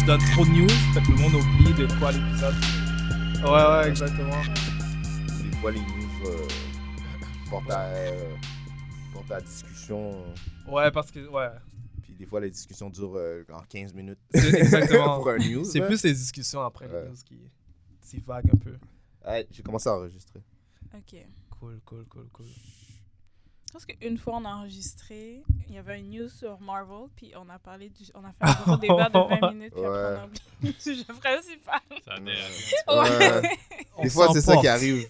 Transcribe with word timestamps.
tu 0.00 0.06
donnes 0.06 0.20
trop 0.32 0.44
de 0.46 0.50
news, 0.50 0.68
fait 0.94 1.02
que 1.02 1.10
le 1.10 1.16
monde 1.18 1.34
oublie 1.34 1.74
de 1.74 1.86
quoi 1.98 2.10
l'épisode. 2.12 2.54
Ouais, 3.44 3.50
ouais, 3.50 3.88
exactement. 3.90 4.40
Des 5.50 5.56
fois, 5.58 5.70
les 5.72 5.80
news 5.80 6.26
euh, 6.26 6.48
portent, 7.50 7.70
à, 7.70 7.80
euh, 7.82 8.34
portent 9.12 9.30
à 9.30 9.40
discussion. 9.42 10.24
Ouais, 10.66 10.90
parce 10.90 11.10
que, 11.10 11.28
ouais. 11.28 11.48
Puis 12.02 12.14
des 12.14 12.24
fois, 12.24 12.40
les 12.40 12.50
discussions 12.50 12.88
durent 12.88 13.16
euh, 13.16 13.44
en 13.52 13.60
15 13.68 13.92
minutes. 13.92 14.18
C'est 14.32 14.54
exactement. 14.60 15.16
pour 15.18 15.28
un 15.30 15.36
news. 15.38 15.64
C'est 15.64 15.80
là. 15.80 15.86
plus 15.86 16.02
les 16.02 16.14
discussions 16.14 16.62
après 16.62 16.86
Ouais. 16.86 17.02
les 17.02 17.08
news 17.10 17.16
qui 17.26 17.38
s'y 18.00 18.20
vaguent 18.20 18.50
un 18.54 18.58
peu. 18.58 18.76
Ouais, 19.26 19.46
J'ai 19.50 19.62
commencé 19.62 19.88
à 19.90 19.96
enregistrer. 19.96 20.40
Ok. 20.94 21.20
Cool, 21.58 21.78
cool, 21.84 22.06
cool, 22.08 22.26
cool. 22.32 22.46
Je 23.70 23.74
pense 23.74 23.86
qu'une 23.86 24.18
fois 24.18 24.38
on 24.38 24.44
a 24.44 24.48
enregistré, 24.48 25.44
il 25.68 25.76
y 25.76 25.78
avait 25.78 26.00
une 26.00 26.10
news 26.10 26.28
sur 26.28 26.60
Marvel, 26.60 27.06
puis 27.14 27.30
on 27.36 27.48
a 27.48 27.56
parlé 27.60 27.88
du, 27.88 28.02
on 28.14 28.24
a 28.24 28.32
fait 28.32 28.58
un 28.58 28.64
gros 28.64 28.76
débat 28.76 29.08
de 29.08 29.40
20 29.40 29.50
minutes, 29.52 29.72
puis 29.72 29.84
après 29.84 30.00
on 30.00 30.22
a 30.22 30.26
oublié 30.26 30.42
le 30.62 30.72
sujet 30.80 31.04
principal. 31.04 31.80
Ça. 32.04 32.14
Ouais. 33.00 33.58
On 33.96 34.02
Des 34.02 34.10
fois, 34.10 34.32
c'est 34.32 34.40
ça 34.40 34.56
qui 34.56 34.66
arrive. 34.66 35.06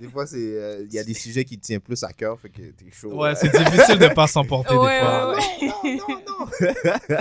Des 0.00 0.08
fois, 0.08 0.26
c'est 0.26 0.38
euh, 0.38 0.86
il 0.86 0.94
y 0.94 0.98
a 0.98 1.04
des 1.04 1.12
sujets 1.12 1.44
qui 1.44 1.58
te 1.58 1.66
tiennent 1.66 1.82
plus 1.82 2.02
à 2.02 2.14
cœur, 2.14 2.40
fait 2.40 2.48
que 2.48 2.62
t'es 2.62 2.90
chaud. 2.90 3.12
Ouais, 3.12 3.34
c'est 3.34 3.50
difficile 3.50 3.98
de 3.98 4.08
pas 4.08 4.26
s'emporter 4.26 4.74
Ouais, 4.74 4.98
des 4.98 5.04
fois. 5.04 5.34
ouais, 5.34 5.36
ouais. 5.36 5.98
Non, 5.98 6.08
non, 6.08 6.46
non. 7.10 7.16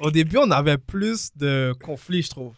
Au 0.00 0.10
début, 0.10 0.38
on 0.38 0.50
avait 0.50 0.78
plus 0.78 1.30
de 1.36 1.72
conflits, 1.80 2.22
je 2.22 2.30
trouve. 2.30 2.54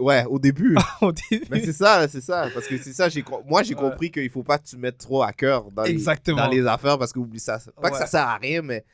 Ouais, 0.00 0.24
au 0.28 0.38
début. 0.38 0.76
Au 1.00 1.12
début. 1.12 1.44
Mais 1.50 1.60
c'est 1.64 1.72
ça, 1.72 2.06
c'est 2.08 2.20
ça. 2.22 2.48
Parce 2.52 2.66
que 2.66 2.76
c'est 2.78 2.92
ça, 2.92 3.08
j'ai 3.08 3.24
moi, 3.46 3.62
j'ai 3.62 3.74
Ouais. 3.74 3.80
compris 3.80 4.10
qu'il 4.10 4.28
faut 4.30 4.42
pas 4.42 4.58
que 4.58 4.66
tu 4.66 4.76
mettes 4.76 4.98
trop 4.98 5.22
à 5.22 5.32
cœur 5.32 5.70
dans, 5.70 5.82
les, 5.84 5.90
Exactement. 5.92 6.38
dans 6.38 6.48
les 6.48 6.66
affaires 6.66 6.98
parce 6.98 7.12
que 7.12 7.18
oublie 7.18 7.40
ça. 7.40 7.58
Pas 7.80 7.90
que 7.90 7.96
ça 7.98 8.06
sert 8.06 8.26
à 8.26 8.36
rien, 8.36 8.62
mais 8.62 8.84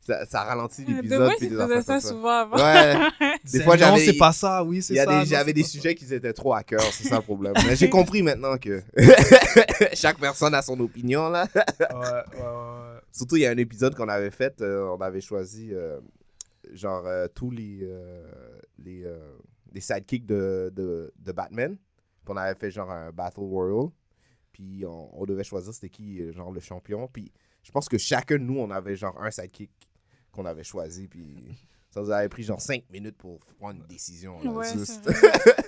ça, 0.00 0.24
ça 0.26 0.42
ralentit 0.44 0.84
De 0.84 0.92
l'épisode. 0.94 1.20
moi, 1.20 1.34
puis 1.38 1.46
il 1.46 1.50
des 1.50 1.56
faisait 1.56 1.74
affaires 1.74 2.00
ça 2.00 2.08
souvent 2.08 2.28
avant. 2.40 2.56
Ouais. 2.56 2.96
Des 3.52 3.62
fois, 3.62 3.74
non, 3.76 3.80
j'avais- 3.80 4.04
c'est 4.06 4.16
pas 4.16 4.32
ça, 4.32 4.64
oui, 4.64 4.80
c'est 4.82 4.94
Il 4.94 4.96
y 4.96 5.00
a 5.00 5.04
ça. 5.04 5.10
des- 5.10 5.16
non, 5.18 5.24
J'avais 5.24 5.44
c'est 5.50 5.52
des 5.52 5.62
sujets 5.62 5.94
qui 5.94 6.12
étaient 6.12 6.32
trop 6.32 6.54
à 6.54 6.62
cœur, 6.62 6.80
c'est 6.92 7.04
ça 7.08 7.16
le 7.16 7.22
problème. 7.22 7.52
Mais 7.66 7.76
j'ai 7.76 7.88
compris 7.90 8.22
maintenant 8.22 8.56
que 8.56 8.82
chaque 9.94 10.18
personne 10.18 10.54
a 10.54 10.62
son 10.62 10.78
opinion 10.80 11.28
là. 11.28 11.46
Ouais, 11.54 11.62
ouais, 11.80 11.90
ouais. 12.38 13.00
Surtout, 13.12 13.36
il 13.36 13.42
y 13.42 13.46
a 13.46 13.50
un 13.50 13.56
épisode 13.58 13.94
qu'on 13.94 14.08
avait 14.08 14.30
fait, 14.30 14.60
euh, 14.62 14.88
on 14.96 15.00
avait 15.00 15.20
choisi 15.20 15.70
euh, 15.72 15.98
genre 16.72 17.02
euh, 17.06 17.26
tous 17.34 17.50
les 17.50 17.80
euh, 17.82 18.22
les, 18.82 19.02
les 19.72 19.80
sidekicks 19.80 20.26
de, 20.26 20.70
de, 20.74 21.12
de 21.18 21.32
Batman. 21.32 21.76
Puis 21.76 22.34
on 22.34 22.36
avait 22.36 22.58
fait 22.58 22.70
genre 22.70 22.90
un 22.90 23.12
Battle 23.12 23.40
Royal. 23.40 23.90
Puis 24.52 24.84
on, 24.86 25.20
on 25.20 25.24
devait 25.26 25.44
choisir 25.44 25.72
c'était 25.72 25.88
qui 25.90 26.20
euh, 26.20 26.32
genre 26.32 26.50
le 26.52 26.60
champion. 26.60 27.08
Puis 27.08 27.32
je 27.62 27.70
pense 27.70 27.88
que 27.88 27.98
chacun 27.98 28.36
de 28.36 28.42
nous, 28.42 28.58
on 28.58 28.70
avait 28.70 28.96
genre 28.96 29.20
un 29.22 29.30
sidekick 29.30 29.70
qu'on 30.32 30.44
avait 30.44 30.64
choisi. 30.64 31.08
Puis 31.08 31.56
ça 31.90 32.00
nous 32.00 32.10
avait 32.10 32.28
pris 32.28 32.42
genre 32.42 32.60
5 32.60 32.84
minutes 32.90 33.16
pour 33.16 33.38
prendre 33.58 33.80
une 33.80 33.86
décision. 33.86 34.40
là, 34.42 34.50
Ouais, 34.50 34.64
c'est 34.66 34.78
juste. 34.78 35.04
vrai. 35.04 35.14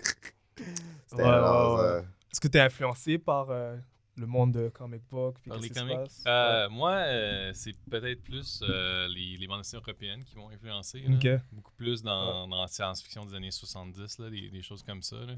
C'était 1.06 1.22
Ouais, 1.22 1.28
genre, 1.28 1.75
ouais, 1.78 1.83
ouais. 1.84 1.89
euh, 1.91 2.00
Est-ce 2.33 2.41
que 2.41 2.48
t'es 2.48 2.61
influencé 2.61 3.19
par 3.19 3.50
euh, 3.50 3.77
le 4.17 4.27
monde 4.27 4.53
de 4.53 4.69
comic 4.69 5.03
book 5.11 5.37
puis 5.41 5.51
les 5.51 5.69
qu'est-ce 5.69 5.69
qui 5.69 5.75
se 5.75 5.81
comics. 5.81 5.97
passe? 5.97 6.25
Euh, 6.27 6.69
Moi, 6.69 6.91
euh, 6.93 7.51
c'est 7.55 7.75
peut-être 7.91 8.23
plus 8.23 8.61
euh, 8.62 9.09
les, 9.09 9.39
les 9.39 9.47
bandes 9.47 9.61
dessinées 9.61 9.81
européennes 9.83 10.23
qui 10.25 10.37
m'ont 10.37 10.50
influencé. 10.50 11.03
Beaucoup 11.50 11.73
plus 11.73 12.03
dans, 12.03 12.47
dans 12.47 12.61
la 12.61 12.69
science-fiction 12.69 13.25
des 13.25 13.34
années 13.34 13.51
70, 13.51 14.19
là, 14.19 14.28
des, 14.31 14.51
des 14.51 14.61
choses 14.62 14.83
comme 14.83 15.03
ça. 15.03 15.17
là. 15.17 15.34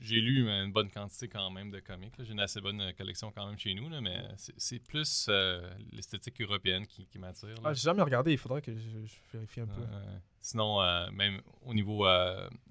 J'ai 0.00 0.20
lu 0.20 0.48
une 0.48 0.70
bonne 0.72 0.90
quantité 0.90 1.26
quand 1.28 1.50
même 1.50 1.70
de 1.72 1.80
comics. 1.80 2.12
J'ai 2.20 2.32
une 2.32 2.40
assez 2.40 2.60
bonne 2.60 2.92
collection 2.96 3.32
quand 3.34 3.46
même 3.46 3.58
chez 3.58 3.74
nous, 3.74 3.88
là, 3.88 4.00
mais 4.00 4.16
c'est- 4.36 4.78
plus 4.78 5.28
l'esthétique 5.92 6.40
européenne 6.40 6.86
qui, 6.86 7.04
qui 7.06 7.18
m'attire. 7.18 7.54
Ah, 7.64 7.72
j'ai 7.72 7.82
jamais 7.82 8.02
regardé, 8.02 8.32
il 8.32 8.38
faudrait 8.38 8.62
que 8.62 8.72
je, 8.72 8.78
je 9.06 9.14
vérifie 9.32 9.60
un 9.60 9.66
peu. 9.66 9.82
Sinon, 10.40 10.80
même 11.12 11.40
au 11.62 11.74
niveau 11.74 12.06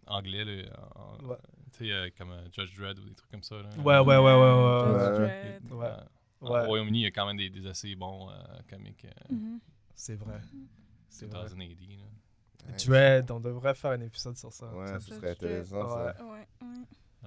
anglais, 0.06 0.46
là, 0.46 0.64
en- 0.96 1.26
Ouais. 1.28 1.36
Tu 1.78 1.86
sais, 1.86 1.92
euh, 1.92 2.10
comme 2.18 2.32
euh, 2.32 2.48
Judge 2.52 2.76
Dredd 2.78 3.00
ou 3.00 3.08
des 3.10 3.16
trucs 3.16 3.30
comme 3.32 3.44
ça. 3.44 3.56
là. 3.56 3.70
Ouais, 3.78 4.00
ouais, 4.00 4.18
ouais, 4.18 4.18
ouais, 4.18 4.34
ouais, 4.34 5.16
Judge 5.16 5.72
ouais. 5.72 5.86
Euh, 5.86 5.98
Au 6.42 6.52
ouais, 6.54 6.66
Royaume-Uni, 6.66 7.00
il 7.00 7.04
y 7.04 7.06
a 7.08 7.12
quand 7.12 7.26
même 7.26 7.38
des, 7.38 7.50
des 7.50 7.66
assez 7.68 7.96
bons 7.96 8.30
euh, 8.30 8.34
comics. 8.70 9.06
euh, 9.06 9.34
Mhm. 9.34 9.60
c'est 9.96 10.16
vrai. 10.16 10.40
C'est 11.10 11.26
vrai. 11.26 11.48
2080. 11.50 11.96
là. 12.68 12.76
Dread, 12.86 13.32
on 13.32 13.40
devrait 13.40 13.74
faire 13.74 13.92
un 13.92 14.02
épisode 14.02 14.38
sur 14.38 14.52
ça. 14.54 14.68
Ouais, 14.74 14.88
Ça, 14.88 15.00
ce 15.00 15.14
serait 15.16 15.32
intéressant 15.32 15.78
Ouais. 15.84 16.14
ça. 16.14 16.24
Ouais, 16.26 16.32
ouais. 16.32 16.48
Ah 16.62 16.66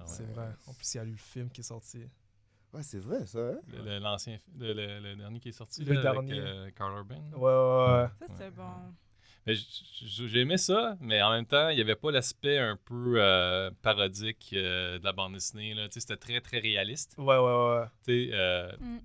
ouais. 0.00 0.04
C'est 0.06 0.24
vrai. 0.32 0.48
En 0.66 0.72
plus, 0.74 0.94
il 0.94 0.96
y 0.98 1.00
a 1.00 1.04
eu 1.04 1.10
le 1.10 1.16
film 1.16 1.50
qui 1.50 1.60
est 1.62 1.64
sorti. 1.64 2.04
Ouais, 2.72 2.82
c'est 2.84 3.00
vrai 3.00 3.26
ça. 3.26 3.38
hein? 3.40 3.58
Le, 3.68 3.82
le- 3.82 3.98
l'ancien, 3.98 4.38
le, 4.56 4.72
le- 4.72 5.00
le 5.00 5.16
dernier 5.16 5.40
qui 5.40 5.48
est 5.48 5.52
sorti, 5.52 5.84
Le 5.84 5.94
là, 5.94 6.02
dernier. 6.02 6.38
avec 6.38 6.44
euh, 6.44 6.70
Carl 6.76 6.92
Urban. 6.96 7.16
Ouais, 7.32 7.40
ouais, 7.40 8.02
ouais. 8.02 8.08
Ça, 8.28 8.34
c'est 8.38 8.50
bon. 8.54 8.62
J'ai 9.46 10.40
aimé 10.40 10.56
ça, 10.58 10.96
mais 11.00 11.20
en 11.22 11.30
même 11.30 11.46
temps, 11.46 11.70
il 11.70 11.76
n'y 11.76 11.80
avait 11.80 11.96
pas 11.96 12.10
l'aspect 12.10 12.58
un 12.58 12.76
peu 12.76 13.14
euh, 13.16 13.70
parodique 13.82 14.50
euh, 14.52 14.98
de 14.98 15.04
la 15.04 15.12
bande 15.12 15.32
dessinée. 15.34 15.74
Là. 15.74 15.88
Tu 15.88 15.94
sais, 15.94 16.00
C'était 16.00 16.16
très, 16.16 16.40
très 16.40 16.58
réaliste. 16.58 17.14
Ouais, 17.18 17.36
ouais, 17.38 17.40
ouais. 17.40 17.84
Tu 18.06 18.26
sais, 18.26 18.30
euh, 18.34 18.70
Mm. 18.80 18.98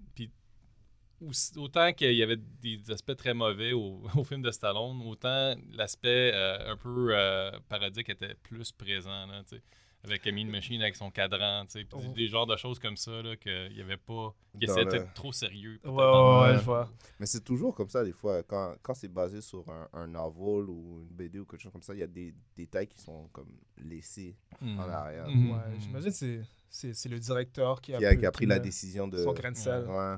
autant 1.58 1.94
qu'il 1.94 2.12
y 2.14 2.22
avait 2.22 2.38
des 2.62 2.92
aspects 2.92 3.16
très 3.16 3.34
mauvais 3.34 3.72
au, 3.72 4.04
au 4.16 4.24
film 4.24 4.42
de 4.42 4.52
Stallone, 4.52 5.02
autant 5.06 5.56
l'aspect 5.74 6.32
euh, 6.34 6.74
un 6.74 6.78
peu 6.78 7.08
euh, 7.12 7.52
parodique 7.70 8.10
était 8.10 8.36
plus 8.36 8.72
présent. 8.72 9.26
Là, 9.28 9.42
tu 9.48 9.56
sais, 9.56 9.62
avec 10.06 10.26
Mean 10.28 10.48
Machine 10.50 10.82
avec 10.82 10.96
son 10.96 11.12
cadran, 11.12 11.66
tu 11.66 11.80
sais, 11.80 11.88
Oh. 11.94 12.00
des 12.16 12.28
genres 12.28 12.46
de 12.48 12.56
choses 12.56 12.80
comme 12.80 12.98
ça 12.98 13.22
là, 13.22 13.36
qu'il 13.36 13.74
n'y 13.74 13.82
avait 13.82 13.98
pas. 13.98 14.34
qui 14.60 14.66
le- 14.68 14.86
d'être 14.86 15.14
trop 15.14 15.32
sérieux. 15.34 15.80
Ouais, 15.84 15.90
ouais, 15.90 15.96
dans- 15.98 16.42
ouais, 16.44 16.50
Ouais. 16.52 16.58
je 16.58 16.64
vois. 16.64 16.90
Mais 17.20 17.26
c'est 17.26 17.44
toujours 17.44 17.76
comme 17.76 17.90
ça, 17.90 18.04
des 18.06 18.14
fois. 18.14 18.42
Quand, 18.44 18.74
quand 18.82 18.94
c'est 18.94 19.10
basé 19.12 19.42
sur 19.42 19.68
un, 19.70 19.90
un 19.94 20.08
novel 20.08 20.70
ou 20.70 21.02
une 21.02 21.10
BD 21.16 21.40
ou 21.40 21.46
quelque 21.46 21.62
chose 21.62 21.72
comme 21.74 21.82
ça, 21.82 21.94
il 21.94 22.00
y 22.00 22.04
a 22.04 22.08
des 22.08 22.34
détails 22.56 22.88
qui 22.88 22.98
sont 23.00 23.28
comme 23.34 23.50
laissés 23.78 24.36
Mhm. 24.62 24.80
en 24.80 24.84
arrière. 24.90 25.28
Ouais, 25.28 25.80
j'imagine 25.80 26.10
que 26.10 26.16
c'est- 26.16 26.42
c'est 26.76 26.94
c'est 26.94 27.10
le 27.10 27.20
directeur 27.20 27.82
qui 27.82 27.94
a, 27.96 27.98
Qui 28.00 28.06
a, 28.06 28.12
pu- 28.12 28.18
qui 28.20 28.26
a 28.26 28.32
pris 28.32 28.46
qui 28.46 28.50
la 28.50 28.60
décision 28.60 29.08
de. 29.08 29.18
Son 29.24 29.34
grain 29.34 29.52
de 29.52 29.58
sel. 29.58 29.86
Ouais. 29.88 30.16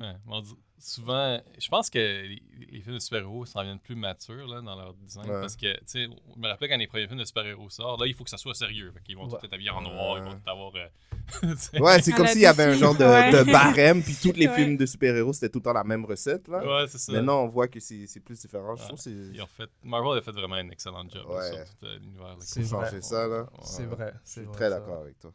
Ouais. 0.00 0.42
Souvent, 0.84 1.40
je 1.60 1.68
pense 1.68 1.88
que 1.90 1.98
les, 1.98 2.42
les 2.72 2.80
films 2.80 2.96
de 2.96 3.00
super-héros 3.00 3.44
s'en 3.46 3.62
viennent 3.62 3.78
plus 3.78 3.94
matures 3.94 4.48
là, 4.48 4.60
dans 4.60 4.74
leur 4.74 4.94
design. 4.94 5.26
Ouais. 5.30 5.40
Parce 5.40 5.54
que, 5.54 5.72
tu 5.76 5.80
sais, 5.86 6.02
je 6.06 6.40
me 6.40 6.48
rappelle 6.48 6.68
quand 6.70 6.76
les 6.76 6.88
premiers 6.88 7.06
films 7.06 7.20
de 7.20 7.24
super-héros 7.24 7.70
sortent, 7.70 8.00
là, 8.00 8.06
il 8.08 8.14
faut 8.14 8.24
que 8.24 8.30
ça 8.30 8.36
soit 8.36 8.54
sérieux. 8.54 8.90
Fait 8.92 9.00
qu'ils 9.00 9.16
vont 9.16 9.28
Ouais. 9.28 9.38
tout 9.38 9.46
être 9.46 9.52
habillés 9.52 9.70
en 9.70 9.80
noir, 9.80 10.18
ils 10.18 10.24
vont 10.24 10.32
tout 10.32 10.50
avoir. 10.50 10.72
euh. 10.74 10.88
Ouais, 11.80 12.02
c'est 12.02 12.10
comme 12.10 12.26
s'il 12.26 12.40
y 12.40 12.46
avait 12.46 12.64
un 12.64 12.72
genre 12.74 12.96
de, 12.96 13.04
Ouais. 13.04 13.30
de 13.30 13.52
barème, 13.52 14.02
puis 14.02 14.16
tous 14.20 14.32
les 14.32 14.48
Ouais. 14.48 14.56
films 14.56 14.76
de 14.76 14.84
super-héros, 14.86 15.32
c'était 15.32 15.50
tout 15.50 15.60
le 15.60 15.62
temps 15.62 15.72
la 15.72 15.84
même 15.84 16.04
recette. 16.04 16.48
Là. 16.48 16.58
Ouais, 16.66 16.88
c'est 16.88 16.98
ça. 16.98 17.12
Maintenant, 17.12 17.44
on 17.44 17.48
voit 17.48 17.68
que 17.68 17.78
c'est 17.78 18.08
c'est 18.08 18.18
plus 18.20 18.40
différent. 18.40 18.74
Je 18.74 18.82
trouve 18.82 19.00
que. 19.00 19.08
Ils 19.08 19.46
fait, 19.56 19.70
Marvel 19.84 20.18
a 20.18 20.20
fait 20.22 20.32
vraiment 20.32 20.56
un 20.56 20.68
excellent 20.70 21.08
job 21.08 21.26
là, 21.30 21.48
sur 21.52 21.64
tout 21.76 21.86
euh, 21.86 21.98
l'univers. 22.00 22.36
C'est 22.40 22.62
vrai. 22.62 23.00
ça, 23.02 23.28
là. 23.28 23.46
C'est 23.62 23.86
vrai. 23.86 24.12
Je 24.14 24.18
C'est 24.24 24.40
suis 24.42 24.50
très 24.50 24.68
d'accord 24.68 25.02
avec 25.02 25.16
toi. 25.20 25.32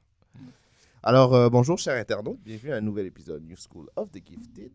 Alors, 1.04 1.34
euh, 1.34 1.50
bonjour, 1.50 1.78
chers 1.78 1.96
internautes. 2.00 2.40
Bienvenue 2.44 2.74
à 2.74 2.78
un 2.78 2.82
nouvel 2.82 3.06
épisode 3.06 3.44
New 3.44 3.56
School 3.58 3.88
of 3.96 4.12
the 4.12 4.22
Gifted. 4.26 4.72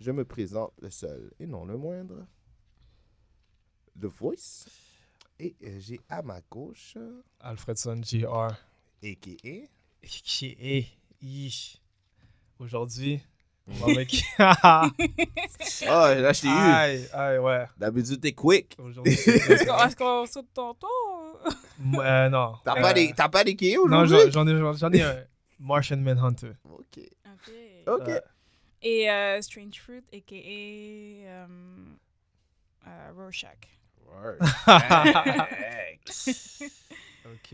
Je 0.00 0.10
me 0.10 0.24
présente 0.24 0.72
le 0.80 0.90
seul 0.90 1.30
et 1.38 1.46
non 1.46 1.64
le 1.64 1.76
moindre, 1.76 2.26
The 4.00 4.06
Voice. 4.06 4.66
Et 5.38 5.54
euh, 5.64 5.76
j'ai 5.80 6.00
à 6.08 6.22
ma 6.22 6.40
gauche, 6.50 6.96
Alfredson 7.40 8.00
Jr. 8.02 8.26
a.k.a. 9.02 9.48
Est. 10.02 10.86
Hi. 11.20 11.80
Aujourd'hui, 12.58 13.20
avec. 13.82 14.22
Ah, 14.38 14.88
Oh, 15.84 16.20
là, 16.20 16.32
je 16.32 16.40
t'ai 16.40 16.46
eu. 16.48 16.50
aïe, 16.50 17.08
aïe, 17.12 17.38
ouais. 17.38 17.64
D'habitude, 17.76 18.20
t'es 18.20 18.32
quick. 18.32 18.76
Aujourd'hui. 18.78 19.12
Est-ce 19.16 19.64
qu'on 19.64 19.78
est-ce 19.86 19.96
qu'on 19.96 20.26
saute 20.26 20.48
tantôt? 20.54 20.86
Euh, 22.00 22.28
non. 22.28 22.54
T'as 22.64 22.76
Euh, 22.78 22.80
pas 22.80 22.92
des, 22.92 23.12
t'as 23.14 23.28
pas 23.28 23.44
des 23.44 23.56
KO 23.56 23.88
Non, 23.88 24.00
aujourd'hui? 24.02 24.30
j'en 24.32 24.46
j'en 24.46 24.72
ai, 24.72 24.76
j'en- 24.78 24.90
ai 24.92 25.02
un. 25.02 25.24
Martian 25.58 25.96
Manhunter. 25.98 26.52
Ok. 26.64 26.98
Ok. 26.98 27.52
Ok. 27.86 28.08
Euh, 28.08 28.20
Et 28.82 29.08
euh, 29.10 29.40
Strange 29.42 29.80
Fruit, 29.80 30.02
a.k.a. 30.12 30.34
euh, 31.28 31.46
euh, 32.86 33.12
Rorschach. 33.16 33.78
ok. 37.24 37.52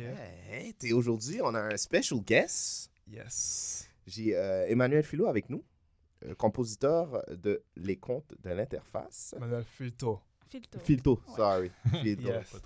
Hey, 0.51 0.75
t'es 0.75 0.93
aujourd'hui, 0.93 1.41
on 1.43 1.55
a 1.55 1.61
un 1.61 1.77
special 1.77 2.21
guest. 2.21 2.91
Yes. 3.11 3.89
J'ai 4.07 4.37
euh, 4.37 4.67
Emmanuel 4.69 5.05
Philo 5.05 5.27
avec 5.27 5.49
nous, 5.51 5.63
euh, 6.25 6.35
compositeur 6.35 7.23
de 7.31 7.63
Les 7.77 7.97
Contes 7.97 8.35
de 8.43 8.51
l'Interface. 8.51 9.35
Manuel 9.39 9.65
Filto. 9.65 10.21
Filto. 10.51 10.79
Filto, 10.81 11.21
sorry. 11.37 11.71
Filto. 12.03 12.23
Yes. 12.29 12.57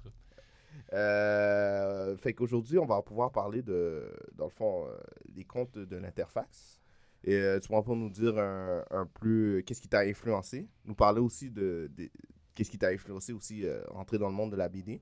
Euh, 0.92 2.16
fait 2.16 2.32
qu'aujourd'hui, 2.34 2.78
on 2.78 2.86
va 2.86 3.02
pouvoir 3.02 3.30
parler 3.32 3.62
de, 3.62 4.10
dans 4.34 4.44
le 4.46 4.50
fond, 4.50 4.86
euh, 4.86 4.96
des 5.30 5.44
comptes 5.44 5.78
de 5.78 5.96
l'interface. 5.96 6.80
Et 7.24 7.34
euh, 7.36 7.60
tu 7.60 7.68
pourras 7.68 7.82
pas 7.82 7.94
nous 7.94 8.10
dire 8.10 8.36
un, 8.38 8.84
un 8.90 9.06
plus 9.06 9.62
qu'est-ce 9.64 9.80
qui 9.80 9.88
t'a 9.88 10.00
influencé? 10.00 10.68
Nous 10.84 10.94
parler 10.94 11.20
aussi 11.20 11.50
de, 11.50 11.88
de- 11.96 12.10
qu'est-ce 12.54 12.68
qui 12.70 12.78
t'a 12.78 12.88
influencé 12.88 13.32
aussi 13.32 13.64
euh, 13.64 13.80
rentrer 13.88 14.18
dans 14.18 14.26
le 14.28 14.34
monde 14.34 14.50
de 14.50 14.56
la 14.56 14.68
BD. 14.68 15.00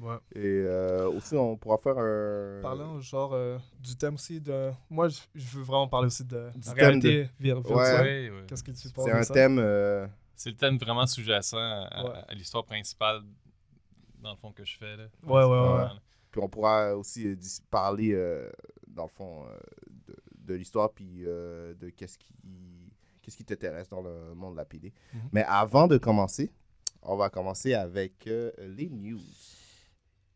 Ouais. 0.00 0.16
Et 0.34 0.40
euh, 0.64 1.08
aussi, 1.10 1.34
on 1.34 1.56
pourra 1.58 1.76
faire 1.78 1.98
un. 1.98 2.60
Parlant 2.62 2.98
genre 3.00 3.34
euh, 3.34 3.58
du 3.80 3.96
thème 3.96 4.14
aussi 4.14 4.40
de. 4.40 4.70
Moi, 4.88 5.08
je, 5.08 5.20
je 5.34 5.58
veux 5.58 5.62
vraiment 5.64 5.88
parler 5.88 6.06
aussi 6.06 6.24
de 6.24 6.48
Du 6.56 6.68
la 6.68 6.72
réalité 6.72 7.24
vir- 7.24 7.56
virtuelle. 7.56 7.76
Ouais. 7.76 8.00
Ouais, 8.00 8.30
ouais. 8.30 8.44
Qu'est-ce 8.48 8.64
que 8.64 8.70
tu 8.72 8.88
penses 8.88 9.04
C'est 9.04 9.12
un 9.12 9.22
ça? 9.22 9.34
thème. 9.34 9.58
euh, 9.58 10.06
C'est 10.36 10.50
le 10.50 10.56
thème 10.56 10.78
vraiment 10.78 11.06
sous-jacent 11.06 11.58
à, 11.58 12.02
Ouais. 12.04 12.18
à 12.28 12.34
l'histoire 12.34 12.64
principale, 12.64 13.20
dans 14.22 14.30
le 14.32 14.36
fond, 14.36 14.52
que 14.52 14.64
je 14.64 14.76
fais. 14.76 14.96
Là. 14.96 15.04
Ouais, 15.24 15.44
ouais, 15.44 15.78
ouais. 15.78 15.88
Puis 16.30 16.40
on 16.42 16.48
pourra 16.48 16.94
aussi 16.96 17.26
euh, 17.26 17.36
parler, 17.70 18.12
euh, 18.12 18.50
dans 18.86 19.04
le 19.04 19.08
fond, 19.08 19.46
euh, 19.46 19.58
de, 20.06 20.16
de 20.34 20.54
l'histoire, 20.54 20.92
puis 20.92 21.24
euh, 21.26 21.74
de 21.74 21.88
qu'est-ce 21.90 22.18
qui, 22.18 22.34
qu'est-ce 23.22 23.36
qui 23.36 23.44
t'intéresse 23.44 23.88
dans 23.88 24.02
le 24.02 24.34
monde 24.34 24.52
de 24.52 24.58
la 24.58 24.64
PD. 24.64 24.92
Mhm. 25.14 25.20
Mais 25.32 25.44
avant 25.44 25.86
de 25.86 25.96
commencer, 25.96 26.50
on 27.02 27.16
va 27.16 27.30
commencer 27.30 27.74
avec 27.74 28.26
euh, 28.26 28.50
les 28.58 28.88
news. 28.90 29.20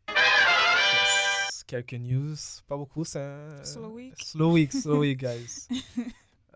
Yes. 0.08 1.64
Quelques 1.66 1.94
news. 1.94 2.36
Pas 2.66 2.76
beaucoup, 2.76 3.04
c'est 3.04 3.20
un... 3.20 3.64
Slow 3.64 3.90
week. 3.90 4.14
Slow 4.22 4.52
week, 4.52 4.72
slow 4.72 4.98
week, 5.00 5.20
guys. 5.22 5.68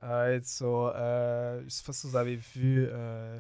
Alright, 0.03 0.47
so, 0.47 0.89
euh, 0.89 1.63
je 1.65 1.69
sais 1.71 1.85
pas 1.85 1.93
si 1.93 2.07
vous 2.07 2.17
avez 2.17 2.37
vu, 2.37 2.87
euh, 2.91 3.39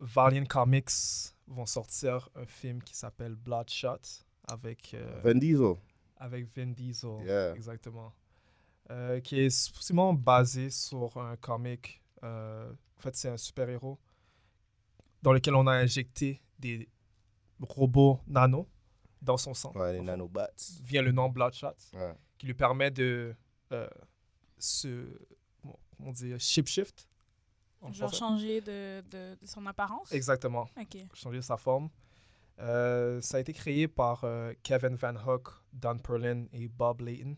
Valiant 0.00 0.44
Comics 0.46 1.33
vont 1.46 1.66
sortir 1.66 2.28
un 2.34 2.46
film 2.46 2.82
qui 2.82 2.96
s'appelle 2.96 3.34
Bloodshot 3.34 3.98
avec, 4.48 4.94
euh, 4.94 5.20
Vin 5.22 5.34
Diesel. 5.36 5.74
avec 6.16 6.46
Vin 6.56 6.66
Diesel. 6.72 7.22
Yeah. 7.24 7.54
Exactement. 7.54 8.12
Euh, 8.90 9.20
qui 9.20 9.40
est 9.40 9.50
supposément 9.50 10.12
basé 10.14 10.70
sur 10.70 11.16
un 11.18 11.36
comic. 11.36 12.02
euh, 12.22 12.70
en 12.98 13.00
fait, 13.00 13.16
c'est 13.16 13.28
un 13.28 13.36
super-héros 13.36 13.98
dans 15.22 15.32
lequel 15.32 15.54
on 15.54 15.66
a 15.66 15.72
injecté 15.72 16.40
des 16.58 16.88
robots 17.60 18.20
nano 18.26 18.68
dans 19.22 19.36
son 19.36 19.52
sang. 19.54 19.72
Ouais, 19.74 19.92
les 19.94 20.00
nanobots. 20.00 20.40
Vient 20.82 21.02
le 21.02 21.12
nom 21.12 21.28
Bloodshot, 21.28 21.68
Ouais. 21.94 22.14
qui 22.38 22.46
lui 22.46 22.54
permet 22.54 22.90
de 22.90 23.34
se. 24.58 25.18
Comment 25.96 26.12
dit 26.12 26.38
Shapeshift 26.38 27.08
en 27.84 27.92
Genre 27.92 28.08
français. 28.08 28.16
changer 28.18 28.60
de, 28.60 29.02
de, 29.10 29.36
de 29.40 29.46
son 29.46 29.64
apparence? 29.66 30.10
Exactement. 30.12 30.68
Ok. 30.80 30.96
changer 31.14 31.42
sa 31.42 31.56
forme. 31.56 31.88
Euh, 32.60 33.20
ça 33.20 33.36
a 33.38 33.40
été 33.40 33.52
créé 33.52 33.88
par 33.88 34.22
euh, 34.24 34.52
Kevin 34.62 34.94
Van 34.96 35.14
Hook, 35.16 35.48
Don 35.72 35.98
Perlin 35.98 36.46
et 36.52 36.68
Bob 36.68 37.00
Layton 37.00 37.36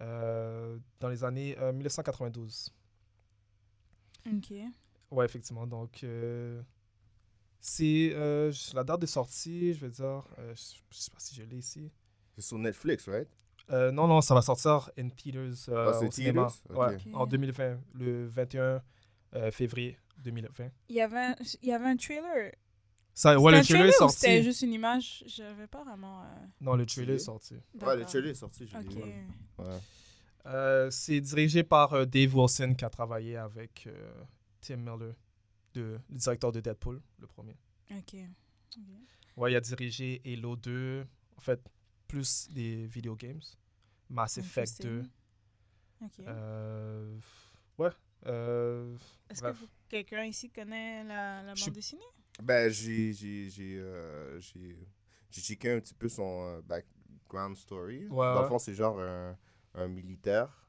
euh, 0.00 0.78
dans 1.00 1.08
les 1.08 1.24
années 1.24 1.56
euh, 1.58 1.72
1992. 1.72 2.70
Ok. 4.26 4.52
Ouais, 5.10 5.24
effectivement. 5.24 5.66
Donc, 5.66 6.04
euh, 6.04 6.62
c'est 7.58 8.12
euh, 8.14 8.52
la 8.74 8.84
date 8.84 9.00
de 9.00 9.06
sortie, 9.06 9.74
je 9.74 9.80
vais 9.80 9.90
dire, 9.90 10.24
euh, 10.38 10.54
je 10.54 10.76
je 10.90 10.98
sais 10.98 11.10
pas 11.10 11.18
si 11.18 11.34
je 11.34 11.42
l'ai 11.42 11.56
ici. 11.58 11.90
C'est 12.36 12.42
sur 12.42 12.58
Netflix, 12.58 13.08
right? 13.08 13.28
Euh, 13.70 13.90
non, 13.90 14.06
non, 14.06 14.20
ça 14.20 14.34
va 14.34 14.42
sortir 14.42 14.90
in 14.98 15.08
theaters 15.08 15.68
euh, 15.68 15.90
Ah, 15.90 15.92
c'est 15.98 16.06
au 16.06 16.10
cinéma. 16.10 16.48
Ouais, 16.70 16.96
en 17.12 17.26
2020, 17.26 17.78
le 17.94 18.26
21 18.28 18.82
euh, 19.34 19.50
février 19.50 19.98
2020. 20.18 20.70
Il 20.88 20.96
y 20.96 21.00
avait 21.00 21.18
un, 21.18 21.36
il 21.62 21.68
y 21.68 21.72
avait 21.72 21.86
un 21.86 21.96
trailer. 21.96 22.52
Ça, 23.14 23.38
ouais, 23.38 23.52
le 23.52 23.58
un 23.58 23.62
trailer 23.62 23.86
est 23.86 24.02
ou 24.02 24.08
c'était 24.08 24.26
sorti. 24.36 24.42
juste 24.42 24.62
une 24.62 24.72
image? 24.72 25.24
J'avais 25.26 25.66
pas 25.66 25.82
vraiment. 25.84 26.22
euh, 26.22 26.26
Non, 26.60 26.74
le 26.76 26.86
trailer 26.86 27.16
est 27.16 27.18
sorti. 27.18 27.54
Ouais, 27.80 27.96
le 27.96 28.04
trailer 28.04 28.30
est 28.30 28.34
sorti, 28.34 28.66
je 28.66 28.76
l'ai 28.78 28.86
Ok. 28.86 28.92
vu. 28.94 29.12
Ouais. 29.58 29.78
Euh, 30.46 30.90
c'est 30.90 31.20
dirigé 31.20 31.62
par 31.62 31.92
euh, 31.92 32.06
Dave 32.06 32.34
Wilson 32.34 32.74
qui 32.78 32.84
a 32.84 32.88
travaillé 32.90 33.36
avec 33.36 33.86
euh, 33.86 34.22
Tim 34.60 34.76
Miller, 34.78 35.14
de, 35.74 35.98
le 36.08 36.16
directeur 36.16 36.50
de 36.52 36.60
Deadpool, 36.60 37.02
le 37.18 37.26
premier. 37.26 37.56
Ok. 37.90 38.14
Ouais, 39.36 39.52
il 39.52 39.56
a 39.56 39.60
dirigé 39.60 40.22
Halo 40.24 40.56
2, 40.56 41.06
en 41.36 41.40
fait, 41.40 41.60
plus 42.08 42.48
des 42.50 42.86
video 42.86 43.16
games. 43.16 43.40
Mass 44.08 44.38
Effect 44.38 44.82
2. 44.82 44.88
Interesting. 44.98 45.10
Ok. 46.02 46.26
Euh, 46.26 47.18
ouais. 47.78 47.90
Euh, 48.26 48.96
Est-ce 49.28 49.42
que 49.42 49.54
quelqu'un 49.88 50.24
ici 50.24 50.50
connaît 50.50 51.04
la, 51.04 51.42
la 51.42 51.54
bande 51.54 51.74
dessinée? 51.74 52.02
Ben, 52.42 52.70
j'ai, 52.70 53.12
j'ai, 53.12 53.50
j'ai, 53.50 53.78
euh, 53.78 54.40
j'ai, 54.40 54.78
checké 55.30 55.72
un 55.72 55.80
petit 55.80 55.94
peu 55.94 56.08
son 56.08 56.44
euh, 56.44 56.60
background 56.62 57.56
story. 57.56 58.06
Ouais, 58.08 58.34
Dans 58.34 58.42
le 58.42 58.48
fond, 58.48 58.58
c'est 58.58 58.74
genre 58.74 58.98
un, 59.00 59.36
un 59.74 59.88
militaire. 59.88 60.66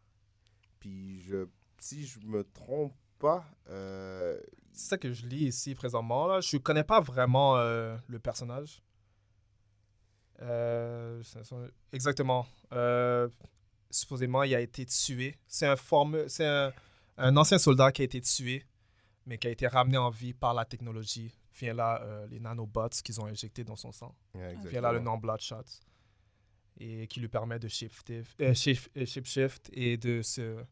Puis, 0.79 1.21
je, 1.21 1.47
si 1.79 2.05
je 2.05 2.19
me 2.19 2.43
trompe 2.43 2.93
pas, 3.19 3.45
euh, 3.69 4.39
C'est 4.73 4.89
ça 4.89 4.97
que 4.97 5.13
je 5.13 5.25
lis 5.27 5.45
ici 5.45 5.75
présentement. 5.75 6.27
Là. 6.27 6.41
Je 6.41 6.57
connais 6.57 6.83
pas 6.83 6.99
vraiment 6.99 7.57
euh, 7.57 7.95
le 8.07 8.19
personnage. 8.19 8.81
Euh, 10.41 11.21
exactement. 11.93 12.47
Euh, 12.73 13.29
supposément, 13.89 14.43
il 14.43 14.55
a 14.55 14.59
été 14.59 14.85
tué. 14.85 15.35
C'est 15.47 15.67
un, 15.67 15.75
forme, 15.75 16.25
un, 16.39 16.71
un 17.21 17.37
ancien 17.37 17.57
soldat 17.57 17.91
qui 17.91 18.01
a 18.01 18.05
été 18.05 18.21
tué, 18.21 18.65
mais 19.25 19.37
qui 19.37 19.47
a 19.47 19.51
été 19.51 19.67
ramené 19.67 19.97
en 19.97 20.09
vie 20.09 20.33
par 20.33 20.53
la 20.53 20.65
technologie. 20.65 21.33
Vient 21.59 21.73
là 21.73 22.01
euh, 22.01 22.27
les 22.27 22.39
nanobots 22.39 22.89
qu'ils 23.03 23.19
ont 23.21 23.25
injectés 23.25 23.63
dans 23.63 23.75
son 23.75 23.91
sang. 23.91 24.15
ouais, 24.35 24.55
Vient 24.65 24.81
là 24.81 24.91
le 24.91 24.99
nom 24.99 25.17
Bloodshot. 25.17 25.63
Et 26.79 27.05
qui 27.07 27.19
lui 27.19 27.27
permet 27.27 27.59
de 27.59 27.67
shifter, 27.67 28.23
euh, 28.39 28.53
shift, 28.55 28.89
euh, 28.97 29.05
shapeshift 29.05 29.69
et 29.73 29.97
de 29.97 30.21
se 30.23 30.63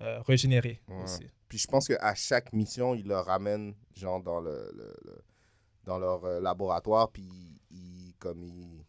euh, 0.00 0.20
régénérer 0.22 0.82
Ouais. 0.88 1.02
aussi. 1.04 1.26
Puis, 1.48 1.56
je 1.58 1.66
pense 1.66 1.88
qu'à 1.88 2.14
chaque 2.14 2.52
mission, 2.52 2.94
ils 2.94 3.06
le 3.06 3.16
ramènent, 3.16 3.74
genre, 3.96 4.20
dans, 4.22 4.40
le, 4.40 4.70
le- 4.74 4.94
le- 5.06 5.22
dans 5.84 5.98
leur 5.98 6.22
laboratoire. 6.40 7.10
Puis, 7.10 7.26
ils, 7.70 8.12
comme, 8.18 8.42
ils, 8.42 8.84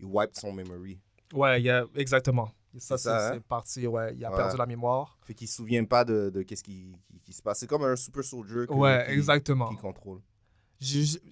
ils 0.00 0.06
wipent 0.06 0.34
son 0.34 0.52
memory. 0.52 0.98
Ouais, 1.32 1.60
il 1.60 1.64
y 1.64 1.70
a, 1.70 1.86
exactement. 1.94 2.46
Ça, 2.78 2.96
C'est 2.96 2.96
c'est 2.96 2.98
ça, 3.10 3.28
hein? 3.28 3.30
c'est 3.34 3.44
parti, 3.44 3.86
ouais. 3.86 4.14
Il 4.16 4.24
a 4.24 4.30
Ouais. 4.30 4.36
perdu 4.36 4.56
la 4.56 4.64
mémoire. 4.66 5.18
Fait 5.22 5.34
qu'il 5.34 5.46
se 5.48 5.56
souvient 5.56 5.84
pas 5.84 6.04
de, 6.04 6.30
de 6.30 6.42
qu'est-ce 6.42 6.62
qui, 6.62 6.96
qui, 7.06 7.20
qui 7.20 7.32
se 7.34 7.42
passe. 7.42 7.58
C'est 7.60 7.66
comme 7.66 7.84
un 7.84 7.96
super 7.96 8.24
soldier 8.24 8.66
que- 8.66 8.72
Ouais, 8.72 9.04
qui, 9.06 9.12
exactement. 9.12 9.68
qui 9.68 9.76
contrôle. 9.76 10.20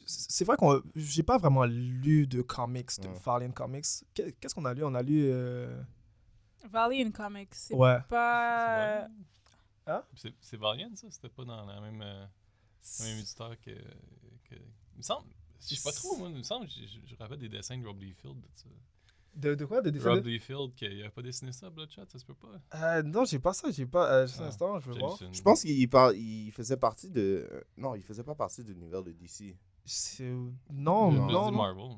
C'est 0.06 0.44
vrai 0.44 0.56
qu'on 0.56 0.80
j'ai 0.94 1.22
pas 1.24 1.38
vraiment 1.38 1.64
lu 1.64 2.26
de 2.26 2.40
comics, 2.42 2.90
de 3.00 3.08
Ouais. 3.08 3.14
Valiant 3.24 3.50
Comics. 3.52 3.84
Qu'est- 4.14 4.32
Qu'est-ce 4.38 4.54
qu'on 4.54 4.64
a 4.64 4.74
lu? 4.74 4.84
On 4.84 4.94
a 4.94 5.02
lu. 5.02 5.24
euh, 5.30 5.82
Valiant 6.70 7.10
Comics. 7.10 7.48
C'est 7.54 7.74
Ouais. 7.74 7.98
pas. 8.08 9.08
Hein? 9.86 10.02
C'est 10.14 10.34
c'est 10.40 10.56
Valiant, 10.58 10.90
ça? 10.94 11.08
C'était 11.10 11.30
pas 11.30 11.44
dans 11.44 11.64
la 11.66 11.80
même, 11.80 12.00
euh, 12.02 12.26
le 13.00 13.04
même 13.06 13.18
éditeur 13.18 13.50
que, 13.60 13.70
que... 13.70 14.54
Il 14.94 14.98
me 14.98 15.02
semble... 15.02 15.26
Je 15.68 15.74
sais 15.74 15.82
pas 15.82 15.92
trop, 15.92 16.16
moi. 16.16 16.28
Il 16.28 16.36
me 16.36 16.42
semble... 16.42 16.68
Je, 16.68 16.82
je, 16.86 16.98
je 17.06 17.16
rappelle 17.16 17.38
des 17.38 17.48
dessins 17.48 17.76
de 17.76 17.84
Rob 17.86 18.00
Liefeld. 18.00 18.36
De 19.34 19.50
ça. 19.50 19.56
De, 19.56 19.64
quoi? 19.64 19.80
De 19.82 19.88
Rob 19.88 19.94
Defender 19.94 20.30
Liefeld, 20.30 20.74
qu'il 20.74 21.02
a 21.04 21.10
pas 21.10 21.22
dessiné 21.22 21.52
ça, 21.52 21.70
Bloodshot, 21.70 22.02
ça 22.08 22.18
se 22.18 22.24
peut 22.24 22.34
pas. 22.34 22.48
euh, 22.98 23.02
Non, 23.02 23.24
j'ai 23.24 23.38
pas 23.38 23.52
ça. 23.52 23.70
J'ai 23.70 23.86
pas. 23.86 24.10
Euh, 24.12 24.26
juste 24.26 24.40
un 24.40 24.44
Ah, 24.44 24.48
instant, 24.48 24.80
je 24.80 24.90
veux 24.90 24.98
voir. 24.98 25.18
Je 25.32 25.42
pense 25.42 25.62
qu'il 25.62 25.88
par- 25.88 26.12
il 26.12 26.50
faisait 26.52 26.76
partie 26.76 27.10
de. 27.10 27.46
euh, 27.50 27.60
Non, 27.76 27.94
il 27.94 28.02
faisait 28.02 28.24
pas 28.24 28.34
partie 28.34 28.62
de 28.64 28.72
l'univers 28.72 29.02
de 29.02 29.12
DC. 29.12 29.56
Non, 30.70 31.10
non, 31.10 31.12
non. 31.12 31.26
Non, 31.30 31.50
Marvel. 31.52 31.96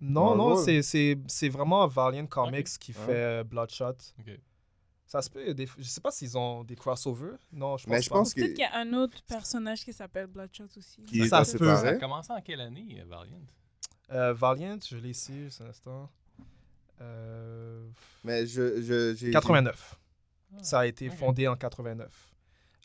non, 0.00 0.36
Marvel. 0.36 0.64
c'est- 0.64 0.82
c'est 0.82 1.18
c'est 1.26 1.48
vraiment 1.48 1.86
Valiant 1.86 2.26
Comics 2.26 2.66
Ok. 2.74 2.78
qui 2.80 2.92
fait 2.92 3.08
euh, 3.40 3.44
Bloodshot. 3.44 3.96
Ok. 4.18 4.40
Ça 5.06 5.20
se 5.20 5.28
peut. 5.28 5.52
Des... 5.52 5.66
Je 5.76 5.82
sais 5.82 6.00
pas 6.00 6.10
s'ils 6.10 6.38
ont 6.38 6.64
des 6.64 6.74
crossovers. 6.74 7.36
Non, 7.52 7.76
je 7.76 7.84
pense 7.84 7.90
Mais 7.92 8.00
je 8.02 8.08
pas. 8.08 8.16
pense 8.16 8.32
que. 8.34 8.40
Peut-être 8.40 8.54
qu'il 8.54 8.62
y 8.62 8.64
a 8.64 8.78
un 8.78 8.92
autre 8.94 9.22
personnage 9.24 9.84
qui 9.84 9.92
s'appelle 9.92 10.26
Bloodshot 10.26 10.68
aussi. 10.76 11.02
Qui 11.04 11.28
Ça 11.28 11.38
pas 11.38 11.44
se 11.44 11.58
peut. 11.58 11.66
Ça 11.66 11.88
a 11.88 11.94
commencé 11.96 12.32
en 12.32 12.40
quelle 12.40 12.62
année, 12.62 12.98
euh, 13.00 13.04
Valiant? 13.04 13.40
Euh, 14.10 14.32
Valiant, 14.32 14.78
je 14.82 14.96
l'ai 14.96 15.10
ici, 15.10 15.34
juste 15.44 15.60
un 15.60 15.66
instant. 15.66 16.10
Euh, 17.02 17.86
Mais 18.24 18.46
je. 18.46 18.80
je 18.82 19.14
j'ai- 19.14 19.30
89. 19.30 19.98
Ah, 20.54 20.62
Ça 20.62 20.80
a 20.80 20.86
été 20.86 21.08
fondé 21.10 21.48
en 21.48 21.56
89 21.56 22.32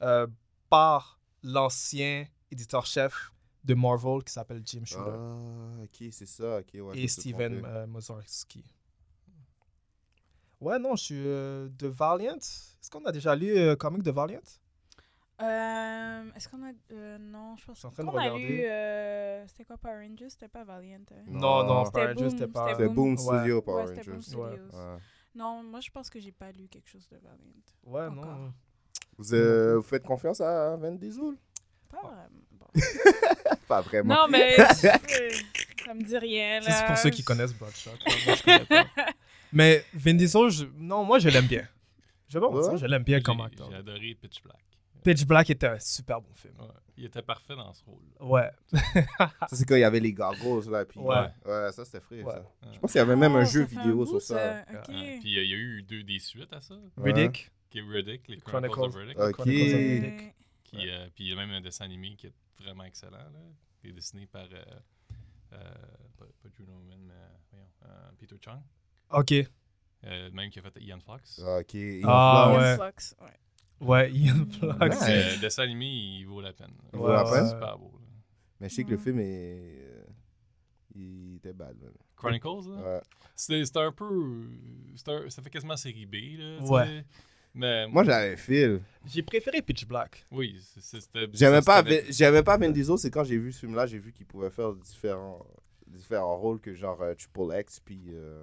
euh, 0.02 0.26
par 0.70 1.20
l'ancien 1.44 2.26
éditeur-chef 2.52 3.32
de 3.64 3.74
Marvel 3.74 4.24
qui 4.24 4.32
s'appelle 4.34 4.62
Jim 4.66 4.84
Shooter 4.86 5.12
Ah, 5.14 5.84
ok, 5.84 6.08
c'est 6.12 6.26
ça. 6.26 6.58
ouais, 6.74 6.98
et 6.98 7.08
Steven 7.08 7.62
euh, 7.66 7.88
Mozarski. 7.88 8.64
Ouais, 10.60 10.80
non, 10.80 10.96
je 10.96 11.04
suis 11.04 11.24
euh, 11.28 11.70
de 11.78 11.88
Valiant. 11.88 12.38
Est-ce 12.38 12.90
qu'on 12.90 13.06
a 13.06 13.12
déjà 13.12 13.36
lu 13.36 13.56
euh, 13.56 13.76
comic 13.76 14.02
de 14.02 14.12
Valiant? 14.12 14.40
Euh, 15.40 16.24
Est-ce 16.36 16.50
qu'on 16.50 16.64
a. 16.64 16.72
euh, 16.92 17.18
non, 17.20 17.56
je 17.58 17.66
pense 17.66 17.82
qu'on 17.96 18.18
a 18.18 18.38
lu. 18.38 18.62
euh, 18.64 19.46
C'était 19.48 19.66
quoi 19.66 19.78
Power 19.78 20.08
Rangers? 20.08 20.30
C'était 20.30 20.48
pas 20.48 20.64
Valiant. 20.64 21.00
hein? 21.12 21.24
Non, 21.28 21.64
non, 21.64 21.84
Power 21.92 22.14
Boom, 22.14 22.24
Rangers, 22.24 22.30
c'était 22.32 22.48
pas. 22.52 22.70
c'était 22.72 22.88
Boom 22.90 23.12
Ouais. 23.12 23.18
Studio 23.18 23.62
Power 23.62 23.84
Ouais, 23.84 23.88
c'était 23.96 24.04
Boom 24.04 24.14
Rangers. 24.16 24.26
Studios. 24.28 24.48
Ouais. 24.80 24.98
Non, 25.36 25.62
moi 25.64 25.80
je 25.82 25.92
pense 25.92 26.10
que 26.10 26.20
j'ai 26.20 26.32
pas 26.32 26.52
lu 26.52 26.68
quelque 26.68 26.90
chose 26.90 27.08
de 27.10 27.18
Valiant. 27.18 27.38
Ouais, 27.86 28.08
Encore. 28.20 28.26
non. 28.38 28.54
Vous, 29.20 29.34
euh, 29.36 29.76
vous 29.76 29.84
faites 29.84 30.04
confiance 30.04 30.42
à 30.42 30.76
Vin 30.78 30.94
Diesel? 30.94 31.36
Pas 31.90 32.02
vraiment. 32.02 32.28
Bon. 32.52 32.68
Pas 33.68 33.82
vraiment. 33.82 34.16
Non, 34.16 34.28
mais. 34.30 34.56
Ça 35.86 35.94
me 35.94 36.04
dit 36.04 36.18
rien, 36.18 36.60
c'est 36.62 36.86
pour 36.86 36.98
ceux 36.98 37.10
qui 37.12 37.24
connaissent 37.24 37.54
Bloodshot. 37.54 37.92
Moi, 38.26 38.36
je 38.36 38.44
connais 38.44 38.66
pas. 38.66 38.86
Mais 39.54 39.86
Vin 39.94 40.16
Diesel, 40.16 40.50
je- 40.50 40.66
non, 40.76 41.06
moi, 41.06 41.18
je 41.20 41.30
l'aime 41.30 41.46
bien. 41.48 41.66
Je 42.28 42.38
vais 42.38 42.46
pas 42.46 42.52
mentir, 42.52 42.74
Ouais. 42.74 42.78
je 42.78 42.86
l'aime 42.88 43.04
bien 43.04 43.22
comme 43.22 43.40
acteur. 43.40 43.70
J'ai 43.72 43.78
adoré 43.78 44.18
Pitch 44.22 44.44
Black. 44.44 44.58
Pitch 45.04 45.26
Black 45.26 45.50
était 45.50 45.68
un 45.68 45.80
super 45.80 46.22
bon 46.22 46.34
film. 46.36 46.54
Ouais. 46.60 46.68
Il 46.98 47.06
était 47.06 47.22
parfait 47.22 47.56
dans 47.56 47.72
ce 47.74 47.84
rôle. 47.86 48.02
Ouais. 48.20 48.50
Ça, 48.74 49.30
c'est 49.52 49.66
quand 49.66 49.76
il 49.76 49.82
y 49.82 49.84
avait 49.84 50.00
les 50.00 50.14
gargos, 50.14 50.62
là. 50.70 50.84
Puis, 50.86 51.00
Ouais. 51.00 51.16
ouais. 51.46 51.72
ça, 51.72 51.86
c'était 51.86 52.00
frais, 52.00 52.24
Ouais. 52.24 52.34
ça. 52.34 52.44
Je 52.74 52.80
pense 52.80 52.92
qu'il 52.92 53.00
y 53.00 53.02
avait 53.02 53.16
même 53.16 53.36
un 53.36 53.44
Oh, 53.44 53.46
jeu 53.46 53.64
vidéo 53.64 54.06
sur 54.06 54.22
ça. 54.22 54.36
Ouais. 54.36 54.66
Puis 54.86 54.96
euh, 55.38 55.44
il 55.44 55.50
y 55.50 55.54
a 55.54 55.58
eu 55.58 55.84
deux 55.84 56.04
des 56.04 56.18
suites 56.20 56.52
à 56.54 56.60
ça. 56.62 56.76
Riddick. 56.98 57.52
Qui 57.70 57.80
est 57.80 57.82
Riddick, 57.82 58.28
les 58.28 58.38
Chronicles. 58.38 58.72
Chronicles, 58.72 58.98
of 58.98 59.02
Riddick. 59.04 59.20
Ok. 59.20 59.32
Chronicles 59.34 59.74
of 59.74 59.80
Riddick. 59.80 60.36
Qui, 60.64 60.90
euh, 60.90 61.08
puis 61.16 61.24
il 61.26 61.30
y 61.30 61.34
a 61.34 61.36
même 61.36 61.52
un 61.52 61.62
dessin 61.62 61.86
animé 61.86 62.16
qui 62.16 62.28
est 62.28 62.34
vraiment 62.60 62.84
excellent, 62.86 63.12
là, 63.18 63.40
qui 63.80 63.88
est 63.90 63.94
dessiné 63.94 64.26
par, 64.26 64.44
euh, 64.52 64.64
euh, 65.54 65.58
pas, 66.18 66.26
pas 66.26 66.50
Juno 66.58 66.74
Man, 66.88 67.00
mais 67.08 67.14
voyons, 67.52 67.68
euh, 67.86 68.10
Peter 68.18 68.36
Chung, 68.44 68.60
Ok. 69.12 69.32
euh, 70.06 70.30
même 70.32 70.50
qui 70.50 70.60
a 70.60 70.62
fait 70.64 70.74
Ian 70.82 71.00
Fox. 71.00 71.40
Ok. 71.40 71.74
Ian 71.76 72.08
Ah, 72.10 72.50
Flux. 72.52 72.60
ouais. 72.84 72.92
Flux, 72.92 73.16
ouais. 73.26 73.40
Ouais, 73.80 74.12
Ian 74.12 74.46
Flux. 74.50 74.68
Ouais. 74.68 74.90
Le 75.36 75.42
dessin 75.42 75.64
animé, 75.64 75.86
il 75.86 76.26
vaut 76.26 76.42
la 76.42 76.54
peine. 76.54 76.72
Il 76.94 77.00
vaut 77.00 77.08
la 77.10 77.24
peine? 77.24 77.46
C'est 77.46 77.54
super 77.54 77.78
beau. 77.78 77.92
là. 77.94 78.06
Mais 78.60 78.70
je 78.70 78.76
sais 78.76 78.84
que 78.84 78.92
le 78.92 78.98
film 78.98 79.20
est. 79.20 79.24
euh, 79.26 80.04
Il 80.96 81.36
était 81.36 81.54
bad, 81.54 81.76
man. 81.80 81.92
Chronicles, 82.16 82.48
là, 82.72 82.82
Ouais. 82.96 83.02
c'est 83.36 83.64
c'est 83.66 83.78
un 83.78 83.92
peu. 83.92 84.50
c'est 84.96 85.10
un- 85.10 85.30
ça 85.30 85.42
fait 85.44 85.50
quasiment 85.52 85.78
série 85.78 86.06
B. 86.08 86.16
Là, 86.40 86.58
tu 86.66 86.72
Ouais. 86.72 87.06
Mais 87.54 87.88
Moi, 87.88 88.04
j'avais 88.04 88.36
fil. 88.38 88.82
J'ai 89.06 89.22
préféré 89.24 89.62
Pitch 89.62 89.86
Black. 89.88 90.26
oui, 90.32 90.60
c'est- 90.60 91.00
c'était. 91.02 91.28
J'aimais 91.34 91.62
pas, 91.62 91.84
c'était- 91.84 92.02
Vin- 92.02 92.08
j'aimais 92.12 92.44
pas 92.44 92.58
Vin 92.58 92.70
Diesel, 92.70 92.98
c'est 92.98 93.10
quand 93.12 93.24
j'ai 93.24 93.38
vu 93.38 93.52
ce 93.52 93.60
film-là, 93.60 93.86
j'ai 93.88 93.98
vu 94.00 94.12
qu'il 94.12 94.26
pouvait 94.26 94.50
faire 94.50 94.74
différents, 94.74 95.46
différents 95.96 96.38
rôles 96.38 96.60
que 96.60 96.74
genre 96.74 97.02
euh, 97.02 97.14
Triple 97.16 97.60
X 97.60 97.80
puis 97.84 98.00
euh, 98.14 98.40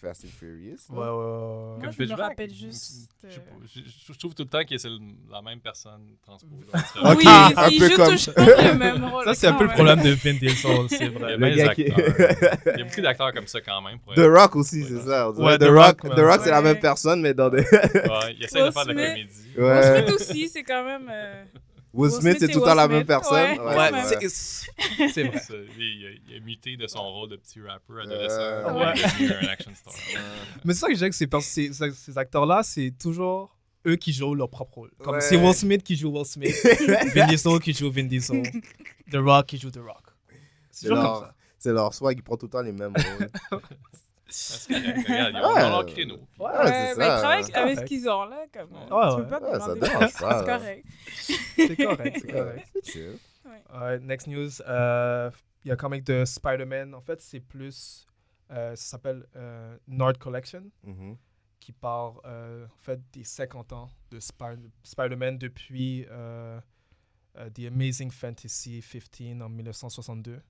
Fast 0.00 0.24
and 0.24 0.28
Furious. 0.38 0.76
Ouais, 0.90 0.98
ouais, 0.98 1.04
ouais. 1.04 1.08
Moi, 1.08 1.78
Comme 1.82 1.92
je 1.92 2.02
me 2.02 2.06
Black, 2.06 2.18
rappelle 2.30 2.52
juste, 2.52 3.08
Je, 3.22 3.38
euh, 3.38 3.82
je- 4.08 4.18
trouve 4.18 4.34
tout 4.34 4.42
le 4.42 4.48
temps 4.48 4.64
que 4.64 4.76
c'est 4.76 4.88
la 5.30 5.42
même 5.42 5.60
personne 5.60 6.02
transposée. 6.22 6.66
Ok, 7.02 7.18
oui, 7.18 7.24
un 7.26 7.68
il 7.68 7.78
peu 7.78 7.88
joue 7.90 7.96
comme- 7.96 8.10
toujours 8.16 8.34
le 8.36 8.78
même 8.78 9.04
rôle. 9.04 9.24
Ça, 9.24 9.34
c'est 9.34 9.46
un 9.46 9.54
peu 9.54 9.64
le 9.64 9.70
problème 9.70 10.02
de 10.02 10.10
Vin 10.10 10.34
Diesel, 10.34 10.88
c'est 10.88 10.96
Il 10.98 11.04
y 11.04 11.08
vrai. 11.08 11.60
a, 11.62 11.74
qui-. 11.74 11.82
Il 11.82 12.78
y 12.78 12.82
a 12.82 12.84
beaucoup 12.84 13.00
d'acteurs 13.00 13.32
comme 13.32 13.46
ça 13.46 13.60
quand 13.60 13.80
même. 13.82 13.98
pour 14.00 14.14
The 14.14 14.18
être- 14.18 14.30
Rock 14.40 14.56
aussi, 14.56 14.82
Ouais, 14.82 14.88
c'est 14.88 15.00
ça. 15.08 15.30
Ouais, 15.30 15.56
The, 15.58 15.60
The 15.62 15.64
Rock, 15.68 16.00
Rock, 16.02 16.14
The. 16.16 16.20
Rock 16.20 16.40
c'est 16.44 16.50
la 16.50 16.62
même 16.62 16.80
personne, 16.80 17.20
mais 17.20 17.32
dans 17.34 17.48
des. 17.48 17.58
Ouais, 17.60 18.34
il 18.36 18.44
essaie 18.44 18.64
de 18.64 18.70
faire 18.70 18.86
de 18.86 18.92
la 18.92 19.06
comédie. 19.08 19.28
Will 19.56 19.64
Ouais. 19.64 20.02
Smith 20.02 20.14
aussi, 20.14 20.48
c'est 20.48 20.62
quand 20.64 20.84
même. 20.84 21.10
Euh, 21.94 21.98
Will 21.98 22.10
Smith, 22.10 22.36
c'est 22.40 22.48
tout 22.48 22.60
le 22.60 22.64
temps 22.64 22.74
la 22.74 22.88
même 22.88 23.04
personne. 23.04 23.58
Ouais, 23.60 23.90
c'est- 24.04 24.16
vrai. 24.16 24.28
C'est- 24.28 25.66
Il, 25.78 26.06
a- 26.06 26.30
il 26.30 26.36
a 26.36 26.40
muté 26.40 26.76
de 26.76 26.86
son 26.86 27.02
rôle 27.02 27.28
de 27.30 27.36
petit 27.36 27.60
rappeur 27.60 27.98
adolescent. 28.02 28.36
Euh, 28.38 28.62
Il 28.68 28.76
ouais. 28.76 28.94
devenu 28.94 29.32
un 29.46 29.48
action 29.52 29.72
star. 29.74 29.94
Mais 30.64 30.72
c'est 30.74 30.80
ça 30.80 30.88
que 30.88 30.94
j'aime, 30.94 31.12
c'est 31.12 31.26
parce 31.26 31.44
que 31.54 31.72
ces, 31.72 32.18
acteurs-là, 32.18 32.62
c'est 32.62 32.92
toujours 32.98 33.56
eux 33.86 33.96
qui 33.96 34.12
jouent 34.12 34.34
leur 34.34 34.48
propre 34.48 34.74
rôle. 34.78 34.90
Comme 35.02 35.14
Ouais. 35.14 35.20
c'est 35.20 35.36
Will 35.36 35.54
Smith 35.54 35.82
qui 35.82 35.96
joue 35.96 36.10
Will 36.10 36.24
Smith, 36.24 36.54
Vin 37.14 37.26
Diesel 37.26 37.58
qui 37.60 37.72
joue 37.74 37.90
Vin 37.90 38.04
Diesel, 38.04 38.42
The 39.10 39.16
Rock 39.16 39.46
qui 39.46 39.58
joue 39.58 39.70
The 39.70 39.78
Rock. 39.78 40.02
C'est 40.70 40.88
leur, 40.88 41.34
leur 41.64 41.92
swag, 41.94 42.16
ils 42.18 42.22
prennent 42.22 42.38
tout 42.38 42.46
le 42.46 42.50
temps 42.50 42.62
les 42.62 42.72
mêmes 42.72 42.94
rôles. 42.94 43.60
C'est 44.28 44.72
correct, 44.74 45.06
Regarde, 45.08 45.34
ils 45.34 45.40
ont 45.42 45.54
Ouais. 45.54 45.60
ils 45.60 45.64
ont 45.64 45.70
leur 45.70 45.86
créneau. 45.86 46.14
Ouais, 46.16 46.46
Ouais, 46.46 46.58
Ouais, 46.58 46.66
c'est 46.66 46.96
mais 46.96 47.04
ça. 47.06 47.16
ils 47.16 47.18
travaillent 47.20 47.52
avec 47.54 47.78
ce 47.78 47.84
qu'ils 47.84 48.08
ont 48.08 48.24
là. 48.24 48.44
Comme, 48.52 48.72
Ouais, 48.72 48.80
tu 48.80 49.22
peux 49.22 49.28
pas 49.28 49.40
Ouais, 49.40 49.58
ça 49.58 49.74
demander 49.74 49.80
pas, 49.80 50.08
C'est 50.08 50.44
correct. 50.44 50.86
C'est 51.56 51.76
correct, 51.76 52.18
c'est 52.20 52.32
correct. 52.32 52.68
C'est 52.82 52.90
chill. 52.92 53.18
Ouais, 53.74 53.98
next 54.00 54.26
news, 54.28 54.62
euh, 54.66 55.30
il 55.64 55.68
y 55.68 55.70
a 55.70 55.74
un 55.74 55.76
comic 55.76 56.04
de 56.04 56.24
Spider-Man. 56.24 56.94
En 56.94 57.00
fait, 57.00 57.20
c'est 57.20 57.40
plus. 57.40 58.06
euh, 58.50 58.76
ça 58.76 58.84
s'appelle 58.92 59.26
euh, 59.36 59.76
Nord 59.88 60.18
Collection, 60.18 60.64
Mhm. 60.84 61.16
qui 61.58 61.72
part 61.72 62.20
euh, 62.24 62.66
en 62.66 62.78
fait 62.82 63.00
des 63.12 63.24
50 63.24 63.72
ans 63.72 63.88
de 64.10 64.18
Spider-Man 64.20 65.38
depuis 65.38 66.06
The 67.54 67.66
Amazing 67.66 68.10
Fantasy 68.10 68.82
15 68.82 69.40
en 69.42 69.48
1962. 69.48 70.40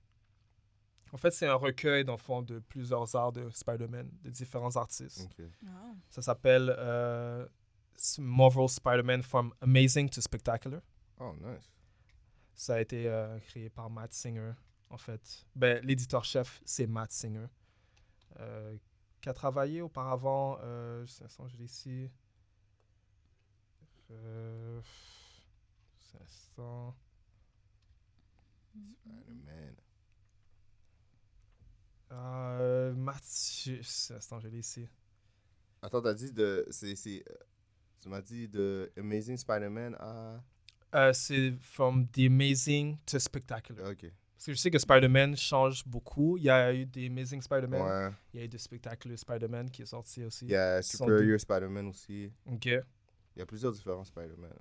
En 1.13 1.17
fait, 1.17 1.29
c'est 1.29 1.45
un 1.45 1.53
recueil, 1.53 2.03
dans 2.03 2.13
le 2.13 2.17
fond, 2.17 2.41
de 2.41 2.57
plusieurs 2.57 3.15
arts 3.15 3.31
de 3.31 3.47
Spider-Man, 3.51 4.09
de 4.23 4.29
différents 4.31 4.75
artistes. 4.75 5.29
Ça 6.09 6.23
s'appelle 6.23 6.73
euh, 6.75 7.47
Marvel 8.17 8.67
Spider-Man 8.67 9.21
From 9.21 9.53
Amazing 9.61 10.09
to 10.09 10.21
Spectacular. 10.21 10.81
Oh, 11.19 11.33
nice. 11.39 11.71
Ça 12.55 12.75
a 12.75 12.81
été 12.81 13.07
euh, 13.07 13.39
créé 13.41 13.69
par 13.69 13.91
Matt 13.91 14.11
Singer, 14.11 14.53
en 14.89 14.97
fait. 14.97 15.45
Ben, 15.55 15.85
L'éditeur-chef, 15.85 16.61
c'est 16.65 16.87
Matt 16.87 17.11
Singer, 17.11 17.45
euh, 18.39 18.75
qui 19.21 19.29
a 19.29 19.33
travaillé 19.33 19.83
auparavant, 19.83 20.57
euh, 20.61 21.05
je 21.05 21.57
l'ai 21.57 21.65
ici. 21.65 22.09
Euh, 24.09 24.81
juste 26.01 26.59
Spider-Man. 32.13 32.61
Euh, 32.61 32.93
un 34.13 34.15
instant, 34.15 34.39
je 34.39 34.47
l'ai 34.47 34.59
ici. 34.59 34.87
Attends, 35.81 36.01
t'as 36.01 36.13
dit 36.13 36.31
de. 36.31 36.65
c'est 36.69 36.95
c'est, 36.95 37.23
euh, 37.29 37.33
Tu 38.01 38.09
m'as 38.09 38.21
dit 38.21 38.47
de 38.47 38.91
Amazing 38.97 39.37
Spider-Man 39.37 39.95
à. 39.99 40.41
Euh, 40.95 41.11
c'est 41.13 41.53
From 41.61 42.07
The 42.07 42.27
Amazing 42.27 42.97
to 43.05 43.19
Spectacular. 43.19 43.89
Ok. 43.91 44.05
Parce 44.35 44.45
que 44.45 44.53
je 44.53 44.57
sais 44.57 44.71
que 44.71 44.77
Spider-Man 44.77 45.35
change 45.37 45.83
beaucoup. 45.85 46.37
Il 46.37 46.43
y 46.43 46.49
a 46.49 46.73
eu 46.73 46.85
des 46.85 47.07
Amazing 47.07 47.41
Spider-Man, 47.41 47.81
Ouais. 47.81 48.11
il 48.33 48.39
y 48.39 48.43
a 48.43 48.45
eu 48.45 48.49
des 48.49 48.57
Spectacular 48.57 49.17
Spider-man 49.17 49.69
qui 49.71 49.81
est 49.83 49.85
sorti 49.85 50.23
aussi. 50.23 50.45
Il 50.45 50.51
y 50.51 50.55
a 50.55 50.81
Superior 50.81 51.39
Spider-Man 51.39 51.87
aussi. 51.87 52.29
Ok. 52.45 52.65
Il 52.65 53.39
y 53.39 53.41
a 53.41 53.45
plusieurs 53.45 53.71
différents 53.71 54.03
Spider-Man. 54.03 54.51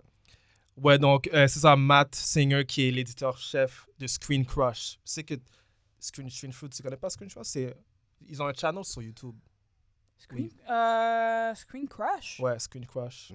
Ouais, 0.76 0.98
donc 0.98 1.28
euh, 1.34 1.46
c'est 1.48 1.60
ça, 1.60 1.76
Matt 1.76 2.14
Singer 2.14 2.64
qui 2.64 2.88
est 2.88 2.90
l'éditeur-chef 2.90 3.86
de 3.98 4.06
Screen 4.06 4.46
Crush. 4.46 4.92
Tu 5.04 5.12
sais 5.12 5.24
que 5.24 5.34
Screen, 6.02 6.28
Screen 6.28 6.52
Fruit, 6.52 6.68
tu 6.70 6.82
connais 6.82 6.96
pas 6.96 7.08
Screen 7.10 7.30
Crush? 7.30 7.46
C'est... 7.46 7.74
Ils 8.28 8.42
ont 8.42 8.46
un 8.46 8.52
channel 8.54 8.84
sur 8.84 9.02
YouTube. 9.02 9.36
Screen, 10.18 10.48
euh, 10.70 11.54
Screen 11.54 11.88
Crush? 11.88 12.40
Ouais, 12.40 12.58
Screen 12.58 12.84
Crush. 12.86 13.28
Je 13.28 13.34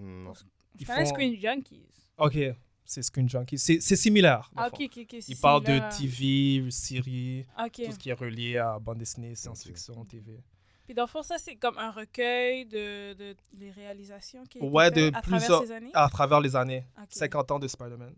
Ils 0.79 0.85
font- 0.85 1.05
Screen 1.05 1.39
Junkies. 1.39 1.87
Ok, 2.17 2.37
c'est 2.85 3.01
Screen 3.03 3.27
Junkie. 3.29 3.57
C'est, 3.57 3.79
c'est 3.79 3.95
similaire. 3.95 4.49
Ah, 4.55 4.63
le 4.63 4.67
ok, 4.67 4.77
fond. 4.77 4.83
ok, 4.85 4.97
ok. 5.03 5.17
c'est 5.21 5.29
Ils 5.29 5.37
parlent 5.37 5.63
de. 5.63 5.79
TV, 5.97 6.69
séries, 6.71 7.45
tout 7.73 7.91
ce 7.91 7.97
qui 7.99 8.09
est 8.09 8.13
relié 8.13 8.57
à 8.57 8.79
bande 8.79 8.97
dessinée, 8.99 9.33
science-fiction, 9.35 10.03
TV. 10.05 10.41
Puis 10.85 10.93
dans 10.93 11.03
le 11.03 11.07
fond, 11.09 11.21
ça, 11.23 11.37
c'est 11.37 11.55
comme 11.57 11.77
un 11.77 11.91
recueil 11.91 12.65
de, 12.65 13.13
de 13.13 13.35
les 13.57 13.71
réalisations 13.71 14.43
qui 14.45 14.59
ont 14.61 14.67
été 14.67 14.73
Ouais, 14.75 14.89
de 14.91 14.95
faites 15.05 15.15
à 15.15 15.21
travers 15.21 15.39
plusieurs- 15.39 15.63
ces 15.63 15.71
années? 15.73 15.91
À 15.93 16.09
travers 16.09 16.39
les 16.41 16.55
années. 16.55 16.85
Ok. 16.97 17.07
50 17.11 17.51
ans 17.51 17.59
de 17.59 17.67
Spider-Man. 17.67 18.15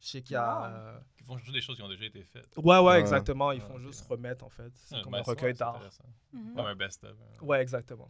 Je 0.00 0.08
sais 0.08 0.22
qu'il 0.22 0.32
y 0.34 0.36
a. 0.36 0.58
Wow. 0.60 0.64
euh, 0.66 0.98
Ils 1.20 1.24
font 1.26 1.36
juste 1.38 1.52
des 1.52 1.60
choses 1.60 1.76
qui 1.76 1.82
ont 1.82 1.88
déjà 1.88 2.04
été 2.06 2.22
faites. 2.24 2.46
Ouais, 2.56 2.78
ouais, 2.78 2.80
Ouais. 2.84 3.00
exactement. 3.00 3.52
Ils 3.52 3.60
font 3.60 3.74
ok. 3.74 3.82
juste 3.82 4.06
remettre, 4.08 4.44
en 4.44 4.48
fait. 4.48 4.72
C'est 4.74 4.96
Ouais, 4.96 5.02
comme 5.02 5.12
ben, 5.12 5.18
un 5.18 5.24
c'est- 5.24 5.30
recueil 5.30 5.46
ouais, 5.48 5.52
c'est 5.54 5.58
d'art. 5.58 5.74
intéressant. 5.76 6.04
Mhm. 6.32 6.54
Comme 6.56 6.66
un 6.66 6.74
best-of. 6.76 7.10
hein. 7.10 7.44
Ouais, 7.44 7.60
exactement. 7.60 8.08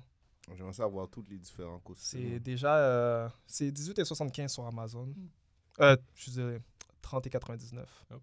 J'aimerais 0.57 0.73
savoir 0.73 1.09
tous 1.09 1.25
les 1.29 1.39
différents 1.39 1.79
C'est 1.97 2.19
costumes. 2.19 2.39
déjà. 2.39 2.77
euh, 2.79 3.29
c'est 3.47 3.71
18,75 3.71 4.49
sur 4.53 4.65
Amazon. 4.67 5.13
Euh, 5.81 5.97
je 6.15 6.23
suis 6.23 6.31
désolé. 6.33 6.59
30 7.03 7.27
et 7.27 7.31
99. 7.31 7.89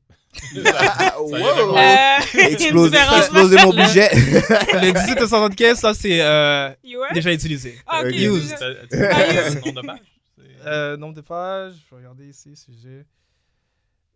Ah, 0.76 1.16
wow! 1.20 1.34
Euh, 1.78 2.18
Explosé, 2.50 2.90
différence. 2.92 3.18
explosé 3.20 3.56
mon 3.66 3.72
budget! 3.72 4.10
Le 4.14 4.92
18,75, 4.94 5.76
ça, 5.76 5.94
c'est 5.94 6.22
euh, 6.22 6.70
Ouais? 6.70 7.14
déjà 7.14 7.34
utilisé. 7.34 7.78
Ah, 7.86 8.02
ok. 8.02 8.14
Used. 8.14 8.44
déjà. 8.44 8.58
T'as- 8.58 8.88
t'as- 8.88 9.16
Ah, 9.16 9.50
le 9.50 9.56
nombre 9.62 9.82
de 9.82 9.88
pages? 9.88 10.00
C'est- 10.38 10.68
Euh, 10.68 10.98
nombre 10.98 11.14
de 11.16 11.22
pages, 11.22 11.74
je 11.86 11.90
vais 11.92 11.98
regarder 11.98 12.28
ici 12.28 12.56
si 12.56 12.78
j'ai. 12.82 13.06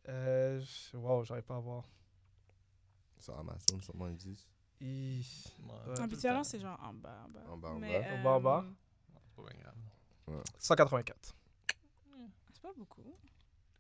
Euh, 0.09 0.61
wow, 0.93 1.23
j'arrive 1.23 1.43
pas 1.43 1.57
à 1.57 1.59
voir. 1.59 1.83
Sur 3.19 3.37
Amazon, 3.37 3.79
sûrement 3.81 4.07
ils 4.07 4.17
disent. 4.17 4.47
Hi. 4.79 5.23
Ouais, 5.59 5.91
Ouais. 5.91 5.99
Habituellement, 6.01 6.43
c'est 6.43 6.59
genre 6.59 6.79
en 6.83 6.93
bas, 6.93 7.23
en 7.25 7.29
bas. 7.29 7.39
En 7.49 7.57
bas, 7.57 7.69
en 7.69 7.79
Mais, 7.79 7.99
bas. 8.01 8.13
En 8.15 8.23
bas, 8.23 8.29
en 8.31 8.41
bas? 8.41 8.65
euh, 8.65 9.21
c'est 9.23 9.35
pas 9.35 9.43
bien 9.53 9.61
grave. 9.61 10.43
184. 10.57 11.35
C'est 12.53 12.61
pas 12.61 12.73
beaucoup. 12.75 13.03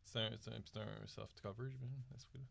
C'est 0.03 0.19
un, 0.19 0.29
c'est 0.39 0.51
un, 0.51 0.61
c'est 0.71 0.79
un 0.79 1.07
soft 1.07 1.41
cover, 1.41 1.69
j'imagine, 1.71 2.03
à 2.13 2.19
ce 2.19 2.25
prix-là. 2.27 2.45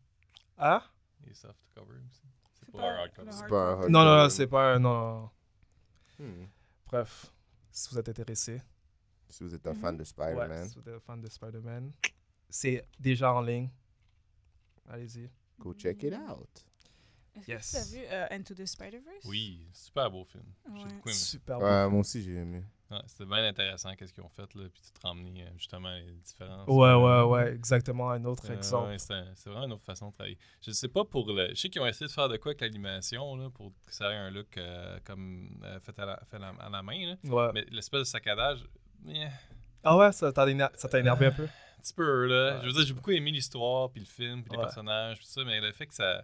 Ah? 0.57 0.83
Il 1.23 1.29
est 1.31 1.33
soft 1.33 1.59
cover 1.75 1.97
aussi. 2.09 2.23
C'est 2.53 2.71
pas, 2.71 2.77
pas 2.79 2.83
un 2.91 2.95
hard 3.03 3.13
cover. 3.13 3.31
C'est 3.31 3.47
pas 3.47 3.61
un 3.63 3.79
hard 3.79 3.89
Non, 3.89 4.03
non, 4.03 4.17
non, 4.23 4.29
c'est 4.29 4.47
pas 4.47 4.73
un. 4.75 4.79
Non. 4.79 5.29
Hmm. 6.19 6.45
Bref, 6.87 7.31
si 7.71 7.89
vous 7.89 7.99
êtes 7.99 8.09
intéressé, 8.09 8.61
Si 9.29 9.43
vous 9.43 9.55
êtes 9.55 9.65
un 9.65 9.73
fan 9.73 9.95
de 9.95 10.01
ouais, 10.01 10.05
Spider-Man, 10.05 10.67
si 10.67 10.77
vous 10.79 10.89
êtes 10.89 10.99
fan 11.03 11.21
de 11.21 11.29
Spider-Man, 11.29 11.91
c'est 12.51 12.85
déjà 12.99 13.33
en 13.33 13.41
ligne. 13.41 13.69
Allez-y. 14.89 15.29
go 15.59 15.73
check 15.73 16.03
it 16.03 16.13
out. 16.13 16.65
Est-ce 17.35 17.49
Yes. 17.51 17.71
que 17.71 17.77
tu 17.77 17.77
as 17.77 17.85
vu 18.01 18.07
euh, 18.11 18.27
Into 18.31 18.53
the 18.55 18.65
Spider-Verse? 18.65 19.25
Oui, 19.25 19.65
super 19.73 20.11
beau 20.11 20.25
film. 20.25 20.43
J'ai 20.65 20.71
Ouais. 20.83 20.83
beaucoup 20.95 21.09
aimé. 21.09 21.17
Super 21.17 21.59
bon. 21.59 21.65
Ouais, 21.65 21.89
moi 21.89 21.99
aussi 22.01 22.21
j'ai 22.23 22.33
aimé. 22.35 22.63
Ouais, 22.89 22.97
C'était 23.07 23.25
bien 23.25 23.45
intéressant 23.47 23.95
qu'est-ce 23.95 24.11
qu'ils 24.11 24.23
ont 24.23 24.27
fait, 24.29 24.53
là, 24.53 24.67
puis 24.67 24.81
tu 24.83 24.91
te 24.91 25.07
ramener 25.07 25.43
euh, 25.43 25.49
justement 25.55 25.93
les 25.95 26.11
différences. 26.15 26.67
Ouais, 26.67 26.93
ouais, 26.93 27.21
ouais, 27.23 27.53
exactement. 27.53 28.09
Un 28.09 28.25
autre 28.25 28.49
euh, 28.51 28.53
exemple. 28.57 28.89
ouais, 28.89 28.97
c'est 28.97 29.45
vraiment 29.49 29.63
une 29.65 29.71
autre 29.71 29.85
façon 29.85 30.09
de 30.09 30.13
travailler. 30.13 30.37
Je 30.61 30.71
sais 30.71 30.89
pas 30.89 31.05
pour 31.05 31.31
le. 31.31 31.49
Je 31.51 31.53
sais 31.55 31.69
qu'ils 31.69 31.81
ont 31.81 31.85
essayé 31.87 32.07
de 32.07 32.11
faire 32.11 32.27
de 32.27 32.35
quoi 32.35 32.49
avec 32.49 32.59
l'animation, 32.59 33.37
là, 33.37 33.49
pour 33.49 33.71
que 33.85 33.93
ça 33.93 34.11
ait 34.11 34.17
un 34.17 34.29
look 34.29 34.57
euh, 34.57 34.99
comme 35.05 35.57
euh, 35.63 35.79
fait, 35.79 35.97
à 35.99 36.05
la, 36.05 36.19
fait 36.25 36.35
à 36.35 36.69
la- 36.69 36.81
main, 36.83 37.05
là. 37.05 37.15
Ouais. 37.23 37.51
Mais 37.53 37.65
l'espèce 37.69 37.99
de 37.99 38.03
saccadage, 38.03 38.67
eh, 39.07 39.27
Ah 39.83 39.95
ouais, 39.95 40.11
ça 40.11 40.33
t'a 40.33 40.45
éner- 40.49 40.67
ça 40.75 40.89
t'a 40.89 40.99
énervé 40.99 41.27
un 41.27 41.31
peu? 41.31 41.47
Un 41.81 41.83
petit 41.83 41.93
peu, 41.93 42.25
là. 42.27 42.61
Je 42.61 42.67
veux 42.67 42.73
dire, 42.73 42.85
j'ai 42.85 42.93
beaucoup 42.93 43.11
aimé 43.11 43.31
l'histoire, 43.31 43.89
puis 43.89 44.01
le 44.01 44.05
film, 44.07 44.43
puis 44.43 44.51
les 44.51 44.57
Ouais. 44.57 44.63
personnages, 44.65 45.17
puis 45.17 45.25
tout 45.25 45.31
ça, 45.31 45.43
mais 45.43 45.59
le 45.59 45.71
fait 45.71 45.87
que 45.87 45.93
ça. 45.95 46.23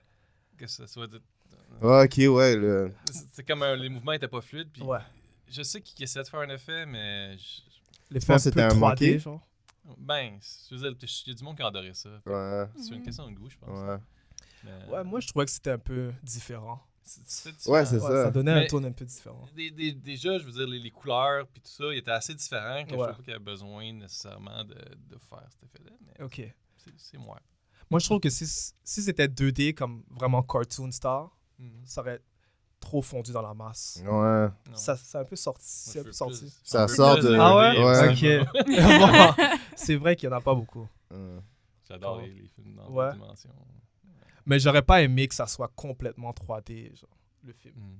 Que 0.58 0.68
ça 0.68 0.88
soit. 0.88 1.08
de- 1.08 1.22
Ouais, 1.82 2.06
ok, 2.06 2.36
ouais. 2.36 2.56
Le... 2.56 2.92
C'est 3.34 3.44
comme 3.46 3.62
un- 3.64 3.76
les 3.76 3.90
mouvements 3.90 4.14
étaient 4.14 4.28
pas 4.28 4.42
fluides, 4.42 4.70
puis 4.72 4.82
Ouais. 4.84 5.00
je 5.50 5.62
sais 5.64 5.82
qu'ils 5.82 6.04
essaient 6.04 6.24
de 6.24 6.28
faire 6.28 6.40
un 6.42 6.50
effet, 6.50 6.86
mais. 6.86 7.38
je- 7.38 7.62
L'effet 8.12 8.34
un 8.34 8.36
peu 8.36 8.40
c'était 8.40 8.62
un 8.62 8.68
3D, 8.70 8.80
manqué. 8.80 9.20
genre. 9.20 9.42
ben, 9.98 10.38
je 10.70 10.76
veux 10.76 10.82
dire, 10.92 10.98
il 11.26 11.28
y 11.30 11.32
a 11.32 11.34
du 11.36 11.44
monde 11.44 11.56
qui 11.58 11.62
a 11.64 11.68
adoré 11.68 11.94
ça. 11.94 12.10
Ouais, 12.26 12.66
C'est 12.78 12.94
une 12.96 13.04
question 13.04 13.30
de 13.30 13.36
goût, 13.36 13.50
je 13.50 13.58
pense. 13.58 13.70
ouais. 13.88 13.98
Mais- 14.64 14.86
Ouais, 14.94 15.04
moi, 15.04 15.20
je 15.20 15.28
trouvais 15.28 15.46
que 15.46 15.52
c'était 15.52 15.72
un 15.72 15.78
peu 15.80 16.12
différent. 16.24 16.82
Ouais, 17.08 17.24
différent. 17.24 17.86
c'est 17.86 17.96
Ouais, 17.96 18.02
ça. 18.02 18.24
ça 18.26 18.32
donnait 18.32 18.54
Mais- 18.56 18.64
un 18.66 18.68
tone 18.68 18.86
un 18.86 18.92
peu 18.92 19.06
différent. 19.06 19.46
Des- 19.56 19.72
des- 19.72 19.94
déjà, 19.94 20.38
je 20.38 20.44
veux 20.46 20.52
dire, 20.52 20.68
les, 20.68 20.80
les 20.80 20.92
couleurs 20.92 21.48
puis 21.48 21.62
tout 21.62 21.72
ça, 21.72 21.86
il 21.92 21.98
était 21.98 22.12
assez 22.12 22.34
différent 22.36 22.84
que 22.84 22.92
je 22.92 22.96
Ouais. 22.96 23.00
trouvais 23.04 23.14
pas 23.14 23.24
qu'il 23.24 23.32
y 23.32 23.36
avait 23.36 23.44
besoin 23.44 23.94
nécessairement 23.94 24.64
de, 24.64 24.76
de 24.76 25.18
faire 25.30 25.44
cet 25.50 25.64
effet-là. 25.64 25.96
Mais 26.06 26.24
Ok. 26.26 26.42
c'est- 26.98 27.18
moi. 27.18 27.40
Moi, 27.90 28.00
je 28.02 28.06
trouve 28.06 28.20
que 28.20 28.30
si, 28.30 28.46
si 28.46 29.02
c'était 29.02 29.28
2D 29.28 29.74
comme 29.74 30.04
vraiment 30.10 30.44
cartoon 30.44 30.92
star, 30.92 31.32
Mhm. 31.58 31.72
ça 31.86 32.02
aurait 32.02 32.20
trop 32.80 33.02
fondu 33.02 33.32
dans 33.32 33.42
la 33.42 33.54
masse. 33.54 34.00
Ouais. 34.04 34.10
Non. 34.10 34.76
Ça, 34.76 34.96
c'est 34.98 35.18
un 35.18 35.24
peu 35.24 35.36
sorti. 35.36 35.66
C'est 35.66 36.00
un 36.00 36.02
je 36.04 36.08
peu 36.08 36.12
sorti. 36.14 36.40
plus- 36.42 36.60
Ça 36.64 36.84
un 36.84 36.88
sort 36.88 37.18
de- 37.18 37.34
Ah 37.40 37.56
ouais? 37.58 37.84
Ouais. 37.84 38.44
Ok. 38.44 38.48
Bon, 38.54 38.64
c'est 39.76 39.96
vrai 39.96 40.16
qu'il 40.16 40.30
n'y 40.30 40.36
en 40.36 40.38
a 40.38 40.42
pas 40.42 40.54
beaucoup. 40.54 40.88
J'adore 41.88 42.20
les, 42.22 42.30
les 42.34 42.48
films 42.50 42.76
dans 42.76 42.90
Ouais. 42.90 43.14
dimension. 43.14 43.50
Mais 44.48 44.60
j'aurais 44.60 44.82
pas 44.82 45.01
aimé 45.01 45.27
que 45.27 45.36
ça 45.36 45.46
soit 45.46 45.68
complètement 45.75 46.32
3D, 46.32 46.96
genre, 46.98 47.10
le 47.44 47.54
film. 47.54 47.75
Mhm. 47.75 47.98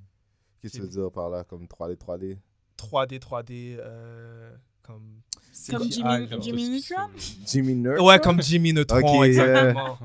Qu'est-ce 0.62 0.74
que 0.74 0.77
tu 0.77 0.84
veux 0.84 1.01
dire 1.01 1.12
par 1.12 1.30
là, 1.30 1.44
comme 1.44 1.66
3D, 1.66 1.96
3D 1.98 2.38
3D, 2.77 3.20
3D, 3.20 3.75
euh, 3.80 4.56
comme... 4.82 5.22
Comme 5.70 5.92
Jimmy- 5.92 6.27
genre. 6.27 6.42
Jimmy 6.42 6.70
Neutron? 6.70 7.10
Jimmy 7.46 7.75
Nerd 7.75 8.00
Ouais, 8.01 8.20
comme 8.20 8.42
Jimmy 8.42 8.74
Neutron, 8.74 9.00
Ok, 9.00 9.22
euh, 9.22 9.24
exactement. 9.24 9.98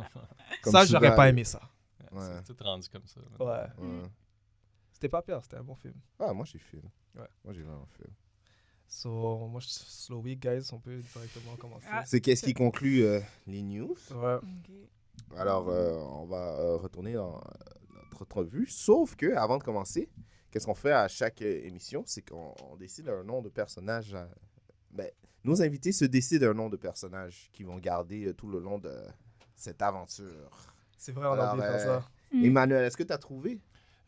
comme 0.63 0.73
ça, 0.73 0.85
j'aurais 0.85 1.15
pas 1.15 1.29
aimé 1.29 1.45
ça. 1.45 1.61
Ouais. 2.11 2.21
C'est 2.45 2.55
tout 2.57 2.65
rendu 2.65 2.89
comme 2.89 3.07
ça. 3.07 3.21
Ouais. 3.39 3.47
Ouais. 3.79 4.03
C'était 4.93 5.09
pas 5.09 5.23
pire, 5.23 5.41
c'était 5.43 5.57
un 5.57 5.63
bon 5.65 5.75
film. 5.77 5.95
Ah, 6.19 6.33
moi 6.33 6.45
j'ai 6.45 6.59
fait. 6.59 6.83
Ouais. 7.15 7.27
Moi 7.45 7.53
j'ai 7.55 7.63
vraiment 7.63 7.87
fait. 7.99 8.09
So, 8.87 9.49
moi, 9.49 9.59
je, 9.61 9.69
slow 9.69 10.21
week, 10.21 10.41
guys, 10.41 10.69
on 10.71 10.79
peut 10.79 11.01
directement 11.01 11.57
commencer. 11.57 11.87
Ah. 11.91 12.05
C'est 12.05 12.21
qu'est-ce 12.21 12.45
qui 12.45 12.53
conclut 12.53 13.05
euh, 13.05 13.21
les 13.47 13.63
news? 13.63 13.97
Ouais. 14.15 14.37
Alors, 15.37 15.69
euh, 15.69 15.95
on 15.97 16.25
va 16.27 16.59
euh, 16.61 16.77
retourner 16.77 17.15
dans 17.15 17.37
euh, 17.37 17.41
notre 17.97 18.23
entrevue. 18.23 18.67
Sauf 18.69 19.17
que, 19.17 19.35
avant 19.35 19.59
de 19.59 19.63
commencer, 19.63 20.09
qu'est-ce 20.51 20.67
qu'on 20.67 20.75
fait 20.75 20.93
à 20.93 21.09
chaque 21.09 21.43
émission? 21.43 22.03
C'est 22.07 22.23
qu'on 22.29 22.55
on 22.71 22.77
décide 22.77 23.09
un 23.09 23.25
nom 23.25 23.43
de 23.43 23.49
personnage. 23.49 24.15
à- 24.15 24.29
Ben, 24.91 25.11
nos 25.45 25.63
invités 25.63 25.93
se 25.93 26.05
décident 26.05 26.51
un 26.51 26.55
nom 26.55 26.69
de 26.69 26.77
personnage 26.77 27.51
qu'ils 27.53 27.67
vont 27.67 27.79
garder 27.79 28.33
tout 28.35 28.49
le 28.49 28.59
long 28.59 28.79
de 28.79 28.95
cette 29.55 29.81
aventure. 29.83 30.51
C'est 30.99 31.13
vrai, 31.13 31.27
on 31.27 31.33
a 31.33 31.53
oublié 31.55 31.67
de 31.67 31.73
faire 31.73 31.91
euh, 31.91 32.01
ça. 32.01 32.09
Mm. 32.33 32.45
Emmanuel, 32.45 32.85
est-ce 32.85 32.97
que 32.97 33.03
tu 33.03 33.13
as 33.13 33.19
trouvé? 33.19 33.59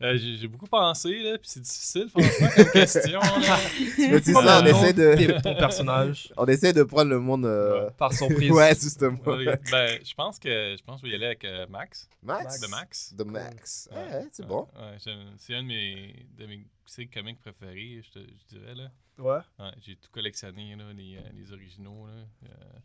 Euh, 0.01 0.17
J'ai 0.17 0.35
j'ai 0.35 0.47
beaucoup 0.49 0.67
pensé, 0.67 1.19
là, 1.23 1.37
puis 1.37 1.47
c'est 1.49 1.61
difficile, 1.61 2.09
franchement, 2.09 2.47
comme 2.55 2.71
question. 2.71 3.19
là. 3.19 3.29
Pas 3.31 4.21
ça, 4.21 4.59
on 4.59 4.63
le 4.65 4.71
nom 4.71 4.77
essaie 4.83 4.93
de, 4.93 5.33
de 5.33 5.41
ton 5.41 5.55
personnage 5.57 6.33
on 6.35 6.45
essaie 6.47 6.73
de 6.73 6.83
prendre 6.83 7.11
le 7.11 7.19
monde. 7.19 7.45
euh, 7.45 7.89
par 7.91 8.11
surprise. 8.11 8.51
Ouais, 8.51 8.75
justement. 8.75 9.17
Ben, 9.25 9.99
je 10.03 10.13
pense 10.13 10.37
que 10.37 10.75
je 10.77 10.83
pense 10.83 11.01
que 11.01 11.07
je 11.07 11.11
vais 11.11 11.13
y 11.13 11.15
aller 11.15 11.27
avec 11.27 11.45
euh, 11.45 11.65
Max. 11.69 12.09
Max? 12.21 12.59
De 12.59 12.67
Max. 12.67 13.13
De 13.13 13.23
Max. 13.23 13.89
Ouais, 13.91 13.97
Ouais, 14.17 14.27
c'est 14.33 14.45
bon. 14.45 14.67
ouais, 14.75 14.97
j'aime- 15.03 15.33
c'est 15.37 15.55
un 15.55 15.63
de 15.63 15.67
mes, 15.67 16.27
de 16.37 16.45
mes 16.45 16.67
séries 16.85 17.09
comiques 17.09 17.39
préférés, 17.39 18.01
je, 18.03 18.19
te, 18.19 18.19
je 18.19 18.57
dirais. 18.57 18.75
Là. 18.75 18.91
Ouais. 19.17 19.39
Ouais, 19.59 19.71
j'ai 19.81 19.95
tout 19.95 20.09
collectionné, 20.11 20.75
là, 20.75 20.91
les, 20.93 21.15
euh, 21.15 21.21
les 21.33 21.53
originaux. 21.53 22.05
Là. 22.07 22.13
Euh, 22.49 22.79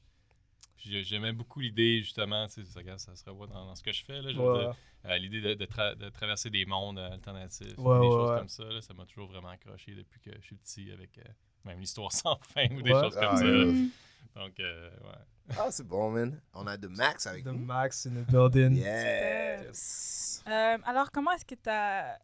J'aimais 0.82 1.32
beaucoup 1.32 1.60
l'idée, 1.60 2.00
justement, 2.02 2.46
tu 2.48 2.64
sais, 2.64 2.64
ça, 2.64 2.98
ça 2.98 3.14
se 3.16 3.24
revoit 3.28 3.46
dans, 3.46 3.66
dans 3.66 3.74
ce 3.74 3.82
que 3.82 3.92
je 3.92 4.04
fais. 4.04 4.20
Ouais. 4.20 4.68
euh, 5.06 5.18
l'idée 5.18 5.40
de, 5.40 5.54
de 5.54 5.66
tra- 5.66 5.94
de 5.94 6.08
traverser 6.08 6.50
des 6.50 6.64
mondes 6.64 6.98
euh, 6.98 7.12
alternatifs, 7.12 7.76
Ouais, 7.78 8.00
des 8.00 8.06
ouais, 8.06 8.12
choses 8.12 8.30
ouais. 8.30 8.38
comme 8.38 8.48
ça, 8.48 8.64
là, 8.64 8.80
ça 8.80 8.94
m'a 8.94 9.04
toujours 9.06 9.28
vraiment 9.28 9.48
accroché 9.48 9.94
depuis 9.94 10.20
que 10.20 10.30
je 10.40 10.44
suis 10.46 10.56
petit 10.56 10.90
avec 10.92 11.18
euh, 11.18 11.22
même 11.64 11.80
l'histoire 11.80 12.12
sans 12.12 12.38
fin 12.42 12.66
ou 12.70 12.82
des 12.82 12.92
Ouais. 12.92 13.00
choses 13.02 13.14
comme 13.14 13.24
Ah, 13.30 13.36
ça. 13.36 14.40
Donc, 14.40 14.60
euh, 14.60 14.90
ouais. 14.90 15.56
Ah, 15.58 15.70
c'est 15.70 15.86
bon, 15.86 16.10
man. 16.12 16.40
On 16.54 16.66
a 16.66 16.76
de 16.76 16.86
Max 16.88 17.26
avec 17.26 17.42
The 17.44 17.48
nous. 17.48 17.58
Max 17.64 18.06
in 18.06 18.10
the 18.22 18.30
building. 18.30 18.76
Yes. 18.76 20.42
Euh, 20.46 20.78
alors, 20.84 21.10
comment 21.10 21.32
est-ce 21.32 21.44
que 21.44 21.54
tu 21.56 21.68
as. 21.68 22.18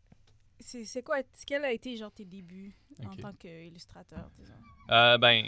C'est 0.61 0.85
c'est 0.87 1.03
quoi, 1.03 1.19
quel 1.47 1.65
a 1.67 1.73
été 1.73 1.97
genre 1.97 2.11
tes 2.13 2.25
débuts 2.25 2.75
en 3.05 3.15
tant 3.17 3.33
qu'illustrateur, 3.35 4.31
disons? 4.39 4.55
Euh, 4.91 5.19
ben, 5.19 5.45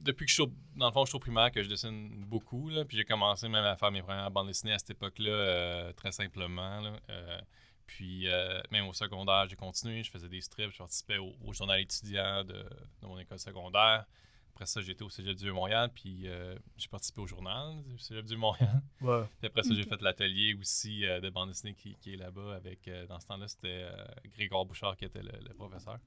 depuis 0.00 0.26
que 0.26 0.30
je 0.30 0.34
suis 0.34 0.42
au, 0.42 0.52
dans 0.76 0.86
le 0.86 0.92
fond, 0.92 1.04
je 1.04 1.10
suis 1.10 1.16
au 1.16 1.20
primaire, 1.20 1.50
que 1.50 1.62
je 1.62 1.68
dessine 1.68 2.24
beaucoup, 2.26 2.68
là, 2.68 2.84
puis 2.84 2.96
j'ai 2.96 3.04
commencé 3.04 3.48
même 3.48 3.64
à 3.64 3.76
faire 3.76 3.90
mes 3.90 4.02
premières 4.02 4.30
bandes 4.30 4.48
dessinées 4.48 4.72
à 4.72 4.78
cette 4.78 4.90
époque-là, 4.90 5.30
euh, 5.30 5.92
très 5.92 6.12
simplement. 6.12 6.80
là, 6.80 6.92
euh, 7.10 7.40
puis, 7.86 8.28
euh, 8.28 8.60
même 8.70 8.86
au 8.86 8.92
secondaire, 8.92 9.48
j'ai 9.48 9.56
continué, 9.56 10.04
je 10.04 10.10
faisais 10.10 10.28
des 10.28 10.40
strips, 10.40 10.70
je 10.72 10.78
participais 10.78 11.18
au, 11.18 11.34
au 11.44 11.52
journal 11.52 11.80
étudiant 11.80 12.44
de, 12.44 12.52
de 12.54 13.06
mon 13.06 13.18
école 13.18 13.40
secondaire. 13.40 14.06
Après 14.54 14.66
ça, 14.66 14.80
j'étais 14.82 15.02
au 15.02 15.08
Cégep 15.08 15.34
du 15.36 15.44
Vieux-Montréal, 15.44 15.90
puis 15.94 16.28
euh, 16.28 16.54
j'ai 16.76 16.88
participé 16.88 17.20
au 17.22 17.26
journal 17.26 17.82
du 17.84 17.98
Cégep 17.98 18.26
du 18.26 18.36
Montréal. 18.36 18.82
Ouais. 19.00 19.22
Puis 19.38 19.46
après 19.46 19.62
ça, 19.62 19.72
j'ai 19.74 19.84
fait 19.84 20.02
l'atelier 20.02 20.54
aussi 20.60 21.06
euh, 21.06 21.20
de 21.20 21.30
bande 21.30 21.48
dessinée 21.48 21.72
qui, 21.72 21.96
qui 21.96 22.12
est 22.12 22.16
là-bas 22.16 22.54
avec, 22.54 22.86
euh, 22.86 23.06
dans 23.06 23.18
ce 23.18 23.26
temps-là, 23.26 23.48
c'était 23.48 23.84
euh, 23.84 24.04
Grégoire 24.34 24.66
Bouchard 24.66 24.96
qui 24.98 25.06
était 25.06 25.22
le, 25.22 25.32
le 25.48 25.54
professeur. 25.54 25.98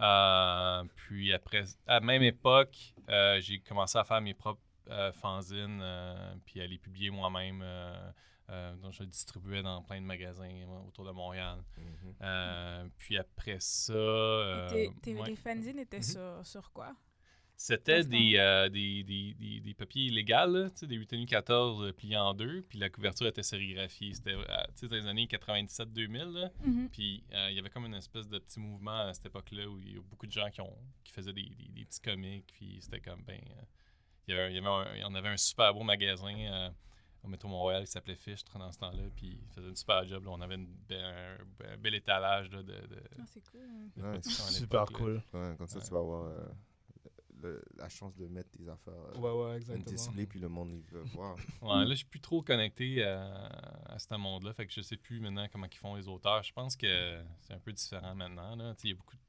Euh, 0.00 0.84
puis 0.94 1.32
après, 1.32 1.64
à 1.86 1.94
la 1.94 2.00
même 2.00 2.22
époque, 2.22 2.94
euh, 3.08 3.40
j'ai 3.40 3.58
commencé 3.60 3.98
à 3.98 4.04
faire 4.04 4.20
mes 4.20 4.34
propres 4.34 4.60
euh, 4.90 5.12
fanzines, 5.12 5.80
euh, 5.82 6.34
puis 6.46 6.60
à 6.60 6.66
les 6.66 6.78
publier 6.78 7.10
moi-même. 7.10 7.60
euh, 7.62 8.10
euh, 8.50 8.74
donc 8.76 8.92
je 8.94 9.00
les 9.02 9.08
distribuais 9.08 9.62
dans 9.62 9.82
plein 9.82 10.00
de 10.00 10.06
magasins 10.06 10.48
euh, 10.48 10.86
autour 10.88 11.04
de 11.04 11.10
Montréal. 11.10 11.58
Mhm. 11.76 12.14
Euh, 12.22 12.88
puis 12.96 13.18
après 13.18 13.56
ça... 13.60 13.92
Et 13.92 13.96
euh, 13.96 14.68
tes, 14.70 14.90
tes, 15.02 15.14
ouais. 15.14 15.26
les 15.26 15.36
fanzines 15.36 15.78
étaient 15.78 15.98
Mhm. 15.98 16.02
sur, 16.02 16.46
sur 16.46 16.72
quoi? 16.72 16.94
C'était 17.60 18.04
des, 18.04 18.34
euh, 18.36 18.68
des, 18.68 19.02
des, 19.02 19.34
des, 19.34 19.58
des 19.60 19.74
papiers 19.74 20.04
illégaux, 20.04 20.46
là, 20.46 20.70
tu 20.70 20.76
sais, 20.76 20.86
des 20.86 20.94
8 20.94 21.06
tenues 21.08 21.26
14 21.26 21.82
euh, 21.82 21.92
pliés 21.92 22.16
en 22.16 22.32
deux, 22.32 22.62
puis 22.62 22.78
la 22.78 22.88
couverture 22.88 23.26
était 23.26 23.42
sérigraphiée. 23.42 24.14
C'était 24.14 24.34
euh, 24.34 24.44
tu 24.76 24.86
sais, 24.86 24.88
dans 24.88 24.94
les 24.94 25.06
années 25.08 25.26
97-2000, 25.26 26.32
là. 26.34 26.50
Mhm. 26.64 26.88
puis 26.90 27.24
euh, 27.32 27.48
il 27.50 27.56
y 27.56 27.58
avait 27.58 27.68
comme 27.68 27.84
une 27.86 27.94
espèce 27.94 28.28
de 28.28 28.38
petit 28.38 28.60
mouvement 28.60 29.00
à 29.08 29.12
cette 29.12 29.26
époque-là 29.26 29.68
où 29.68 29.76
il 29.80 29.94
y 29.94 29.98
a 29.98 30.00
beaucoup 30.02 30.26
de 30.28 30.32
gens 30.32 30.48
qui, 30.50 30.60
ont, 30.60 30.72
qui 31.02 31.12
faisaient 31.12 31.32
des, 31.32 31.42
des, 31.58 31.68
des 31.74 31.84
petits 31.84 32.00
comics, 32.00 32.46
puis 32.52 32.78
c'était 32.80 33.00
comme, 33.00 33.22
ben, 33.24 33.40
euh, 33.40 33.62
il, 34.28 34.34
y 34.34 34.38
avait, 34.38 34.52
il, 34.52 34.54
y 34.54 34.58
avait 34.58 34.68
un, 34.68 34.94
il 34.94 35.00
y 35.00 35.04
en 35.04 35.14
avait 35.16 35.30
un 35.30 35.36
super 35.36 35.74
beau 35.74 35.82
magasin 35.82 36.32
euh, 36.38 36.70
au 37.24 37.28
métro 37.28 37.48
Montréal 37.48 37.84
qui 37.86 37.90
s'appelait 37.90 38.14
Fichtre 38.14 38.56
dans 38.56 38.70
ce 38.70 38.78
temps-là, 38.78 39.02
puis 39.16 39.36
il 39.42 39.52
faisait 39.52 39.68
une 39.68 39.74
super 39.74 40.06
job, 40.06 40.24
là. 40.26 40.30
on 40.30 40.40
avait 40.40 40.54
une 40.54 40.68
be- 40.88 40.94
un, 40.94 41.38
un 41.72 41.76
bel 41.76 41.96
étalage 41.96 42.52
là, 42.52 42.62
de, 42.62 42.72
de, 42.72 43.02
Ah, 43.18 43.22
c'est 43.26 43.44
cool. 43.50 43.62
hein. 43.98 44.12
Ouais, 44.12 44.18
Super 44.22 44.84
cool. 44.86 45.20
Ouais, 45.34 45.56
comme 45.58 45.66
ça, 45.66 45.80
tu 45.80 45.90
vas 45.90 45.98
avoir 45.98 46.26
euh, 46.26 46.46
le- 47.42 47.62
la 47.76 47.88
chance 47.88 48.14
de 48.16 48.26
mettre 48.26 48.50
tes 48.50 48.68
affaires. 48.68 48.92
euh, 48.94 49.18
Ouais, 49.18 49.30
ouais, 49.30 49.50
une 49.50 49.56
exactement. 49.56 49.84
display, 49.96 50.26
puis 50.26 50.38
le 50.40 50.48
monde, 50.48 50.70
il 50.72 50.82
veut 50.92 51.02
voir. 51.14 51.36
Ouais, 51.62 51.84
là, 51.84 51.90
je 51.90 51.94
suis 51.96 52.06
plus 52.06 52.20
trop 52.20 52.42
connecté 52.42 53.02
à, 53.04 53.46
à 53.86 53.98
ce 53.98 54.14
monde-là. 54.14 54.52
Fait 54.54 54.66
que 54.66 54.72
je 54.72 54.80
sais 54.80 54.96
plus 54.96 55.20
maintenant 55.20 55.46
comment 55.52 55.66
ils 55.70 55.76
font 55.78 55.94
les 55.96 56.08
auteurs. 56.08 56.42
Je 56.42 56.52
pense 56.52 56.76
que 56.76 57.22
c'est 57.40 57.54
un 57.54 57.58
peu 57.60 57.72
différent 57.72 58.14
maintenant. 58.14 58.56
Là. 58.56 58.74
Tu 58.74 58.82
sais, 58.82 58.88
il 58.88 58.90
y 58.90 58.94
a 58.94 58.96
beaucoup 58.96 59.16
de- 59.16 59.22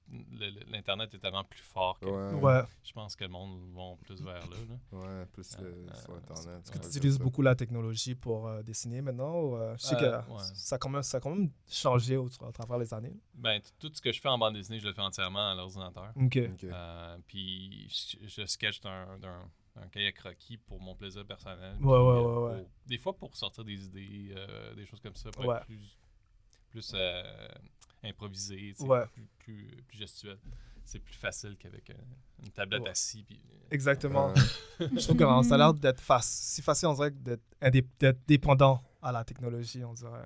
L'Internet 0.72 1.14
est 1.14 1.20
tellement 1.20 1.44
plus 1.44 1.62
fort 1.62 2.00
que 2.00 2.06
Ouais, 2.08 2.42
Ouais. 2.42 2.62
je 2.84 2.92
pense 2.94 3.16
que 3.16 3.24
le 3.26 3.30
monde 3.30 3.60
va 3.76 3.96
plus 4.02 4.22
vers 4.22 4.48
là. 4.50 4.56
là. 4.92 4.98
ouais, 4.98 5.26
plus 5.28 5.58
le, 5.60 5.68
Euh, 5.68 5.94
sur 5.94 6.14
euh, 6.14 6.18
Internet. 6.18 6.62
est-ce 6.64 6.72
que 6.72 6.78
tu 6.80 6.88
utilises 6.88 7.20
beaucoup 7.20 7.42
la 7.42 7.56
technologie 7.56 8.16
pour 8.16 8.48
euh, 8.48 8.64
dessiner 8.64 9.02
maintenant? 9.02 9.40
Ou, 9.40 9.56
euh, 9.56 9.76
je 9.78 9.84
sais 9.84 9.96
Euh, 9.96 10.20
que 10.22 10.32
ouais. 10.32 10.40
ça, 10.56 10.76
a 10.76 10.80
quand 10.80 10.90
même, 10.90 11.04
ça 11.04 11.18
a 11.18 11.20
quand 11.20 11.30
même 11.36 11.52
changé 11.68 12.18
au, 12.18 12.28
à 12.44 12.52
travers 12.52 12.78
les 12.80 12.94
années. 12.94 13.16
Ben, 13.36 13.62
tout 13.80 13.92
ce 13.94 14.02
que 14.02 14.12
je 14.12 14.20
fais 14.20 14.30
en 14.30 14.38
bande 14.38 14.56
dessinée, 14.56 14.80
je 14.80 14.88
le 14.88 14.94
fais 14.94 15.02
entièrement 15.02 15.52
à 15.52 15.56
l'ordinateur. 15.56 16.12
Ok. 16.16 16.38
Euh, 16.38 17.18
puis 17.28 17.88
je, 17.90 18.28
je 18.28 18.46
sketch 18.46 18.82
d'un 18.82 19.18
d'un- 19.20 19.50
un 19.76 19.88
cahier 19.88 20.12
croquis 20.12 20.58
pour 20.58 20.82
mon 20.82 20.94
plaisir 20.96 21.26
personnel. 21.26 21.74
Ouais, 21.76 21.78
Puis, 21.80 21.86
ouais, 21.88 21.98
ouais, 21.98 22.58
pour-. 22.64 22.70
Des 22.88 22.98
fois 22.98 23.14
pour 23.16 23.36
sortir 23.38 23.64
des 23.64 23.86
idées, 23.86 24.34
euh, 24.36 24.74
des 24.74 24.86
choses 24.86 25.00
comme 25.00 25.16
ça, 25.16 25.30
pour 25.32 25.46
Ouais. 25.46 25.56
être 25.56 25.66
plus, 25.68 25.98
plus 26.70 26.92
euh, 26.96 27.24
improvisé, 28.04 28.74
Ouais. 28.80 29.06
plus, 29.14 29.28
plus, 29.40 29.84
plus 29.88 29.98
gestuel. 29.98 30.38
C'est 30.86 31.00
plus 31.00 31.14
facile 31.16 31.56
qu'avec 31.58 31.90
euh, 31.92 31.94
une 32.44 32.50
tablette 32.52 32.82
Ouais. 32.82 32.90
assise. 32.90 33.24
Puis, 33.24 33.40
euh, 33.52 33.68
Exactement. 33.72 34.34
Je 34.80 35.04
trouve 35.04 35.18
que 35.18 35.48
ça 35.48 35.56
a 35.56 35.58
l'air 35.58 35.74
d'être 35.74 36.02
faci- 36.02 36.54
si 36.56 36.62
facile, 36.62 36.88
on 36.88 36.94
dirait, 36.94 37.12
que 37.12 37.38
d'être 38.00 38.26
dépendant 38.28 38.82
à 39.02 39.12
la 39.12 39.24
technologie, 39.24 39.84
on 39.84 39.94
dirait. 39.94 40.26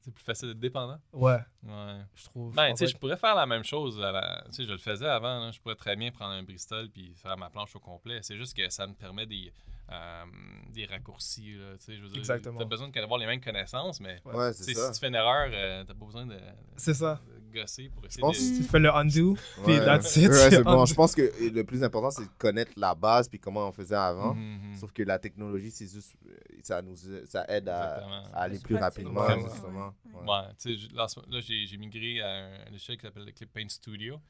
C'est 0.00 0.10
plus 0.12 0.24
facile 0.24 0.48
d'être 0.48 0.58
dépendant? 0.58 0.98
Ouais, 1.12 1.38
Ouais. 1.62 2.00
je 2.16 2.24
trouve. 2.24 2.52
Ben, 2.54 2.72
En 2.72 2.74
tu 2.74 2.78
sais, 2.78 2.86
je 2.88 2.96
pourrais 2.98 3.16
faire 3.16 3.36
la 3.36 3.46
même 3.46 3.62
chose. 3.64 4.02
À 4.02 4.10
la... 4.12 4.42
Tu 4.46 4.52
sais, 4.56 4.64
je 4.64 4.72
le 4.72 4.78
faisais 4.78 5.06
avant. 5.06 5.38
là. 5.46 5.52
Je 5.52 5.60
pourrais 5.60 5.76
très 5.76 5.94
bien 5.96 6.10
prendre 6.10 6.32
un 6.32 6.42
Bristol 6.42 6.90
puis 6.90 7.14
faire 7.14 7.36
ma 7.38 7.48
planche 7.50 7.74
au 7.76 7.80
complet. 7.80 8.18
C'est 8.22 8.36
juste 8.36 8.54
que 8.56 8.68
ça 8.68 8.86
me 8.88 8.94
permet 8.94 9.26
des, 9.26 9.52
euh, 9.92 10.24
des 10.72 10.86
raccourcis. 10.86 11.54
Là, 11.54 11.76
tu 11.78 11.84
sais, 11.84 11.96
je 11.96 12.02
veux 12.02 12.08
dire, 12.08 12.18
Exactement. 12.18 12.58
T'as 12.58 12.64
besoin 12.64 12.88
d'avoir 12.88 13.18
les 13.20 13.26
mêmes 13.26 13.40
connaissances, 13.40 14.00
mais 14.00 14.20
Ouais, 14.24 14.52
si 14.52 14.66
tu 14.74 14.74
fais 15.00 15.08
une 15.08 15.14
erreur, 15.14 15.50
euh, 15.52 15.84
t'as 15.84 15.94
pas 15.94 16.04
besoin 16.06 16.26
de, 16.26 16.36
C'est 16.76 16.94
ça. 16.94 17.20
de 17.26 17.60
gosser 17.60 17.90
pour 17.94 18.04
essayer 18.06 18.20
pense- 18.20 18.38
de... 18.38 18.56
Tu 18.56 18.62
fais 18.64 18.78
le 18.78 18.94
undo, 18.94 19.36
puis 19.64 19.74
Ouais. 19.74 19.84
that's 19.84 20.16
it. 20.16 20.28
Ouais, 20.30 20.50
c'est 20.50 20.62
bon. 20.62 20.84
Je 20.86 20.94
pense 20.94 21.14
que 21.14 21.30
le 21.52 21.62
plus 21.64 21.82
important, 21.84 22.10
c'est 22.10 22.24
de 22.24 22.30
connaître 22.38 22.72
la 22.76 22.94
base 22.94 23.28
puis 23.28 23.38
comment 23.38 23.68
on 23.68 23.72
faisait 23.72 23.94
avant. 23.94 24.34
Mhm, 24.34 24.70
mhm. 24.70 24.76
Sauf 24.76 24.92
que 24.92 25.02
la 25.02 25.18
technologie, 25.18 25.70
c'est 25.70 25.86
juste. 25.88 26.14
euh, 26.26 26.34
Ça 26.62 26.80
nous 26.80 26.94
ça 27.26 27.44
aide 27.48 27.68
à, 27.68 27.96
Exactement. 27.96 28.22
à 28.32 28.40
aller 28.42 28.58
plus 28.60 28.76
rapidement, 28.76 29.20
Ouais, 29.26 29.34
ouais. 29.34 29.50
justement. 29.50 29.94
Ouais. 30.14 30.20
Ouais. 30.28 31.22
Là, 31.28 31.40
j'ai 31.40 31.66
j'ai 31.66 31.76
migré 31.76 32.20
à 32.20 32.28
un 32.28 32.70
logiciel 32.70 32.96
qui 32.96 33.02
s'appelle 33.02 33.24
le 33.24 33.32
Clip 33.32 33.52
Paint 33.52 33.68
Studio. 33.68 34.20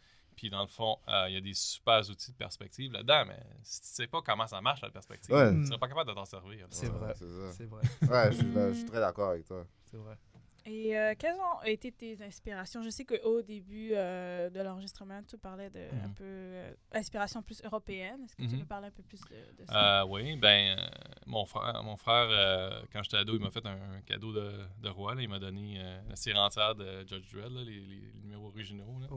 Puis 0.42 0.50
dans 0.50 0.62
le 0.62 0.66
fond, 0.66 0.96
euh, 1.06 1.26
il 1.28 1.34
y 1.34 1.36
a 1.36 1.40
des 1.40 1.54
super 1.54 2.00
outils 2.10 2.32
de 2.32 2.36
perspective 2.36 2.90
là-dedans, 2.90 3.26
mais 3.28 3.38
si 3.62 3.80
tu 3.80 3.86
sais 3.86 4.08
pas 4.08 4.22
comment 4.22 4.48
ça 4.48 4.60
marche 4.60 4.80
la 4.82 4.90
perspective, 4.90 5.32
Ouais. 5.32 5.54
tu 5.54 5.66
serais 5.68 5.78
pas 5.78 5.86
capable 5.86 6.10
de 6.10 6.14
t'en 6.16 6.24
servir. 6.24 6.66
C'est 6.70 6.88
vrai. 6.88 7.14
c'est 7.16 7.66
vrai, 7.66 7.82
Ouais, 8.10 8.32
je 8.32 8.38
suis, 8.38 8.52
je 8.52 8.72
suis 8.72 8.84
très 8.86 8.98
d'accord 8.98 9.30
avec 9.30 9.44
toi. 9.46 9.64
c'est 9.88 9.98
vrai. 9.98 10.16
Et 10.64 10.96
euh, 10.96 11.14
quelles 11.18 11.36
ont 11.40 11.62
été 11.64 11.90
tes 11.90 12.22
inspirations? 12.22 12.82
Je 12.82 12.90
sais 12.90 13.04
qu'au 13.04 13.42
début 13.42 13.90
euh, 13.94 14.48
de 14.48 14.60
l'enregistrement, 14.60 15.20
tu 15.24 15.36
parlais 15.36 15.70
de 15.70 15.80
un 15.80 16.06
Mhm. 16.08 16.14
peu 16.14 16.24
euh, 16.24 16.72
inspiration 16.92 17.42
plus 17.42 17.60
européenne. 17.64 18.22
Est-ce 18.24 18.36
que 18.36 18.42
tu 18.42 18.48
Mhm. 18.54 18.60
peux 18.60 18.66
parler 18.66 18.86
un 18.86 18.90
peu 18.92 19.02
plus 19.02 19.20
de, 19.22 19.60
de 19.62 19.66
ça? 19.66 20.02
Euh, 20.02 20.06
oui, 20.06 20.36
ben, 20.36 20.78
euh, 20.78 20.86
mon 21.26 21.44
frère, 21.46 21.82
mon 21.82 21.96
frère 21.96 22.28
euh, 22.30 22.80
quand 22.92 23.02
j'étais 23.02 23.16
ado, 23.16 23.34
il 23.34 23.40
m'a 23.40 23.50
fait 23.50 23.66
un, 23.66 23.94
un 23.94 24.00
cadeau 24.02 24.32
de, 24.32 24.52
de 24.80 24.88
roi. 24.88 25.16
là. 25.16 25.22
Il 25.22 25.28
m'a 25.28 25.40
donné 25.40 25.80
euh, 25.80 26.00
la 26.08 26.14
série 26.14 26.38
entière 26.38 26.76
de 26.76 27.04
Judge 27.08 27.32
Dredd, 27.34 27.52
là, 27.52 27.64
les, 27.64 27.80
les 27.80 28.12
numéros 28.22 28.46
originaux. 28.46 29.00
là. 29.00 29.08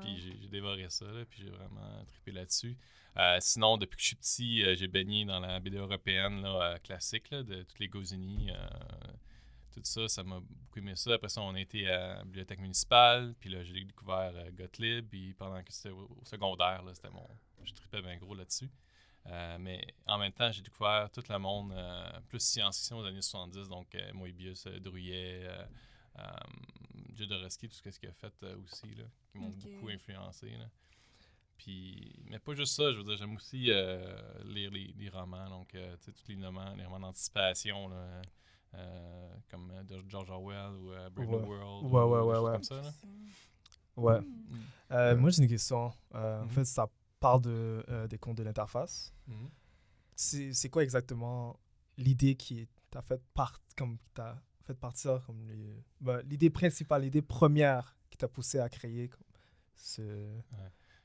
Puis 0.00 0.18
j'ai- 0.20 0.48
dévoré 0.48 0.86
ça, 0.88 1.04
là, 1.06 1.24
puis 1.28 1.42
j'ai 1.42 1.50
vraiment 1.50 2.04
trippé 2.06 2.30
là-dessus. 2.32 2.76
Euh, 3.18 3.36
sinon, 3.40 3.76
depuis 3.76 3.96
que 3.96 4.02
je 4.02 4.06
suis 4.08 4.16
petit, 4.16 4.62
euh, 4.64 4.74
j'ai 4.76 4.86
baigné 4.88 5.24
dans 5.24 5.40
la 5.40 5.60
BD 5.60 5.76
européenne 5.78 6.40
là, 6.42 6.62
euh, 6.74 6.78
classique, 6.78 7.28
là, 7.30 7.42
de 7.42 7.62
toutes 7.64 7.78
les 7.80 7.88
Goscinny. 7.88 8.50
Tout 9.74 9.80
ça, 9.84 10.08
ça 10.08 10.22
m'a 10.22 10.40
beaucoup 10.40 10.78
aimé 10.78 10.94
ça. 10.96 11.14
Après 11.14 11.28
ça, 11.28 11.40
on 11.40 11.54
a 11.54 11.60
été 11.60 11.88
à 11.88 12.16
la 12.16 12.24
bibliothèque 12.24 12.60
municipale, 12.60 13.34
puis 13.40 13.50
là, 13.50 13.62
j'ai 13.64 13.84
découvert 13.84 14.32
euh, 14.34 14.50
Gottlieb, 14.52 15.08
puis 15.08 15.34
pendant 15.34 15.62
que 15.62 15.72
c'était 15.72 15.90
au, 15.90 16.16
au 16.20 16.24
secondaire, 16.24 16.82
là, 16.82 16.94
c'était 16.94 17.10
mon... 17.10 17.28
Je 17.64 17.72
tripais 17.72 18.02
bien 18.02 18.16
gros 18.16 18.34
là-dessus. 18.34 18.70
Euh, 19.26 19.56
mais 19.58 19.86
en 20.06 20.18
même 20.18 20.32
temps, 20.32 20.52
j'ai 20.52 20.62
découvert 20.62 21.10
tout 21.10 21.22
le 21.28 21.38
monde 21.38 21.72
euh, 21.72 22.20
plus 22.28 22.40
science-fiction 22.40 22.98
aux 22.98 23.04
années 23.04 23.22
70, 23.22 23.68
donc 23.68 23.96
Moebius, 24.12 24.66
Drouillet, 24.66 25.48
Jodorowsky, 27.14 27.68
tout 27.68 27.76
ce 27.76 27.98
qu'il 27.98 28.08
a 28.08 28.12
fait 28.12 28.34
aussi, 28.62 28.94
là, 28.94 29.04
qui 29.30 29.38
m'ont 29.38 29.48
beaucoup 29.48 29.88
influencé. 29.88 30.50
Là. 30.50 30.68
Puis, 31.56 32.14
mais 32.26 32.38
pas 32.38 32.54
juste 32.54 32.74
ça, 32.74 32.92
je 32.92 32.98
veux 32.98 33.04
dire, 33.04 33.16
j'aime 33.16 33.34
aussi 33.34 33.58
lire 33.60 34.70
les, 34.70 34.92
les 34.98 35.08
romans, 35.08 35.48
donc 35.48 35.68
tu 35.70 35.78
sais, 35.78 36.12
tous 36.12 36.28
les 36.28 36.44
romans, 36.44 36.74
les 36.74 36.84
romans 36.84 37.00
d'anticipation, 37.00 37.88
là, 37.88 38.20
euh, 38.74 39.28
comme 39.50 39.70
euh, 39.70 39.82
de 39.84 40.02
George 40.08 40.30
Orwell 40.30 40.72
ou 40.76 40.92
euh, 40.92 41.10
Brave 41.10 41.28
New. 41.28 41.46
World, 41.48 41.84
Ouais, 41.86 42.02
ou 42.02 42.26
ouais, 42.26 42.34
des 42.34 42.38
ouais, 42.40 42.52
comme 42.52 42.62
ça. 42.62 42.82
Là. 42.82 42.92
Ouais. 43.96 44.20
Mm. 44.20 44.56
Euh, 44.92 45.16
Moi, 45.16 45.30
j'ai 45.30 45.42
une 45.42 45.48
question. 45.48 45.92
Euh, 46.14 46.40
En 46.42 46.44
Mhm. 46.44 46.50
fait, 46.50 46.64
ça 46.64 46.88
parle 47.20 47.42
de, 47.42 47.84
euh, 47.88 48.06
des 48.08 48.18
comptes 48.18 48.36
de 48.38 48.42
l'interface. 48.42 49.12
Mhm. 49.26 49.48
C'est 50.16 50.52
c'est 50.52 50.68
quoi 50.68 50.82
exactement 50.84 51.58
l'idée 51.96 52.34
qui 52.36 52.68
t'a 52.90 53.02
fait, 53.02 53.20
part, 53.34 53.60
comme, 53.76 53.98
fait 54.64 54.74
partir 54.74 55.24
comme 55.26 55.44
bah, 56.00 56.22
l'idée 56.22 56.50
principale, 56.50 57.02
l'idée 57.02 57.22
première 57.22 57.96
qui 58.10 58.16
t'a 58.18 58.28
poussé 58.28 58.58
à 58.60 58.68
créer 58.68 59.08
comme, 59.08 59.24
ce, 59.74 60.02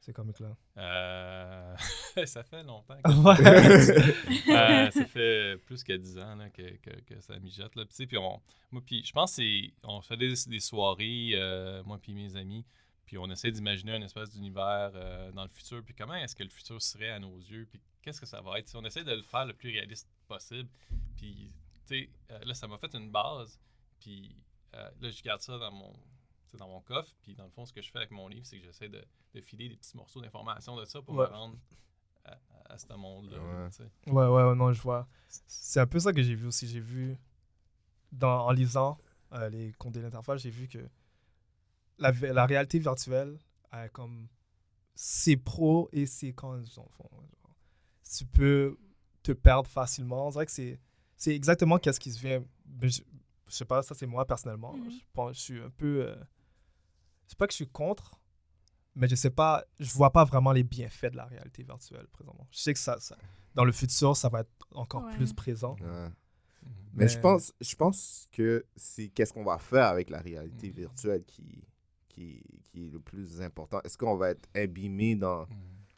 ce 0.10 0.14
comic-là? 0.14 0.58
Euh, 0.78 1.76
ça 2.26 2.44
fait 2.44 2.64
longtemps. 2.64 2.98
que-. 2.98 4.50
Euh, 4.50 4.92
ça 4.92 5.06
fait 5.06 5.58
plus 5.66 5.84
que 5.84 5.94
10 5.94 6.18
ans 6.20 6.36
là, 6.36 6.50
que, 6.50 6.78
que, 6.78 7.00
que 7.02 7.22
ça 7.22 7.38
mijote. 7.40 7.76
Là. 7.76 7.86
Puis, 7.86 8.18
on, 8.18 8.42
moi, 8.72 8.82
puis 8.86 9.04
je 9.06 9.12
pense 9.12 9.40
qu'on 9.84 10.02
fait 10.02 10.18
des, 10.18 10.34
des 10.48 10.60
soirées, 10.60 11.32
euh, 11.36 11.84
moi 11.84 12.00
puis 12.02 12.14
mes 12.14 12.36
amis, 12.36 12.66
puis 13.06 13.18
on 13.18 13.30
essaie 13.30 13.52
d'imaginer 13.52 13.94
un 13.94 14.02
espèce 14.02 14.32
d'univers 14.32 14.92
dans 15.34 15.44
le 15.44 15.50
futur, 15.50 15.84
puis 15.84 15.94
comment 15.94 16.16
est-ce 16.16 16.36
que 16.36 16.44
le 16.44 16.50
futur 16.50 16.82
serait 16.82 17.10
à 17.10 17.20
nos 17.20 17.38
yeux, 17.38 17.68
puis 17.70 17.80
qu'est-ce 18.02 18.20
que 18.20 18.28
ça 18.28 18.42
va 18.42 18.60
être? 18.60 18.74
On 18.76 18.86
essaie 18.86 19.04
de 19.04 19.14
le 19.14 19.24
faire 19.24 19.46
le 19.46 19.54
plus 19.54 19.70
réaliste 19.70 20.10
possible. 20.28 20.70
Puis, 21.16 21.52
tu 21.88 22.10
sais, 22.30 22.40
là, 22.46 22.54
ça 22.54 22.68
m'a 22.68 22.78
fait 22.78 22.94
une 22.96 23.12
base, 23.12 23.60
puis 24.00 24.36
là, 24.74 25.10
je 25.10 25.22
garde 25.22 25.42
ça 25.42 25.58
dans 25.58 25.72
mon, 25.72 25.94
dans 26.58 26.68
mon 26.68 26.82
coffre, 26.82 27.14
puis 27.22 27.36
dans 27.36 27.44
le 27.46 27.50
fond, 27.52 27.66
ce 27.66 27.74
que 27.74 27.82
je 27.82 27.92
fais 27.92 28.00
avec 28.00 28.12
mon 28.12 28.28
livre, 28.28 28.46
c'est 28.46 28.58
que 28.58 28.64
j'essaie 28.66 28.90
de, 28.90 29.04
de 29.34 29.42
filer 29.42 29.70
des 29.70 29.76
petits 29.78 29.96
morceaux 29.98 30.22
d'informations 30.22 30.76
de 30.76 30.86
ça 30.86 31.02
pour 31.02 31.16
Ouais. 31.16 31.28
me 31.30 31.34
rendre 31.34 31.58
à, 32.26 32.38
à 32.66 32.78
ce 32.78 32.92
monde-là. 32.94 33.38
Ouais. 33.40 34.14
Ouais, 34.14 34.28
ouais, 34.28 34.44
ouais, 34.50 34.56
non, 34.56 34.72
je 34.74 34.82
vois. 34.82 35.08
C'est 35.28 35.80
un 35.80 35.88
peu 35.88 36.00
ça 36.00 36.12
que 36.14 36.22
j'ai 36.22 36.36
vu 36.36 36.48
aussi. 36.48 36.68
J'ai 36.68 36.80
vu, 36.80 37.18
dans, 38.12 38.46
en 38.48 38.52
lisant 38.52 38.98
euh, 39.34 39.50
les 39.50 39.74
comptes 39.74 39.94
de 39.94 40.00
l'interface, 40.02 40.42
j'ai 40.42 40.50
vu 40.50 40.68
que 40.68 40.80
la, 41.98 42.12
la 42.12 42.46
réalité 42.46 42.80
virtuelle 42.80 43.38
a 43.72 43.90
comme 43.90 44.28
ses 44.96 45.38
pros 45.38 45.90
et 45.92 46.06
ses 46.06 46.34
cons. 46.34 46.64
Tu 48.18 48.26
peux 48.26 48.78
te 49.22 49.32
perdre 49.32 49.70
facilement. 49.70 50.28
On 50.28 50.32
dirait 50.32 50.46
que 50.46 50.52
c'est, 50.52 50.80
c'est 51.16 51.36
exactement 51.36 51.78
qu'est-ce 51.78 52.00
qui 52.00 52.12
se 52.12 52.20
vient. 52.20 52.44
mais 52.82 52.90
Je, 52.90 53.02
je 53.48 53.54
sais 53.54 53.66
pas, 53.66 53.82
ça 53.84 53.94
c'est 53.96 54.08
moi 54.08 54.26
personnellement. 54.26 54.74
Mhm. 54.74 54.92
Je 54.92 54.98
pense, 55.14 55.36
je 55.38 55.42
suis 55.42 55.60
un 55.62 55.70
peu. 55.70 56.06
euh, 56.08 56.16
c'est 57.30 57.38
pas 57.38 57.46
que 57.46 57.54
je 57.54 57.58
suis 57.58 57.68
contre, 57.70 58.20
mais 58.96 59.08
je 59.08 59.14
sais 59.16 59.30
pas, 59.30 59.64
je 59.80 59.94
vois 59.94 60.12
pas 60.12 60.26
vraiment 60.26 60.52
les 60.52 60.64
bienfaits 60.64 61.12
de 61.12 61.18
la 61.18 61.26
réalité 61.26 61.62
virtuelle 61.64 62.08
présentement. 62.08 62.48
Je 62.52 62.60
sais 62.60 62.74
que 62.74 62.80
ça, 62.80 63.00
ça- 63.00 63.16
dans 63.54 63.64
le 63.64 63.72
futur, 63.72 64.18
ça 64.18 64.30
va 64.30 64.42
être 64.42 64.68
encore 64.74 65.04
Ouais. 65.06 65.14
plus 65.14 65.32
présent. 65.34 65.76
Ouais. 65.80 66.10
Mais, 66.94 67.08
je 67.08 67.20
pense, 67.20 67.54
je 67.62 67.76
pense 67.76 68.28
que 68.32 68.66
c'est 68.76 69.10
qu'est-ce 69.10 69.32
qu'on 69.32 69.44
va 69.44 69.60
faire 69.60 69.86
avec 69.86 70.10
la 70.10 70.20
réalité 70.20 70.70
Mhm. 70.70 70.74
virtuelle 70.76 71.24
qui, 71.24 71.64
qui, 72.10 72.44
qui 72.68 72.88
est 72.88 72.90
le 72.90 73.00
plus 73.00 73.42
important. 73.42 73.80
Est-ce 73.84 73.98
qu'on 73.98 74.18
va 74.18 74.32
être 74.32 74.50
abîmé 74.56 75.16
dans, 75.16 75.42
Mhm. 75.44 75.56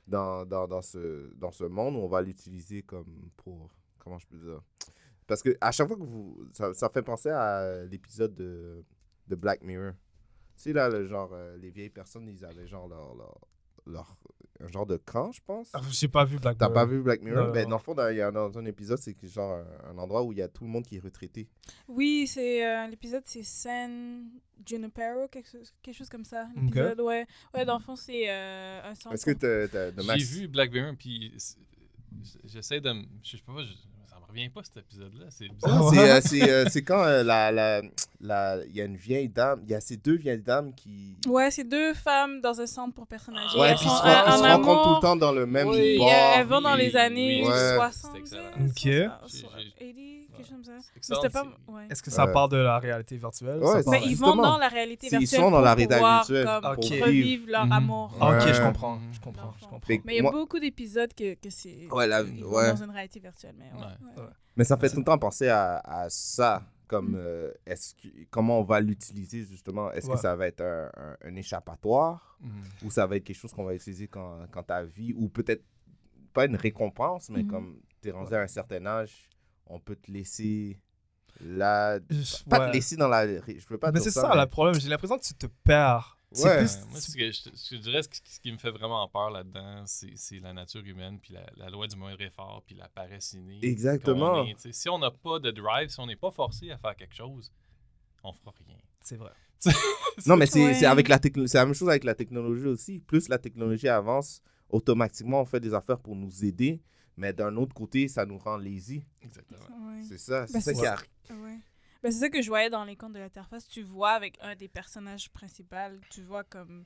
dans, 0.08 0.46
dans, 0.46 0.68
dans, 0.68 0.82
ce, 0.82 1.34
dans 1.36 1.52
ce 1.52 1.64
monde 1.64 1.96
ou 1.96 2.00
on 2.00 2.08
va 2.10 2.22
l'utiliser 2.22 2.84
comme 2.84 3.30
pour. 3.38 3.70
Comment 4.00 4.20
je 4.20 4.28
peux 4.28 4.38
dire? 4.38 4.62
Parce 5.28 5.42
que 5.42 5.56
à 5.62 5.72
chaque 5.72 5.88
fois 5.88 5.96
que 5.98 6.04
vous. 6.04 6.46
Ça, 6.54 6.74
ça 6.74 6.90
fait 6.90 7.02
penser 7.04 7.30
à 7.30 7.86
l'épisode 7.86 8.36
de, 8.36 8.84
de 9.28 9.36
Black 9.36 9.64
Mirror. 9.64 9.94
Tu 10.62 10.70
sais, 10.70 10.74
là, 10.74 10.90
le 10.90 11.08
genre, 11.08 11.32
euh, 11.34 11.58
les 11.58 11.72
vieilles 11.72 11.90
personnes, 11.90 12.28
ils 12.28 12.46
avaient 12.46 12.68
genre 12.68 12.88
leur. 12.88 13.16
leur, 13.16 13.40
leur- 13.88 14.18
un 14.64 14.68
genre 14.68 14.86
de 14.86 14.96
camp, 14.98 15.32
je 15.32 15.42
pense. 15.44 15.72
Ah, 15.74 15.82
J'ai 15.90 16.08
pas 16.08 16.24
vu 16.24 16.38
Black 16.38 16.56
T'as 16.60 16.68
Mirror. 16.70 16.74
pas 16.76 16.86
vu 16.86 17.02
Black 17.02 17.22
Mirror? 17.24 17.48
Non, 17.48 17.52
ben, 17.52 17.64
non. 17.64 17.70
dans 17.70 17.78
le 17.78 17.82
fond, 17.82 17.96
dans, 17.96 18.10
il 18.10 18.18
y 18.18 18.22
a, 18.22 18.30
dans 18.30 18.56
un 18.60 18.66
épisode, 18.66 19.00
c'est 19.00 19.16
genre 19.28 19.54
un, 19.56 19.90
un 19.90 19.98
endroit 19.98 20.22
où 20.22 20.32
il 20.34 20.38
y 20.38 20.42
a 20.44 20.48
tout 20.48 20.64
le 20.66 20.70
monde 20.70 20.86
qui 20.86 20.98
est 20.98 21.00
retraité. 21.00 21.48
Oui, 21.88 22.28
c'est 22.28 22.64
euh, 22.64 22.86
l'épisode, 22.88 23.24
c'est 23.26 23.42
San 23.42 24.30
Junipero, 24.64 25.28
quelque 25.32 25.50
chose, 25.50 25.74
quelque 25.82 25.96
chose 25.96 26.10
comme 26.10 26.26
ça. 26.26 26.48
L'épisode, 26.56 27.02
ouais. 27.02 27.26
Ouais, 27.56 27.66
dans 27.66 27.80
le 27.80 27.84
fond, 27.84 27.96
c'est 27.96 28.30
euh, 28.30 28.82
un 28.84 28.94
centre. 28.94 29.16
Est-ce 29.16 29.26
que 29.26 29.32
t'as, 29.68 29.92
t'as 29.92 30.16
J'ai 30.20 30.24
vu 30.26 30.48
Black 30.48 30.72
Mirror, 30.72 30.94
puis 30.96 31.34
j'essaie 32.46 32.82
de. 32.82 32.94
Je 33.24 33.38
sais 33.38 33.44
pas, 33.44 33.54
revient 34.32 34.50
pas 34.50 34.62
cet 34.64 34.78
épisode-là. 34.78 35.26
C'est 35.30 35.46
Ah, 35.64 35.70
bizarre. 35.70 35.94
c'est, 35.94 36.10
euh, 36.10 36.22
c'est, 36.26 36.50
euh, 36.52 36.66
c'est 36.70 36.82
quand 36.82 37.04
euh, 37.04 37.24
la, 37.24 37.52
la, 37.52 37.82
la, 38.22 38.58
il 38.68 38.76
y 38.76 38.82
a 38.82 38.86
une 38.86 38.96
vieille 38.98 39.30
dame, 39.30 39.62
il 39.66 39.70
y 39.72 39.76
a 39.76 39.82
ces 39.82 39.98
deux 39.98 40.16
vieilles 40.16 40.42
dames 40.42 40.74
qui. 40.74 41.16
Ouais, 41.28 41.52
c'est 41.52 41.64
deux 41.64 41.94
femmes 41.94 42.42
dans 42.42 42.60
un 42.60 42.68
centre 42.68 42.94
pour 42.94 43.08
personnes 43.08 43.38
âgées. 43.38 43.60
Ouais, 43.60 43.70
Elles 43.70 43.76
puis 43.76 43.86
ils 43.86 43.90
sont 43.90 43.98
se, 43.98 44.08
ils 44.08 44.52
rencontrent 44.52 44.70
amour. 44.70 44.84
tout 44.84 44.96
le 44.96 45.02
temps 45.02 45.16
dans 45.16 45.32
le 45.32 45.46
même 45.46 45.68
Oui, 45.68 45.78
Et, 45.78 46.00
bar. 46.00 46.08
elles 46.38 46.48
vont 46.48 46.62
dans 46.62 46.76
Oui, 46.76 46.82
les 46.82 46.96
années 46.96 47.42
oui, 47.44 47.50
Ouais. 47.50 47.76
60, 47.76 48.12
C'est 48.14 48.20
excellent. 48.20 48.42
Ok. 48.66 48.72
J'ai- 48.76 49.02
80, 49.04 49.60
j'ai- 49.80 50.21
quelque 50.38 50.48
chose 50.48 50.56
comme 50.56 50.64
ça. 50.64 50.72
Mais 50.74 50.82
Excellente 50.98 51.22
c'était 51.24 51.34
pas... 51.34 51.44
série. 51.44 51.56
Ouais. 51.68 51.88
Est-ce 51.90 52.04
que 52.04 52.12
ça 52.12 52.26
Ouais. 52.26 52.34
parle 52.34 52.50
de 52.52 52.58
la 52.58 52.80
réalité 52.80 53.18
virtuelle? 53.18 53.60
Ouais, 53.60 53.66
Ça 53.68 53.78
c'est- 53.80 53.84
parle- 53.86 53.98
Mais 54.06 54.12
ils 54.12 54.16
vont 54.18 54.36
dans 54.36 54.58
la 54.58 54.68
réalité 54.68 55.10
C'est- 55.10 55.16
ils 55.16 55.20
virtuelle 55.20 55.40
sont 55.40 55.52
dans 55.52 55.58
pour 55.58 55.66
la 55.66 55.74
réalité 55.74 55.96
pouvoir, 55.96 56.18
virtuelle 56.20 56.46
comme, 56.46 56.76
pour 56.76 56.84
revivre 56.84 57.08
vivre. 57.08 57.46
leur 57.52 57.66
Mhm. 57.66 57.72
amour. 57.72 58.18
Ah, 58.20 58.28
ok, 58.38 58.46
Ouais. 58.46 58.54
je 58.54 58.62
comprends. 58.62 59.00
Je. 59.12 59.18
Je 59.94 60.00
Mais 60.06 60.14
il 60.14 60.16
y 60.16 60.20
a 60.20 60.22
moi- 60.24 60.32
beaucoup 60.32 60.60
d'épisodes 60.60 61.14
que, 61.14 61.34
que 61.36 61.50
c'est 61.50 61.88
Ouais, 61.92 62.08
la- 62.08 62.22
ils 62.22 62.44
vont 62.44 62.56
ouais. 62.56 62.72
dans 62.74 62.84
une 62.84 62.92
réalité 62.92 63.20
virtuelle. 63.20 63.56
Mais 63.58 63.66
ouais, 63.74 63.86
Ouais. 63.86 64.16
ouais. 64.18 64.22
Ouais. 64.24 64.30
Mais 64.56 64.64
ça 64.64 64.78
fait 64.78 64.90
tout 64.90 64.98
le 65.00 65.04
temps 65.04 65.18
penser 65.18 65.48
à, 65.48 65.78
à 65.84 66.10
ça, 66.10 66.62
comme 66.88 67.16
euh, 67.18 67.52
est-ce 67.66 67.96
que, 67.96 68.08
comment 68.30 68.60
on 68.60 68.64
va 68.64 68.82
l'utiliser 68.82 69.46
justement? 69.46 69.92
Est-ce 69.94 70.08
Ouais. 70.08 70.16
que 70.16 70.20
ça 70.20 70.36
va 70.36 70.48
être 70.48 70.62
un, 70.62 70.90
un- 70.98 71.18
un 71.24 71.36
échappatoire? 71.36 72.38
Mhm. 72.42 72.64
ou 72.88 72.90
ça 72.90 73.06
va 73.06 73.18
être 73.18 73.24
quelque 73.24 73.38
chose 73.38 73.54
qu'on 73.54 73.64
va 73.64 73.76
utiliser 73.76 74.08
quand, 74.08 74.40
quand 74.52 74.64
ta 74.64 74.84
vie, 74.84 75.14
ou 75.16 75.30
peut-être 75.30 75.64
pas 76.34 76.46
une 76.46 76.56
récompense, 76.56 77.30
mais 77.30 77.44
Mhm. 77.44 77.50
comme 77.52 77.78
tu 78.02 78.10
es 78.10 78.12
rendu 78.12 78.34
à 78.34 78.42
un 78.42 78.48
certain 78.48 78.84
âge, 78.88 79.30
on 79.72 79.80
peut 79.80 79.96
te 79.96 80.12
laisser 80.12 80.80
là. 81.40 82.00
Je- 82.10 82.44
Pas 82.50 82.60
ouais. 82.60 82.68
te 82.70 82.74
laisser 82.74 82.96
dans 82.96 83.08
la. 83.08 83.26
Je 83.28 83.66
peux 83.68 83.78
pas 83.78 83.92
Mais 83.92 84.00
c'est 84.00 84.12
ça. 84.12 84.22
ça, 84.22 84.36
le 84.42 84.48
problème. 84.50 84.80
J'ai 84.80 84.90
l'impression 84.90 85.18
que 85.18 85.24
tu 85.24 85.34
te 85.34 85.48
perds. 85.64 86.18
C'est 86.34 86.46
Ouais. 86.48 86.58
plus- 86.60 86.78
moi, 86.90 87.00
ce 87.02 87.14
que 87.18 87.26
je, 87.32 87.42
ce 87.54 87.70
que 87.72 87.76
je 87.76 87.82
dirais, 87.82 88.04
ce 88.04 88.08
qui, 88.08 88.22
ce 88.24 88.40
qui 88.40 88.52
me 88.54 88.58
fait 88.58 88.72
vraiment 88.72 89.06
peur 89.10 89.32
là-dedans, 89.32 89.84
c'est 89.86 90.14
c'est 90.16 90.40
la 90.40 90.54
nature 90.54 90.82
humaine, 90.86 91.20
puis 91.22 91.34
la, 91.34 91.46
la 91.58 91.70
loi 91.70 91.88
du 91.88 91.98
moindre 91.98 92.22
effort, 92.22 92.64
puis 92.66 92.76
la 92.76 92.88
paresse 92.88 93.34
innée. 93.34 93.60
Exactement. 93.64 94.46
est. 94.46 94.72
Si 94.72 94.88
on 94.88 94.98
n'a 94.98 95.12
pas 95.12 95.40
de 95.40 95.52
drive, 95.52 95.90
si 95.90 96.00
on 96.00 96.06
n'est 96.06 96.16
pas 96.16 96.32
forcé 96.32 96.72
à 96.72 96.78
faire 96.78 96.96
quelque 96.96 97.16
chose, 97.16 97.52
on 98.24 98.32
fera 98.32 98.54
rien. 98.66 98.78
C'est 99.02 99.18
vrai. 99.18 99.32
Non, 100.26 100.36
mais 100.38 100.46
c'est 100.46 100.64
Ouais. 100.66 100.86
avec 100.86 101.08
la 101.08 101.20
la 101.54 101.66
même 101.66 101.74
chose 101.74 101.90
avec 101.90 102.04
la 102.04 102.16
technologie 102.16 102.66
aussi. 102.68 103.00
Plus 103.00 103.28
la 103.30 103.38
technologie 103.38 103.88
avance, 103.90 104.42
automatiquement, 104.70 105.42
on 105.42 105.46
fait 105.46 105.60
des 105.60 105.74
affaires 105.74 106.00
pour 106.00 106.16
nous 106.16 106.46
aider. 106.46 106.82
Mais 107.22 107.34
d'un 107.34 107.56
autre 107.56 107.76
côté, 107.76 108.08
ça 108.08 108.26
nous 108.26 108.40
rend 108.40 108.58
lazy. 108.58 109.04
Exactement. 109.22 109.60
Ouais. 109.92 110.02
C'est 110.02 110.18
ça. 110.18 110.48
C'est 110.48 110.54
Ben, 110.54 110.62
ça 110.62 110.74
qui 110.74 110.86
arrive. 110.88 111.08
Ouais. 111.30 111.60
Ben, 112.02 112.12
c'est 112.12 112.18
ça 112.18 112.30
que 112.30 112.42
je 112.42 112.48
voyais 112.48 112.72
dans 112.72 112.84
les 112.84 112.96
contes 112.96 113.14
de 113.14 113.20
l'interface. 113.20 113.68
Tu 113.68 113.84
vois 113.84 114.14
avec 114.14 114.40
un 114.42 114.56
des 114.56 114.68
personnages 114.68 115.30
principaux, 115.30 115.76
tu 116.10 116.24
vois 116.24 116.44
comme 116.44 116.84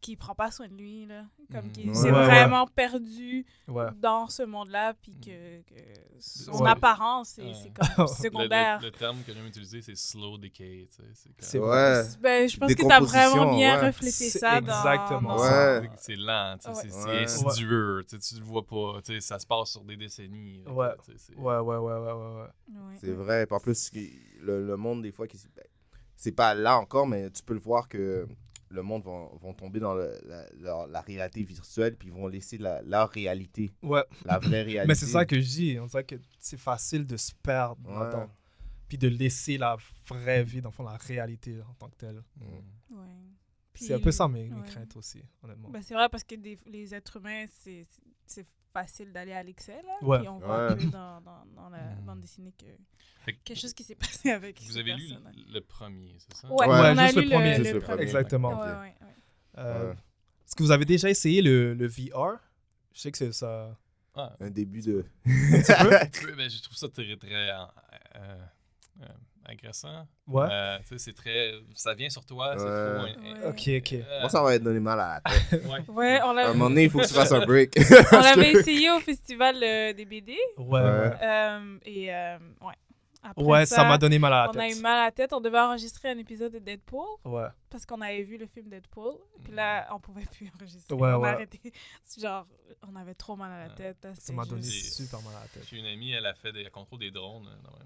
qui 0.00 0.14
prend 0.16 0.34
pas 0.34 0.50
soin 0.50 0.68
de 0.68 0.74
lui, 0.74 1.06
là. 1.06 1.24
Comme 1.50 1.66
Mhm. 1.66 1.72
qui 1.72 1.88
Ouais. 1.88 1.94
s'est 1.94 2.10
Ouais, 2.12 2.24
vraiment 2.26 2.66
perdu 2.66 3.44
Ouais. 3.68 3.86
dans 4.00 4.28
ce 4.28 4.42
monde-là, 4.42 4.94
puis 4.94 5.12
que, 5.24 5.62
que 5.62 5.74
son 6.20 6.62
Ouais. 6.62 6.70
apparence, 6.70 7.30
c'est 7.40 7.72
comme 7.72 8.06
secondaire. 8.08 8.78
le- 8.80 8.86
le 8.86 8.90
terme 8.92 9.18
que 9.26 9.32
j'aime 9.32 9.46
utiliser, 9.46 9.80
c'est 9.82 9.96
slow 9.96 10.38
decay. 10.38 10.88
tu 10.94 11.02
sais, 11.02 11.30
c'est 11.38 11.58
Ouais. 11.58 12.02
Ben, 12.20 12.48
je 12.48 12.56
pense 12.56 12.74
que 12.74 12.82
tu 12.82 12.90
as 12.92 13.00
vraiment 13.00 13.54
bien 13.56 13.80
ouais. 13.80 13.86
reflété 13.88 14.28
ça 14.30 14.60
dans, 14.60 14.66
exactement 14.66 15.36
dans- 15.36 15.38
ça. 15.38 15.80
C'est- 15.96 16.16
lent, 16.16 16.56
tu 16.58 16.72
sais, 16.74 16.86
Ouais. 16.86 16.90
c'est 16.90 17.22
insidieux, 17.22 18.04
tu 18.08 18.20
sais, 18.20 18.34
tu 18.34 18.40
le 18.40 18.46
vois 18.46 18.64
pas, 18.66 19.00
tu 19.04 19.14
sais, 19.14 19.20
ça 19.20 19.38
se 19.38 19.46
passe 19.46 19.70
sur 19.70 19.82
des 19.84 19.96
décennies. 19.96 20.62
là, 20.64 20.72
Ouais. 20.72 20.88
tu 21.04 21.16
sais, 21.18 21.34
Ouais, 21.36 21.58
ouais, 21.58 21.76
ouais, 21.76 21.76
ouais, 21.78 21.98
ouais. 21.98 22.12
ouais. 22.12 22.48
Ouais. 22.68 22.96
C'est 23.00 23.12
vrai. 23.12 23.46
En 23.50 23.58
plus, 23.60 23.90
qui- 23.90 24.20
le, 24.40 24.64
le 24.66 24.76
monde, 24.76 25.02
des 25.02 25.10
fois, 25.12 25.26
qui 25.26 25.38
ben, 25.54 25.64
c'est 26.16 26.32
pas 26.32 26.54
là 26.54 26.78
encore, 26.78 27.06
mais 27.06 27.30
tu 27.30 27.42
peux 27.42 27.54
le 27.54 27.60
voir 27.60 27.88
que 27.88 28.26
le 28.68 28.82
monde 28.82 29.02
vont, 29.04 29.34
vont 29.36 29.54
tomber 29.54 29.80
dans 29.80 29.94
le- 29.94 30.18
la, 30.26 30.46
leur- 30.58 30.86
la 30.86 31.00
réalité 31.00 31.42
virtuelle, 31.42 31.96
puis 31.96 32.08
ils 32.08 32.14
vont 32.14 32.26
laisser 32.26 32.58
la, 32.58 32.82
leur 32.82 33.10
réalité, 33.10 33.72
Ouais, 33.82 34.04
la 34.24 34.38
vraie 34.38 34.62
réalité. 34.62 34.86
mais 34.88 34.94
c'est 34.94 35.06
ça 35.06 35.24
que 35.24 35.40
je 35.40 35.46
dis. 35.48 35.78
On 35.80 35.86
dirait 35.86 36.04
que 36.04 36.16
c'est 36.38 36.58
facile 36.58 37.06
de 37.06 37.16
se 37.16 37.32
perdre 37.42 37.80
Ouais. 37.88 38.26
Puis 38.88 38.98
de 38.98 39.08
laisser 39.08 39.58
la 39.58 39.76
vraie 40.08 40.44
vie, 40.44 40.60
dans 40.62 40.68
le 40.68 40.72
fond, 40.74 40.84
la 40.84 40.96
réalité 40.96 41.60
en 41.68 41.74
tant 41.74 41.88
que 41.88 41.96
telle. 41.96 42.22
Mm. 42.36 42.44
Ouais. 42.96 42.98
C'est 43.76 43.94
un 43.94 44.00
peu 44.00 44.10
ça 44.12 44.26
mes, 44.28 44.48
mes 44.48 44.60
ouais. 44.60 44.66
craintes 44.66 44.96
aussi, 44.96 45.22
honnêtement. 45.42 45.68
Ben, 45.70 45.82
c'est 45.82 45.94
vrai 45.94 46.08
parce 46.08 46.24
que 46.24 46.34
des- 46.34 46.58
les 46.66 46.94
êtres 46.94 47.16
humains, 47.16 47.46
c'est 47.48 47.86
c'est 48.26 48.46
facile 48.72 49.12
d'aller 49.12 49.32
à 49.32 49.42
l'excès. 49.42 49.82
Ouais. 50.02 50.18
Puis 50.18 50.28
on 50.28 50.38
voit 50.38 50.68
Ouais. 50.68 50.76
que 50.76 50.84
dans, 50.86 51.20
dans, 51.22 51.44
dans 51.54 51.68
la 51.70 51.78
Mm. 51.94 52.04
bande 52.04 52.20
dessinée 52.20 52.52
que 52.58 52.66
Fait 53.24 53.32
quelque 53.32 53.58
chose 53.58 53.72
qui 53.72 53.84
s'est 53.84 53.94
passé 53.94 54.30
avec 54.30 54.60
Vous 54.62 54.76
avez 54.76 54.92
lu 54.94 55.08
le 55.52 55.60
premier, 55.60 56.14
c'est 56.18 56.36
ça? 56.36 56.48
Ouais, 56.48 56.66
Ouais, 56.66 56.66
on 56.68 56.98
a 56.98 57.04
juste 57.06 57.16
le 57.16 57.22
lu 57.22 57.28
premier. 57.30 57.58
le, 57.58 57.78
premier. 57.80 58.02
Exactement. 58.02 58.60
Ouais, 58.60 58.66
ouais, 58.68 58.78
ouais. 58.80 58.94
Euh, 59.58 59.88
Ouais. 59.90 59.96
Est-ce 60.46 60.54
que 60.54 60.62
vous 60.62 60.70
avez 60.70 60.84
déjà 60.84 61.08
essayé 61.10 61.40
le, 61.42 61.74
le 61.74 61.86
VR 61.88 62.38
Je 62.92 63.00
sais 63.00 63.10
que 63.10 63.18
c'est 63.18 63.32
ça. 63.32 63.76
Ah, 64.14 64.34
Un 64.40 64.50
début 64.50 64.80
de. 64.80 65.04
peu, 65.24 65.24
mais 66.36 66.48
je 66.50 66.62
trouve 66.62 66.76
ça 66.76 66.88
très, 66.88 67.16
très 67.16 67.32
euh, 67.50 67.64
euh, 68.16 68.44
euh, 69.02 69.06
agressant. 69.48 70.06
Ouais. 70.26 70.46
Euh, 70.50 70.78
tu 70.80 70.86
sais, 70.88 70.98
c'est 70.98 71.12
très. 71.12 71.52
Ça 71.74 71.94
vient 71.94 72.08
sur 72.08 72.24
toi, 72.24 72.54
c'est 72.56 72.64
Ouais. 72.64 72.94
trop. 72.94 73.04
Ouais. 73.04 73.46
ok, 73.48 73.82
ok. 73.82 73.92
euh, 73.94 74.20
Moi, 74.20 74.28
ça 74.28 74.42
va 74.42 74.58
donner 74.58 74.80
mal 74.80 75.00
à 75.00 75.20
la 75.24 75.32
tête. 75.32 75.64
ouais. 75.70 75.84
Ouais, 75.88 76.20
on 76.24 76.36
À 76.36 76.44
un 76.46 76.52
moment 76.52 76.68
donné, 76.68 76.84
il 76.84 76.90
faut 76.90 76.98
que 76.98 77.06
tu 77.06 77.14
fasses 77.14 77.32
un 77.32 77.44
break. 77.46 77.74
on 78.12 78.20
l'avait 78.20 78.52
essayé 78.52 78.90
au 78.90 79.00
festival 79.00 79.56
euh, 79.62 79.92
des 79.92 80.04
BD. 80.04 80.36
Ouais, 80.58 80.80
euh, 80.80 81.78
et 81.84 82.14
euh, 82.14 82.38
ouais. 82.62 82.74
Après 83.28 83.42
Ouais, 83.44 83.66
ça 83.66 83.82
m'a 83.82 83.98
donné 83.98 84.20
mal 84.20 84.32
à 84.32 84.44
la 84.44 84.50
On 84.54 84.58
a 84.60 84.68
eu 84.68 84.72
tête. 84.74 84.82
mal 84.82 84.98
à 85.00 85.04
la 85.06 85.10
tête. 85.10 85.32
On 85.32 85.40
devait 85.40 85.58
enregistrer 85.58 86.10
un 86.10 86.18
épisode 86.18 86.52
de 86.52 86.60
Deadpool 86.60 87.08
Ouais. 87.24 87.48
parce 87.68 87.84
qu'on 87.84 88.00
avait 88.00 88.22
vu 88.22 88.36
le 88.38 88.46
film 88.46 88.68
Deadpool. 88.68 89.14
Puis 89.42 89.52
là, 89.52 89.88
on 89.92 89.98
pouvait 89.98 90.26
plus 90.26 90.48
enregistrer. 90.56 90.94
Ouais, 90.94 91.08
on 91.12 91.18
ouais. 91.22 91.28
a 91.30 91.32
arrêté. 91.32 91.60
Genre, 92.20 92.46
on 92.88 92.94
avait 92.94 93.14
trop 93.14 93.34
mal 93.34 93.50
à 93.50 93.66
la 93.66 93.74
tête. 93.74 93.96
là, 94.04 94.12
Ça 94.16 94.32
m'a 94.32 94.44
donné 94.44 94.62
juste- 94.62 94.94
super 94.94 95.20
mal 95.22 95.34
à 95.34 95.40
la 95.40 95.48
tête. 95.48 95.64
J'ai 95.68 95.78
une 95.78 95.86
amie, 95.86 96.12
elle 96.12 96.24
a 96.26 96.34
fait 96.34 96.52
des 96.52 96.60
elle 96.60 96.70
contrôle 96.70 97.00
des 97.00 97.10
drones. 97.10 97.48
euh, 97.48 97.84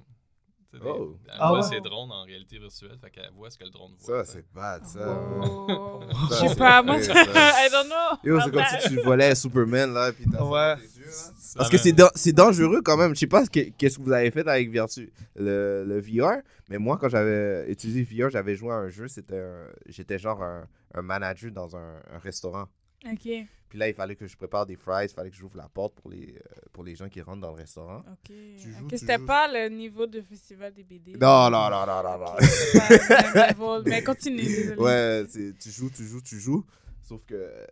des- 0.79 0.87
Oh. 0.87 1.17
Elle 1.27 1.35
Ah 1.39 1.49
voit 1.51 1.61
ouais? 1.61 1.67
ses 1.69 1.81
drones 1.81 2.13
en 2.13 2.23
réalité 2.25 2.59
virtuelle, 2.59 2.97
fait 3.01 3.11
qu'elle 3.11 3.31
voit 3.35 3.51
ce 3.51 3.59
que 3.59 3.65
le 3.65 3.71
drone 3.71 3.93
voit. 3.99 4.25
Ça, 4.25 4.33
c'est 4.33 4.45
bad, 4.55 4.85
ça. 4.87 5.21
Oh. 5.43 6.01
Ça, 6.31 6.45
Je 6.45 6.49
sais 6.49 6.55
pas, 6.57 6.83
moi, 6.83 7.01
ça-. 7.03 7.13
I 7.67 7.71
don't 7.71 7.87
know. 7.87 8.19
Yo, 8.25 8.41
c'est 8.41 8.51
comme 8.53 8.65
si 8.81 8.89
tu 8.89 9.01
volais 9.03 9.35
Superman, 9.35 9.93
là, 9.93 10.13
puis 10.13 10.25
t'as 10.31 10.45
Ouais. 10.45 10.77
tes 10.77 10.99
yeux, 11.01 11.07
là. 11.07 11.11
Ça 11.39 11.59
Parce 11.59 11.71
que 11.71 11.79
c'est 11.79 11.93
dan- 11.93 12.11
c'est 12.15 12.33
dangereux 12.33 12.81
quand 12.85 12.97
même. 12.97 13.15
Je 13.15 13.21
sais 13.21 13.27
pas 13.27 13.45
ce 13.45 13.51
que- 13.51 13.71
qu'est-ce 13.71 13.99
que 13.99 14.03
vous 14.05 14.13
avez 14.13 14.31
fait 14.31 14.47
avec 14.47 14.71
Virtu, 14.71 15.13
le, 15.37 15.85
le 15.85 16.01
VR, 16.01 16.43
mais 16.69 16.79
moi, 16.79 16.97
quand 16.99 17.09
j'avais 17.09 17.71
utilisé 17.71 18.03
VR, 18.05 18.31
j'avais 18.31 18.55
joué 18.55 18.71
à 18.73 18.77
un 18.77 18.89
jeu. 18.89 19.09
C'était 19.09 19.43
J'étais 19.87 20.19
genre 20.19 20.43
un, 20.43 20.67
un 20.95 21.03
manager 21.03 21.51
dans 21.51 21.77
un, 21.77 21.97
un 22.13 22.19
restaurant. 22.19 22.67
Ok, 23.05 23.19
Puis 23.23 23.79
là, 23.79 23.89
il 23.89 23.95
fallait 23.95 24.15
que 24.15 24.27
je 24.27 24.37
prépare 24.37 24.67
des 24.67 24.77
fries, 24.77 25.05
il 25.07 25.09
fallait 25.09 25.31
que 25.31 25.37
j'ouvre 25.37 25.57
la 25.57 25.69
porte 25.69 25.95
pour 25.95 26.11
les, 26.11 26.35
euh, 26.37 26.61
pour 26.81 26.87
les 26.87 26.97
gens 26.97 27.11
qui 27.11 27.21
rentrent 27.21 27.43
dans 27.43 27.51
le 27.51 27.57
restaurant. 27.59 27.99
ok. 27.99 28.33
joues, 28.57 28.71
Ok, 28.85 28.89
tu 28.89 28.99
C'était 28.99 29.19
joues. 29.19 29.27
pas 29.27 29.47
le 29.53 29.69
niveau 29.69 30.07
de 30.07 30.23
festival 30.23 30.73
des 30.73 30.83
BD. 30.83 31.13
Non, 31.13 31.51
non, 31.51 31.69
non, 31.69 31.85
non, 31.85 32.03
non, 32.03 32.19
pas 32.19 32.37
Mais 33.85 34.03
continue, 34.03 34.39
désolé. 34.43 34.81
Ouais, 34.81 35.27
tu 35.29 35.71
joues, 35.71 35.91
tu 35.91 36.05
joues, 36.07 36.23
tu 36.23 36.41
joues. 36.41 36.65
Sauf 37.03 37.21
que, 37.27 37.35
euh, 37.35 37.67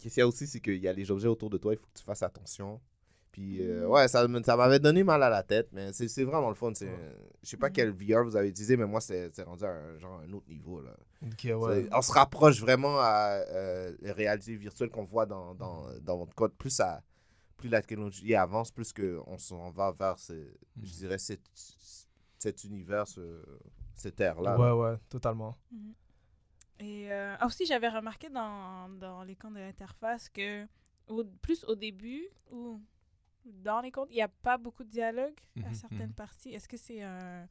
qu'est-ce 0.00 0.14
qu'il 0.14 0.18
y 0.18 0.22
a 0.22 0.26
aussi, 0.26 0.48
c'est 0.48 0.58
qu'il 0.58 0.78
y 0.78 0.88
a 0.88 0.92
les 0.92 1.08
objets 1.12 1.28
autour 1.28 1.50
de 1.50 1.58
toi, 1.58 1.72
il 1.72 1.76
faut 1.78 1.86
que 1.86 1.98
tu 2.00 2.04
fasses 2.04 2.24
attention. 2.24 2.80
Puis, 3.30 3.62
euh, 3.62 3.86
Mm. 3.86 3.90
ouais, 3.92 4.08
ça, 4.08 4.26
ça 4.44 4.56
m'avait 4.56 4.80
donné 4.80 5.04
mal 5.04 5.22
à 5.22 5.30
la 5.30 5.44
tête, 5.44 5.68
mais 5.72 5.92
c'est 5.92 6.08
c'est 6.08 6.24
vraiment 6.24 6.48
le 6.48 6.56
fun. 6.56 6.72
c'est- 6.74 6.88
Je 7.44 7.48
sais 7.48 7.56
pas 7.56 7.68
Mm. 7.68 7.72
quel 7.72 7.90
VR 7.90 8.24
vous 8.24 8.34
avez 8.36 8.48
utilisé, 8.48 8.76
mais 8.76 8.86
moi, 8.86 9.00
c'est 9.00 9.30
c'est 9.34 9.44
rendu 9.44 9.62
à 9.64 9.70
un, 9.70 9.98
genre, 10.00 10.20
un 10.28 10.32
autre 10.32 10.48
niveau. 10.48 10.80
Là. 10.82 10.90
Ok, 11.24 11.44
ouais. 11.44 11.82
C'est- 11.84 11.94
On 11.94 12.02
se 12.02 12.12
rapproche 12.12 12.60
vraiment 12.60 12.98
à 12.98 13.40
euh, 13.50 13.92
les 14.00 14.10
réalités 14.10 14.56
virtuelles 14.56 14.90
qu'on 14.90 15.04
voit 15.04 15.26
dans, 15.26 15.54
dans, 15.54 15.86
dans 16.02 16.18
votre 16.18 16.34
code. 16.34 16.52
Plus, 16.58 16.70
ça, 16.70 17.02
plus 17.62 17.70
la 17.70 17.82
technologie 17.82 18.34
avance, 18.34 18.70
plus 18.70 18.92
que 18.92 19.20
on 19.26 19.38
s'en 19.38 19.70
va 19.70 19.92
vers, 19.92 20.18
ce, 20.18 20.32
Mm. 20.32 20.84
je 20.84 20.92
dirais, 20.92 21.18
cet, 21.18 21.40
cet 22.38 22.64
univers, 22.64 23.06
ce- 23.06 23.44
cette 23.94 24.20
ère-là. 24.20 24.58
Ouais, 24.58 24.72
ouais, 24.92 24.98
totalement. 25.08 25.56
Et 26.80 27.12
euh, 27.12 27.36
aussi, 27.44 27.64
j'avais 27.66 27.88
remarqué 27.88 28.28
dans, 28.28 28.88
dans 28.98 29.22
les 29.22 29.36
comptes 29.36 29.54
de 29.54 29.60
l'interface 29.60 30.28
que, 30.28 30.66
au- 31.08 31.24
plus 31.40 31.64
au 31.64 31.74
début 31.76 32.24
ou 32.50 32.80
dans 33.44 33.80
les 33.80 33.90
comptes, 33.92 34.08
il 34.10 34.14
n'y 34.16 34.22
a 34.22 34.28
pas 34.28 34.58
beaucoup 34.58 34.84
de 34.84 34.90
dialogue 34.90 35.38
à 35.64 35.68
Mhm, 35.68 35.74
certaines 35.74 36.08
mhm. 36.08 36.14
parties. 36.14 36.50
Est-ce 36.54 36.68
que 36.68 36.76
c'est 36.76 37.02
un 37.02 37.46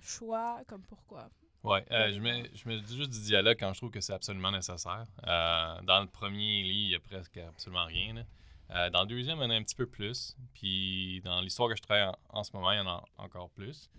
choix 0.00 0.62
comme 0.66 0.82
pourquoi? 0.82 1.30
Ouais, 1.64 1.84
euh, 1.90 2.12
je, 2.12 2.20
mets, 2.20 2.48
je 2.54 2.68
mets 2.68 2.78
juste 2.86 3.10
du 3.10 3.20
dialogue 3.22 3.56
quand 3.58 3.72
je 3.72 3.78
trouve 3.80 3.90
que 3.90 4.00
c'est 4.00 4.12
absolument 4.12 4.50
nécessaire. 4.52 5.06
Euh, 5.26 5.80
dans 5.82 6.00
le 6.00 6.06
premier 6.06 6.62
livre, 6.62 6.86
il 6.88 6.90
y 6.90 6.94
a 6.94 7.00
presque 7.00 7.36
absolument 7.38 7.84
rien. 7.86 8.14
là. 8.14 8.22
Euh, 8.70 8.90
dans 8.90 9.00
le 9.02 9.06
deuxième, 9.06 9.38
il 9.38 9.42
y 9.42 9.44
en 9.46 9.50
a 9.50 9.54
un 9.54 9.62
petit 9.62 9.74
peu 9.74 9.86
plus. 9.86 10.36
Puis 10.54 11.20
dans 11.24 11.40
l'histoire 11.40 11.68
que 11.68 11.76
je 11.76 11.82
travaille 11.82 12.04
en, 12.04 12.16
en 12.28 12.44
ce 12.44 12.52
moment, 12.52 12.70
il 12.72 12.76
y 12.76 12.80
en 12.80 12.86
a 12.86 13.02
encore 13.16 13.50
plus. 13.50 13.90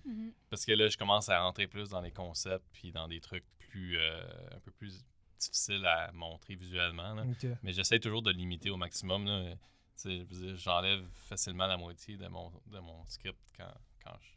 Parce 0.50 0.66
que 0.66 0.72
là, 0.74 0.88
je 0.88 0.98
commence 0.98 1.30
à 1.30 1.42
rentrer 1.42 1.68
plus 1.68 1.90
dans 1.90 2.02
les 2.02 2.12
concepts 2.12 2.66
puis 2.72 2.92
dans 2.92 3.08
des 3.08 3.20
trucs 3.20 3.46
plus 3.58 3.98
euh, 3.98 4.22
un 4.56 4.60
peu 4.60 4.72
plus 4.72 5.04
difficiles 5.40 5.86
à 5.86 6.12
montrer 6.12 6.56
visuellement. 6.56 7.14
là. 7.14 7.24
Mais 7.64 7.72
j'essaie 7.74 8.00
toujours 8.00 8.22
de 8.22 8.32
limiter 8.32 8.70
au 8.70 8.78
maximum. 8.78 9.56
J'enlève 10.56 11.04
facilement 11.28 11.68
la 11.68 11.78
moitié 11.78 12.18
de 12.18 12.28
mon, 12.28 12.52
de 12.68 12.80
mon 12.80 13.06
script 13.06 13.40
quand, 13.58 13.74
quand 14.04 14.16
je, 14.22 14.30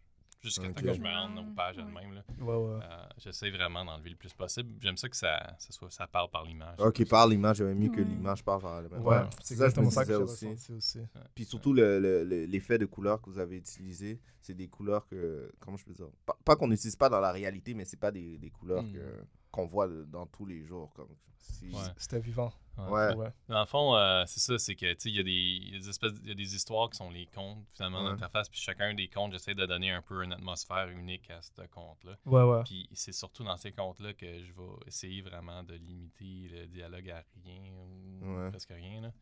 jusqu'à 0.42 0.68
Ok. 0.68 0.74
temps 0.74 0.82
que 0.82 0.92
je 0.92 1.00
me 1.00 1.08
rende 1.08 1.38
aux 1.38 1.54
pages 1.54 1.76
Ouais. 1.76 1.84
elles-mêmes. 1.86 2.14
là. 2.14 2.24
Ouais, 2.40 2.56
ouais. 2.56 2.80
Euh, 2.82 3.06
J'essaie 3.18 3.50
vraiment 3.50 3.84
d'enlever 3.84 4.10
le 4.10 4.16
plus 4.16 4.32
possible. 4.32 4.74
J'aime 4.80 4.96
ça 4.96 5.08
que 5.08 5.16
ça, 5.16 5.54
ça, 5.58 5.72
soit, 5.72 5.90
ça 5.90 6.06
parle 6.06 6.30
par 6.30 6.44
l'image. 6.44 6.78
Ok, 6.80 7.06
par 7.08 7.26
l'image, 7.28 7.58
j'avais 7.58 7.74
mieux 7.74 7.88
que 7.90 8.00
Ouais. 8.00 8.04
l'image 8.06 8.42
par 8.44 8.60
par 8.60 8.82
le 8.82 8.88
Ouais, 8.88 9.16
ça, 9.16 9.28
c'est 9.42 9.54
je 9.54 9.60
me 9.60 9.64
exactement 9.66 9.90
ça 9.90 10.04
que 10.04 10.10
j'ai 10.10 10.16
aussi. 10.16 10.46
aussi. 10.72 10.98
Puis 11.34 11.44
surtout, 11.44 11.72
le- 11.72 12.00
le- 12.00 12.24
le- 12.24 12.44
l'effet 12.46 12.78
de 12.78 12.86
couleur 12.86 13.20
que 13.22 13.30
vous 13.30 13.38
avez 13.38 13.56
utilisé, 13.56 14.20
c'est 14.40 14.54
des 14.54 14.68
couleurs 14.68 15.06
que, 15.06 15.52
comment 15.60 15.76
je 15.76 15.84
peux 15.84 15.92
dire, 15.94 16.08
pas, 16.26 16.36
pas 16.44 16.56
qu'on 16.56 16.68
n'utilise 16.68 16.96
pas 16.96 17.08
dans 17.08 17.20
la 17.20 17.30
réalité, 17.32 17.74
mais 17.74 17.84
c'est 17.84 17.96
pas 18.00 18.10
des, 18.10 18.38
des 18.38 18.50
couleurs 18.50 18.82
Mm. 18.82 18.92
que- 18.92 19.24
qu'on 19.50 19.66
voit 19.66 19.86
dans 19.88 20.26
tous 20.26 20.46
les 20.46 20.64
jours. 20.64 20.92
Comme, 20.94 21.08
si- 21.38 21.66
Ouais. 21.72 21.80
C'était 21.96 22.20
vivant. 22.20 22.52
Ouais. 22.78 23.14
Ouais. 23.14 23.28
Dans 23.48 23.60
le 23.60 23.66
fond, 23.66 23.94
euh, 23.96 24.24
c'est 24.26 24.40
ça, 24.40 24.58
c'est 24.58 24.74
que 24.74 24.92
tu 24.94 25.00
sais, 25.00 25.10
il 25.10 25.16
y, 25.16 25.20
a 25.20 25.22
des- 25.22 25.30
y 25.72 25.76
a 25.76 25.78
des 25.78 25.88
espèces, 25.90 26.12
il 26.22 26.28
y 26.28 26.32
a 26.32 26.34
des 26.34 26.54
histoires 26.56 26.88
qui 26.90 26.96
sont 26.96 27.10
les 27.10 27.26
contes 27.26 27.64
finalement 27.74 28.02
Ouais. 28.02 28.10
d'interface, 28.10 28.48
puis 28.48 28.58
chacun 28.60 28.94
des 28.94 29.08
contes, 29.08 29.32
j'essaie 29.32 29.54
de 29.54 29.66
donner 29.66 29.90
un 29.90 30.00
peu 30.02 30.24
une 30.24 30.32
atmosphère 30.32 30.88
unique 30.88 31.30
à 31.30 31.42
ce 31.42 31.62
conte-là. 31.70 32.16
Ouais, 32.24 32.42
ouais. 32.42 32.62
Puis 32.64 32.88
c'est 32.94 33.12
surtout 33.12 33.44
dans 33.44 33.56
ces 33.58 33.72
contes-là 33.72 34.14
que 34.14 34.26
je 34.42 34.52
vais 34.52 34.68
essayer 34.86 35.20
vraiment 35.20 35.62
de 35.62 35.74
limiter 35.74 36.48
le 36.50 36.66
dialogue 36.66 37.10
à 37.10 37.22
rien 37.44 37.62
ou 38.22 38.36
Ouais. 38.38 38.50
presque 38.50 38.70
rien. 38.70 39.02
Là. 39.02 39.12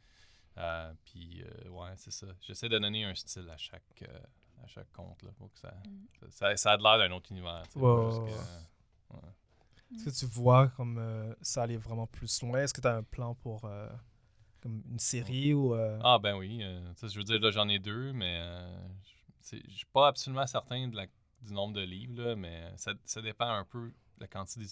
Euh, 0.59 0.93
puis 1.05 1.43
euh, 1.43 1.69
ouais, 1.71 1.91
c'est 1.97 2.13
ça. 2.13 2.27
J'essaie 2.41 2.69
de 2.69 2.79
donner 2.79 3.05
un 3.05 3.15
style 3.15 3.49
à 3.51 3.57
chaque, 3.57 3.83
euh, 4.03 4.19
à 4.63 4.67
chaque 4.69 4.93
conte 4.93 5.23
là, 5.23 5.31
pour 5.39 5.53
que 5.53 5.59
ça, 5.59 5.73
ça, 6.31 6.57
ça 6.57 6.73
a 6.73 6.77
de 6.77 6.83
l'air 6.83 6.99
d'un 6.99 7.11
autre 7.15 7.31
univers. 7.33 7.63
que- 7.73 7.79
ouais. 7.81 9.19
Est-ce 9.95 10.05
que 10.05 10.11
tu 10.11 10.27
vois 10.27 10.69
comme 10.69 10.99
euh, 10.99 11.35
ça 11.43 11.63
aller 11.65 11.77
vraiment 11.77 12.07
plus 12.07 12.43
loin? 12.43 12.61
Est-ce 12.61 12.73
que 12.75 12.81
tu 12.81 12.87
as 12.89 12.97
un 12.97 13.03
plan 13.03 13.35
pour 13.35 13.65
euh, 13.65 13.89
comme 14.63 14.83
une 14.91 14.99
série 14.99 15.53
ou. 15.55 15.75
euh, 15.75 15.99
Ah 16.03 16.19
ben 16.19 16.37
oui, 16.37 16.61
euh, 16.63 16.93
je 17.03 17.17
veux 17.19 17.25
dire 17.25 17.41
là 17.41 17.51
j'en 17.51 17.69
ai 17.69 17.79
deux, 17.79 18.13
mais 18.13 18.39
euh, 18.41 18.79
je 19.53 19.57
suis 19.71 19.87
pas 19.93 20.09
absolument 20.09 20.47
certain 20.47 20.89
de 20.89 20.97
la- 20.97 21.07
du 21.43 21.53
nombre 21.53 21.75
de 21.75 21.81
livres 21.81 22.23
là, 22.23 22.37
mais 22.37 22.73
ça, 22.77 22.93
ça 23.05 23.21
dépend 23.23 23.49
un 23.49 23.65
peu 23.65 23.89
de 23.89 23.95
la 24.21 24.29
quantité 24.29 24.67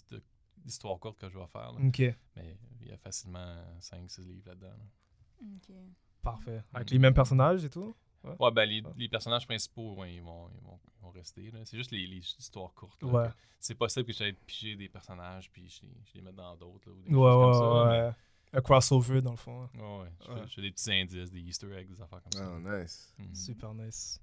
d'histoires 0.58 0.98
courtes 0.98 1.18
que 1.18 1.28
je 1.28 1.38
vais 1.38 1.46
faire. 1.46 1.72
là. 1.72 1.78
Ok, 1.86 1.98
Mais 2.36 2.56
il 2.82 2.88
y 2.88 2.92
a 2.92 2.96
facilement 2.98 3.56
5-6 3.80 4.26
livres 4.26 4.48
là-dedans. 4.48 4.68
là. 4.68 5.46
Ok. 5.56 5.74
parfait. 6.22 6.62
Avec 6.74 6.90
les 6.90 6.98
mêmes 6.98 7.14
personnages 7.14 7.64
et 7.64 7.70
tout? 7.70 7.94
Ouais, 8.24 8.50
ben 8.50 8.64
les, 8.64 8.82
Ouais. 8.82 8.92
les 8.96 9.08
personnages 9.08 9.46
principaux, 9.46 9.94
ouais, 9.94 10.14
ils, 10.14 10.22
vont, 10.22 10.48
ils, 10.54 10.60
vont, 10.64 10.78
ils 10.98 11.02
vont 11.02 11.10
rester. 11.10 11.50
là. 11.50 11.60
C'est 11.64 11.76
juste 11.76 11.90
les, 11.92 12.06
les 12.06 12.18
histoires 12.18 12.72
courtes. 12.74 13.02
là, 13.02 13.08
Ouais. 13.08 13.28
que 13.28 13.32
C'est 13.60 13.74
possible 13.74 14.06
que 14.06 14.12
j'aille 14.12 14.32
piger 14.32 14.76
des 14.76 14.88
personnages 14.88 15.50
puis 15.50 15.68
je, 15.68 15.82
les- 15.82 15.92
je 16.04 16.14
les 16.14 16.20
mette 16.22 16.34
dans 16.34 16.56
d'autres. 16.56 16.88
là, 16.90 16.94
ou 16.94 17.02
des 17.02 17.14
Ouais, 17.14 17.30
choses 17.30 17.58
comme 17.60 17.78
ouais, 17.88 17.88
ça, 17.98 18.06
ouais. 18.08 18.12
Un 18.54 18.60
crossover, 18.62 19.20
dans 19.22 19.30
le 19.32 19.36
fond. 19.36 19.62
hein. 19.62 19.70
mais- 19.74 19.82
Ouais, 19.82 19.98
ouais. 20.00 20.08
Je, 20.20 20.24
fais, 20.26 20.32
Ouais. 20.32 20.46
je 20.48 20.54
fais 20.54 20.62
des 20.62 20.70
petits 20.72 20.92
indices, 20.92 21.30
des 21.30 21.40
easter 21.40 21.72
eggs, 21.76 21.88
des 21.88 22.00
affaires 22.02 22.22
comme 22.22 22.32
ça. 22.32 22.50
Oh, 22.50 22.58
nice. 22.60 23.14
Mhm. 23.18 23.34
Super 23.34 23.74
nice. 23.74 24.20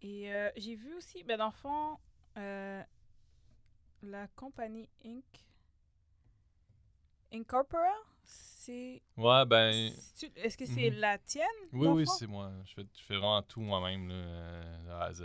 Et 0.00 0.32
euh, 0.32 0.50
j'ai 0.56 0.76
vu 0.76 0.94
aussi, 0.94 1.22
ben, 1.24 1.36
dans 1.38 1.46
le 1.46 1.52
fond, 1.52 1.98
euh, 2.36 2.82
la 4.02 4.28
compagnie 4.28 4.88
Inc. 5.04 5.24
Incorpora, 7.32 7.92
c'est. 8.24 9.02
Ouais, 9.16 9.44
ben. 9.46 9.92
Est-ce 10.36 10.56
que 10.56 10.66
c'est 10.66 10.90
Mhm. 10.90 10.98
la 10.98 11.18
tienne? 11.18 11.46
Oui, 11.72 11.88
oui, 11.88 12.04
c'est 12.18 12.26
moi. 12.26 12.50
Je 12.64 12.74
fais, 12.74 12.86
je 12.98 13.02
fais 13.04 13.16
vraiment 13.16 13.42
tout 13.42 13.60
moi-même, 13.60 14.08
là, 14.08 14.14
euh, 14.14 14.84
de 14.84 14.90
A 14.90 15.02
à 15.04 15.12
Z. 15.12 15.24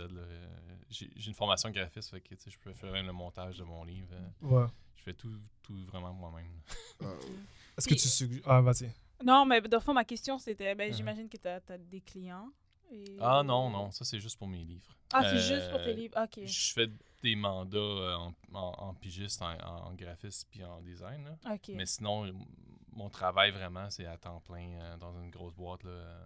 J'ai 0.90 1.10
j'ai 1.16 1.28
une 1.28 1.34
formation 1.34 1.70
graphiste, 1.70 2.10
fait 2.10 2.20
que 2.20 2.34
tu 2.34 2.42
sais, 2.42 2.50
je 2.50 2.58
peux 2.58 2.72
faire 2.74 2.92
même 2.92 3.06
le 3.06 3.12
montage 3.12 3.58
de 3.58 3.64
mon 3.64 3.84
livre. 3.84 4.08
euh, 4.12 4.46
Ouais. 4.46 4.66
Je 4.96 5.02
fais 5.02 5.14
tout, 5.14 5.38
tout 5.62 5.76
vraiment 5.86 6.12
moi-même. 6.12 6.52
Ah, 7.02 7.04
Est-ce 7.78 7.88
que 7.88 7.94
tu 7.94 8.08
suggères. 8.08 8.42
Ah, 8.46 8.60
vas-y. 8.60 8.90
Non, 9.22 9.44
mais 9.46 9.60
dans 9.62 9.78
le 9.78 9.82
fond, 9.82 9.92
ma 9.94 10.04
question, 10.04 10.38
c'était, 10.38 10.74
ben, 10.74 10.90
Mhm. 10.90 10.96
j'imagine 10.96 11.28
que 11.28 11.36
tu 11.36 11.48
as, 11.48 11.60
des 11.78 12.00
clients. 12.00 12.50
et- 12.92 13.16
Ah 13.20 13.42
non, 13.42 13.70
non, 13.70 13.90
ça 13.90 14.04
c'est 14.04 14.20
juste 14.20 14.38
pour 14.38 14.46
mes 14.46 14.62
livres. 14.62 14.94
Ah, 15.12 15.22
c'est 15.28 15.38
juste 15.38 15.70
pour 15.70 15.82
tes 15.82 15.90
Euh, 15.90 15.94
livres. 15.94 16.22
Ok. 16.22 16.44
Je 16.44 16.72
fais 16.72 16.86
des 17.24 17.34
mandats 17.36 17.76
euh, 17.78 18.14
en, 18.16 18.34
en, 18.54 18.72
en 18.88 18.94
pigiste, 18.94 19.42
en, 19.42 19.56
en 19.88 19.92
graphiste 19.94 20.46
puis 20.50 20.62
en 20.64 20.80
design. 20.82 21.24
là. 21.24 21.36
Mais 21.74 21.86
sinon, 21.86 22.26
m- 22.26 22.44
mon 22.92 23.10
travail 23.10 23.50
vraiment, 23.50 23.90
c'est 23.90 24.06
à 24.06 24.16
temps 24.16 24.40
plein 24.40 24.68
euh, 24.80 24.96
dans 24.98 25.12
une 25.20 25.30
grosse 25.30 25.54
boîte. 25.54 25.82
Là. 25.82 25.90
euh. 25.90 26.24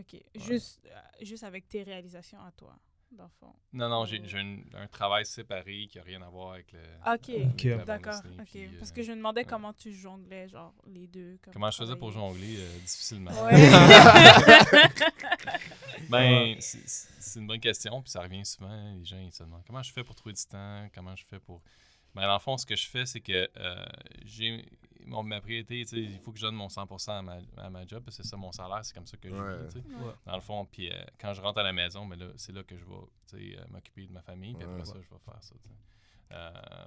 Ok. 0.00 0.20
Juste, 0.34 0.80
euh, 0.86 0.98
juste 1.24 1.44
avec 1.44 1.68
tes 1.68 1.82
réalisations 1.84 2.40
à 2.42 2.50
toi, 2.50 2.74
dans 3.16 3.24
le 3.24 3.30
fond. 3.40 3.52
Non, 3.72 3.88
non, 3.88 4.04
j'ai 4.04 4.20
j'ai 4.24 4.38
un, 4.38 4.58
un 4.74 4.86
travail 4.86 5.24
séparé 5.26 5.86
qui 5.90 5.98
n'a 5.98 6.04
rien 6.04 6.22
à 6.22 6.28
voir 6.28 6.52
avec 6.52 6.72
le. 6.72 6.80
Ok. 7.06 7.84
D'accord. 7.86 8.14
dessinée, 8.22 8.36
Ok. 8.40 8.46
puis, 8.50 8.68
Parce 8.78 8.90
euh, 8.90 8.94
que 8.94 9.02
je 9.02 9.12
me 9.12 9.16
demandais 9.16 9.40
ouais. 9.42 9.46
comment 9.46 9.72
tu 9.72 9.92
jonglais, 9.92 10.48
genre, 10.48 10.74
les 10.86 11.06
deux. 11.06 11.38
comme 11.42 11.52
Comment 11.54 11.70
je 11.70 11.76
faisais 11.78 11.96
pour 11.96 12.10
jongler 12.10 12.56
euh, 12.58 12.78
difficilement? 12.80 13.30
Ouais. 13.44 13.52
Ben, 16.08 16.56
c'est 16.60 17.38
une 17.40 17.46
bonne 17.46 17.60
question, 17.60 18.02
puis 18.02 18.10
ça 18.10 18.20
revient 18.22 18.44
souvent. 18.44 18.94
Les 18.98 19.04
gens 19.04 19.18
ils 19.18 19.32
se 19.32 19.42
demandent 19.42 19.62
comment 19.66 19.82
je 19.82 19.92
fais 19.92 20.02
pour 20.04 20.14
trouver 20.14 20.34
du 20.34 20.44
temps, 20.44 20.88
comment 20.94 21.14
je 21.16 21.24
fais 21.24 21.38
pour? 21.38 21.62
Ben, 22.14 22.22
dans 22.22 22.34
le 22.34 22.40
fond, 22.40 22.58
ce 22.58 22.66
que 22.66 22.76
je 22.76 22.86
fais, 22.86 23.06
c'est 23.06 23.20
que 23.20 23.48
euh, 23.56 23.86
j'ai 24.24 24.64
mon, 25.06 25.22
ma 25.22 25.40
priorité, 25.40 25.80
il 25.92 26.18
faut 26.20 26.32
que 26.32 26.38
je 26.38 26.42
donne 26.46 26.54
mon 26.54 26.68
100% 26.68 27.10
à 27.10 27.22
ma, 27.22 27.38
à 27.56 27.70
ma 27.70 27.86
job, 27.86 28.02
parce 28.04 28.16
que 28.16 28.22
c'est 28.22 28.28
ça 28.28 28.36
mon 28.36 28.52
salaire, 28.52 28.84
c'est 28.84 28.94
comme 28.94 29.06
ça 29.06 29.16
que 29.16 29.28
je 29.28 29.34
Ouais. 29.34 29.66
vis. 29.66 29.76
Ouais. 29.76 30.12
Dans 30.26 30.34
le 30.36 30.40
fond, 30.40 30.64
puis 30.66 30.90
euh, 30.90 31.04
quand 31.18 31.32
je 31.34 31.40
rentre 31.40 31.58
à 31.60 31.62
la 31.62 31.72
maison, 31.72 32.06
ben 32.06 32.18
là, 32.18 32.28
c'est 32.36 32.52
là 32.52 32.62
que 32.62 32.76
je 32.76 32.84
vais 32.84 33.58
euh, 33.58 33.64
m'occuper 33.68 34.06
de 34.06 34.12
ma 34.12 34.22
famille, 34.22 34.54
puis 34.54 34.64
Ouais. 34.64 34.72
après 34.72 34.84
ça, 34.84 34.94
je 35.00 35.08
vais 35.08 35.18
faire 35.20 35.42
ça. 35.42 35.54
Euh, 36.32 36.86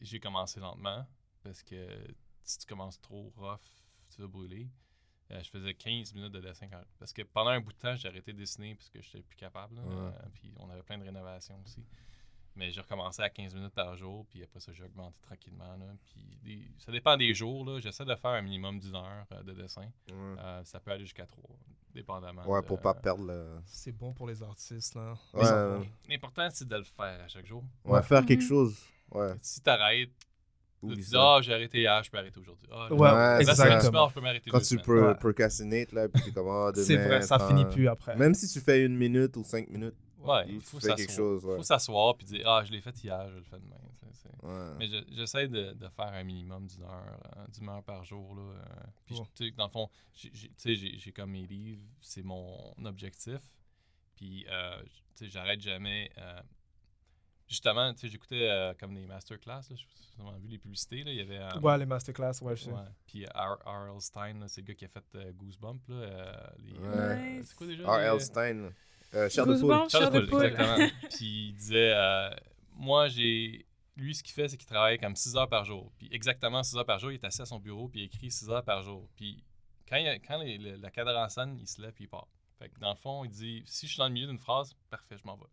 j'ai 0.00 0.20
commencé 0.20 0.60
lentement, 0.60 1.06
parce 1.42 1.62
que 1.62 1.86
si 2.42 2.58
tu 2.58 2.66
commences 2.66 3.00
trop 3.00 3.32
rough, 3.36 3.60
tu 4.14 4.20
vas 4.20 4.28
brûler. 4.28 4.68
Euh, 5.30 5.42
je 5.42 5.48
faisais 5.48 5.72
15 5.74 6.12
minutes 6.14 6.32
de 6.32 6.40
dessin 6.40 6.68
quand... 6.68 6.82
Parce 6.98 7.12
que 7.12 7.22
pendant 7.22 7.50
un 7.50 7.60
bout 7.60 7.72
de 7.72 7.78
temps, 7.78 7.96
j'ai 7.96 8.08
arrêté 8.08 8.32
de 8.34 8.38
dessiner 8.38 8.74
parce 8.74 8.90
que 8.90 9.00
j'étais 9.00 9.22
plus 9.22 9.36
capable. 9.36 9.78
Euh, 9.78 10.10
puis 10.34 10.52
on 10.58 10.68
avait 10.68 10.82
plein 10.82 10.98
de 10.98 11.04
rénovations 11.04 11.58
aussi. 11.64 11.82
Mais 12.56 12.70
j'ai 12.70 12.80
recommencé 12.80 13.20
à 13.20 13.28
15 13.28 13.54
minutes 13.54 13.74
par 13.74 13.96
jour, 13.96 14.24
puis 14.30 14.42
après 14.42 14.60
ça, 14.60 14.72
j'ai 14.72 14.84
augmenté 14.84 15.16
tranquillement. 15.22 15.76
là. 15.76 15.86
Puis 16.06 16.38
des- 16.42 16.68
ça 16.78 16.92
dépend 16.92 17.16
des 17.16 17.34
jours. 17.34 17.64
là. 17.64 17.80
J'essaie 17.80 18.04
de 18.04 18.14
faire 18.14 18.30
un 18.30 18.42
minimum 18.42 18.78
d'une 18.78 18.94
heure 18.94 19.26
euh, 19.32 19.42
de 19.42 19.52
dessin. 19.52 19.82
Ouais, 20.08 20.14
Euh, 20.38 20.60
ça 20.64 20.78
peut 20.78 20.92
aller 20.92 21.04
jusqu'à 21.04 21.26
3, 21.26 21.42
dépendamment. 21.92 22.46
Ouais, 22.48 22.60
de- 22.62 22.66
pour 22.66 22.80
pas 22.80 22.94
perdre 22.94 23.24
le. 23.26 23.58
C'est 23.66 23.92
bon 23.92 24.12
pour 24.12 24.26
les 24.28 24.42
artistes, 24.42 24.94
là. 24.94 25.14
Ouais, 25.32 25.86
L'important, 26.08 26.48
c'est 26.52 26.68
de 26.68 26.76
le 26.76 26.84
faire 26.84 27.20
à 27.24 27.28
chaque 27.28 27.46
jour. 27.46 27.64
Ouais, 27.84 28.02
faire 28.02 28.24
quelque 28.24 28.42
Mhm. 28.42 28.48
chose. 28.48 28.76
Ouais. 29.10 29.32
Si 29.42 29.60
t'arrêtes, 29.60 30.10
tu 30.80 30.94
dis. 30.94 31.10
Ah, 31.16 31.38
j'ai 31.42 31.54
arrêté 31.54 31.80
hier, 31.80 32.02
je 32.04 32.10
peux 32.10 32.18
arrêter 32.18 32.38
aujourd'hui. 32.38 32.68
Ah, 32.70 32.92
Ouais, 32.92 32.98
là, 33.08 33.36
Ouais, 33.38 33.44
c'est 33.44 33.50
exactement. 33.50 34.08
je 34.10 34.14
peux 34.14 34.20
m'arrêter 34.20 34.50
Quand 34.50 34.60
tu 34.60 34.76
pro- 34.76 34.92
Ouais. 35.08 35.14
procrastinates, 35.14 35.92
là, 35.92 36.08
puis 36.08 36.22
t'es 36.22 36.30
comme, 36.30 36.48
ah, 36.48 36.70
C'est 36.74 36.96
vrai, 36.96 37.22
ça 37.22 37.38
tant- 37.38 37.48
finit 37.48 37.64
plus 37.64 37.88
après. 37.88 38.14
Même 38.16 38.34
si 38.34 38.46
tu 38.48 38.60
fais 38.60 38.84
une 38.84 38.96
minute 38.96 39.36
ou 39.36 39.44
cinq 39.44 39.68
minutes, 39.70 39.94
Ouais, 40.26 40.44
il 40.48 40.60
faut 40.60 40.78
faut 40.78 40.86
faire 40.86 40.96
quelque 40.96 41.10
s'asseoir. 41.10 41.28
chose. 41.40 41.44
Ouais. 41.44 41.56
faut 41.56 41.62
s'asseoir 41.62 42.16
puis 42.16 42.26
dire 42.26 42.48
Ah, 42.48 42.62
je 42.64 42.72
l'ai 42.72 42.80
fait 42.80 43.02
hier, 43.04 43.28
je 43.30 43.36
le 43.36 43.42
fais 43.44 43.58
demain. 43.58 43.76
Ouais. 44.42 44.74
Mais 44.78 44.86
je- 44.88 45.04
j'essaie 45.10 45.48
de, 45.48 45.72
de 45.72 45.88
faire 45.88 46.12
un 46.12 46.22
minimum 46.22 46.66
d'une 46.66 46.82
heure, 46.82 47.18
euh, 47.38 47.46
d'une 47.48 47.66
heure 47.68 47.82
par 47.82 48.04
jour. 48.04 48.34
Là, 48.34 48.42
euh, 48.42 48.64
puis, 49.06 49.14
je- 49.16 49.20
Ouais. 49.22 49.26
tu 49.34 49.44
sais, 49.46 49.50
dans 49.52 49.64
le 49.64 49.70
fond, 49.70 49.88
j'ai- 50.12 50.30
j'ai- 50.34 50.48
tu 50.48 50.54
sais, 50.58 50.74
j'ai 50.74 50.98
j'ai 50.98 51.12
comme 51.12 51.30
mes 51.30 51.46
livres, 51.46 51.80
c'est 52.02 52.22
mon 52.22 52.74
objectif. 52.84 53.40
Puis, 54.16 54.44
euh, 54.50 54.82
tu 54.82 55.24
sais, 55.24 55.28
j'arrête 55.28 55.60
jamais. 55.62 56.10
euh, 56.18 56.40
justement, 57.48 57.92
tu 57.94 58.00
sais, 58.00 58.08
j'écoutais 58.08 58.48
euh, 58.50 58.74
comme 58.78 58.94
des 58.94 59.06
masterclass. 59.06 59.62
Là, 59.70 59.76
je 59.76 59.84
vous 60.22 60.30
vu 60.40 60.48
les 60.48 60.58
publicités. 60.58 61.04
Là, 61.04 61.10
il 61.12 61.16
y 61.18 61.20
avait. 61.20 61.38
euh, 61.38 61.60
Ouais, 61.60 61.78
les 61.78 61.86
masterclass, 61.86 62.40
ouais, 62.42 62.56
je 62.56 62.64
sais. 62.64 62.70
Puis, 63.06 63.24
R. 63.26 63.58
R.L. 63.64 64.00
Stein, 64.00 64.34
là, 64.40 64.48
c'est 64.48 64.60
le 64.60 64.66
gars 64.66 64.74
qui 64.74 64.84
a 64.84 64.88
fait 64.88 65.04
euh, 65.14 65.32
Goosebump. 65.32 65.80
Là, 65.88 65.94
euh, 65.94 66.46
les- 66.58 66.78
Ouais. 66.78 67.40
C'est 67.44 67.54
quoi 67.56 67.66
déjà 67.66 67.86
R.L. 67.86 68.12
les- 68.14 68.20
Stein. 68.20 68.70
Euh, 69.14 69.28
Chair 69.28 69.46
de 69.46 69.54
poule. 69.58 69.70
Charles 69.88 69.90
chair 69.90 70.10
de 70.10 70.20
poule, 70.20 70.44
exactement. 70.44 70.88
Puis 71.10 71.48
il 71.48 71.54
disait, 71.54 71.92
euh, 71.94 72.30
moi, 72.72 73.08
j'ai. 73.08 73.66
Lui, 73.96 74.12
ce 74.14 74.22
qu'il 74.24 74.32
fait, 74.34 74.48
c'est 74.48 74.56
qu'il 74.56 74.66
travaille 74.66 74.98
comme 74.98 75.14
6 75.14 75.36
heures 75.36 75.48
par 75.48 75.64
jour. 75.64 75.92
Puis 75.98 76.08
exactement 76.10 76.62
6 76.64 76.76
heures 76.76 76.84
par 76.86 76.98
jour, 76.98 77.12
il 77.12 77.14
est 77.14 77.24
assis 77.24 77.42
à 77.42 77.46
son 77.46 77.60
bureau, 77.60 77.88
puis 77.88 78.00
il 78.00 78.04
écrit 78.06 78.28
6 78.30 78.50
heures 78.50 78.64
par 78.64 78.82
jour. 78.82 79.08
Puis 79.14 79.44
quand, 79.88 79.96
il 79.98 80.04
y 80.04 80.08
a- 80.08 80.18
quand 80.18 80.38
les- 80.38 80.58
le- 80.58 80.76
la 80.76 80.90
cadre 80.90 81.16
en 81.16 81.28
scène, 81.28 81.56
il 81.60 81.68
se 81.68 81.80
lève, 81.80 81.92
puis 81.92 82.04
il 82.04 82.08
part. 82.08 82.26
Fait 82.58 82.68
que 82.70 82.78
dans 82.80 82.90
le 82.90 82.96
fond, 82.96 83.24
il 83.24 83.30
dit, 83.30 83.62
si 83.66 83.86
je 83.86 83.92
suis 83.92 83.98
dans 83.98 84.08
le 84.08 84.12
milieu 84.12 84.26
d'une 84.26 84.38
phrase, 84.38 84.74
parfait, 84.90 85.16
je 85.16 85.24
m'en 85.24 85.36
vais. 85.36 85.46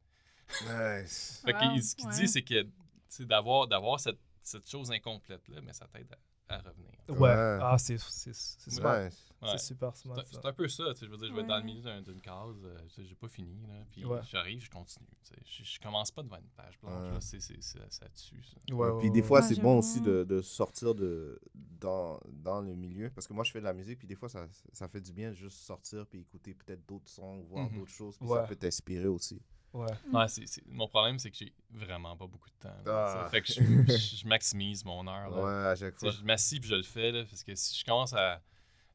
Nice. 1.04 1.42
Fait 1.46 1.54
que 1.54 1.76
il- 1.76 1.84
ce 1.84 1.96
qu'il 1.96 2.08
ouais. 2.08 2.16
dit, 2.16 2.28
c'est 2.28 2.42
que 2.42 2.68
c'est 3.08 3.26
d'avoir, 3.28 3.68
d'avoir 3.68 4.00
cette, 4.00 4.20
cette 4.42 4.68
chose 4.70 4.92
incomplète-là, 4.92 5.62
mais 5.62 5.74
ça 5.74 5.88
t'aide 5.88 6.12
à, 6.12 6.18
à 6.52 6.58
revenir. 6.60 6.92
Ouais. 7.10 7.18
Ouais. 7.20 7.60
Ah, 7.62 7.78
c'est 7.78 7.98
c'est- 7.98 8.34
c'est 8.34 8.70
smart. 8.72 9.04
Nice. 9.06 9.28
Ouais. 9.42 9.50
C'est 9.54 9.58
super 9.58 9.96
C'est 9.96 10.04
smart, 10.04 10.24
c'est 10.32 10.46
un 10.46 10.54
peu 10.54 10.68
ça, 10.68 10.84
tu 10.94 11.00
sais, 11.00 11.06
je 11.08 11.12
veux 11.12 11.18
dire, 11.18 11.28
je 11.30 11.34
vais 11.34 11.42
être 11.42 11.48
dans 11.48 11.58
le 11.58 11.64
milieu 11.64 11.82
d'un- 11.82 12.02
d'une 12.04 12.22
case, 12.22 12.64
euh, 12.64 12.78
j'ai 12.96 13.16
pas 13.16 13.28
fini, 13.28 13.60
là, 13.68 13.74
puis 13.90 14.06
Ouais. 14.06 14.20
j'arrive, 14.30 14.62
je 14.64 14.70
continue, 14.70 15.08
tu 15.24 15.34
sais, 15.34 15.42
je, 15.44 15.64
je 15.64 15.80
commence 15.80 16.12
pas 16.12 16.22
devant 16.22 16.38
une 16.38 16.50
page 16.56 16.80
blanche, 16.80 17.02
Ouais. 17.02 17.12
là, 17.12 17.22
c'est, 17.22 17.40
c'est, 17.40 17.60
c'est- 17.60 17.80
ça 17.92 18.08
tue, 18.10 18.44
ça. 18.44 18.76
Ouais, 18.76 18.88
puis 19.00 19.08
ouais, 19.08 19.10
des 19.10 19.24
fois, 19.24 19.40
Ouais, 19.42 19.48
c'est 19.48 19.60
bon 19.60 19.80
aussi 19.80 20.00
de, 20.00 20.24
de 20.24 20.42
sortir 20.42 20.94
de, 20.94 21.42
dans, 21.56 22.20
dans 22.32 22.62
le 22.62 22.76
milieu. 22.76 23.10
Parce 23.10 23.26
que 23.26 23.34
moi, 23.34 23.44
je 23.44 23.52
fais 23.52 23.60
de 23.60 23.66
la 23.66 23.74
musique, 23.74 23.98
puis 23.98 24.08
des 24.08 24.16
fois, 24.16 24.30
ça, 24.30 24.46
ça 24.72 24.88
fait 24.88 25.02
du 25.02 25.12
bien 25.12 25.32
de 25.32 25.36
juste 25.36 25.58
sortir, 25.58 26.06
puis 26.06 26.20
écouter 26.20 26.54
peut-être 26.54 26.86
d'autres 26.88 27.10
sons, 27.10 27.42
voir 27.50 27.68
Mhm. 27.68 27.80
d'autres 27.80 27.92
choses, 27.92 28.18
puis 28.20 28.28
Ouais. 28.28 28.38
ça 28.42 28.44
peut 28.48 28.56
t'inspirer 28.56 29.08
aussi. 29.08 29.42
Ouais. 29.74 29.88
Ouais, 30.12 30.28
c'est, 30.28 30.46
c'est- 30.48 30.66
mon 30.68 30.88
problème, 30.88 31.18
c'est 31.20 31.32
que 31.32 31.38
j'ai 31.38 31.54
vraiment 31.70 32.16
pas 32.18 32.28
beaucoup 32.28 32.50
de 32.50 32.56
temps. 32.56 32.76
Ah. 32.88 33.24
tu. 33.26 33.32
Fait 33.32 33.42
que 33.42 33.48
je, 33.48 33.54
je- 33.98 34.16
je 34.18 34.28
maximise 34.28 34.84
mon 34.84 35.08
heure, 35.08 35.30
là. 35.30 35.44
Ouais, 35.44 35.68
à 35.70 35.76
chaque 35.76 35.96
Tu 35.96 36.00
fois. 36.06 36.12
je 36.12 36.24
m'assis 36.24 36.60
puis 36.60 36.70
je 36.70 36.76
le 36.76 36.84
fais, 36.84 37.12
là, 37.12 37.24
parce 37.24 37.44
que 37.44 37.56
si 37.56 37.80
je 37.80 37.86
commence 37.86 38.14
à, 38.14 38.42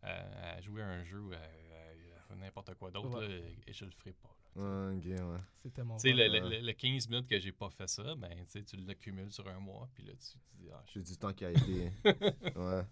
à- 0.02 0.54
à 0.56 0.60
jouer 0.60 0.82
à 0.82 0.86
un 0.88 1.04
jeu, 1.04 1.22
à, 1.32 1.36
à- 1.36 2.32
à 2.32 2.36
n'importe 2.36 2.74
quoi 2.74 2.90
d'autre, 2.90 3.18
Ouais. 3.26 3.54
et 3.66 3.72
je 3.72 3.84
le 3.86 3.90
ferai 3.92 4.12
pas. 4.12 4.28
là. 4.28 4.62
Ouais, 4.62 4.96
ok, 4.96 5.04
ouais. 5.04 5.38
C'est 5.62 5.72
tellement 5.72 5.96
Tu 5.96 6.08
sais, 6.08 6.12
bon. 6.12 6.18
le, 6.18 6.28
le- 6.40 6.44
Ouais. 6.48 6.60
le- 6.60 6.66
le 6.66 6.72
15 6.72 7.08
minutes 7.08 7.26
que 7.28 7.38
j'ai 7.38 7.52
pas 7.52 7.70
fait 7.70 7.88
ça, 7.88 8.14
ben, 8.14 8.30
tu 8.44 8.44
sais, 8.58 8.62
tu 8.62 8.76
l'accumules 8.76 9.32
sur 9.32 9.46
un 9.48 9.58
mois, 9.58 9.88
puis 9.94 10.02
là, 10.04 10.12
tu 10.12 10.18
te 10.38 10.62
dis, 10.62 10.68
ah, 10.72 10.82
J'ai 10.92 11.00
du 11.02 11.16
temps 11.16 11.32
qui 11.32 11.44
a 11.44 11.50
été. 11.50 11.92
ouais. 12.56 12.82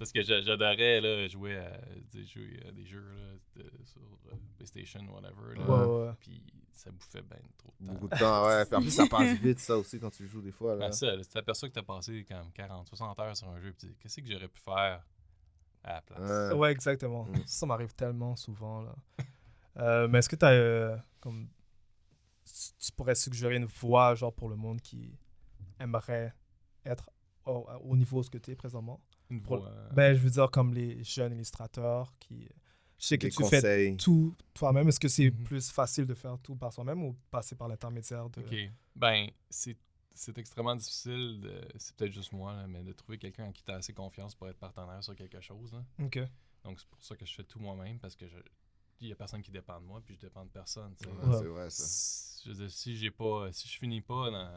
Parce 0.00 0.12
que 0.12 0.22
j'a- 0.22 0.40
j'adorais 0.40 1.00
là, 1.00 1.28
jouer 1.28 1.56
à 1.58 1.78
des 2.10 2.24
jeux, 2.24 2.48
à 2.66 2.72
des 2.72 2.84
jeux 2.86 3.04
là, 3.14 3.62
de- 3.62 3.84
sur 3.84 4.00
euh, 4.00 4.34
PlayStation, 4.56 5.00
whatever. 5.12 5.54
Là. 5.56 5.64
Ouais, 5.68 6.06
ouais. 6.08 6.12
Puis 6.18 6.42
ça 6.72 6.90
bouffait 6.90 7.20
ben 7.22 7.38
trop 7.58 7.72
de 7.78 7.86
temps. 7.86 7.92
Beaucoup 7.92 8.08
de 8.08 8.16
temps, 8.18 8.46
ouais. 8.46 8.64
Puis 8.64 8.74
en 8.76 8.80
plus, 8.80 8.90
ça 8.90 9.06
passe 9.06 9.38
vite, 9.42 9.58
ça 9.60 9.76
aussi, 9.76 10.00
quand 10.00 10.10
tu 10.10 10.26
joues 10.26 10.40
des 10.40 10.52
fois. 10.52 10.74
Là. 10.74 10.86
Ben, 10.86 10.92
ça, 10.92 11.16
tu 11.18 11.24
t'aperçois 11.28 11.68
que 11.68 11.74
t'as 11.74 11.82
passé 11.82 12.24
comme 12.26 12.50
40, 12.52 12.88
60 12.88 13.18
heures 13.20 13.36
sur 13.36 13.48
un 13.50 13.60
jeu, 13.60 13.72
puis 13.72 13.76
tu 13.80 13.86
dis, 13.88 13.96
qu'est-ce 14.00 14.20
que 14.22 14.26
j'aurais 14.32 14.48
pu 14.48 14.60
faire 14.60 15.04
à 15.84 15.92
la 15.92 16.00
place? 16.00 16.52
Ouais. 16.52 16.58
Ouais, 16.58 16.72
exactement. 16.72 17.24
Mm. 17.26 17.42
Ça 17.46 17.66
m'arrive 17.66 17.94
tellement 17.94 18.34
souvent. 18.36 18.82
Là. 18.82 18.94
Euh, 19.76 20.08
mais 20.08 20.18
est-ce 20.18 20.28
que 20.28 20.34
tu 20.36 20.44
as 20.44 21.02
comme 21.20 21.48
tu- 22.78 22.92
pourrais 22.92 23.14
suggérer 23.14 23.54
une 23.56 23.66
voie 23.66 24.16
genre 24.16 24.32
pour 24.34 24.48
le 24.48 24.56
monde 24.56 24.80
qui 24.80 25.16
aimerait 25.78 26.34
être 26.84 27.08
au, 27.46 27.66
au 27.84 27.96
niveau 27.96 28.20
ce 28.22 28.28
que 28.28 28.38
tu 28.38 28.50
es 28.50 28.56
présentement? 28.56 29.00
Une 29.30 29.40
Pour- 29.42 29.58
voix, 29.58 29.68
euh, 29.68 29.90
Ben, 29.92 30.14
je 30.14 30.20
veux 30.20 30.30
dire 30.30 30.50
comme 30.50 30.74
les 30.74 31.02
jeunes 31.04 31.32
illustrateurs 31.34 32.12
qui 32.18 32.48
je 32.98 33.06
sais 33.06 33.16
que 33.16 33.28
Des 33.28 33.32
tu 33.32 33.44
fais 33.46 33.96
tout 33.96 34.36
toi-même. 34.52 34.86
Est-ce 34.88 35.00
que 35.00 35.08
c'est 35.08 35.30
Mhm. 35.30 35.44
plus 35.44 35.70
facile 35.70 36.04
de 36.06 36.14
faire 36.14 36.38
tout 36.40 36.54
par 36.56 36.72
soi-même 36.72 37.02
ou 37.02 37.16
passer 37.30 37.54
par 37.54 37.66
l'intermédiaire 37.68 38.28
de 38.28 38.40
OK. 38.40 38.54
Ben, 38.96 39.28
c'est 39.48 39.76
c'est 40.12 40.36
extrêmement 40.36 40.76
difficile, 40.76 41.40
de, 41.40 41.62
c'est 41.78 41.94
peut-être 41.96 42.12
juste 42.12 42.32
moi, 42.32 42.52
là, 42.54 42.66
mais 42.66 42.82
de 42.82 42.92
trouver 42.92 43.16
quelqu'un 43.16 43.44
en 43.46 43.52
qui 43.52 43.62
tu 43.62 43.70
as 43.70 43.76
assez 43.76 43.94
confiance 43.94 44.34
pour 44.34 44.48
être 44.48 44.58
partenaire 44.58 45.02
sur 45.02 45.14
quelque 45.16 45.40
chose. 45.40 45.72
là. 45.72 45.82
OK. 46.04 46.18
Donc, 46.64 46.78
c'est 46.78 46.88
pour 46.88 47.02
ça 47.02 47.16
que 47.16 47.24
je 47.24 47.32
fais 47.34 47.44
tout 47.44 47.58
moi-même, 47.58 47.98
parce 47.98 48.16
que 48.16 48.26
je 48.28 48.36
il 49.00 49.08
y 49.08 49.12
a 49.12 49.16
personne 49.16 49.40
qui 49.40 49.50
dépend 49.50 49.80
de 49.80 49.86
moi, 49.86 50.02
puis 50.04 50.16
je 50.16 50.20
dépends 50.20 50.44
de 50.44 50.50
personne. 50.50 50.94
Ouais, 51.06 51.26
Ouais. 51.26 51.38
C'est 51.38 51.46
vrai, 51.46 51.70
ça. 51.70 51.84
Si- 51.86 52.42
je 52.44 52.50
veux 52.50 52.56
dire, 52.56 52.70
si 52.70 52.96
j'ai 52.98 53.10
pas 53.10 53.50
si 53.50 53.66
je 53.66 53.78
finis 53.78 54.02
pas 54.02 54.30
dans 54.30 54.50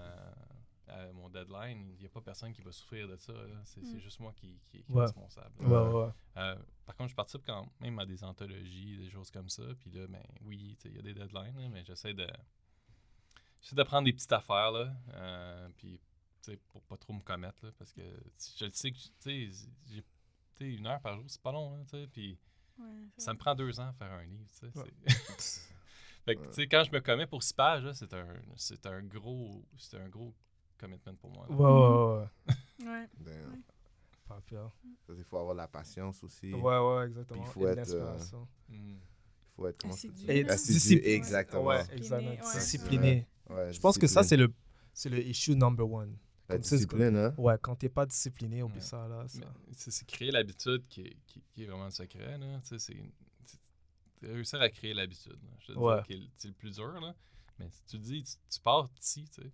à 0.87 1.11
mon 1.13 1.29
deadline, 1.29 1.91
il 1.95 1.99
n'y 1.99 2.05
a 2.05 2.09
pas 2.09 2.21
personne 2.21 2.51
qui 2.53 2.61
va 2.61 2.71
souffrir 2.71 3.07
de 3.07 3.15
ça. 3.17 3.33
C'est 3.65 3.81
Mm. 3.81 3.99
juste 3.99 4.19
moi 4.19 4.33
qui, 4.33 4.59
qui, 4.69 4.83
qui 4.83 4.91
est 4.91 4.99
responsable. 5.01 5.53
Ouais, 5.59 5.67
ouais, 5.67 6.03
ouais. 6.05 6.11
Euh, 6.37 6.55
par 6.85 6.95
contre, 6.95 7.09
je 7.11 7.15
participe 7.15 7.43
quand 7.45 7.67
même 7.79 7.97
à 7.99 8.05
des 8.05 8.23
anthologies, 8.23 8.97
des 8.97 9.09
choses 9.09 9.31
comme 9.31 9.49
ça. 9.49 9.63
Puis 9.79 9.91
là, 9.91 10.07
ben 10.07 10.23
oui, 10.41 10.77
il 10.85 10.95
y 10.95 10.99
a 10.99 11.01
des 11.01 11.13
deadlines, 11.13 11.57
là, 11.57 11.69
mais 11.69 11.83
j'essaie 11.85 12.13
de. 12.13 12.27
J'essaie 13.61 13.75
de 13.77 13.83
prendre 13.83 14.05
des 14.05 14.13
petites 14.13 14.31
affaires, 14.33 14.71
là. 14.71 14.93
euh, 15.13 15.69
puis, 15.77 15.99
pour 16.67 16.81
pas 16.83 16.97
trop 16.97 17.13
me 17.13 17.21
commettre, 17.21 17.65
là. 17.65 17.71
Parce 17.77 17.93
que 17.93 18.01
je 18.57 18.65
le 18.65 18.71
sais 18.73 18.91
que, 18.91 18.97
tu 19.21 19.51
sais, 19.53 20.73
une 20.73 20.85
heure 20.85 20.99
par 21.01 21.15
jour, 21.15 21.23
c'est 21.27 21.41
pas 21.41 21.51
long, 21.53 21.83
sais. 21.85 22.07
Puis 22.07 22.37
ça 23.17 23.33
me 23.33 23.37
prend 23.39 23.55
deux 23.55 23.79
ans 23.79 23.87
à 23.87 23.93
faire 23.93 24.11
un 24.11 24.25
livre, 24.25 24.49
fait 26.25 26.35
que, 26.35 26.45
tu 26.47 26.53
sais, 26.53 26.67
quand 26.67 26.83
je 26.83 26.91
me 26.91 26.99
commets 27.01 27.27
pour 27.27 27.43
six 27.43 27.53
pages, 27.53 27.89
c'est 27.93 28.13
un, 28.13 28.27
c'est 28.57 28.85
un 28.85 29.01
gros, 29.03 29.63
c'est 29.77 29.97
un 29.99 30.09
gros 30.09 30.33
commitment 30.83 31.15
pour 31.15 31.29
moi. 31.31 31.45
là. 31.49 31.55
Ouais, 31.55 32.85
ouais, 32.85 33.07
ouais. 33.25 33.27
Ouais. 34.29 35.15
Il 35.17 35.23
faut 35.23 35.37
avoir 35.37 35.53
la 35.55 35.67
patience 35.67 36.23
aussi. 36.23 36.53
Ouais, 36.53 36.77
ouais, 36.79 37.05
exactement. 37.07 37.41
Puis 37.41 37.49
il 37.49 37.53
faut 37.53 37.67
Et 37.67 37.71
être, 37.71 37.77
euh, 37.93 37.99
l'inspiration. 37.99 38.47
Mm. 38.69 38.75
Il 38.75 38.97
faut 39.55 39.67
être 39.67 39.77
comment 39.81 39.93
ça 39.93 40.07
Assidu. 40.07 40.49
Assidu, 40.49 40.73
discipliné. 40.73 41.13
exactement. 41.13 41.65
Ouais, 41.65 41.83
Discipliné, 41.95 42.33
exactement. 42.33 42.47
ouais. 42.49 42.59
Discipliné. 42.59 43.27
Ouais, 43.49 43.73
Je 43.73 43.79
pense 43.79 43.97
que 43.97 44.07
ça, 44.07 44.23
c'est 44.23 44.37
le, 44.37 44.51
c'est 44.93 45.09
le 45.09 45.19
issue 45.25 45.55
number 45.55 45.89
one. 45.89 46.17
La 46.49 46.55
comme 46.55 46.61
discipline, 46.63 47.15
hein? 47.15 47.33
Ouais, 47.37 47.55
quand 47.61 47.75
t'es 47.75 47.89
pas 47.89 48.05
discipliné, 48.05 48.63
oublie 48.63 48.75
Ouais. 48.75 48.81
ça, 48.81 49.07
là. 49.07 49.27
ça. 49.27 49.39
C'est 49.71 49.91
c'est 49.91 50.05
créer 50.05 50.31
l'habitude 50.31 50.85
qui 50.89 51.01
est, 51.01 51.17
qui, 51.25 51.41
qui 51.53 51.63
est 51.63 51.67
vraiment 51.67 51.85
le 51.85 51.91
secret. 51.91 52.37
Là. 52.37 52.59
Tu 52.61 52.67
sais, 52.69 52.79
c'est 52.79 52.97
c'est 53.45 54.27
réussir 54.27 54.59
à 54.61 54.69
créer 54.69 54.93
l'habitude. 54.93 55.33
là. 55.43 55.49
Je 55.59 55.73
te 55.73 55.77
Ouais. 55.77 56.01
dis 56.09 56.31
c'est 56.37 56.47
le 56.49 56.53
plus 56.53 56.75
dur. 56.75 56.99
Là. 56.99 57.15
Mais 57.59 57.69
si 57.69 57.83
tu 57.85 57.97
dis, 57.99 58.23
tu, 58.23 58.33
tu 58.49 58.59
pars 58.61 58.89
petit, 58.89 59.25
tu 59.29 59.41
sais. 59.41 59.51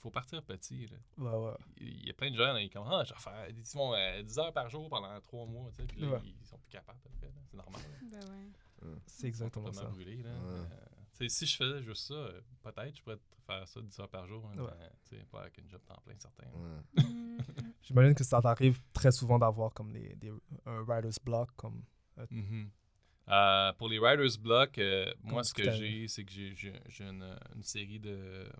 Faut 0.00 0.10
partir 0.10 0.42
petit. 0.42 0.86
Là. 0.86 0.96
Ouais, 1.18 1.46
ouais. 1.46 1.56
Il 1.78 2.06
y 2.06 2.10
a 2.10 2.14
plein 2.14 2.30
de 2.30 2.36
gens, 2.36 2.52
là, 2.52 2.60
ils 2.60 2.70
commencent, 2.70 2.92
ah, 2.92 3.04
je 3.04 3.12
vais 3.14 3.20
faire 3.20 3.48
ils 3.50 3.64
font, 3.64 3.94
euh, 3.94 4.22
10 4.22 4.38
heures 4.38 4.52
par 4.52 4.68
jour 4.68 4.88
pendant 4.88 5.20
3 5.20 5.46
mois. 5.46 5.70
tu 5.70 5.76
sais, 5.76 5.84
Puis 5.86 6.00
là, 6.00 6.08
Ouais. 6.12 6.20
ils 6.24 6.46
sont 6.46 6.58
plus 6.58 6.70
capables. 6.70 6.98
C'est 7.20 7.56
normal. 7.56 7.80
Ben 8.10 8.18
ouais. 8.18 8.96
C'est 9.06 9.16
Ils 9.16 9.20
sont 9.20 9.26
exactement 9.26 9.72
ça. 9.72 9.84
brûlés, 9.86 10.22
là. 10.22 10.30
Mais, 10.42 11.26
euh, 11.26 11.28
si 11.28 11.44
je 11.46 11.56
faisais 11.56 11.82
juste 11.82 12.06
ça, 12.08 12.14
euh, 12.14 12.40
peut-être 12.62 12.96
je 12.96 13.02
pourrais 13.02 13.18
faire 13.46 13.68
ça 13.68 13.80
10 13.82 14.00
heures 14.00 14.08
par 14.08 14.26
jour. 14.26 14.42
Ouais. 14.44 14.56
mais, 15.12 15.24
pas 15.30 15.40
avec 15.42 15.58
une 15.58 15.68
job 15.68 15.82
temps 15.86 16.00
plein 16.04 16.14
certain. 16.18 16.46
là. 16.46 16.58
Ouais. 16.58 17.04
Mm, 17.10 17.36
mm. 17.36 17.72
J'imagine 17.82 18.14
que 18.14 18.24
ça 18.24 18.40
t'arrive 18.40 18.80
très 18.92 19.10
souvent 19.10 19.38
d'avoir 19.38 19.72
comme 19.72 19.90
des, 19.92 20.14
des, 20.16 20.30
un 20.66 20.82
writer's 20.82 21.18
block. 21.18 21.50
Comme... 21.56 21.82
Mhm. 22.30 22.70
Euh, 23.28 23.72
pour 23.74 23.88
les 23.88 23.98
Writer's 23.98 24.36
Block, 24.36 24.76
euh, 24.78 25.12
moi, 25.22 25.44
ce 25.44 25.54
que 25.54 25.70
j'ai, 25.70 26.08
c'est 26.08 26.24
que 26.24 26.32
j'ai 26.32 26.74
une, 27.00 27.38
une 27.54 27.62
série 27.62 28.00
de, 28.00 28.50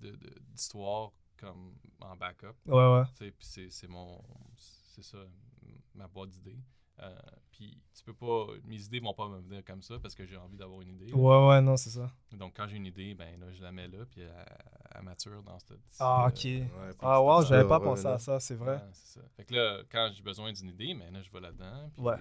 de- 0.00 0.16
de- 0.16 0.38
d'histoires 0.52 1.10
comme 1.38 1.74
en 2.00 2.16
backup. 2.16 2.54
Ouais, 2.66 2.74
ouais. 2.94 3.04
tu 3.16 3.24
sais, 3.24 3.30
Puis 3.30 3.46
c'est, 3.46 3.70
c'est 3.70 3.88
mon. 3.88 4.22
C'est 4.56 5.02
ça, 5.04 5.18
ma 5.94 6.06
boîte 6.08 6.30
d'idées. 6.30 6.58
Euh, 6.98 7.18
puis 7.52 7.80
tu 7.96 8.04
peux 8.04 8.12
pas. 8.12 8.46
Mes 8.64 8.82
idées 8.84 9.00
vont 9.00 9.14
pas 9.14 9.26
me 9.28 9.38
venir 9.40 9.64
comme 9.64 9.80
ça 9.80 9.98
parce 9.98 10.14
que 10.14 10.26
j'ai 10.26 10.36
envie 10.36 10.56
d'avoir 10.58 10.82
une 10.82 10.90
idée. 10.96 11.06
là. 11.06 11.16
Ouais, 11.16 11.48
ouais, 11.48 11.60
non, 11.62 11.76
c'est 11.78 11.88
ça. 11.90 12.10
Donc 12.32 12.54
quand 12.56 12.66
j'ai 12.68 12.76
une 12.76 12.84
idée, 12.86 13.14
ben 13.14 13.40
là, 13.40 13.50
je 13.52 13.62
la 13.62 13.72
mets 13.72 13.88
là, 13.88 14.04
puis 14.10 14.20
elle, 14.20 14.34
elle 14.94 15.02
mature 15.02 15.42
dans 15.42 15.58
ce 15.58 15.64
petit. 15.66 15.96
Ah, 16.00 16.26
euh, 16.26 16.28
ok. 16.28 16.44
Ouais, 16.44 16.94
Ah, 17.00 17.22
wow, 17.22 17.42
j'avais 17.42 17.66
pas 17.66 17.80
pensé 17.80 18.06
à 18.06 18.18
ça, 18.18 18.38
c'est 18.38 18.54
vrai. 18.56 18.74
ouais, 18.76 18.82
c'est 18.92 19.20
ça. 19.20 19.26
Fait 19.36 19.44
que 19.46 19.54
là, 19.54 19.82
quand 19.90 20.10
j'ai 20.14 20.22
besoin 20.22 20.52
d'une 20.52 20.68
idée, 20.68 20.92
ben 20.94 21.10
là, 21.12 21.22
je 21.22 21.30
vais 21.30 21.40
là-dedans. 21.40 21.90
Puis 21.94 22.02
Ouais. 22.02 22.16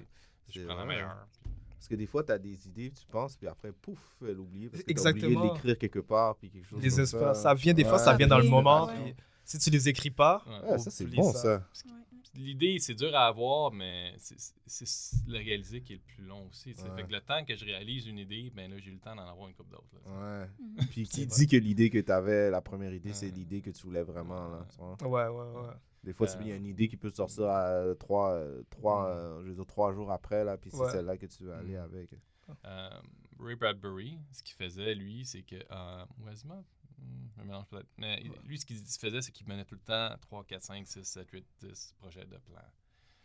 je 0.48 0.60
C'est 0.62 0.66
prends 0.66 0.76
la 0.78 0.86
meilleure. 0.86 1.28
puis- 1.44 1.52
Parce 1.80 1.88
que 1.88 1.96
des 1.96 2.08
fois, 2.08 2.24
tu 2.26 2.32
as 2.34 2.38
des 2.38 2.68
idées, 2.68 2.92
tu 2.92 3.06
penses, 3.08 3.38
puis 3.38 3.48
après, 3.48 3.72
pouf, 3.72 3.98
elle 4.22 4.38
oublie. 4.38 4.68
Parce 4.68 4.82
que 4.84 4.88
t'as 4.88 4.92
Exactement. 4.92 5.26
oublié 5.28 5.50
de 5.50 5.54
l'écrire 5.56 5.78
quelque 5.78 6.00
part, 6.00 6.36
puis 6.36 6.50
quelque 6.50 6.68
chose 6.68 6.82
Les 6.84 6.90
comme 6.90 7.00
espaces, 7.00 7.38
ça. 7.38 7.44
ça 7.44 7.54
vient 7.54 7.74
des 7.74 7.86
fois, 7.86 7.98
ça 8.00 8.16
vient 8.16 8.28
dans 8.28 8.38
le 8.40 8.50
moment. 8.50 8.88
ouais. 8.88 9.14
Puis 9.14 9.16
si 9.46 9.58
tu 9.60 9.70
les 9.70 9.88
écris 9.90 10.12
pas, 10.12 10.44
Ouais. 10.46 10.72
Ouais, 10.72 10.78
ça, 10.78 10.92
c'est 10.92 11.06
bon, 11.06 11.32
ça. 11.34 11.66
L'idée, 12.36 12.78
c'est 12.80 12.94
dur 12.94 13.16
à 13.16 13.26
avoir, 13.28 13.72
mais 13.72 14.14
c'est- 14.18 15.16
le 15.28 15.38
réaliser 15.40 15.82
qui 15.82 15.94
est 15.94 15.96
le 15.96 16.02
plus 16.16 16.24
long 16.26 16.48
aussi. 16.50 16.74
Fait 16.74 17.04
que 17.08 17.12
le 17.12 17.22
temps 17.22 17.44
que 17.44 17.56
je 17.56 17.66
réalise 17.66 18.06
une 18.06 18.20
idée, 18.20 18.52
ben 18.56 18.70
là, 18.70 18.78
j'ai 18.78 18.92
eu 18.92 18.94
le 18.94 19.00
temps 19.00 19.16
d'en 19.16 19.28
avoir 19.28 19.48
une 19.48 19.56
couple 19.56 19.72
d'autres. 19.72 19.88
Ouais. 20.06 20.46
Mhm. 20.60 20.88
Puis 20.92 21.08
qui 21.08 21.26
dit 21.26 21.48
que 21.48 21.58
l'idée 21.58 21.90
que 21.90 21.98
tu 21.98 22.12
avais, 22.12 22.52
la 22.52 22.62
première 22.62 22.94
idée, 22.94 23.14
c'est 23.14 23.30
l'idée 23.30 23.62
que 23.62 23.72
tu 23.72 23.82
voulais 23.84 24.04
vraiment, 24.04 24.48
là. 24.50 24.66
tu 24.70 24.78
vois? 24.78 24.96
ouais, 25.02 25.36
ouais, 25.36 25.60
ouais. 25.62 25.74
Des 26.04 26.14
fois, 26.14 26.28
Euh. 26.30 26.38
il 26.42 26.48
y 26.48 26.52
a 26.52 26.56
une 26.56 26.66
idée 26.66 26.88
qui 26.88 26.96
peut 26.98 27.10
sortir 27.12 27.46
à 27.50 27.94
trois, 28.00 28.32
euh, 28.34 28.64
trois, 28.70 29.08
euh, 29.10 29.42
je 29.44 29.50
veux 29.50 29.56
dire, 29.56 29.66
trois 29.66 29.94
jours 29.94 30.12
après, 30.12 30.44
là, 30.44 30.58
puis 30.58 30.72
c'est 30.72 30.78
Ouais. 30.78 30.92
celle-là 30.92 31.18
que 31.18 31.26
tu 31.26 31.44
veux 31.44 31.54
aller 31.54 31.76
Mm. 31.78 31.82
avec. 31.84 32.10
Euh, 32.66 32.90
Ray 33.40 33.56
Bradbury, 33.56 34.18
ce 34.32 34.42
qu'il 34.44 34.56
faisait, 34.56 34.96
lui, 34.96 35.26
c'est 35.26 35.44
que. 35.44 35.56
Euh, 35.72 36.06
Hmm, 37.02 37.28
Je 37.38 37.42
me 37.42 37.46
mélange 37.48 37.66
peut-être. 37.68 37.88
Mais 37.98 38.20
il- 38.22 38.32
lui, 38.46 38.60
ce 38.60 38.66
qu'il 38.66 38.76
faisait, 38.78 39.22
c'est 39.22 39.32
qu'il 39.32 39.48
menait 39.48 39.64
tout 39.64 39.76
le 39.76 39.80
temps 39.82 40.14
3, 40.20 40.44
4, 40.44 40.64
5, 40.64 40.86
6, 40.86 41.06
7, 41.06 41.30
8, 41.32 41.46
10 41.62 41.94
projets 41.98 42.26
de 42.26 42.38
plan. 42.40 42.60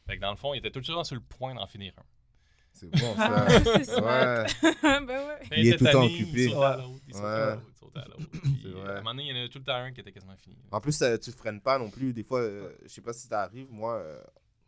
Fait 0.07 0.15
que 0.17 0.21
dans 0.21 0.31
le 0.31 0.37
fond, 0.37 0.55
il 0.55 0.59
était 0.59 0.71
tout 0.71 0.79
le 0.79 0.85
temps 0.85 1.03
sur 1.03 1.17
le 1.17 1.21
point 1.23 1.55
d'en 1.55 1.67
finir 1.67 1.93
un. 1.99 2.05
C'est 2.75 2.91
bon, 2.91 3.15
Ah, 3.17 3.49
ça. 3.49 3.61
c'est 3.65 3.85
smart. 3.85 4.45
ouais. 4.45 4.47
ben 4.83 5.07
ouais. 5.09 5.39
Il 5.57 5.67
est 5.67 5.69
était 5.71 5.77
tout 5.79 5.85
le 5.85 5.91
temps 5.93 6.05
occupé. 6.05 6.45
Il 6.45 6.51
sautait 6.51 6.65
à 6.65 6.77
l'autre, 6.77 7.01
il 7.09 7.15
sautait 7.15 7.27
à 7.27 7.47
Ouais. 7.47 7.55
l'autre, 7.55 7.63
il 7.71 7.75
sautait 7.79 7.99
à 7.99 8.05
l'autre. 8.05 8.31
Puis, 8.43 8.61
C'est 8.63 8.69
euh. 8.69 8.87
À 8.87 8.91
un 8.91 8.95
moment 8.97 9.11
donné, 9.11 9.23
il 9.29 9.37
y 9.37 9.41
en 9.41 9.45
a 9.45 9.49
tout 9.49 9.59
le 9.59 9.65
temps 9.65 9.75
un 9.77 9.93
qui 9.93 10.01
était 10.01 10.13
quasiment 10.13 10.37
fini. 10.37 10.57
En 10.73 10.81
plus, 10.81 11.01
euh, 11.03 11.17
tu 11.17 11.31
freines 11.33 11.61
pas 11.61 11.79
non 11.79 11.89
plus. 11.91 12.13
Des 12.13 12.25
fois, 12.25 12.41
euh, 12.41 12.73
je 12.83 12.89
sais 12.89 13.01
pas 13.01 13.13
si 13.13 13.27
ça 13.29 13.43
arrive, 13.43 13.71
moi, 13.71 13.95
euh, 13.95 14.21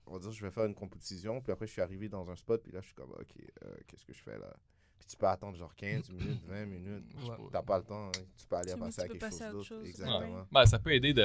on 0.06 0.12
va 0.14 0.18
dire, 0.20 0.30
je 0.30 0.40
vais 0.44 0.50
faire 0.52 0.64
une 0.66 0.74
composition, 0.74 1.40
puis 1.40 1.52
après, 1.52 1.66
je 1.66 1.72
suis 1.72 1.82
arrivé 1.82 2.08
dans 2.08 2.30
un 2.30 2.36
spot, 2.36 2.62
puis 2.62 2.72
là, 2.72 2.80
je 2.80 2.86
suis 2.86 2.94
comme, 2.94 3.10
ok, 3.10 3.26
euh, 3.64 3.74
qu'est-ce 3.88 4.04
que 4.04 4.12
je 4.14 4.22
fais 4.22 4.38
là? 4.38 4.54
Puis 4.98 5.08
tu 5.08 5.16
peux 5.16 5.26
attendre 5.26 5.56
genre 5.58 5.74
15 5.74 6.08
minutes, 6.10 6.42
20 6.46 6.64
minutes. 6.66 7.04
Ouais. 7.28 7.36
T'as 7.52 7.62
pas 7.62 7.78
le 7.78 7.84
temps, 7.84 8.06
hein. 8.08 8.12
tu 8.38 8.46
peux 8.46 8.56
aller 8.56 8.72
Tu- 8.72 8.78
passer 8.78 9.00
à 9.00 9.02
tu 9.04 9.08
peux 9.08 9.12
quelque 9.18 9.30
passer 9.30 9.42
à 9.42 9.50
chose 9.50 9.54
autre 9.56 9.68
d'autre. 9.70 9.80
chose. 9.80 9.88
Exactement. 9.88 10.18
Ouais. 10.36 10.42
Ben, 10.52 10.64
ça 10.66 10.78
peut 10.78 10.92
aider 10.94 11.12
de 11.12 11.22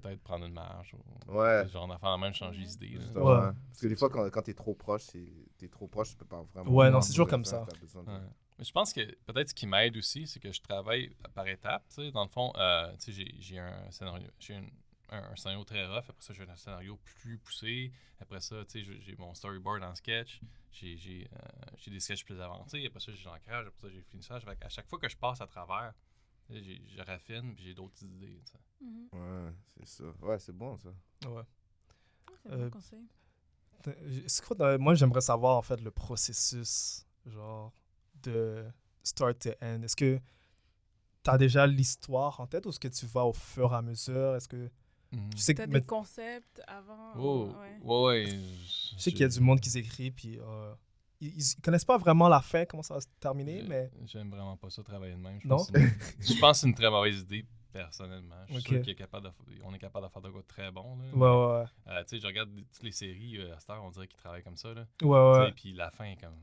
peut-être 0.00 0.22
prendre 0.22 0.44
une 0.46 0.52
marge. 0.54 0.94
Ou, 0.94 1.32
Ouais. 1.38 1.68
Genre 1.68 1.86
d'affaire 1.88 2.18
même 2.18 2.34
changer 2.34 2.64
d'idée. 2.64 2.96
Ouais. 3.14 3.22
Parce 3.68 3.80
que 3.80 3.86
des 3.86 3.96
fois, 3.96 4.10
quand, 4.10 4.28
quand 4.30 4.42
t'es 4.42 4.54
trop 4.54 4.74
proche, 4.74 5.06
t'es 5.58 5.68
trop 5.68 5.86
proche, 5.86 6.10
tu 6.10 6.16
peux 6.16 6.24
pas 6.24 6.42
vraiment. 6.54 6.70
Ouais, 6.72 6.90
non, 6.90 7.00
c'est 7.00 7.12
toujours 7.12 7.28
comme 7.28 7.44
ça. 7.44 7.64
de- 7.64 7.98
Ouais. 7.98 8.18
Mais 8.58 8.64
je 8.64 8.72
pense 8.72 8.92
que 8.92 9.00
peut-être 9.26 9.48
ce 9.50 9.54
qui 9.54 9.66
m'aide 9.66 9.96
aussi, 9.96 10.26
c'est 10.26 10.38
que 10.40 10.52
je 10.52 10.60
travaille 10.60 11.14
par 11.34 11.46
étapes. 11.48 11.84
tu 11.88 11.94
sais. 11.96 12.10
Dans 12.12 12.24
le 12.24 12.28
fond, 12.28 12.52
euh, 12.56 12.92
tu 12.98 13.06
sais, 13.06 13.12
j'ai- 13.12 13.34
j'ai 13.38 13.58
un 13.58 13.90
scénario. 13.90 14.26
J'ai 14.38 14.56
un, 15.12 15.34
scénario 15.34 15.64
très 15.64 15.86
rough. 15.86 16.04
Après 16.08 16.20
ça, 16.22 16.34
j'ai 16.34 16.42
un 16.48 16.56
scénario 16.56 16.98
plus 17.04 17.38
poussé. 17.38 17.90
Après 18.20 18.40
ça, 18.40 18.56
tu 18.66 18.72
sais, 18.80 18.84
j'ai- 18.84 19.00
j'ai 19.00 19.16
mon 19.16 19.32
storyboard 19.34 19.82
en 19.82 19.94
sketch. 19.94 20.40
J'ai 20.72 20.96
j'ai, 20.98 21.26
euh, 21.32 21.38
j'ai 21.78 21.90
des 21.90 22.00
sketchs 22.00 22.24
plus 22.24 22.38
avancés. 22.40 22.84
Après 22.86 23.00
ça, 23.00 23.10
j'ai 23.12 23.24
l'ancrage. 23.24 23.66
Après 23.66 23.80
ça, 23.80 23.88
j'ai 23.88 23.96
le 23.96 24.04
finissage. 24.04 24.42
À 24.60 24.68
chaque 24.68 24.86
fois 24.88 24.98
que 24.98 25.08
je 25.08 25.16
passe 25.16 25.40
à 25.40 25.46
travers, 25.46 25.94
je 26.52 27.02
raffine 27.02 27.54
puis 27.54 27.64
j'ai 27.64 27.74
d'autres 27.74 28.02
idées. 28.02 28.40
tu 28.44 28.52
sais. 28.52 28.58
Mhm. 28.84 29.08
Ouais, 29.12 29.52
c'est 29.78 29.86
ça. 29.86 30.04
Ouais, 30.22 30.38
c'est 30.38 30.52
bon 30.56 30.76
ça. 30.78 30.88
ouais. 31.28 31.42
C'est 32.42 32.52
un 32.52 32.54
Euh, 32.58 32.64
bon 32.64 32.70
conseil. 32.70 33.06
Moi, 34.78 34.94
j'aimerais 34.94 35.20
savoir, 35.22 35.56
en 35.56 35.62
fait, 35.62 35.80
le 35.80 35.90
processus, 35.90 37.06
genre, 37.26 37.72
de 38.22 38.64
start 39.02 39.38
to 39.38 39.50
end. 39.62 39.82
Est-ce 39.82 39.96
que 39.96 40.18
tu 41.22 41.30
as 41.30 41.38
déjà 41.38 41.66
l'histoire 41.66 42.40
en 42.40 42.46
tête 42.46 42.66
ou 42.66 42.70
est-ce 42.70 42.80
que 42.80 42.88
tu 42.88 43.06
vas 43.06 43.24
au 43.24 43.32
fur 43.32 43.72
et 43.72 43.76
à 43.76 43.82
mesure? 43.82 44.36
Est-ce 44.36 44.48
que... 44.48 44.70
Sais, 45.36 45.54
que, 45.54 45.62
T'as 45.62 45.66
mais- 45.66 45.80
des 45.80 45.86
concepts 45.86 46.60
avant? 46.68 47.12
Oh, 47.16 47.46
ouais. 47.58 47.78
ouais, 47.82 48.24
ouais. 48.26 48.26
je 48.94 48.98
sais 48.98 49.10
qu'il 49.10 49.22
y 49.22 49.24
a 49.24 49.28
du 49.28 49.40
monde 49.40 49.60
qui 49.60 49.68
s'écrit, 49.70 50.10
puis 50.12 50.38
euh, 50.38 50.72
ils, 51.20 51.36
ils 51.38 51.60
connaissent 51.62 51.84
pas 51.84 51.98
vraiment 51.98 52.28
la 52.28 52.40
fin, 52.40 52.64
comment 52.64 52.82
ça 52.82 52.94
va 52.94 53.00
se 53.00 53.08
terminer, 53.20 53.62
mais... 53.62 53.90
J'aime 54.06 54.30
vraiment 54.30 54.56
pas 54.56 54.70
ça 54.70 54.82
travailler 54.82 55.12
de 55.14 55.18
même. 55.18 55.38
Je 55.40 55.48
Non? 55.48 55.56
pense 55.56 55.70
que 55.70 55.78
c'est 55.78 55.84
une- 55.84 56.36
je 56.36 56.40
pense 56.40 56.56
que 56.56 56.60
c'est 56.60 56.66
une 56.68 56.74
très 56.74 56.90
mauvaise 56.90 57.20
idée, 57.20 57.44
personnellement. 57.72 58.36
Je 58.48 58.54
suis 58.54 58.60
Ok. 58.60 58.66
sûr 58.68 58.82
qu'il 58.82 58.90
est 58.92 58.94
capable 58.96 59.26
de 59.28 59.32
on 59.64 59.72
est 59.74 59.78
capable 59.78 60.06
de 60.06 60.12
faire 60.12 60.22
de 60.22 60.30
quoi 60.30 60.42
de 60.42 60.46
très 60.46 60.70
bon. 60.70 60.96
Là, 60.96 61.04
Ouais, 61.04 61.10
mais, 61.14 61.20
ouais, 61.26 61.60
ouais. 61.62 61.64
euh, 61.94 62.02
tu 62.04 62.08
sais, 62.08 62.20
je 62.20 62.26
regarde 62.26 62.50
toutes 62.72 62.82
les 62.82 62.92
séries 62.92 63.36
euh, 63.38 63.54
à 63.54 63.60
cette 63.60 63.70
heure, 63.70 63.84
on 63.84 63.90
dirait 63.90 64.08
qu'ils 64.08 64.18
travaillent 64.18 64.42
comme 64.42 64.56
ça. 64.56 64.72
Là, 64.74 64.86
Ouais, 65.02 65.38
ouais. 65.38 65.52
Puis 65.52 65.72
la 65.72 65.90
fin 65.90 66.04
est 66.06 66.16
comme. 66.16 66.36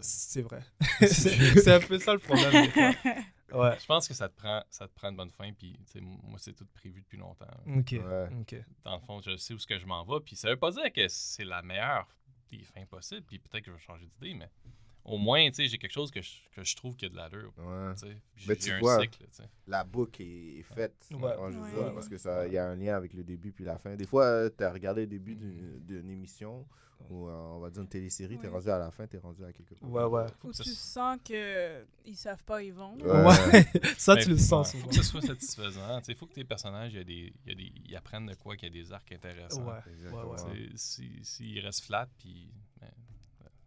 C'est 0.00 0.42
vrai. 0.42 0.60
c'est 1.00 1.60
c'est 1.60 1.72
un 1.74 1.80
peu 1.80 1.98
ça 1.98 2.12
le 2.14 2.18
problème, 2.20 2.52
des 2.52 2.70
fois. 2.70 2.92
Ouais. 3.52 3.76
je 3.80 3.86
pense 3.86 4.06
que 4.06 4.14
ça 4.14 4.28
te 4.28 4.36
prend, 4.36 4.62
ça 4.70 4.86
te 4.86 4.94
prend 4.94 5.08
une 5.08 5.16
bonne 5.16 5.32
fin. 5.32 5.52
Puis, 5.52 5.76
moi, 6.22 6.38
c'est 6.38 6.52
tout 6.52 6.66
prévu 6.72 7.00
depuis 7.00 7.18
longtemps. 7.18 7.48
Ok. 7.66 7.94
Ouais. 8.00 8.28
Ok. 8.42 8.54
Dans 8.84 8.94
le 8.94 9.00
fond, 9.00 9.20
je 9.20 9.36
sais 9.38 9.52
où 9.54 9.58
ce 9.58 9.66
que 9.66 9.76
je 9.76 9.86
m'en 9.86 10.04
vais. 10.04 10.20
Puis 10.24 10.36
ça 10.36 10.50
veut 10.50 10.56
pas 10.56 10.70
dire 10.70 10.92
que 10.92 11.08
c'est 11.08 11.44
la 11.44 11.60
meilleure 11.60 12.06
des 12.58 12.64
fins 12.64 12.86
possibles. 12.86 13.26
Puis 13.26 13.38
peut-être 13.38 13.64
que 13.64 13.70
je 13.70 13.76
vais 13.76 13.82
changer 13.82 14.06
d'idée, 14.06 14.34
mais 14.34 14.50
au 15.04 15.18
moins, 15.18 15.48
tu 15.48 15.54
sais, 15.56 15.66
j'ai 15.66 15.78
quelque 15.78 15.92
chose 15.92 16.10
que 16.10 16.20
je, 16.22 16.30
que 16.52 16.62
je 16.64 16.76
trouve 16.76 16.94
qui 16.96 17.06
a 17.06 17.08
de 17.08 17.16
l'allure. 17.16 17.52
Ouais. 17.58 17.94
J'ai 18.36 18.56
tu 18.56 18.62
j'ai 18.66 18.72
un 18.72 18.78
vois, 18.80 19.00
cycle. 19.00 19.18
tu 19.24 19.28
sais. 19.32 19.48
La 19.66 19.84
boucle 19.84 20.22
est, 20.22 20.58
est 20.58 20.62
faite. 20.62 21.08
Ouais. 21.10 21.36
Ouais. 21.36 21.50
dire, 21.50 21.60
Ouais. 21.60 21.92
parce 21.94 22.08
que 22.08 22.18
ça, 22.18 22.46
il 22.46 22.52
y 22.52 22.58
a 22.58 22.66
un 22.66 22.76
lien 22.76 22.96
avec 22.96 23.14
le 23.14 23.24
début 23.24 23.52
puis 23.52 23.64
la 23.64 23.78
fin. 23.78 23.94
Des 23.96 24.06
fois, 24.06 24.50
tu 24.50 24.62
as 24.64 24.72
regardé 24.72 25.02
le 25.02 25.06
début 25.06 25.34
d'une 25.36 25.80
d'une 25.84 26.10
émission 26.10 26.66
ou 27.08 27.28
euh, 27.28 27.32
on 27.32 27.60
va 27.60 27.70
dire 27.70 27.80
une 27.80 27.88
télésérie, 27.88 28.38
tu 28.38 28.44
es 28.44 28.48
rendu 28.50 28.68
à 28.68 28.78
la 28.78 28.90
fin, 28.90 29.06
tu 29.06 29.16
es 29.16 29.18
rendu 29.18 29.42
à 29.42 29.50
quelque 29.54 29.72
part. 29.74 29.88
Ouais, 29.90 30.04
ouais. 30.04 30.26
Faut 30.38 30.48
Ou 30.48 30.50
que 30.50 30.56
ça 30.58 30.64
tu 30.64 30.70
sens 30.74 31.18
que 31.24 31.82
ils 32.04 32.14
savent 32.16 32.44
pas 32.44 32.56
où 32.58 32.60
ils 32.60 32.74
vont. 32.74 32.94
Ouais. 32.98 33.64
Ça, 33.96 34.16
tu 34.16 34.28
le 34.28 34.36
sens 34.36 34.76
faut 34.76 34.86
que 34.86 34.94
ce 34.96 35.02
soit 35.02 35.22
satisfaisant. 35.22 36.00
Il 36.06 36.14
faut 36.14 36.26
que 36.26 36.34
tes 36.34 36.44
personnages 36.44 36.92
y 36.92 36.98
a 36.98 37.04
des, 37.04 37.32
y 37.46 37.52
a 37.52 37.54
des, 37.54 37.72
ils 37.86 37.96
apprennent 37.96 38.26
de 38.26 38.34
quoi, 38.34 38.54
qu'il 38.54 38.68
y 38.74 38.78
a 38.78 38.82
des 38.82 38.92
arcs 38.92 39.10
intéressants. 39.12 39.64
Ouais. 39.66 39.78
Exactement. 39.90 40.30
Ouais, 40.30 40.42
ouais. 40.42 40.68
C'est- 40.76 40.76
si- 40.76 41.24
S'ils 41.24 41.60
restent 41.60 41.84
flat, 41.86 42.06
puis. 42.18 42.52
ben, 42.78 42.90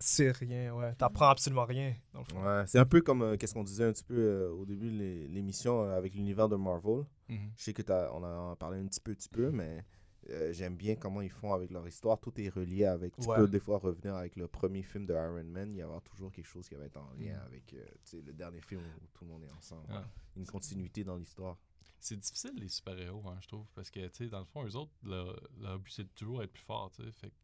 C'est 0.05 0.31
rien, 0.31 0.73
ouais. 0.75 0.93
T'apprends 0.95 1.29
absolument 1.29 1.63
rien, 1.63 1.95
dans 2.13 2.19
le 2.19 2.25
fond. 2.25 2.43
Ouais, 2.45 2.67
c'est 2.67 2.77
un 2.79 2.85
peu 2.85 2.99
comme 3.01 3.21
euh, 3.21 3.37
qu'est-ce 3.37 3.53
qu'on 3.53 3.63
disait 3.63 3.85
un 3.85 3.93
petit 3.93 4.03
peu 4.03 4.17
euh, 4.17 4.49
au 4.51 4.65
début 4.65 4.91
de 4.91 4.97
l'é- 4.97 5.27
l'émission 5.29 5.81
euh, 5.83 5.97
avec 5.97 6.13
l'univers 6.13 6.49
de 6.49 6.57
Marvel. 6.57 7.05
Mhm. 7.29 7.51
Je 7.55 7.63
sais 7.63 7.73
que 7.73 7.81
t'as, 7.81 8.11
on 8.11 8.21
en 8.21 8.51
a 8.51 8.55
parlé 8.57 8.79
un 8.79 8.85
petit 8.87 8.99
peu, 8.99 9.15
petit 9.15 9.29
peu, 9.29 9.49
mais 9.51 9.85
euh, 10.29 10.51
j'aime 10.51 10.75
bien 10.75 10.95
comment 10.97 11.21
ils 11.21 11.29
font 11.29 11.53
avec 11.53 11.71
leur 11.71 11.87
histoire. 11.87 12.19
Tout 12.19 12.33
est 12.41 12.49
relié 12.49 12.83
avec. 12.85 13.15
Tu 13.17 13.27
Ouais. 13.29 13.37
peux 13.37 13.47
des 13.47 13.61
fois 13.61 13.77
revenir 13.77 14.15
avec 14.15 14.35
le 14.35 14.47
premier 14.49 14.83
film 14.83 15.05
de 15.05 15.13
Iron 15.13 15.43
Man, 15.45 15.71
il 15.73 15.77
y 15.77 15.81
avoir 15.81 16.01
toujours 16.01 16.31
quelque 16.33 16.47
chose 16.47 16.67
qui 16.67 16.75
va 16.75 16.83
être 16.83 16.97
en 16.97 17.09
lien 17.17 17.37
Mm. 17.37 17.45
avec 17.47 17.73
euh, 17.73 17.85
tu 18.03 18.17
sais, 18.17 18.21
le 18.21 18.33
dernier 18.33 18.59
film 18.61 18.81
où 18.81 19.07
tout 19.13 19.23
le 19.23 19.31
monde 19.31 19.43
est 19.45 19.57
ensemble. 19.57 19.89
Ouais. 19.89 20.01
Une 20.35 20.45
continuité 20.45 21.05
dans 21.05 21.15
l'histoire. 21.15 21.57
C'est 22.01 22.17
difficile, 22.17 22.51
les 22.57 22.67
super-héros, 22.67 23.23
hein, 23.29 23.37
je 23.39 23.47
trouve. 23.47 23.65
Parce 23.73 23.89
que, 23.89 24.01
tu 24.07 24.25
sais, 24.25 24.27
dans 24.27 24.39
le 24.39 24.45
fond, 24.45 24.65
eux 24.65 24.75
autres, 24.75 24.91
leur, 25.05 25.39
leur 25.61 25.79
but, 25.79 25.91
c'est 25.93 26.03
de 26.03 26.09
toujours 26.13 26.43
être 26.43 26.51
plus 26.51 26.63
fort, 26.63 26.91
tu 26.91 27.01
sais. 27.01 27.11
Fait 27.13 27.29
que, 27.29 27.35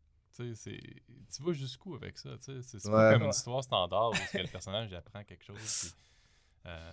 tu 0.44 0.56
sais, 0.56 0.72
c'est- 0.72 1.36
tu 1.36 1.44
vas 1.44 1.54
jusqu'où 1.54 1.96
avec 1.96 2.18
ça, 2.18 2.30
tu 2.38 2.62
sais? 2.62 2.80
C'est 2.80 2.90
pas 2.90 3.08
Ouais. 3.08 3.14
comme 3.14 3.22
une 3.24 3.28
Ouais. 3.28 3.34
histoire 3.36 3.64
standard 3.64 4.10
où 4.12 4.14
que 4.32 4.38
le 4.38 4.48
personnage 4.48 4.94
apprend 4.94 5.24
quelque 5.24 5.44
chose. 5.46 5.56
Puis, 6.64 6.72
euh, 6.72 6.92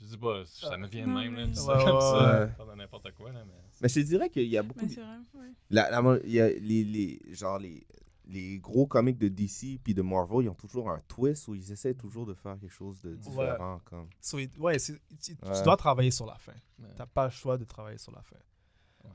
je 0.00 0.06
sais 0.06 0.16
pas, 0.16 0.44
ça 0.46 0.76
me 0.76 0.86
vient 0.86 1.06
de 1.06 1.12
même, 1.12 1.34
là, 1.36 1.46
dit 1.46 1.54
ça 1.56 1.76
Ouais, 1.76 1.84
comme 1.84 1.94
ouais, 1.96 2.00
ça, 2.00 2.40
ouais. 2.40 2.46
pas 2.52 2.64
de 2.64 2.74
n'importe 2.76 3.12
quoi, 3.12 3.32
là, 3.32 3.44
mais... 3.46 3.52
Mais 3.80 3.88
je 3.88 3.94
te 3.94 4.00
dirais 4.00 4.28
qu'il 4.30 4.46
y 4.48 4.56
a 4.58 4.62
beaucoup. 4.62 4.80
Mais 4.82 4.86
de- 4.88 4.92
c'est 4.94 5.00
vrai, 5.02 5.16
ouais. 5.34 5.52
La, 5.70 5.90
la- 5.90 6.18
il 6.24 6.30
y 6.32 6.40
a 6.40 6.48
les, 6.48 6.84
les, 6.84 7.20
genre 7.34 7.58
les, 7.58 7.86
les 8.26 8.58
gros 8.58 8.86
comics 8.86 9.18
de 9.18 9.28
DC 9.28 9.78
puis 9.84 9.92
de 9.94 10.00
Marvel, 10.02 10.44
ils 10.44 10.48
ont 10.48 10.54
toujours 10.54 10.90
un 10.90 11.00
twist 11.08 11.46
où 11.48 11.54
ils 11.54 11.70
essaient 11.72 11.94
toujours 11.94 12.24
de 12.26 12.32
faire 12.34 12.58
quelque 12.58 12.72
chose 12.72 13.00
de 13.02 13.14
différent. 13.16 13.80
Comme. 13.84 14.08
So, 14.20 14.38
ouais, 14.58 14.78
tu, 14.78 14.98
tu 15.22 15.36
Ouais. 15.42 15.62
dois 15.62 15.76
travailler 15.76 16.10
sur 16.10 16.24
la 16.26 16.36
fin. 16.38 16.54
Ouais. 16.78 16.88
T'as 16.96 17.06
pas 17.06 17.24
le 17.26 17.30
choix 17.30 17.58
de 17.58 17.64
travailler 17.64 17.98
sur 17.98 18.12
la 18.12 18.22
fin. 18.22 18.36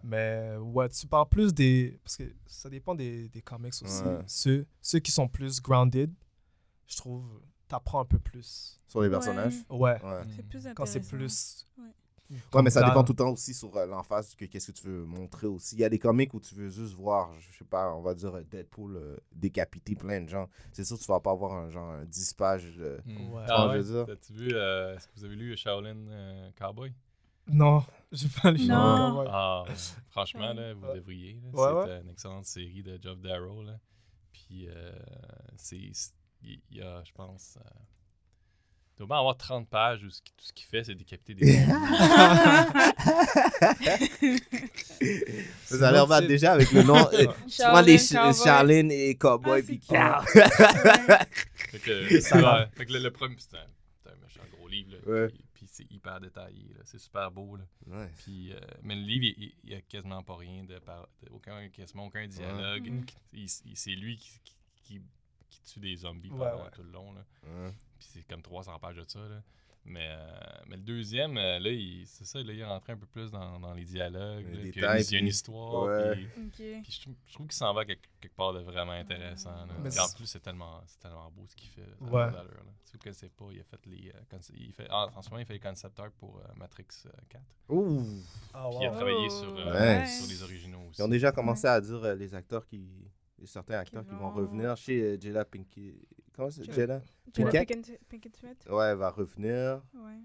Mais 0.04 0.56
ouais, 0.58 0.90
tu 0.90 1.08
parles 1.08 1.28
plus 1.30 1.54
des. 1.54 2.00
Parce 2.04 2.16
que 2.18 2.24
ça 2.46 2.70
dépend 2.70 2.96
des, 2.96 3.30
des 3.30 3.42
comics 3.42 3.74
aussi. 3.82 4.04
Ouais. 4.04 4.20
Ceux, 4.28 4.66
ceux 4.82 5.00
qui 5.00 5.12
sont 5.12 5.28
plus 5.28 5.62
grounded, 5.62 6.14
je 6.88 6.98
trouve, 6.98 7.26
t'apprends 7.68 8.00
un 8.02 8.06
peu 8.06 8.20
plus. 8.20 8.80
Sur 8.88 9.02
les 9.02 9.10
personnages? 9.10 9.56
Ouais. 9.70 10.02
Ouais. 10.04 10.22
C'est 10.36 10.48
plus 10.48 10.68
Quand 10.76 10.86
c'est 10.86 11.00
plus. 11.02 11.66
Ouais. 11.78 11.86
Ouais, 12.54 12.62
mais 12.62 12.70
ça 12.70 12.84
dépend 12.84 13.04
tout 13.04 13.14
le 13.14 13.18
temps 13.18 13.32
aussi 13.32 13.56
sur 13.56 13.76
euh, 13.76 13.88
l'emphase 13.88 14.36
que 14.36 14.46
qu'est-ce 14.46 14.72
que 14.72 14.78
tu 14.80 14.86
veux 14.86 15.04
montrer 15.04 15.48
aussi. 15.48 15.76
Il 15.76 15.80
y 15.80 15.84
a 15.84 15.90
des 15.90 15.98
comics 15.98 16.32
où 16.36 16.40
tu 16.40 16.54
veux 16.54 16.70
juste 16.70 16.94
voir, 16.94 17.32
je 17.40 17.58
sais 17.58 17.66
pas, 17.66 17.92
on 17.96 18.02
va 18.04 18.14
dire 18.14 18.32
Deadpool 18.52 18.98
euh, 18.98 19.18
décapiter 19.32 19.96
plein 19.96 20.22
de 20.22 20.30
gens. 20.30 20.48
C'est 20.72 20.84
sûr 20.86 20.96
que 21.00 21.02
tu 21.04 21.08
vas 21.08 21.20
pas 21.20 21.32
avoir 21.32 21.54
un 21.54 21.72
genre 21.72 21.90
un 21.90 22.06
10 22.06 22.34
pages. 22.36 22.76
euh. 22.80 23.00
Ouais. 23.08 23.44
Ah 23.48 23.66
Ouais, 23.66 23.72
ouais, 23.72 23.78
je 23.78 23.88
veux 23.88 23.94
dire? 23.96 24.06
T'as-tu 24.06 24.34
vu, 24.34 24.50
euh, 24.54 24.96
est-ce 24.96 25.08
que 25.08 25.14
vous 25.16 25.24
avez 25.26 25.36
lu 25.36 25.58
Shaolin 25.58 25.98
euh, 26.08 26.52
Cowboy? 26.56 26.94
Non, 27.52 27.84
j'ai 28.12 28.28
pas 28.30 28.52
lu. 28.52 28.66
Non. 28.68 29.20
Ouais. 29.22 29.26
Ah, 29.30 29.64
ouais. 29.68 29.74
franchement, 30.10 30.54
là, 30.54 30.74
vous 30.74 30.86
Ouais. 30.88 30.96
devriez. 30.96 31.40
Ouais, 31.54 31.70
c'est 31.86 31.92
euh, 31.92 32.02
une 32.02 32.10
excellente 32.10 32.46
série 32.46 32.84
de 32.84 33.00
Geoff 33.02 33.20
Darrow. 33.20 33.64
Là. 33.64 33.78
Puis, 34.34 34.68
euh, 34.70 34.92
c'est, 35.58 35.78
il 36.44 36.62
y 36.72 36.82
a, 36.82 37.04
je 37.04 37.12
pense, 37.14 37.58
euh, 37.60 37.70
il 39.00 39.06
doit 39.06 39.18
avoir 39.18 39.38
30 39.38 39.68
pages 39.70 40.04
où 40.04 40.10
ce 40.10 40.22
qui- 40.22 40.34
tout 40.36 40.46
ce 40.46 40.54
qu'il 40.54 40.66
fait, 40.66 40.84
c'est 40.84 40.96
décapiter 40.96 41.34
des 41.36 41.54
zombies. 41.54 41.70
Ça 45.66 45.88
a 45.88 45.92
l'air 45.92 46.08
mal 46.08 46.28
déjà 46.28 46.54
avec 46.54 46.72
le 46.72 46.84
nom. 46.84 46.98
euh, 47.14 47.26
tu 47.48 47.62
prends 47.62 47.82
les 47.82 47.98
Ch- 47.98 48.20
Cowboy. 48.22 48.44
Charlene 48.44 48.92
et 48.92 49.16
Cowboy 49.16 49.62
Ah, 49.62 49.66
puis 49.66 49.80
fait 51.72 51.80
que, 51.80 52.14
ouais, 52.14 52.68
fait 52.76 52.86
que 52.86 52.94
le, 52.94 53.00
le 53.00 53.12
premier, 53.12 53.36
c'est 53.38 53.56
un, 53.58 53.66
c'est 54.04 54.10
un 54.10 54.16
méchant 54.22 54.42
gros 54.58 54.68
livre. 54.68 54.92
Là, 54.92 54.98
Ouais. 55.14 55.28
Puis 55.30 55.46
c'est 55.80 55.92
hyper 55.92 56.20
détaillé. 56.20 56.74
là. 56.74 56.82
C'est 56.86 57.00
super 57.00 57.32
beau. 57.32 57.56
Là. 57.58 58.08
Puis, 58.18 58.54
euh, 58.54 58.60
mais 58.84 58.96
le 58.96 59.02
livre, 59.02 59.26
il 59.38 59.54
il 59.64 59.70
y 59.72 59.76
a 59.76 59.82
quasiment 59.82 60.22
pas 60.24 60.36
rien 60.38 60.64
de, 60.64 60.78
par, 60.80 61.08
de- 61.24 61.30
aucun, 61.32 61.70
quasiment 61.70 62.06
aucun 62.06 62.28
dialogue. 62.28 62.90
Mhm. 62.90 63.06
Il- 63.34 63.44
il- 63.66 63.78
c'est 63.78 63.96
lui 63.96 64.18
qui, 64.18 64.40
qui, 64.44 64.56
qui- 64.84 65.02
qui 65.50 65.62
tue 65.64 65.80
des 65.80 65.96
zombies 65.96 66.30
Ouais, 66.32 66.50
pendant 66.50 66.64
ouais. 66.66 66.72
tout 66.72 66.84
le 66.84 66.92
long. 66.92 67.14
Là. 67.14 67.26
Ouais. 67.44 67.72
Puis 67.98 68.08
c'est 68.12 68.24
comme 68.28 68.42
300 68.42 68.78
pages 68.80 68.96
de 68.98 69.06
ça. 69.08 69.20
Là. 69.28 69.42
Mais, 69.86 70.08
euh, 70.08 70.28
mais 70.68 70.76
le 70.76 70.84
deuxième, 70.84 71.36
euh, 71.38 71.58
là, 71.58 71.70
il- 71.72 72.06
c'est 72.06 72.26
ça, 72.26 72.38
là, 72.44 72.54
il 72.54 72.60
est 72.60 72.66
rentré 72.66 72.94
un 72.94 72.98
peu 72.98 73.08
plus 73.08 73.32
dans, 73.32 73.60
dans 73.60 73.74
les 73.74 73.86
dialogues. 73.86 74.46
Les 74.46 74.54
là, 74.54 74.60
puis 74.62 74.72
détails, 74.72 75.04
il 75.04 75.14
y 75.14 75.16
a 75.16 75.20
une 75.20 75.28
histoire. 75.28 75.84
ouais. 75.86 76.28
Puis, 76.54 76.84
je, 76.90 77.02
trouve- 77.02 77.16
je 77.26 77.34
trouve 77.34 77.48
qu'il 77.48 77.56
s'en 77.56 77.74
va 77.74 77.86
quelque, 77.86 78.08
quelque 78.22 78.36
part 78.36 78.54
de 78.54 78.60
vraiment 78.60 78.92
intéressant. 78.92 79.50
là. 79.66 79.74
Mais 79.82 79.90
Puis 79.90 80.00
en 80.00 80.10
plus, 80.16 80.28
c'est 80.28 80.42
tellement, 80.42 80.82
c'est 80.86 81.00
tellement 81.00 81.32
beau 81.32 81.46
ce 81.48 81.56
qu'il 81.56 81.70
fait. 81.70 81.82
ça 81.82 82.06
Ouais. 82.06 82.30
Si 82.84 82.92
vous 82.94 82.98
ne 82.98 83.04
connaissez 83.04 83.30
pas, 83.30 83.46
il 83.52 83.60
a 83.62 83.64
fait 83.64 83.86
les. 83.88 84.10
euh, 84.14 84.38
il 84.54 84.74
fait, 84.74 84.90
en, 84.92 85.10
en 85.16 85.22
ce 85.22 85.30
moment, 85.30 85.40
il 85.40 85.46
fait 85.46 85.54
les 85.54 85.60
concept 85.60 86.00
art 86.00 86.12
pour 86.12 86.38
euh, 86.38 86.44
Matrix 86.56 86.86
euh, 87.06 87.10
4. 87.30 87.44
Ouh. 87.70 88.04
Ah, 88.54 88.68
Puis 88.70 88.80
il 88.82 88.88
a 88.88 88.92
travaillé 88.92 89.28
Oh, 89.28 89.30
sur, 89.30 89.58
euh, 89.58 89.74
ouais. 89.74 90.06
sur 90.06 90.28
les 90.28 90.44
originaux 90.44 90.82
aussi. 90.90 91.02
Ils 91.02 91.06
ont 91.06 91.08
déjà 91.08 91.32
commencé 91.32 91.66
à 91.68 91.80
dire 91.82 92.04
euh, 92.04 92.16
les 92.16 92.34
acteurs 92.36 92.66
qui. 92.68 92.90
les 93.40 93.46
certains 93.48 93.80
acteurs 93.80 94.04
qui, 94.04 94.10
Qui 94.10 94.16
vont 94.16 94.30
vont- 94.30 94.36
revenir 94.36 94.76
chez 94.78 95.02
euh, 95.02 95.18
Jada 95.20 95.46
Pinkett. 95.46 95.96
Comment 96.40 96.52
c'est 96.52 96.64
Jada- 96.64 97.02
Pinkett 98.10 98.36
Smith? 98.38 98.66
Ouais, 98.70 98.86
elle 98.92 98.98
va 98.98 99.10
revenir. 99.10 99.82
Ouais. 99.94 100.20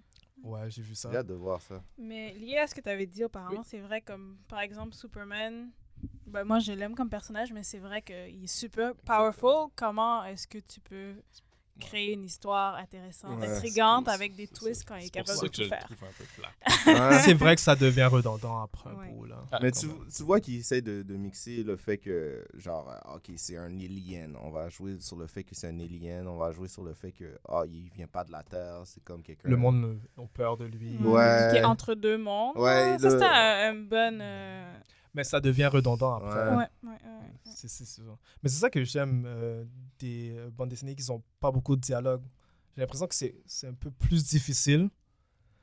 Ouais, 0.44 0.70
j'ai 0.70 0.82
vu 0.82 0.94
ça. 0.94 1.10
J'ai 1.10 1.16
hâte 1.16 1.26
de 1.26 1.34
voir 1.34 1.60
ça. 1.60 1.82
Mais 1.98 2.32
lié 2.34 2.58
à 2.58 2.66
ce 2.68 2.74
que 2.74 2.80
tu 2.80 2.88
avais 2.88 3.06
dit 3.06 3.24
auparavant, 3.24 3.62
c'est 3.64 3.80
vrai 3.80 4.00
comme 4.00 4.38
par 4.46 4.60
exemple 4.60 4.94
Superman. 4.94 5.70
Ben, 6.26 6.44
moi 6.44 6.58
je 6.60 6.72
l'aime 6.72 6.94
comme 6.94 7.08
personnage, 7.10 7.52
mais 7.52 7.62
c'est 7.62 7.78
vrai 7.78 8.00
qu'il 8.02 8.44
est 8.44 8.46
super 8.46 8.94
powerful. 8.94 9.70
Comment 9.74 10.22
est-ce 10.24 10.46
que 10.46 10.58
tu 10.58 10.80
peux 10.80 11.14
créer 11.80 12.12
une 12.12 12.24
histoire 12.24 12.76
intéressante, 12.76 13.40
Ouais. 13.40 13.48
intrigante, 13.48 14.04
C'est- 14.06 14.12
avec 14.12 14.34
des 14.36 14.46
twists 14.46 14.84
quand 14.86 14.96
il 14.96 15.06
est 15.06 15.10
capable 15.10 15.40
de 15.42 15.48
tout 15.48 15.64
faire? 15.64 15.88
Ouais. 16.86 17.18
C'est 17.24 17.34
vrai 17.34 17.54
que 17.56 17.60
ça 17.60 17.74
devient 17.74 18.04
redondant 18.04 18.62
après 18.62 18.90
un 18.90 18.94
Ouais. 18.94 19.08
bout, 19.10 19.24
là. 19.26 19.36
Ah, 19.50 19.58
Mais 19.62 19.70
tu, 19.72 19.86
tu 20.14 20.22
vois 20.22 20.38
qu'ils 20.40 20.60
essaient 20.60 20.82
de, 20.82 21.02
de 21.02 21.14
mixer 21.16 21.62
le 21.62 21.76
fait 21.76 21.98
que, 21.98 22.46
genre, 22.54 22.88
euh, 22.90 23.16
ok, 23.16 23.30
c'est 23.36 23.56
un 23.56 23.74
alien. 23.80 24.36
On 24.42 24.50
va 24.50 24.68
jouer 24.68 25.00
sur 25.00 25.16
le 25.16 25.26
fait 25.26 25.42
que 25.44 25.54
c'est 25.54 25.68
un 25.68 25.80
alien. 25.80 26.26
On 26.28 26.36
va 26.36 26.52
jouer 26.52 26.68
sur 26.68 26.82
le 26.84 26.94
fait 26.94 27.12
que, 27.12 27.38
ah, 27.48 27.62
il 27.66 27.90
vient 27.94 28.06
pas 28.06 28.24
de 28.24 28.32
la 28.32 28.42
Terre. 28.42 28.82
C'est 28.84 29.02
comme 29.02 29.22
quelqu'un. 29.22 29.48
Le 29.48 29.56
monde 29.56 29.98
a 30.18 30.22
peur 30.32 30.56
de 30.56 30.64
lui. 30.66 30.96
Ouais. 30.98 31.48
Qui 31.52 31.56
est 31.58 31.64
entre 31.64 31.94
deux 31.94 32.18
mondes. 32.18 32.56
Ouais, 32.56 32.92
Ah, 32.94 32.98
ça, 32.98 33.04
le- 33.04 33.10
c'était 33.10 33.24
un, 33.24 33.70
un 33.70 33.74
bon. 33.74 34.18
euh, 34.20 34.74
Mais 35.14 35.24
ça 35.24 35.40
devient 35.40 35.66
redondant 35.66 36.14
après. 36.16 36.48
Ouais. 36.50 36.56
Ouais, 36.56 36.68
ouais, 36.82 36.90
ouais. 36.90 37.32
C'est 37.44 37.68
c'est 37.68 37.84
ça. 37.84 38.02
Mais 38.42 38.48
c'est 38.48 38.58
ça 38.60 38.68
que 38.68 38.82
j'aime 38.84 39.24
euh, 39.26 39.64
des 39.98 40.34
euh, 40.36 40.50
bandes 40.50 40.68
dessinées 40.68 40.96
qui 40.96 41.08
n'ont 41.08 41.22
pas 41.40 41.50
beaucoup 41.52 41.76
de 41.76 41.80
dialogue. 41.80 42.22
J'ai 42.74 42.80
l'impression 42.82 43.06
que 43.06 43.14
c'est 43.14 43.40
c'est 43.46 43.68
un 43.68 43.74
peu 43.74 43.90
plus 43.90 44.24
difficile. 44.24 44.90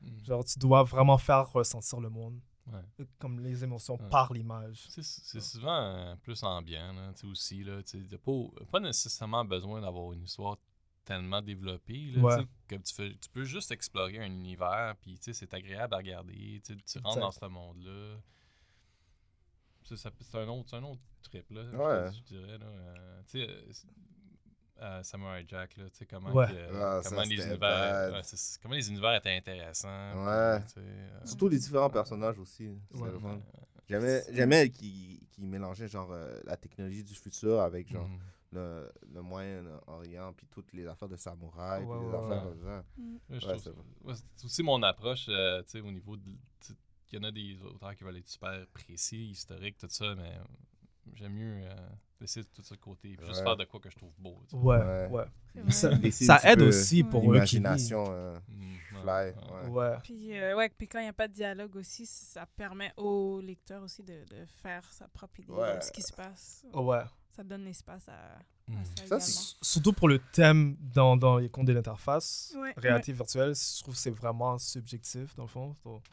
Mm. 0.02 0.24
Genre, 0.26 0.46
tu 0.46 0.58
dois 0.58 0.84
vraiment 0.84 1.18
faire 1.18 1.52
ressentir 1.52 2.00
le 2.00 2.10
monde. 2.10 2.40
Ouais. 2.72 3.06
Comme 3.20 3.40
les 3.42 3.64
émotions 3.64 3.96
Ouais. 4.00 4.10
par 4.10 4.32
l'image. 4.32 4.86
C'est 4.90 5.04
c'est 5.04 5.42
souvent 5.42 5.82
euh, 5.82 6.16
plus 6.18 6.42
ambiant, 6.44 6.94
là, 6.94 7.12
aussi. 7.30 7.64
Là, 7.64 7.82
pas, 8.24 8.32
pas 8.72 8.80
nécessairement 8.80 9.44
besoin 9.44 9.82
d'avoir 9.82 10.14
une 10.14 10.24
histoire 10.24 10.58
tellement 11.04 11.42
développée. 11.42 12.12
Là, 12.16 12.22
Ouais. 12.22 12.48
que 12.68 12.76
tu, 12.76 12.94
fais, 12.94 13.10
tu 13.20 13.30
peux 13.32 13.44
juste 13.44 13.72
explorer 13.72 14.20
un 14.20 14.28
univers, 14.28 14.96
puis 15.02 15.18
tu 15.18 15.26
sais, 15.26 15.34
c'est 15.34 15.54
agréable 15.54 15.94
à 15.96 15.98
regarder. 15.98 16.62
tu 16.64 17.00
rentres 17.04 17.20
dans 17.20 17.32
ce 17.32 17.46
monde-là. 17.46 18.18
C'est 19.84 20.38
un, 20.38 20.48
autre- 20.48 20.66
c'est 20.70 20.76
un 20.78 20.84
autre 20.84 21.02
trip, 21.24 21.50
là, 21.52 21.62
je- 21.66 21.76
Ouais. 21.76 22.12
je, 22.14 22.22
dirais. 22.36 22.58
Là, 22.58 22.66
euh, 22.66 23.22
tu 23.28 23.40
sais, 23.40 23.50
euh, 23.50 23.72
euh, 24.82 25.04
Samurai 25.04 25.46
Jack, 25.48 25.78
là, 25.78 25.90
tu 25.90 25.98
sais, 25.98 26.06
comment, 26.06 26.32
Ouais. 26.32 26.48
que- 26.48 26.76
Ah, 26.76 27.02
comment, 27.04 27.22
les 27.24 27.36
univers, 27.36 28.12
ouais, 28.14 28.22
comment 28.62 28.76
les 28.76 28.90
univers 28.90 29.16
étaient 29.16 29.36
intéressants. 29.38 29.88
Ouais. 30.26 30.60
puis, 30.60 30.74
euh, 30.78 31.26
Surtout 31.26 31.50
les 31.50 31.60
différents 31.60 31.90
personnages 31.90 32.40
aussi. 32.40 32.68
Ouais, 32.94 33.10
J'aimais, 33.90 34.24
j'aimais 34.32 34.70
qui, 34.70 35.22
qui 35.32 35.42
mélangeait 35.44 35.88
genre 35.90 36.10
euh, 36.12 36.40
la 36.46 36.56
technologie 36.56 37.04
du 37.04 37.14
futur 37.14 37.60
avec 37.60 37.92
genre 37.92 38.08
mhm. 38.08 38.20
le, 38.54 38.90
le 39.14 39.22
Moyen-Orient 39.22 40.32
puis 40.34 40.48
toutes 40.50 40.72
les 40.72 40.88
affaires 40.88 41.10
de 41.10 41.18
samouraï 41.18 41.84
Ouais, 41.84 41.98
puis 41.98 42.06
les 42.06 42.12
ouais, 42.12 42.24
affaires 42.24 42.44
comme 42.44 42.64
ça. 42.64 42.84
Mm. 42.98 44.14
C'est 44.38 44.46
aussi 44.46 44.64
mon 44.64 44.82
approche, 44.84 45.26
euh, 45.28 45.62
tu 45.64 45.72
sais, 45.72 45.82
au 45.82 45.92
niveau 45.92 46.16
de. 46.16 46.32
Il 47.12 47.18
y 47.18 47.20
en 47.20 47.24
a 47.24 47.32
des 47.32 47.58
auteurs 47.64 47.96
qui 47.96 48.04
veulent 48.04 48.18
être 48.18 48.30
super 48.30 48.66
précis, 48.74 49.30
historiques, 49.32 49.78
tout 49.78 49.88
ça, 49.90 50.16
mais 50.16 50.32
j'aime 51.16 51.34
mieux 51.34 51.64
euh, 51.66 51.76
laisser 52.22 52.44
tout 52.46 52.62
ça 52.64 52.76
de 52.76 52.80
côté. 52.80 53.10
Juste 53.20 53.40
Ouais. 53.40 53.44
faire 53.44 53.58
de 53.58 53.66
quoi 53.66 53.80
que 53.80 53.90
je 53.90 53.96
trouve 53.98 54.14
beau. 54.18 54.38
tu 54.48 54.52
sais. 54.52 54.62
Ouais, 54.62 55.08
Ouais. 55.10 55.26
Ça, 55.72 56.40
aide 56.50 56.60
peu 56.60 56.68
aussi 56.70 57.04
pour 57.04 57.22
eux 57.34 57.42
qui 57.42 57.56
L'imagination 57.58 58.06
euh, 58.10 58.38
Mm, 58.48 58.74
ouais, 58.96 59.34
fly. 59.34 59.34
ouais. 59.64 59.68
Ouais. 59.70 59.98
Puis, 60.04 60.38
euh, 60.40 60.56
ouais, 60.56 60.70
puis 60.70 60.88
quand 60.88 61.00
il 61.00 61.04
n'y 61.04 61.10
a 61.10 61.14
pas 61.14 61.28
de 61.28 61.34
dialogue 61.34 61.76
aussi, 61.76 62.06
ça 62.06 62.46
permet 62.46 62.94
au 62.96 63.42
lecteur 63.42 63.84
aussi 63.84 64.04
de, 64.04 64.24
de 64.30 64.46
faire 64.62 64.90
sa 64.94 65.08
propre 65.10 65.40
idée 65.42 65.52
Ouais. 65.52 65.78
de 65.78 65.84
ce 65.84 65.92
qui 65.92 66.02
se 66.02 66.14
passe. 66.14 66.66
Ouais. 66.74 67.02
Ça 67.36 67.44
donne 67.44 67.66
l'espace 67.66 68.08
à, 68.08 68.14
à 68.14 68.40
Mm. 68.68 68.84
ça, 69.20 69.20
Surtout 69.62 69.92
pour 69.92 70.08
le 70.08 70.20
thème 70.20 70.78
dans, 70.94 71.18
dans 71.18 71.40
les 71.40 71.50
comptes 71.50 71.66
de 71.68 71.74
l'interface, 71.74 72.54
Ouais, 72.58 72.74
réalité 72.78 73.12
virtuelle, 73.12 73.54
je 73.54 73.82
trouve 73.84 73.96
que 73.96 74.00
c'est 74.00 74.12
vraiment 74.12 74.58
subjectif 74.60 75.36
dans 75.36 75.44
le 75.44 75.50
fond. 75.50 75.76
Donc, 75.84 76.04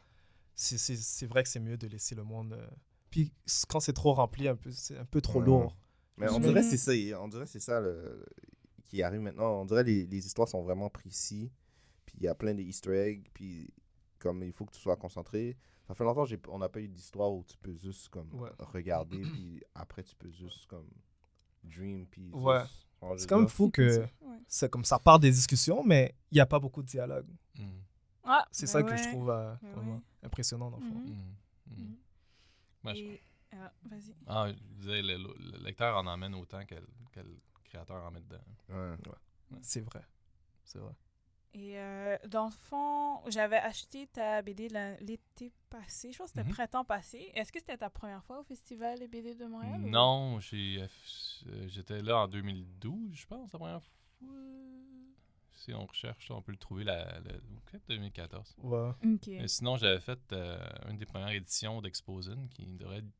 c'est- 0.60 0.78
c'est 0.78 0.96
c'est 0.96 1.26
vrai 1.26 1.42
que 1.42 1.48
c'est 1.48 1.60
mieux 1.60 1.76
de 1.76 1.86
laisser 1.86 2.14
le 2.14 2.24
monde. 2.24 2.52
euh, 2.52 2.66
Puis 3.10 3.32
quand 3.68 3.80
c'est 3.80 3.92
trop 3.92 4.12
rempli, 4.12 4.48
un 4.48 4.56
peu, 4.56 4.70
c'est 4.70 4.98
un 4.98 5.04
peu 5.04 5.20
trop 5.20 5.38
Ouais. 5.40 5.46
lourd. 5.46 5.76
Mais 6.16 6.28
on 6.30 6.40
dirait 6.40 6.60
que 6.62 6.68
c'est 6.68 6.76
ça, 6.76 6.92
on 7.20 7.28
dirait 7.28 7.46
c'est 7.46 7.60
ça 7.60 7.80
le- 7.80 8.24
qui 8.84 9.02
arrive 9.02 9.20
maintenant. 9.20 9.60
On 9.60 9.64
dirait 9.64 9.82
que 9.84 9.88
les, 9.88 10.06
les 10.06 10.26
histoires 10.26 10.48
sont 10.48 10.62
vraiment 10.62 10.90
précis. 10.90 11.52
Puis 12.06 12.16
il 12.18 12.24
y 12.24 12.28
a 12.28 12.34
plein 12.34 12.54
de 12.54 12.60
easter 12.62 12.90
eggs. 12.92 13.28
Puis 13.32 13.72
comme 14.18 14.42
il 14.42 14.52
faut 14.52 14.64
que 14.66 14.72
tu 14.72 14.80
sois 14.80 14.96
concentré. 14.96 15.56
Ça 15.86 15.94
fait 15.94 16.04
longtemps 16.04 16.26
qu'on 16.44 16.58
n'a 16.58 16.68
pas 16.68 16.80
eu 16.80 16.88
d'histoire 16.88 17.32
où 17.32 17.44
tu 17.44 17.56
peux 17.56 17.74
juste 17.74 18.08
comme 18.10 18.28
Ouais. 18.34 18.50
regarder. 18.58 19.20
puis 19.22 19.62
après 19.74 20.02
tu 20.02 20.14
peux 20.16 20.30
juste 20.30 20.66
comme 20.66 20.88
dream. 21.64 22.06
Puis 22.06 22.30
Ouais. 22.34 22.62
C'est 23.16 23.24
de 23.24 23.28
quand 23.28 23.36
même 23.36 23.44
là. 23.44 23.48
fou 23.50 23.70
que 23.70 24.00
Ouais. 24.00 24.08
c'est 24.48 24.68
comme 24.70 24.84
ça 24.84 24.98
part 24.98 25.18
des 25.20 25.30
discussions, 25.30 25.84
mais 25.84 26.14
il 26.32 26.34
n'y 26.34 26.40
a 26.40 26.46
pas 26.46 26.58
beaucoup 26.58 26.82
de 26.82 26.88
dialogue. 26.88 27.28
Mm. 27.58 27.62
Ah, 28.28 28.46
C'est 28.50 28.66
ben 28.66 28.72
ça 28.72 28.82
que 28.82 28.90
ouais. 28.90 28.98
je 28.98 29.08
trouve 29.08 29.30
euh, 29.30 29.54
ouais. 29.62 30.00
impressionnant, 30.22 30.70
dans 30.70 30.78
le 30.78 30.86
fond. 30.86 30.94
Mhm. 30.94 31.34
Mm. 31.66 31.72
Mm. 31.72 31.80
Mhm. 32.84 32.94
Je- 32.94 33.00
Et- 33.00 33.22
ah, 33.52 33.72
vas-y. 33.84 34.14
Ah, 34.26 34.46
je 34.48 34.54
disais, 34.80 35.02
le, 35.02 35.16
le 35.16 35.64
lecteur 35.64 35.96
en 35.96 36.06
emmène 36.06 36.34
autant 36.34 36.64
que, 36.66 36.74
le- 36.74 36.88
que 37.12 37.20
le 37.20 37.36
créateur 37.64 38.04
en 38.04 38.10
met 38.10 38.20
dedans. 38.20 38.36
Ouais. 38.68 38.96
C'est 39.62 39.80
vrai. 39.80 40.02
C'est 40.64 40.78
vrai. 40.78 40.92
Et 41.54 41.78
euh, 41.78 42.18
dans 42.28 42.44
le 42.44 42.50
fond, 42.52 43.22
j'avais 43.30 43.56
acheté 43.56 44.06
ta 44.06 44.42
BD 44.42 44.68
l'été 45.00 45.50
passé. 45.70 46.12
Je 46.12 46.18
pense 46.18 46.30
que 46.30 46.36
c'était 46.36 46.46
Mhm. 46.48 46.54
printemps 46.54 46.84
passé. 46.84 47.30
Est-ce 47.34 47.50
que 47.50 47.58
c'était 47.58 47.78
ta 47.78 47.88
première 47.88 48.22
fois 48.22 48.40
au 48.40 48.44
Festival 48.44 48.98
des 48.98 49.08
BD 49.08 49.34
de 49.34 49.46
Montréal? 49.46 49.80
Non, 49.80 50.38
j'ai, 50.40 50.82
euh, 50.82 51.68
j'étais 51.68 52.02
là 52.02 52.18
en 52.24 52.28
2012, 52.28 53.14
je 53.14 53.26
pense, 53.26 53.50
la 53.52 53.58
première 53.58 53.82
fois. 53.82 53.92
Si 55.68 55.74
on 55.74 55.84
recherche, 55.84 56.30
on 56.30 56.40
peut 56.40 56.52
le 56.52 56.56
trouver 56.58 56.82
la, 56.84 57.04
la- 57.20 57.20
peut-être 57.66 57.86
2014. 57.88 58.54
Ouais. 58.62 58.90
Ok. 59.04 59.26
Mais 59.26 59.48
sinon, 59.48 59.76
j'avais 59.76 60.00
fait 60.00 60.18
euh, 60.32 60.58
une 60.88 60.96
des 60.96 61.04
premières 61.04 61.28
éditions 61.28 61.82
d'Exposin 61.82 62.46
qui 62.54 62.64
devrait 62.78 62.98
être 62.98 63.10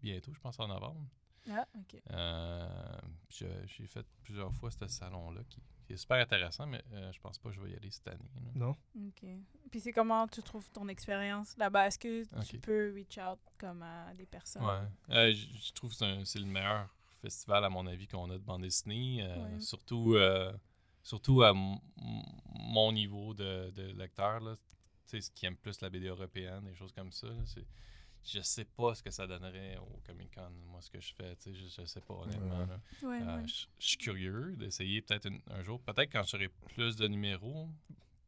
bientôt, 0.00 0.32
je 0.32 0.40
pense 0.40 0.58
en 0.58 0.68
novembre. 0.68 1.04
Ah, 1.50 1.66
ok. 1.78 2.00
Euh, 2.10 2.98
j'ai 3.28 3.86
fait 3.86 4.06
plusieurs 4.22 4.54
fois 4.54 4.70
ce 4.70 4.86
salon-là 4.86 5.42
qui, 5.50 5.60
qui 5.86 5.92
est 5.92 5.96
super 5.98 6.16
intéressant, 6.16 6.66
mais 6.66 6.82
euh, 6.92 7.12
je 7.12 7.20
pense 7.20 7.38
pas 7.38 7.50
que 7.50 7.54
je 7.56 7.60
vais 7.60 7.70
y 7.72 7.74
aller 7.76 7.90
cette 7.90 8.08
année. 8.08 8.24
là. 8.36 8.50
Non? 8.54 8.76
Ok. 9.08 9.28
Puis 9.70 9.80
c'est 9.80 9.92
comment 9.92 10.26
tu 10.28 10.42
trouves 10.42 10.70
ton 10.70 10.88
expérience 10.88 11.56
là-bas? 11.58 11.88
Est-ce 11.88 11.98
que 11.98 12.24
tu 12.44 12.58
peux 12.58 12.92
reach 12.94 13.18
out 13.18 13.38
comme 13.58 13.82
à 13.82 14.14
des 14.14 14.24
personnes? 14.26 14.64
Ouais. 14.64 14.88
Euh, 15.10 15.34
je 15.34 15.72
trouve 15.74 15.94
que 15.94 16.24
c'est 16.24 16.38
le 16.38 16.46
meilleur 16.46 16.88
festival, 17.20 17.64
à 17.64 17.68
mon 17.68 17.86
avis, 17.86 18.06
qu'on 18.06 18.30
a 18.30 18.34
de 18.38 18.42
bande 18.44 18.62
dessinée. 18.62 19.18
euh, 19.22 19.44
Ouais. 19.44 19.60
Surtout, 19.60 20.14
euh, 20.14 20.52
surtout 21.02 21.42
à 21.42 21.52
mon 21.54 22.92
niveau 22.92 23.34
de, 23.34 23.70
de 23.70 23.92
lecteur. 23.92 24.40
Là. 24.40 24.56
Tu 24.56 24.62
sais, 25.06 25.20
ce 25.20 25.30
qui 25.30 25.46
aime 25.46 25.56
plus 25.56 25.80
la 25.80 25.90
BD 25.90 26.06
européenne, 26.08 26.64
des 26.64 26.74
choses 26.74 26.92
comme 26.92 27.12
ça. 27.12 27.28
là, 27.28 27.44
c'est- 27.46 27.66
je 28.24 28.40
sais 28.42 28.64
pas 28.66 28.94
ce 28.94 29.02
que 29.02 29.10
ça 29.10 29.26
donnerait 29.26 29.78
au 29.78 30.00
Comic 30.04 30.34
Con, 30.34 30.50
moi, 30.66 30.82
ce 30.82 30.90
que 30.90 31.00
je 31.00 31.14
fais. 31.14 31.34
tu 31.36 31.44
sais, 31.44 31.54
Je, 31.54 31.66
je 31.82 31.86
sais 31.86 32.00
pas, 32.00 32.14
honnêtement. 32.14 32.58
Ouais. 32.58 32.66
là. 32.66 32.80
Ouais, 33.08 33.22
Euh, 33.22 33.36
ouais. 33.40 33.46
je 33.48 33.66
je 33.78 33.86
suis 33.86 33.96
curieux 33.96 34.54
d'essayer 34.56 35.00
peut-être 35.00 35.28
un 35.50 35.62
jour. 35.62 35.80
Peut-être 35.80 36.10
quand 36.12 36.24
j'aurai 36.24 36.48
plus 36.48 36.96
de 36.96 37.06
numéros, 37.08 37.68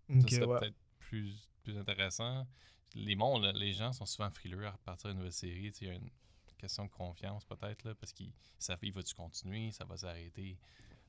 Ok, 0.08 0.22
ça 0.22 0.28
serait 0.36 0.44
ouais. 0.46 0.60
peut-être 0.60 0.76
plus, 1.00 1.48
plus 1.62 1.76
intéressant. 1.76 2.46
Les 2.94 3.14
mondes, 3.14 3.42
là, 3.42 3.52
les 3.52 3.72
gens 3.72 3.92
sont 3.92 4.06
souvent 4.06 4.30
frileux 4.30 4.64
à 4.66 4.70
repartir 4.70 5.10
une 5.10 5.18
nouvelle 5.18 5.32
série. 5.32 5.70
Tu 5.72 5.80
sais, 5.80 5.84
Il 5.84 5.88
y 5.88 5.90
a 5.90 5.94
une 5.94 6.10
question 6.56 6.84
de 6.86 6.90
confiance 6.90 7.44
peut-être, 7.44 7.84
là, 7.84 7.94
parce 7.94 8.12
qu'ils 8.12 8.32
savent, 8.58 8.78
il 8.82 8.92
va-tu 8.92 9.14
continuer, 9.14 9.70
ça 9.72 9.84
va 9.84 9.96
s'arrêter? 9.96 10.56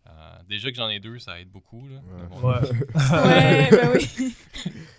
Euh, 0.08 0.12
déjà 0.49 0.70
que 0.72 0.76
j'en 0.76 0.89
ai 0.89 0.99
deux, 0.99 1.20
ça 1.20 1.39
aide 1.39 1.49
beaucoup. 1.49 1.88
Là, 1.88 2.02
Ouais. 2.41 2.60
Ben 3.72 3.91
oui. 3.93 4.36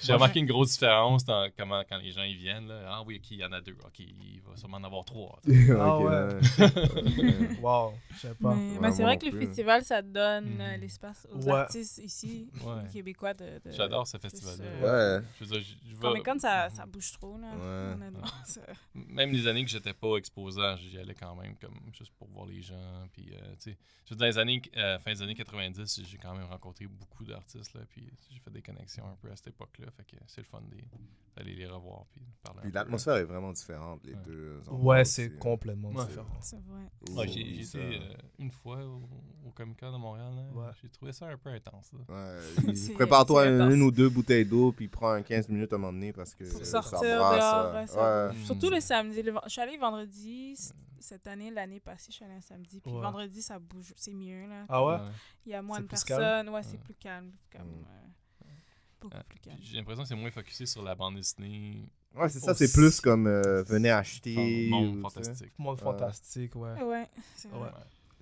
J'ai 0.01 0.13
remarqué 0.15 0.41
une 0.41 0.47
grosse 0.47 0.73
différence 0.73 1.25
dans 1.25 1.49
comment, 1.57 1.83
quand 1.89 1.99
les 1.99 2.13
gens 2.13 2.23
ils 2.23 2.37
viennent. 2.37 2.69
Là. 2.69 2.83
Ah 2.89 3.03
oui, 3.07 3.21
ok, 3.23 3.31
il 3.33 3.39
y 3.39 3.45
en 3.45 3.53
a 3.53 3.61
deux. 3.61 3.77
Ok, 3.85 3.99
il 4.01 4.41
va 4.47 4.57
sûrement 4.57 4.77
en 4.79 4.85
avoir 4.85 5.05
trois. 5.05 5.41
Ah 5.79 5.99
ouais. 5.99 6.29
Wow, 7.61 7.95
je 8.15 8.19
sais 8.19 8.35
pas. 8.41 8.55
Mais, 8.55 8.73
Ouais, 8.73 8.79
mais 8.81 8.93
c'est 8.93 9.03
vrai 9.03 9.19
que 9.19 9.27
le 9.27 9.33
plus. 9.33 9.47
festival, 9.47 9.85
ça 9.85 10.03
donne 10.03 10.61
euh, 10.61 10.77
l'espace 10.77 11.27
aux 11.33 11.45
Ouais. 11.47 11.53
artistes 11.53 11.99
ici, 11.99 12.49
Ouais. 12.65 12.83
québécois. 12.93 13.35
De, 13.35 13.45
de- 13.65 13.71
J'adore 13.73 14.07
ce 14.07 14.19
festival-là. 14.19 14.65
euh, 14.65 15.19
Ouais. 15.21 15.25
Je 15.41 15.45
veux 15.45 15.51
dire, 15.51 15.61
je- 15.61 15.89
je 15.91 15.95
vais- 15.95 16.01
Comic 16.01 16.25
Con, 16.25 16.39
ça, 16.39 16.69
ça 16.71 16.87
bouge 16.87 17.13
trop, 17.13 17.39
là. 17.39 17.49
Ouais. 17.57 17.93
Honnêtement. 17.95 18.27
ça- 18.45 18.61
même 18.95 19.31
les 19.33 19.47
années 19.47 19.65
que 19.65 19.71
j'étais 19.71 19.93
pas 19.95 20.17
exposant, 20.17 20.77
j'y 20.77 20.99
allais 20.99 21.15
quand 21.15 21.35
même 21.37 21.55
comme 21.57 21.79
juste 21.97 22.13
pour 22.19 22.29
voir 22.29 22.47
les 22.47 22.63
gens. 22.63 22.75
Puis, 23.13 23.33
euh, 23.33 23.55
tu 23.63 23.71
sais, 23.73 23.79
je 24.07 24.11
veux 24.15 24.17
dire, 24.17 24.19
dans 24.19 24.27
les 24.27 24.39
années, 24.39 24.63
euh, 24.77 24.92
fin 24.99 25.13
des 25.13 25.23
années 25.23 25.35
90, 25.35 26.03
j'ai 26.05 26.19
quand 26.19 26.35
même 26.35 26.47
rencontré 26.47 26.87
beaucoup 26.87 27.25
d'artistes. 27.25 27.75
Là, 27.75 27.81
puis 27.89 28.07
j'ai 28.31 28.39
fait 28.41 28.51
des 28.51 28.63
connexions 28.63 29.05
un 29.07 29.17
peu 29.21 29.31
à 29.31 29.37
cette 29.37 29.49
époque-là. 29.49 29.87
Fait 29.97 30.05
que 30.05 30.17
c'est 30.27 30.41
le 30.41 30.47
fun 30.47 30.61
d'aller 31.37 31.55
les 31.55 31.67
revoir. 31.67 32.05
Puis 32.11 32.21
de 32.21 32.27
parler. 32.43 32.61
Puis 32.63 32.71
peu. 32.71 32.75
l'atmosphère 32.79 33.17
est 33.17 33.25
vraiment 33.25 33.53
différente, 33.53 34.01
les 34.05 34.15
Ouais. 34.15 34.21
deux. 34.27 34.61
Ouais, 34.71 35.05
c'est 35.05 35.27
hein. 35.27 35.37
complètement 35.41 35.91
Ouais. 35.91 36.05
différent. 36.07 36.27
C'est 36.41 36.61
vrai. 36.65 36.83
Ouais, 37.17 37.29
j'ai 37.29 37.61
été 37.63 37.79
euh, 37.79 38.15
une 38.39 38.51
fois 38.51 38.85
au, 38.85 39.09
au 39.47 39.51
Comic 39.51 39.79
Con 39.81 39.93
de 39.93 39.99
Montréal. 39.99 40.33
là. 40.35 40.43
Ouais. 40.61 40.71
J'ai 40.83 40.89
trouvé 40.89 41.13
ça 41.13 41.27
un 41.29 41.37
peu 41.37 41.51
intense. 41.51 41.91
là. 41.93 41.99
Ouais, 42.09 42.75
C'est- 42.75 42.93
Prépare-toi 42.95 43.45
c'est 43.45 43.75
une, 43.75 43.83
ou 43.83 43.91
deux 43.91 44.09
bouteilles 44.09 44.45
d'eau, 44.47 44.73
puis 44.73 44.89
prends 44.89 45.13
un 45.13 45.23
15 45.23 45.49
minutes 45.49 45.73
à 45.73 45.77
un 45.77 45.79
moment 45.79 45.93
donné 45.93 46.13
parce 46.13 46.35
que 46.35 46.45
Pour 46.45 46.65
ça 46.65 46.83
sortir 46.83 47.19
brasse, 47.19 47.39
dehors, 47.39 47.67
euh, 47.67 47.81
ouais, 47.81 47.87
ça 47.87 48.27
ouais. 48.29 48.33
bouge. 48.35 48.45
Surtout 48.47 48.71
le 48.71 48.81
samedi. 48.81 49.23
Le 49.23 49.33
Je 49.45 49.49
suis 49.51 49.61
allée 49.61 49.77
vendredi 49.79 50.57
c- 50.57 50.73
cette 51.03 51.27
année, 51.27 51.51
l'année 51.51 51.81
passée, 51.81 52.07
je 52.11 52.17
suis 52.17 52.25
allée 52.25 52.35
un 52.35 52.41
samedi. 52.41 52.81
Puis 52.81 52.91
Ouais. 52.93 53.01
vendredi, 53.03 53.43
ça 53.43 53.59
bouge. 53.59 53.93
C'est 53.97 54.15
mieux, 54.15 54.47
là. 54.49 54.65
Ah 54.69 54.85
ouais? 54.85 54.97
Il 55.45 55.53
y 55.53 55.55
a 55.55 55.63
moins 55.63 55.81
de 55.81 55.87
personnes. 55.87 56.49
Ouais, 56.49 56.63
c'est 56.63 56.79
plus 56.79 56.95
calme. 56.95 57.33
Comme, 57.51 57.63
Mm. 57.69 57.85
euh, 57.89 58.47
beaucoup 59.01 59.17
Euh, 59.17 59.23
plus 59.29 59.39
calme. 59.41 59.59
J'ai 59.61 59.77
l'impression 59.77 60.03
que 60.05 60.09
c'est 60.09 60.15
moins 60.15 60.31
focusé 60.31 60.67
sur 60.67 60.83
la 60.83 60.95
bande 60.95 61.17
dessinée. 61.17 61.89
Ouais, 62.15 62.29
c'est 62.29 62.41
ça, 62.41 62.55
c'est 62.55 62.73
plus 62.73 63.01
comme 63.01 63.27
euh, 63.27 63.63
venez 63.65 63.91
acheter. 63.91 64.69
Monde 64.71 65.01
fantastique. 65.01 65.53
Monde 65.59 65.79
Ouais. 65.79 65.83
fantastique, 65.85 66.55
ouais. 66.57 66.83
Ouais, 66.83 67.11
c'est 67.37 67.49
vrai. 67.49 67.71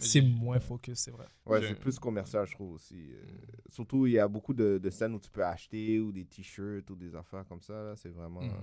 C'est 0.02 0.22
moins 0.22 0.58
focus, 0.60 0.98
c'est 1.00 1.10
vrai. 1.10 1.26
Ouais, 1.44 1.60
c'est 1.60 1.74
plus 1.74 1.98
commercial, 1.98 2.46
je 2.46 2.52
trouve 2.54 2.72
aussi. 2.72 3.12
Euh, 3.12 3.22
surtout, 3.68 4.06
il 4.06 4.12
y 4.14 4.18
a 4.18 4.26
beaucoup 4.28 4.54
de, 4.54 4.78
de 4.82 4.88
scènes 4.90 5.12
où 5.14 5.20
tu 5.20 5.28
peux 5.30 5.44
acheter 5.44 6.00
ou 6.00 6.10
des 6.10 6.24
t-shirts 6.24 6.88
ou 6.88 6.96
des 6.96 7.14
affaires 7.14 7.44
comme 7.46 7.60
ça. 7.60 7.74
là, 7.74 7.96
C'est 7.96 8.08
vraiment. 8.08 8.40
Mhm. 8.40 8.54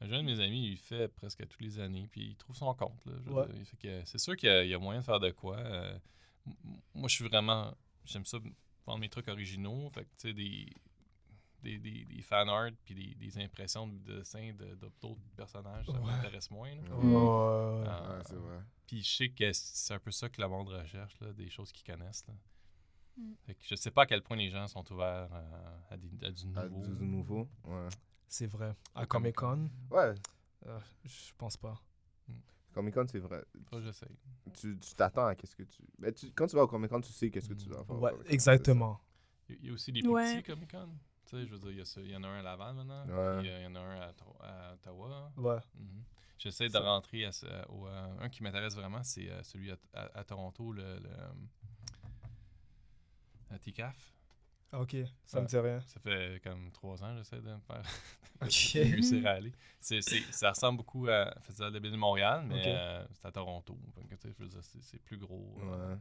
Un 0.00 0.06
jeune 0.08 0.24
de 0.26 0.30
mes 0.32 0.40
amis, 0.40 0.68
il 0.70 0.76
fait 0.76 1.08
presque 1.08 1.46
toutes 1.48 1.60
les 1.60 1.78
années, 1.80 2.06
puis 2.10 2.26
il 2.30 2.36
trouve 2.36 2.54
son 2.56 2.72
compte. 2.74 3.04
Là, 3.06 3.12
je 3.18 3.22
veux 3.30 3.34
Ouais. 3.34 3.46
dire. 3.46 3.56
Il 3.58 3.64
fait 3.64 3.76
que 3.76 4.04
c'est 4.04 4.18
sûr 4.18 4.36
qu'il 4.36 4.48
y, 4.48 4.52
a- 4.52 4.62
il 4.64 4.70
y 4.70 4.74
a 4.74 4.78
moyen 4.78 5.00
de 5.00 5.04
faire 5.04 5.18
de 5.20 5.30
quoi. 5.30 5.56
euh, 5.58 5.98
moi, 6.94 7.08
je 7.08 7.14
suis 7.14 7.24
vraiment. 7.28 7.74
J'aime 8.04 8.24
ça, 8.24 8.38
vendre 8.86 9.00
mes 9.00 9.08
trucs 9.08 9.28
originaux. 9.28 9.90
Fait 9.90 10.04
que, 10.04 10.10
tu 10.16 10.28
sais, 10.28 10.32
des, 10.32 10.72
des, 11.62 11.78
des, 11.78 12.04
des 12.04 12.22
fan 12.22 12.48
art, 12.48 12.70
puis 12.84 12.94
des, 12.94 13.14
des 13.16 13.38
impressions 13.42 13.88
de 13.88 13.98
dessins 13.98 14.52
de- 14.52 14.76
de- 14.76 14.90
d'autres 15.00 15.20
personnages, 15.36 15.86
ça 15.86 15.92
Ouais. 15.92 16.00
m'intéresse 16.06 16.50
moins. 16.50 16.72
là. 16.74 16.96
Ouais. 16.96 17.04
Ouais, 17.04 17.12
ouais, 17.12 17.18
ouais. 17.18 17.88
Euh, 17.88 18.16
ouais, 18.18 18.22
c'est 18.24 18.36
vrai. 18.36 18.60
Puis 18.86 19.02
je 19.02 19.10
sais 19.16 19.28
que 19.30 19.52
c'est 19.52 19.92
un 19.94 19.98
peu 19.98 20.10
ça 20.12 20.28
que 20.28 20.40
le 20.40 20.48
monde 20.48 20.68
recherche, 20.68 21.18
là, 21.20 21.32
des 21.32 21.50
choses 21.50 21.72
qu'ils 21.72 21.84
connaissent. 21.92 22.24
Là. 22.28 22.34
Mm. 23.18 23.32
Fait 23.46 23.54
que 23.56 23.60
je 23.66 23.74
sais 23.74 23.90
pas 23.90 24.02
à 24.02 24.06
quel 24.06 24.22
point 24.22 24.36
les 24.36 24.48
gens 24.48 24.66
sont 24.68 24.90
ouverts 24.92 25.28
euh, 25.32 25.78
à, 25.90 25.96
des, 25.96 26.08
à 26.24 26.30
du 26.30 26.44
Ah, 26.56 26.64
nouveau. 26.68 26.86
du, 26.86 26.94
du 26.96 27.04
nouveau. 27.04 27.48
Ouais. 27.64 27.88
C'est 28.28 28.46
vrai. 28.46 28.74
À 28.94 29.06
Comic 29.06 29.36
Con, 29.36 29.70
Ouais, 29.90 30.14
euh, 30.66 30.80
je 31.04 31.32
pense 31.36 31.56
pas. 31.56 31.80
Comic 32.74 32.94
Con, 32.94 33.06
c'est 33.10 33.18
vrai. 33.18 33.44
Que 33.70 33.80
j'essaye. 33.80 34.14
Tu 34.52 34.78
tu 34.78 34.94
t'attends 34.94 35.26
à 35.26 35.34
qu'est-ce 35.34 35.56
que 35.56 35.62
tu... 35.64 35.82
Ben, 35.98 36.12
tu- 36.12 36.30
Quand 36.32 36.46
tu 36.46 36.54
vas 36.56 36.62
au 36.62 36.68
Comic 36.68 36.90
Con, 36.90 37.00
tu 37.00 37.12
sais 37.12 37.30
qu'est-ce 37.30 37.48
que 37.48 37.54
tu 37.54 37.66
dois 37.66 37.84
faire. 37.84 37.96
au 37.96 38.00
Ouais, 38.00 38.12
exactement. 38.26 39.00
Il 39.48 39.64
y 39.66 39.70
a- 39.70 39.72
aussi 39.72 39.90
des 39.92 40.06
Ouais. 40.06 40.36
petits 40.42 40.52
Comic 40.52 40.70
Con. 40.70 40.88
Tu 41.24 41.36
sais, 41.36 41.46
je 41.46 41.52
veux 41.52 41.58
dire, 41.58 41.70
il 41.70 41.78
y, 41.78 41.80
a 41.80 41.84
ça- 41.84 42.00
il 42.00 42.10
y 42.10 42.16
en 42.16 42.22
a 42.22 42.28
un 42.28 42.38
à 42.38 42.42
Laval 42.42 42.74
maintenant. 42.76 43.06
Ouais. 43.06 43.40
puis, 43.40 43.50
euh, 43.50 43.58
Il 43.60 43.64
y 43.64 43.66
en 43.66 43.74
a 43.74 43.80
un 43.80 44.00
à, 44.00 44.12
Tro- 44.12 44.36
à 44.40 44.74
Ottawa. 44.74 45.32
Ouais. 45.36 45.58
Mhm. 45.74 46.04
J'essaie 46.38 46.66
de 46.68 46.72
Ça- 46.72 46.80
rentrer 46.80 47.24
à, 47.24 47.32
ce- 47.32 47.46
au, 47.70 47.86
euh, 47.88 48.16
un 48.20 48.28
qui 48.28 48.42
m'intéresse 48.42 48.74
vraiment, 48.74 49.02
c'est 49.02 49.28
euh, 49.28 49.42
celui 49.42 49.72
à, 49.72 49.76
à- 49.94 50.18
à 50.20 50.24
Toronto, 50.24 50.72
le, 50.72 50.82
le 51.00 51.08
euh, 51.10 51.32
à 53.50 53.58
TCAF. 53.58 54.14
Ah, 54.72 54.80
Ok, 54.82 54.96
ça 55.24 55.38
me 55.38 55.42
Ouais. 55.42 55.48
dit 55.48 55.56
rien. 55.58 55.80
Ça 55.80 55.98
fait 56.00 56.40
comme 56.44 56.70
trois 56.72 57.02
ans 57.02 57.12
que 57.12 57.18
j'essaie 57.18 57.36
de 57.40 57.42
me 57.50 57.58
faire 57.66 57.82
Ok. 58.42 58.48
de 58.74 58.92
réussir 58.92 59.26
à 59.26 59.30
aller. 59.30 59.52
C'est, 59.80 60.00
c'est- 60.02 60.22
ça 60.30 60.50
ressemble 60.50 60.76
beaucoup 60.78 61.08
à 61.08 61.34
Festival 61.40 61.72
de 61.72 61.78
BD 61.78 61.92
de 61.92 61.96
Montréal, 61.96 62.44
mais 62.46 62.62
euh, 62.66 63.04
c'est 63.12 63.26
à 63.28 63.32
Toronto. 63.32 63.78
C'est, 64.60 64.98
plus 65.02 65.16
gros. 65.16 65.54
euh, 65.62 65.92
Ouais. 65.94 65.98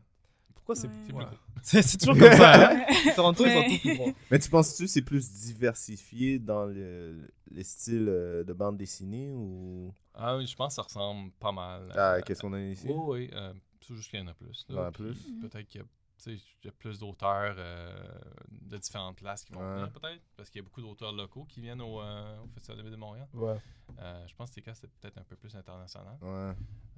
Pourquoi 0.53 0.75
c'est 0.75 0.87
Ouais. 0.87 0.93
C'est 1.05 1.13
ouais. 1.13 1.25
plus 1.25 1.35
gros? 1.35 1.43
C'est 1.63 1.97
toujours 1.97 2.17
comme 2.17 2.33
ça. 2.33 2.71
hein? 2.73 2.85
Toronto, 3.15 3.45
ils 3.45 3.53
sont 3.53 3.63
tout 3.75 3.79
plus 3.79 3.95
gros. 3.95 4.11
Mais 4.29 4.39
tu 4.39 4.49
penses-tu 4.49 4.83
que 4.83 4.89
c'est 4.89 5.01
plus 5.01 5.31
diversifié 5.31 6.39
dans 6.39 6.65
le, 6.65 7.31
le 7.51 7.63
style 7.63 8.07
euh, 8.09 8.43
de 8.43 8.51
bande 8.53 8.75
dessinée 8.77 9.31
ou... 9.31 9.93
Ah 10.13 10.35
oui, 10.35 10.45
je 10.45 10.55
pense 10.55 10.73
que 10.73 10.75
ça 10.75 10.81
ressemble 10.81 11.31
pas 11.39 11.51
mal. 11.53 11.89
Ah, 11.95 12.17
qu'est-ce 12.25 12.41
qu'on 12.41 12.51
a 12.53 12.59
ici? 12.61 12.87
Oui, 12.89 12.95
oui. 13.07 13.29
Euh, 13.33 13.53
c'est 13.81 13.95
juste 13.95 14.09
qu'il 14.09 14.19
y 14.19 14.23
en 14.23 14.27
a 14.27 14.33
plus. 14.33 14.65
Il 14.67 14.75
y 14.75 14.77
en 14.77 14.81
Là, 14.81 14.87
a 14.87 14.91
Puis 14.91 15.03
plus? 15.03 15.17
Peut-être 15.41 15.67
qu'il 15.67 15.79
y 15.81 15.83
a, 15.83 15.87
il 16.25 16.41
y 16.63 16.67
a 16.67 16.71
plus 16.71 16.99
d'auteurs 16.99 17.55
euh, 17.57 18.07
de 18.49 18.77
différentes 18.77 19.17
places 19.17 19.43
qui 19.43 19.53
vont 19.53 19.59
Ouais. 19.61 19.75
venir, 19.75 19.91
peut-être. 19.91 20.21
Parce 20.35 20.49
qu'il 20.49 20.59
y 20.59 20.61
a 20.61 20.65
beaucoup 20.65 20.81
d'auteurs 20.81 21.11
locaux 21.13 21.45
qui 21.45 21.61
viennent 21.61 21.81
au, 21.81 22.01
euh, 22.01 22.39
au 22.41 22.47
Festival 22.49 22.77
de 22.77 22.83
BD 22.83 22.91
de 22.95 22.99
Montréal. 22.99 23.27
Ouais. 23.33 23.57
Euh, 23.99 24.27
je 24.27 24.35
pense 24.35 24.49
que 24.51 24.59
TK, 24.59 24.71
c'est 24.75 24.89
peut-être 24.99 25.17
un 25.17 25.23
peu 25.23 25.35
plus 25.35 25.55
international. 25.55 26.17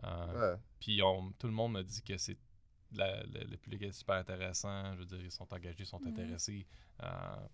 Euh. 0.03 0.55
Puis 0.80 1.01
on- 1.03 1.32
tout 1.34 1.47
le 1.47 1.53
monde 1.53 1.74
me 1.74 1.84
dit 1.84 2.01
que 2.01 2.17
c'est 2.17 2.38
la- 2.93 3.22
le, 3.24 3.43
le 3.43 3.57
public 3.57 3.82
est 3.84 3.91
super 3.91 4.15
intéressant. 4.15 4.93
Je 4.95 4.99
veux 4.99 5.05
dire, 5.05 5.20
ils 5.22 5.32
sont 5.32 5.51
engagés, 5.53 5.84
ils 5.84 5.86
sont 5.86 6.05
intéressés. 6.07 6.65
Euh, 7.03 7.07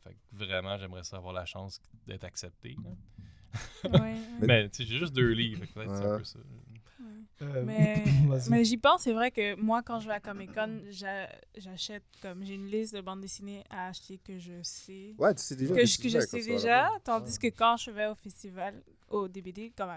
fait 0.03 0.13
que 0.13 0.19
vraiment, 0.31 0.77
j'aimerais 0.77 1.03
ça 1.03 1.17
avoir 1.17 1.33
la 1.33 1.45
chance 1.45 1.81
d'être 2.07 2.23
accepté. 2.23 2.75
là. 2.83 3.89
Ouais, 3.89 3.99
ouais. 4.01 4.17
Mais 4.41 4.69
tu 4.69 4.77
sais, 4.77 4.85
j'ai 4.85 4.97
juste 4.97 5.13
deux 5.13 5.31
livres. 5.31 5.65
peut-être 5.73 5.95
c'est 5.95 6.05
un 6.05 6.17
peu 6.17 6.23
ça. 6.23 6.39
Euh, 7.41 7.63
Mais, 8.49 8.63
j'y 8.63 8.77
pense, 8.77 9.01
c'est 9.03 9.13
vrai 9.13 9.31
que 9.31 9.55
moi, 9.55 9.81
quand 9.83 9.99
je 9.99 10.07
vais 10.07 10.13
à 10.13 10.19
Comic 10.19 10.53
Con, 10.53 10.81
j'a- 10.89 11.29
j'achète 11.57 12.03
comme 12.21 12.43
j'ai 12.45 12.53
une 12.55 12.67
liste 12.67 12.95
de 12.95 13.01
bandes 13.01 13.21
dessinées 13.21 13.63
à 13.69 13.87
acheter 13.87 14.17
que 14.19 14.37
je 14.39 14.61
sais. 14.63 15.13
Ouais, 15.17 15.33
tu 15.35 15.43
sais 15.43 15.55
déjà. 15.55 15.73
que 15.73 15.85
je, 15.85 16.09
je 16.09 16.19
sais 16.19 16.41
déjà, 16.41 16.89
tandis 17.03 17.37
Ouais. 17.41 17.51
que 17.51 17.57
quand 17.57 17.77
je 17.77 17.91
vais 17.91 18.07
au 18.07 18.15
festival, 18.15 18.81
au 19.09 19.27
DBD, 19.27 19.73
comme 19.75 19.89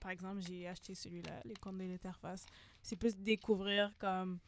par 0.00 0.10
exemple, 0.10 0.40
j'ai 0.40 0.66
acheté 0.66 0.94
celui-là, 0.94 1.40
Les 1.44 1.54
Contes 1.54 1.78
de 1.78 1.84
l'Interface, 1.84 2.46
c'est 2.82 2.96
plus 2.96 3.16
découvrir 3.16 3.92
comme 3.98 4.38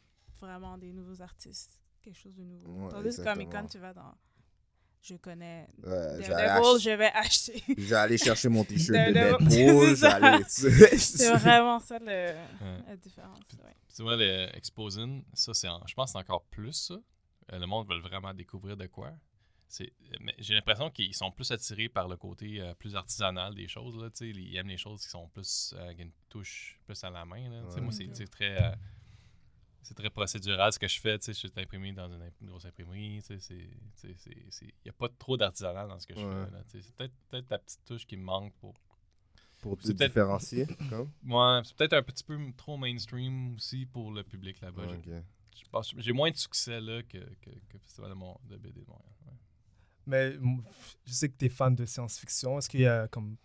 vraiment 0.41 0.77
des 0.77 0.91
nouveaux 0.91 1.21
artistes 1.21 1.79
quelque 2.01 2.17
chose 2.19 2.35
de 2.35 2.43
nouveau. 2.43 2.85
Ouais, 2.85 2.89
Tandis 2.91 3.15
que 3.15 3.23
Comic 3.23 3.49
Con, 3.49 3.65
tu 3.67 3.77
vas 3.77 3.93
dans. 3.93 4.13
Je 5.05 5.15
connais 5.17 5.67
je 5.83 5.89
vais 5.89 6.33
aller 6.33 6.47
Daredevil, 6.47 6.75
ach- 6.75 6.81
je 6.81 6.89
vais 6.91 7.11
acheter. 7.13 7.63
je 7.77 7.83
vais 7.83 7.95
aller 7.95 8.17
chercher 8.17 8.47
mon 8.47 8.63
t-shirt 8.63 8.97
de. 8.97 9.13
Deadpool. 9.49 10.97
C'est 10.97 11.33
vraiment 11.35 11.79
ça 11.79 11.99
le... 11.99 12.33
la 12.87 12.95
différence. 12.95 13.39
ouais. 13.63 13.73
Tu 13.95 14.01
vois, 14.01 14.15
les 14.15 14.49
Exposing, 14.53 15.23
ça, 15.33 15.53
c'est 15.53 15.67
en- 15.67 15.85
je 15.85 15.93
pense 15.93 16.09
que 16.09 16.11
c'est 16.13 16.23
encore 16.23 16.43
plus 16.45 16.71
ça. 16.73 16.93
Euh, 17.51 17.59
Le 17.59 17.65
monde 17.67 17.87
veut 17.89 17.99
vraiment 17.99 18.33
découvrir 18.33 18.77
de 18.77 18.87
quoi. 18.87 19.11
C'est, 19.67 19.91
mais 20.21 20.33
j'ai 20.37 20.53
l'impression 20.53 20.89
qu'ils 20.89 21.13
sont 21.15 21.31
plus 21.31 21.51
attirés 21.51 21.89
par 21.89 22.07
le 22.07 22.15
côté 22.15 22.61
euh, 22.61 22.73
plus 22.75 22.95
artisanal 22.95 23.55
des 23.55 23.67
choses. 23.67 23.97
Là, 24.01 24.09
ils 24.21 24.55
aiment 24.55 24.67
les 24.69 24.77
choses 24.77 25.03
qui 25.03 25.09
sont 25.09 25.27
plus, 25.29 25.73
euh, 25.77 25.93
qui 25.95 26.01
ont 26.01 26.05
une 26.05 26.11
touche 26.29 26.79
plus 26.85 27.03
à 27.03 27.09
la 27.09 27.25
main. 27.25 27.49
Là. 27.49 27.63
Ouais. 27.63 27.81
Moi, 27.81 27.91
c'est, 27.91 28.07
c'est 28.13 28.27
très, 28.29 28.55
euh, 28.63 28.71
c'est 29.83 29.93
très 29.93 30.09
procédural 30.09 30.71
ce 30.73 30.79
que 30.79 30.87
je 30.87 30.99
fais. 30.99 31.19
tu 31.19 31.25
sais. 31.25 31.33
Je 31.33 31.39
suis 31.39 31.51
imprimé 31.55 31.91
dans 31.93 32.07
une, 32.07 32.21
imp- 32.21 32.41
une 32.41 32.47
grosse 32.49 32.65
imprimerie. 32.65 33.19
tu 33.21 33.27
sais, 33.27 33.39
c'est- 33.39 33.69
c'est- 33.95 34.15
c'est- 34.17 34.45
c'est- 34.49 34.65
Il 34.65 34.85
n'y 34.85 34.89
a 34.89 34.93
pas 34.93 35.09
trop 35.09 35.37
d'artisanal 35.37 35.87
dans 35.87 35.99
ce 35.99 36.07
que 36.07 36.15
je 36.15 36.19
Ouais. 36.25 36.45
fais. 36.45 36.51
là, 36.51 36.63
tu 36.63 36.71
sais. 36.71 36.81
C'est 36.81 36.95
peut-être, 36.95 37.13
peut-être 37.29 37.49
la 37.49 37.59
petite 37.59 37.83
touche 37.85 38.05
qui 38.07 38.17
me 38.17 38.23
manque 38.23 38.53
pour 38.55 38.73
Pour 39.61 39.77
te 39.77 39.91
différencier. 39.91 40.65
Comme? 40.89 41.11
moi. 41.21 41.61
C'est 41.63 41.75
peut-être 41.75 41.93
un 41.93 42.03
petit 42.03 42.23
peu 42.23 42.37
trop 42.57 42.75
mainstream 42.77 43.55
aussi 43.55 43.85
pour 43.85 44.11
le 44.11 44.23
public 44.23 44.59
là-bas. 44.61 44.83
J'ai- 44.89 44.95
Ok. 44.97 45.23
je 45.55 45.69
pense- 45.71 45.93
J'ai 45.97 46.11
moins 46.11 46.31
de 46.31 46.35
succès 46.37 46.81
là 46.81 47.01
que, 47.03 47.17
que, 47.17 47.49
que 47.49 47.73
le 47.73 47.79
Festival 47.79 48.09
de, 48.09 48.15
Mon- 48.15 48.39
de 48.49 48.57
BD 48.57 48.81
de 48.81 48.87
Montréal. 48.87 49.13
ouais. 49.27 49.33
Mais 50.05 50.31
mm, 50.37 50.63
je 51.05 51.13
sais 51.13 51.29
que 51.29 51.37
tu 51.37 51.45
es 51.45 51.49
fan 51.49 51.73
de 51.75 51.85
science-fiction. 51.85 52.57
Est-ce 52.57 52.67
qu'il 52.69 52.81
y 52.81 52.87
a 52.87 53.07
comme. 53.07 53.37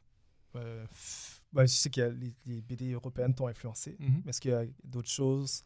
euh, 0.56 0.84
ben, 1.52 1.62
je 1.66 1.72
sais 1.72 1.88
que 1.90 2.00
les, 2.00 2.34
les 2.46 2.60
BD 2.62 2.92
européennes 2.92 3.34
t'ont 3.34 3.46
influencé. 3.46 3.96
Mais 4.00 4.30
est-ce 4.30 4.40
qu'il 4.40 4.50
y 4.50 4.54
a 4.54 4.64
d'autres 4.82 5.08
choses 5.10 5.62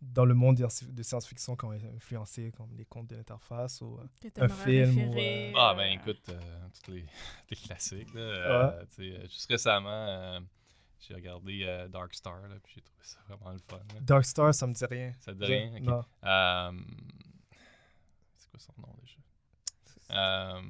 dans 0.00 0.24
le 0.24 0.34
monde 0.34 0.56
de 0.56 1.02
science-fiction 1.02 1.56
qui 1.56 1.64
ont 1.66 1.72
influencé, 1.72 2.52
comme 2.56 2.74
les 2.76 2.84
contes 2.86 3.08
de 3.08 3.16
l'interface 3.16 3.80
ou, 3.82 3.98
euh, 3.98 4.30
t'aimerais 4.30 4.48
film 4.64 5.08
ou, 5.08 5.10
référer, 5.12 5.52
Ah, 5.56 5.72
euh, 5.72 5.74
ben 5.74 5.92
écoute, 6.00 6.22
euh, 6.30 6.40
tous 6.84 6.90
les, 6.92 7.04
les 7.50 7.56
classiques. 7.56 8.14
Là, 8.14 8.20
euh, 8.20 8.84
tu 8.86 8.94
sais, 9.10 9.16
euh, 9.16 9.22
juste 9.24 9.46
récemment, 9.50 9.90
euh, 9.90 10.40
j'ai 11.00 11.14
regardé 11.14 11.64
euh, 11.64 11.88
Dark 11.88 12.14
Star, 12.14 12.40
là, 12.48 12.56
puis 12.62 12.74
j'ai 12.76 12.80
trouvé 12.82 13.02
ça 13.04 13.18
vraiment 13.28 13.52
le 13.52 13.58
fun. 13.58 13.76
là. 13.94 14.00
Dark 14.00 14.24
Star, 14.24 14.54
ça 14.54 14.66
me 14.66 14.72
dit 14.72 14.84
rien. 14.86 15.12
Ça 15.20 15.32
te 15.32 15.38
dit 15.38 15.44
rien? 15.44 15.80
Non. 15.80 16.04
Euh, 16.24 16.72
c'est 18.36 18.50
quoi 18.50 18.58
son 18.60 18.72
nom 18.78 18.94
déjà? 19.02 19.16
Euh, 20.12 20.60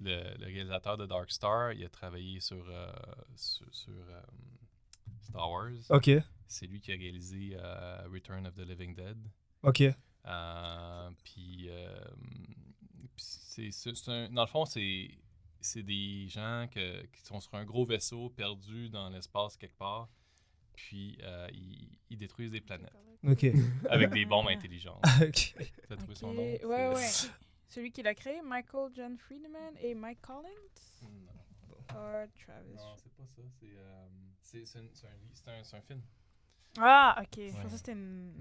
le, 0.00 0.36
le 0.38 0.44
réalisateur 0.46 0.96
de 0.96 1.06
Dark 1.06 1.30
Star, 1.30 1.72
il 1.72 1.84
a 1.84 1.88
travaillé 1.88 2.40
sur, 2.40 2.64
euh, 2.68 2.92
sur, 3.36 3.66
sur, 3.74 3.92
euh, 3.92 4.20
Star 5.22 5.50
Wars. 5.50 5.70
Ok, 5.90 6.10
C'est 6.52 6.66
lui 6.66 6.80
qui 6.80 6.92
a 6.92 6.96
réalisé 6.96 7.52
euh, 7.54 8.06
Return 8.12 8.46
of 8.46 8.54
the 8.54 8.60
Living 8.60 8.94
Dead. 8.94 9.16
ok. 9.62 9.82
Euh, 10.24 11.10
puis, 11.24 11.66
euh, 11.68 12.00
puis 13.16 13.24
c'est, 13.24 13.70
c'est- 13.72 13.94
c'est 13.94 14.10
un- 14.10 14.28
dans 14.30 14.42
le 14.42 14.48
fond, 14.48 14.64
c'est, 14.64 15.10
c'est 15.60 15.82
des 15.82 16.28
gens 16.28 16.68
que- 16.70 17.04
qui 17.06 17.22
sont 17.22 17.40
sur 17.40 17.54
un 17.54 17.64
gros 17.64 17.84
vaisseau 17.84 18.30
perdu 18.30 18.88
dans 18.88 19.08
l'espace 19.10 19.56
quelque 19.56 19.76
part. 19.76 20.08
Puis, 20.74 21.18
euh, 21.22 21.48
ils, 21.52 21.98
ils 22.10 22.16
détruisent 22.18 22.50
des 22.52 22.60
planètes 22.60 22.92
Ok. 23.24 23.46
avec 23.90 24.10
des 24.10 24.24
bombes 24.24 24.48
intelligentes. 24.48 25.02
ok. 25.22 25.54
T'as 25.88 25.96
trouvé 25.96 26.14
son 26.14 26.32
nom? 26.34 26.42
Ouais, 26.42 26.94
ouais. 26.94 27.10
Celui 27.68 27.90
qui 27.90 28.02
l'a 28.02 28.14
créé, 28.14 28.42
Michael 28.42 28.90
John 28.94 29.16
Friedman 29.18 29.74
et 29.80 29.94
Mike 29.94 30.20
Collins? 30.20 30.48
Non, 31.02 31.32
Or 31.96 32.26
Travis. 32.44 32.74
non, 32.76 32.94
c'est 32.96 33.12
pas 33.14 33.26
ça. 33.26 33.42
C'est, 33.58 33.66
euh, 33.76 34.06
c'est, 34.40 34.64
c'est, 34.66 34.78
un, 34.78 34.88
c'est, 34.92 35.06
un, 35.08 35.14
li- 35.16 35.30
c'est 35.32 35.48
un- 35.50 35.64
c'est 35.64 35.76
un 35.76 35.80
film. 35.82 36.00
Ah, 36.78 37.16
ok. 37.20 37.26
Je 37.36 37.40
Ouais. 37.42 37.50
pensais 37.50 37.68
que 37.68 37.76
c'était 37.76 37.92
une. 37.92 38.32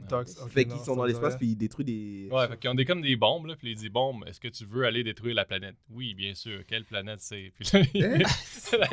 Fait 0.49 0.63
qu'ils 0.65 0.77
ça 0.77 0.85
sont 0.85 0.95
dans 0.95 1.03
l'espace 1.05 1.35
puis 1.35 1.47
ils 1.47 1.55
détruisent 1.55 1.85
des. 1.85 2.29
Ouais, 2.31 2.47
fait 2.47 2.57
qu'ils 2.57 2.69
ont 2.69 2.75
des, 2.75 2.85
comme 2.85 3.01
des 3.01 3.15
bombes, 3.17 3.45
là, 3.47 3.55
puis 3.57 3.71
il 3.71 3.75
dit 3.77 3.89
Bombe, 3.89 4.23
est-ce 4.25 4.39
que 4.39 4.47
tu 4.47 4.65
veux 4.65 4.85
aller 4.85 5.03
détruire 5.03 5.35
la 5.35 5.43
planète? 5.43 5.75
Oui, 5.89 6.13
bien 6.13 6.33
sûr. 6.33 6.61
Quelle 6.65 6.85
planète 6.85 7.19
c'est? 7.19 7.51
Puis 7.55 7.67
là, 7.73 7.85
il- 7.93 8.23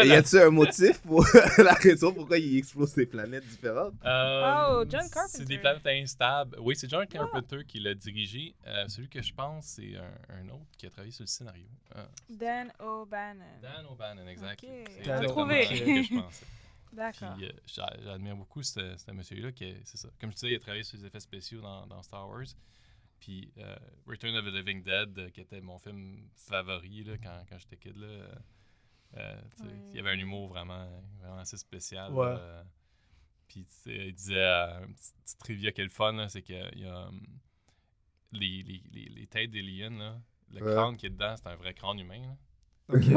Et 0.00 0.08
y 0.08 0.12
a-tu 0.12 0.38
un 0.40 0.50
motif 0.50 1.00
pour 1.02 1.24
la 1.58 1.74
raison 1.74 2.12
pourquoi 2.12 2.38
ils 2.38 2.58
explosent 2.58 2.94
des 2.94 3.06
planètes 3.06 3.46
différentes? 3.46 3.94
Euh, 4.04 4.64
Oh, 4.70 4.84
John 4.88 5.08
Carpenter. 5.08 5.28
C'est 5.38 5.44
des 5.44 5.58
planètes 5.58 5.86
instables. 5.86 6.56
Oui, 6.60 6.74
c'est 6.76 6.90
John 6.90 7.06
Carpenter 7.06 7.58
qui 7.66 7.78
l'a 7.78 7.94
dirigé. 7.94 8.54
Euh, 8.66 8.88
celui 8.88 9.08
que 9.08 9.22
je 9.22 9.32
pense, 9.32 9.66
c'est 9.66 9.94
un, 9.96 10.36
un 10.40 10.48
autre 10.48 10.66
qui 10.76 10.86
a 10.86 10.90
travaillé 10.90 11.12
sur 11.12 11.22
le 11.22 11.28
scénario. 11.28 11.66
Ah, 11.94 12.08
Dan 12.28 12.72
O'Bannon. 12.80 13.44
Dan 13.62 13.86
O'Bannon, 13.90 14.26
exact. 14.26 14.64
Ok. 14.64 14.70
C'est 14.88 14.98
exactement 14.98 15.28
Trouvé. 15.32 15.64
ce 15.64 15.70
que 15.84 16.02
je 16.02 16.20
pensais. 16.20 16.46
D'accord. 16.92 17.34
Puis, 17.36 17.46
euh, 17.46 17.52
j'a- 17.66 17.96
j'admire 18.02 18.36
beaucoup 18.36 18.62
ce, 18.62 18.96
ce 18.96 19.10
monsieur-là. 19.10 19.52
qui 19.52 19.64
est- 19.64 19.80
C'est 19.84 19.96
ça. 19.98 20.08
Comme 20.20 20.30
je 20.30 20.36
disais, 20.36 20.50
il 20.52 20.56
a 20.56 20.60
travaillé 20.60 20.82
sur 20.84 20.96
les 20.98 21.04
effets 21.06 21.20
spéciaux 21.20 21.60
dans, 21.60 21.86
dans 21.86 22.02
Star 22.02 22.28
Wars. 22.28 22.46
Puis 23.20 23.52
euh, 23.58 23.76
Return 24.06 24.36
of 24.36 24.44
the 24.44 24.54
Living 24.54 24.82
Dead, 24.82 25.18
euh, 25.18 25.30
qui 25.30 25.40
était 25.40 25.60
mon 25.60 25.78
film 25.78 26.28
favori 26.36 27.02
là, 27.04 27.18
quand, 27.18 27.44
quand 27.48 27.58
j'étais 27.58 27.76
kid. 27.76 27.96
Là, 27.96 28.06
euh, 28.06 29.40
Ouais. 29.60 29.66
Il 29.90 29.96
y 29.96 29.98
avait 30.00 30.10
un 30.10 30.18
humour 30.18 30.48
vraiment, 30.48 30.86
vraiment 31.18 31.38
assez 31.38 31.56
spécial. 31.56 32.12
Ouais. 32.12 32.26
euh, 32.26 32.62
puis 33.48 33.66
il 33.86 34.14
disait, 34.14 34.36
euh, 34.36 34.84
un 34.84 34.92
petit, 34.92 35.12
petit 35.24 35.36
trivia 35.38 35.72
qui 35.72 35.80
est 35.80 35.84
le 35.84 35.90
fun, 35.90 36.12
là, 36.12 36.28
c'est 36.28 36.42
qu'il 36.42 36.70
y 36.76 36.84
a 36.86 37.08
hum, 37.08 37.20
les, 38.32 38.62
les, 38.62 38.82
les, 38.92 39.08
les 39.08 39.26
têtes 39.26 39.50
des 39.50 39.62
lions, 39.62 39.96
là, 39.98 40.20
le 40.50 40.62
Ouais. 40.62 40.72
crâne 40.74 40.96
qui 40.96 41.06
est 41.06 41.10
dedans, 41.10 41.34
c'est 41.36 41.46
un 41.48 41.56
vrai 41.56 41.72
crâne 41.74 41.98
humain. 41.98 42.20
là. 42.20 42.36
Ok. 42.88 43.04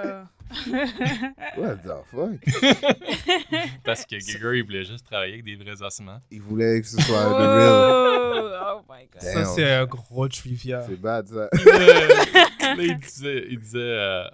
Oh. 0.00 0.26
What 1.58 1.82
the 1.84 2.02
fuck? 2.10 2.40
Parce 3.84 4.06
que 4.06 4.18
Giger, 4.18 4.58
il 4.58 4.64
voulait 4.64 4.84
juste 4.84 5.04
travailler 5.04 5.34
avec 5.34 5.44
des 5.44 5.56
vrais 5.56 5.82
ossements. 5.82 6.20
Ils 6.30 6.40
voulaient 6.40 6.80
que 6.80 6.86
ce 6.86 7.00
soit 7.02 7.24
the 7.24 7.28
real. 7.28 7.68
oh, 7.68 8.50
oh 8.76 8.80
my 8.88 9.06
god. 9.12 9.20
Damn. 9.20 9.44
Ça, 9.44 9.52
c'est 9.54 9.70
un 9.70 9.84
gros 9.84 10.28
trivia. 10.28 10.84
C'est 10.88 10.96
bad 10.96 11.28
ça. 11.28 11.48
Là, 11.52 12.76
il 12.78 12.96
disait, 12.96 13.46
il 13.50 13.60
disait 13.60 13.78
euh, 13.78 14.24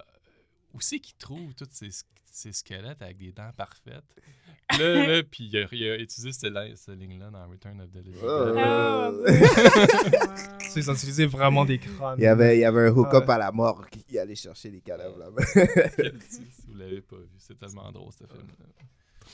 où 0.72 0.80
c'est 0.80 1.00
qu'il 1.00 1.16
trouve 1.16 1.52
tous 1.54 1.68
ces, 1.72 1.88
ces 2.34 2.52
squelettes 2.52 3.00
avec 3.02 3.16
des 3.18 3.32
dents 3.32 3.50
parfaites? 3.56 4.04
Là, 4.78 5.06
là 5.06 5.22
puis 5.22 5.44
il 5.52 5.56
a, 5.58 5.66
il 5.72 5.84
a 5.90 5.96
utilisé 5.98 6.32
cette, 6.32 6.50
li- 6.52 6.72
cette 6.74 6.98
ligne-là 6.98 7.28
dans 7.30 7.46
Return 7.48 7.80
of 7.82 7.90
the 7.92 7.96
Living 8.02 8.22
Oh. 8.24 8.44
Dead. 8.46 9.34
Oh, 9.36 10.70
Ils 10.76 10.90
ont 10.90 10.94
utilisé 10.94 11.26
vraiment 11.26 11.64
des 11.66 11.78
crânes. 11.78 12.16
Il 12.18 12.24
y 12.24 12.26
avait, 12.26 12.56
il 12.56 12.60
y 12.60 12.64
avait 12.64 12.88
un 12.88 12.90
hook-up 12.90 13.26
Ouais. 13.28 13.34
à 13.34 13.38
la 13.38 13.52
mort 13.52 13.86
qui 13.90 14.18
allait 14.18 14.34
chercher 14.34 14.70
les 14.70 14.80
cadavres 14.80 15.18
là-bas. 15.18 15.42
Si 16.28 16.42
vous 16.66 16.74
l'avez 16.78 17.02
pas 17.02 17.16
vu, 17.16 17.28
c'est 17.38 17.58
tellement 17.58 17.92
drôle 17.92 18.10
ce 18.12 18.24
film. 18.24 18.46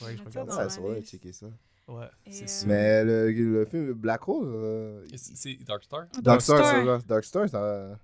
Ouais, 0.01 0.17
je 0.17 0.23
Mettre 0.23 0.25
regarde 0.41 0.51
ça 0.51 0.69
ça. 0.69 0.81
Ah, 0.85 1.01
checker 1.01 1.31
ça. 1.33 1.47
Ouais. 1.87 2.05
C'est 2.29 2.43
euh, 2.43 2.47
sûr. 2.47 2.67
Mais 2.67 3.03
le, 3.05 3.31
le 3.31 3.65
film 3.65 3.93
Black 3.93 4.27
Hole, 4.27 4.45
euh, 4.53 5.05
C'est 5.15 5.55
Dark 5.63 5.83
Star? 5.83 6.05
Dark 6.21 6.41
Star, 6.41 6.57
Star. 6.57 6.71
ça, 6.71 6.83
là. 6.83 6.99
Dark 7.07 7.23
Star, 7.23 7.49
ça, 7.49 7.61
Ouais. 7.89 7.95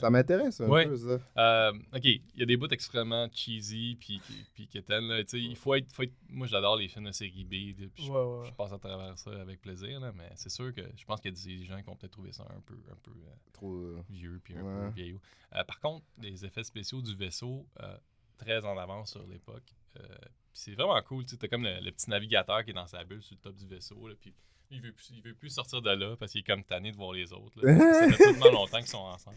Ça 0.00 0.10
m'intéresse 0.10 0.60
un 0.60 0.68
Ouais. 0.68 0.86
peu 0.86 0.96
ça. 0.96 1.18
Euh, 1.36 1.72
ok, 1.94 2.04
il 2.04 2.22
y 2.36 2.42
a 2.42 2.46
des 2.46 2.56
bouts 2.56 2.68
extrêmement 2.68 3.28
cheesy 3.32 3.96
puis 4.00 4.20
puis 4.54 4.68
sais, 4.72 5.40
il 5.40 5.56
faut 5.56 5.74
être, 5.74 5.92
faut 5.92 6.02
être- 6.02 6.12
Moi, 6.28 6.46
j'adore 6.46 6.76
les 6.76 6.88
films 6.88 7.04
de 7.06 7.12
série 7.12 7.44
B. 7.44 7.74
puis 7.94 8.04
je, 8.06 8.10
Ouais, 8.10 8.18
ouais. 8.40 8.46
je 8.48 8.52
passe 8.54 8.72
à 8.72 8.78
travers 8.78 9.18
ça 9.18 9.30
avec 9.40 9.60
plaisir, 9.60 10.00
là, 10.00 10.12
mais 10.14 10.30
c'est 10.36 10.48
sûr 10.50 10.72
que 10.74 10.82
je 10.96 11.04
pense 11.04 11.20
qu'il 11.20 11.32
y 11.32 11.34
a 11.38 11.58
des 11.58 11.64
gens 11.64 11.82
qui 11.82 11.88
ont 11.88 11.96
peut-être 11.96 12.12
trouvé 12.12 12.32
ça 12.32 12.44
un 12.56 12.60
peu, 12.60 12.74
un 12.90 12.96
peu 13.02 13.10
euh, 13.10 13.34
Trop. 13.52 13.72
euh, 13.74 14.02
vieux 14.10 14.40
puis 14.42 14.56
un 14.56 14.62
Ouais. 14.62 14.88
peu 14.88 14.94
vieillot. 14.94 15.20
Euh, 15.54 15.64
par 15.64 15.80
contre, 15.80 16.04
les 16.20 16.44
effets 16.44 16.64
spéciaux 16.64 17.02
du 17.02 17.14
vaisseau, 17.14 17.66
euh, 17.82 17.96
très 18.38 18.64
en 18.64 18.76
avance 18.78 19.12
sur 19.12 19.26
l'époque. 19.26 19.62
Euh, 20.00 20.02
puis 20.50 20.60
c'est 20.60 20.74
vraiment 20.74 21.00
cool. 21.02 21.24
Tu 21.24 21.36
as 21.40 21.48
comme 21.48 21.62
le, 21.64 21.78
le 21.80 21.90
petit 21.92 22.10
navigateur 22.10 22.64
qui 22.64 22.70
est 22.70 22.74
dans 22.74 22.86
sa 22.86 23.04
bulle 23.04 23.22
sur 23.22 23.36
le 23.36 23.40
top 23.40 23.54
du 23.54 23.66
vaisseau. 23.66 24.08
Là, 24.08 24.14
puis 24.20 24.34
il 24.70 24.80
veut, 24.80 24.92
plus, 24.92 25.10
il 25.14 25.22
veut 25.22 25.34
plus 25.34 25.50
sortir 25.50 25.80
de 25.82 25.90
là 25.90 26.16
parce 26.18 26.32
qu'il 26.32 26.40
est 26.40 26.44
comme 26.44 26.64
tanné 26.64 26.90
de 26.90 26.96
voir 26.96 27.12
les 27.12 27.32
autres. 27.32 27.52
Là. 27.62 27.78
ça 28.08 28.12
fait 28.12 28.24
tellement 28.32 28.50
longtemps 28.50 28.78
qu'ils 28.78 28.86
sont 28.88 28.98
ensemble. 28.98 29.36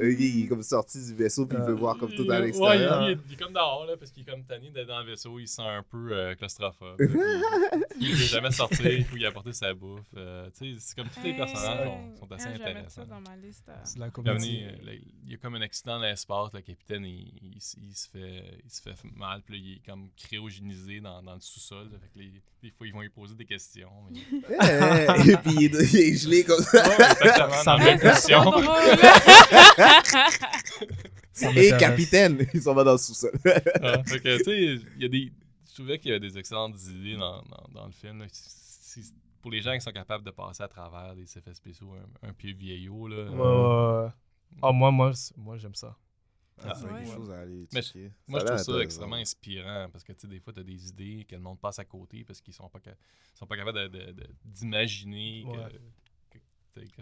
il 0.00 0.44
est 0.44 0.48
comme 0.48 0.62
sorti 0.62 0.98
du 1.04 1.14
vaisseau 1.14 1.46
puis 1.46 1.56
il 1.58 1.64
veut 1.64 1.72
Euh, 1.72 1.76
voir 1.76 1.98
comme 1.98 2.10
tout 2.14 2.24
Il- 2.24 2.30
à 2.32 2.38
ouais, 2.40 2.46
l'extérieur. 2.46 3.02
il, 3.08 3.12
il- 3.12 3.18
il 3.28 3.32
est 3.34 3.36
comme 3.36 3.52
dehors 3.52 3.84
là, 3.86 3.96
parce 3.96 4.10
qu'il 4.10 4.22
est 4.22 4.30
comme 4.30 4.44
tanné 4.44 4.70
d'être 4.70 4.86
dans 4.88 5.00
le 5.00 5.06
vaisseau. 5.10 5.38
Il 5.38 5.48
se 5.48 5.56
sent 5.56 5.62
un 5.62 5.82
peu 5.82 6.12
euh, 6.12 6.34
claustrophobe. 6.34 6.98
là, 7.00 7.06
puis 7.08 7.08
il 8.00 8.10
ne 8.10 8.14
veut 8.16 8.24
jamais 8.24 8.50
sortir. 8.52 8.86
Il 8.90 9.04
faut 9.04 9.16
y 9.16 9.26
apporter 9.26 9.52
sa 9.52 9.74
bouffe. 9.74 10.00
Euh, 10.16 10.48
tu 10.56 10.72
sais, 10.74 10.78
c'est 10.80 10.96
comme 10.96 11.08
tous 11.08 11.22
les 11.22 11.34
personnages 11.36 11.86
sont, 11.86 12.16
sont 12.26 12.32
assez 12.32 12.46
intéressants. 12.48 13.04
dans 13.06 13.20
ma 13.20 13.36
liste. 13.36 13.68
euh. 13.68 13.74
C'est 13.84 13.98
la 13.98 14.10
comédie. 14.10 14.64
il 15.24 15.30
y 15.30 15.34
a 15.34 15.36
comme 15.36 15.54
un 15.56 15.60
accident 15.62 15.98
dans 15.98 16.04
l'espace, 16.06 16.52
le 16.54 16.60
capitaine 16.62 17.04
il, 17.04 17.32
il 17.42 17.56
il 17.56 17.94
se 17.94 18.08
fait 18.08 18.44
il 18.64 18.70
se 18.70 18.80
fait 18.80 18.94
mal, 19.16 19.42
puis 19.42 19.54
là, 19.58 19.60
il 19.64 19.72
est 19.76 19.86
comme 19.86 20.08
cryogénisé 20.16 21.00
dans, 21.00 21.22
dans 21.22 21.34
le 21.34 21.40
sous-sol. 21.40 21.88
là, 21.92 21.98
Fait 22.00 22.08
que 22.14 22.18
les, 22.18 22.32
des 22.62 22.70
fois 22.70 22.86
ils 22.86 22.92
vont 22.92 23.00
lui 23.00 23.08
poser 23.10 23.34
des 23.34 23.44
questions. 23.44 23.90
mais- 24.10 24.20
Et 24.62 25.36
puis 25.36 25.54
il 25.60 25.76
est, 25.76 25.92
il 25.92 26.00
est 26.00 26.16
gelé 26.16 26.44
comme 26.44 26.62
ça. 26.62 26.82
Ouais, 26.88 26.94
exactement, 26.94 27.62
Ça 27.62 27.76
dans 27.76 27.78
la. 27.78 28.14
Ça 31.32 31.50
Et 31.54 31.70
capitaine, 31.78 32.46
il 32.52 32.60
s'en 32.60 32.74
va 32.74 32.84
dans 32.84 32.92
le 32.92 32.98
sous-sol. 32.98 33.32
Ah, 33.82 34.02
fait 34.04 34.20
que, 34.20 34.36
tu 34.38 34.44
sais, 34.44 34.82
il 34.96 35.02
y 35.02 35.04
a 35.04 35.08
des. 35.08 35.32
Je 35.68 35.74
trouvais 35.74 35.98
qu'il 35.98 36.10
y 36.10 36.14
avait 36.14 36.20
des 36.28 36.36
excellentes 36.36 36.76
idées 36.90 37.16
dans, 37.16 37.42
dans, 37.42 37.80
dans 37.80 37.86
le 37.86 37.92
film. 37.92 38.18
là. 38.20 38.26
Si- 38.30 39.02
si- 39.02 39.14
pour 39.40 39.50
les 39.50 39.62
gens 39.62 39.72
qui 39.72 39.80
sont 39.80 39.92
capables 39.92 40.24
de 40.24 40.30
passer 40.32 40.62
à 40.62 40.68
travers 40.68 41.14
des 41.14 41.22
effets 41.22 41.54
spéciaux 41.54 41.94
un, 42.22 42.28
un 42.28 42.32
peu 42.34 42.48
vieillots, 42.52 43.08
là. 43.08 43.24
Ouais, 43.30 43.38
ouais, 43.38 44.04
ouais. 44.04 44.10
Ah, 44.62 44.72
moi, 44.72 44.90
moi, 44.90 45.12
moi 45.38 45.56
j'aime 45.56 45.74
ça. 45.74 45.96
Ah, 46.64 46.74
c'est 46.74 46.84
Ouais. 46.86 47.02
quelque 47.04 47.14
chose 47.14 47.30
à 47.30 47.40
aller 47.40 47.66
Mais 47.72 47.82
checker. 47.82 48.12
Moi, 48.28 48.40
je 48.40 48.44
trouve 48.46 48.58
ça 48.58 48.78
extrêmement 48.82 49.16
inspirant 49.16 49.88
parce 49.90 50.04
que, 50.04 50.12
tu 50.12 50.20
sais, 50.20 50.28
des 50.28 50.40
fois, 50.40 50.52
tu 50.52 50.60
as 50.60 50.64
des 50.64 50.88
idées 50.88 51.24
que 51.28 51.34
le 51.34 51.40
monde 51.40 51.58
passe 51.60 51.78
à 51.78 51.84
côté 51.84 52.24
parce 52.24 52.40
qu'ils 52.40 52.54
sont 52.54 52.68
pas, 52.68 52.80
sont 53.34 53.46
pas 53.46 53.56
capables 53.56 53.90
de- 53.90 53.98
de- 53.98 54.12
de- 54.12 54.30
d'imaginer 54.44 55.44
Ouais. 55.46 55.68
que, 56.30 56.38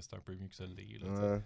c'est 0.01 0.15
un 0.15 0.21
peu 0.21 0.35
mieux 0.35 0.49
que 0.49 0.55
ça 0.55 0.67
l'est. 0.67 1.03
Ouais. 1.05 1.41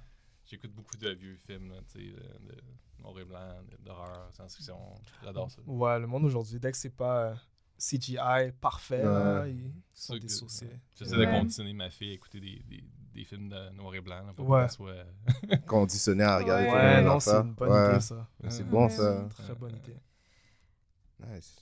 J'écoute 0.44 0.72
beaucoup 0.72 0.96
de 0.96 1.10
vieux 1.10 1.36
films, 1.36 1.70
là, 1.70 1.80
tu 1.92 2.00
sais, 2.00 2.06
de, 2.10 2.52
de 2.52 2.62
noir 3.00 3.18
et 3.18 3.24
blanc, 3.24 3.62
de- 3.70 3.76
d'horreur, 3.84 4.32
science-fiction. 4.32 4.76
J'adore 5.22 5.50
ça. 5.50 5.62
Ouais, 5.66 5.98
le 6.00 6.06
monde 6.06 6.24
aujourd'hui, 6.24 6.58
dès 6.58 6.70
que 6.72 6.76
c'est 6.76 6.90
pas 6.96 7.30
euh, 7.30 7.34
CGI 7.78 8.52
parfait, 8.60 9.02
là, 9.02 9.46
ils 9.48 9.72
sont 9.94 10.14
que- 10.14 10.18
dissociés. 10.20 10.68
J'essaie 10.96 11.16
Ouais. 11.16 11.26
de 11.26 11.30
conditionner 11.38 11.72
ma 11.72 11.90
fille 11.90 12.10
à 12.10 12.14
écouter 12.14 12.40
des, 12.40 12.58
des, 12.66 12.84
des 13.14 13.24
films 13.24 13.48
de 13.48 13.70
noir 13.76 13.94
et 13.94 14.00
blanc 14.00 14.24
là, 14.26 14.32
pour 14.34 14.48
Ouais. 14.48 14.60
qu'elle 14.62 14.70
soit. 14.70 14.94
Conditionné 15.66 16.24
à 16.24 16.38
regarder 16.38 16.64
Ouais. 16.64 16.70
des 16.70 16.76
Ouais, 16.76 17.02
non, 17.02 17.20
c'est 17.20 17.30
une 17.34 17.52
bonne 17.52 17.70
Ouais. 17.70 17.90
idée, 17.90 18.00
ça. 18.00 18.26
C'est 18.48 18.62
Ouais. 18.62 18.68
bon, 18.68 18.84
Ouais, 18.84 18.90
ça. 18.90 19.12
ouais. 19.22 19.28
Très 19.28 19.54
bonne 19.54 19.76
idée. 19.76 19.96
Nice. 21.34 21.56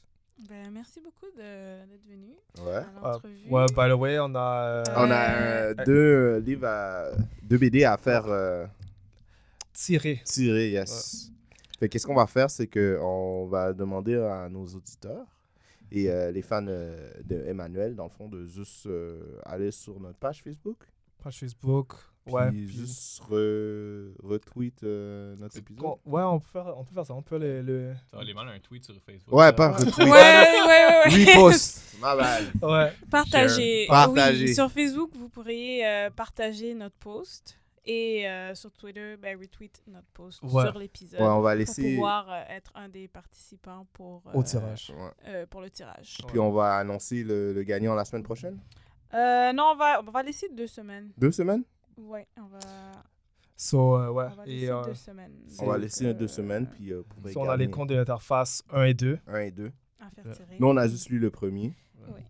Ben, 0.49 0.71
merci 0.73 1.01
beaucoup 1.03 1.27
de- 1.37 1.87
d'être 1.87 2.07
venu 2.09 2.33
Ouais. 2.67 2.77
à 2.77 2.87
Ah, 3.03 3.19
ouais, 3.51 3.67
by 3.69 3.91
the 3.91 3.99
way, 4.01 4.19
on 4.21 4.35
a. 4.35 4.63
euh, 4.65 4.83
On 4.97 5.11
a 5.11 5.31
Euh, 5.33 5.75
euh, 5.79 5.85
deux 5.85 5.93
euh, 5.93 6.41
livres 6.41 6.67
à... 6.67 7.11
deux 7.43 7.59
BD 7.59 7.85
à 7.85 7.99
faire 7.99 8.25
euh, 8.27 8.67
tiré. 9.73 10.21
tirer, 10.25 10.71
yes. 10.71 11.31
Fait 11.79 11.89
qu'est-ce 11.89 12.07
qu'on 12.07 12.15
va 12.15 12.27
faire, 12.27 12.51
c'est 12.51 12.67
que 12.69 12.99
on 13.03 13.47
va 13.49 13.73
demander 13.75 14.17
à 14.17 14.49
nos 14.49 14.67
auditeurs 14.67 15.27
et 15.91 16.11
euh, 16.11 16.31
les 16.31 16.43
fans 16.43 16.65
euh, 16.67 17.11
de 17.25 17.37
Emmanuel, 17.47 17.95
dans 17.95 18.05
le 18.05 18.11
fond, 18.11 18.29
de 18.29 18.47
juste 18.47 18.87
euh, 18.87 19.39
aller 19.45 19.71
sur 19.71 20.01
notre 20.01 20.19
page 20.19 20.43
Facebook, 20.43 20.79
Page 21.21 21.39
Facebook. 21.39 21.95
puis 22.25 22.35
Ouais. 22.35 22.51
puis- 22.51 22.69
juste 22.69 23.23
re- 23.31 24.13
retweet 24.23 24.83
euh, 24.83 25.35
notre 25.37 25.57
épisode. 25.57 25.85
Ouais, 26.05 26.23
on 26.23 26.39
peut, 26.39 26.47
faire, 26.53 26.75
on 26.77 26.85
peut 26.85 26.95
faire 26.95 27.07
ça. 27.07 27.15
On 27.15 27.23
peut 27.23 27.39
le. 27.39 27.63
le... 27.63 27.95
Ça 28.11 28.17
va 28.17 28.23
aller 28.23 28.35
mal 28.35 28.49
un 28.49 28.59
tweet 28.61 28.85
sur 28.85 28.95
Facebook. 29.01 29.35
Ouais, 29.35 29.53
pas 29.53 29.71
Ouais, 29.71 29.77
retweet. 29.79 29.99
ouais, 29.99 30.11
ouais, 30.11 31.27
ouais. 31.27 31.35
Repost. 31.35 31.97
Ma. 32.01 32.15
Ouais. 32.15 32.93
Partagez. 33.11 33.87
Partagez. 33.89 34.45
Oui, 34.47 34.55
sur 34.55 34.71
Facebook, 34.71 35.11
vous 35.17 35.29
pourriez 35.29 35.87
euh, 35.87 36.11
partager 36.11 36.75
notre 36.75 36.97
post. 36.97 37.57
Et 37.87 38.29
euh, 38.29 38.55
sur 38.55 38.71
Twitter, 38.73 39.17
ben, 39.17 39.37
retweet 39.41 39.83
notre 39.89 40.07
post 40.13 40.43
Ouais. 40.43 40.65
sur 40.67 40.79
l'épisode. 40.79 41.19
Ouais, 41.21 41.27
on 41.27 41.41
va 41.41 41.53
pour 41.53 41.59
laisser. 41.59 41.95
pouvoir 41.95 42.27
euh, 42.31 42.43
être 42.51 42.71
un 42.75 42.91
des 42.91 43.09
participants 43.09 43.87
pour, 43.95 44.23
Au 44.35 44.41
euh, 44.41 44.43
tirage. 44.45 44.93
Ouais. 44.95 45.11
euh, 45.29 45.47
pour 45.47 45.63
le 45.63 45.71
tirage. 45.71 46.19
Puis 46.29 46.39
on 46.39 46.53
va 46.53 46.77
annoncer 46.77 47.25
le, 47.25 47.55
le 47.55 47.63
gagnant 47.63 47.95
la 47.95 48.05
semaine 48.05 48.23
prochaine? 48.23 48.59
Euh, 49.15 49.53
non, 49.53 49.73
on 49.73 49.77
va, 49.77 50.01
on 50.07 50.11
va 50.11 50.23
laisser 50.23 50.49
deux 50.51 50.67
semaines. 50.67 51.11
Deux 51.19 51.33
semaines? 51.33 51.65
Ouais, 51.97 52.27
on 52.39 52.47
va, 52.47 52.59
So, 53.57 53.97
euh, 53.97 54.09
ouais. 54.11 54.27
on 54.31 54.35
va 54.37 54.45
laisser 54.47 54.65
Et 54.65 54.71
euh, 54.71 54.83
deux 54.85 54.95
semaines. 54.95 55.33
On 55.59 55.67
va 55.67 55.79
laisser 55.79 56.07
euh, 56.07 56.15
deux 56.15 56.29
semaines, 56.29 56.67
puis 56.67 56.93
euh, 56.93 56.99
vous 56.99 57.05
pouvez 57.15 57.33
so, 57.33 57.41
on 57.41 57.49
a 57.49 57.57
les 57.57 57.69
comptes 57.69 57.89
de 57.91 57.95
l'interface 57.97 58.63
1 58.73 58.85
et 58.85 58.95
2. 58.95 59.19
un 59.27 59.39
et 59.41 59.51
deux. 59.51 59.73
À 60.01 60.09
faire 60.11 60.25
Ouais. 60.27 60.33
tirer. 60.33 60.57
Nous, 60.59 60.67
on 60.67 60.77
a 60.77 60.89
juste 60.89 61.09
lu 61.11 61.19
le 61.19 61.31
premier. 61.31 61.75
Oui. 62.09 62.21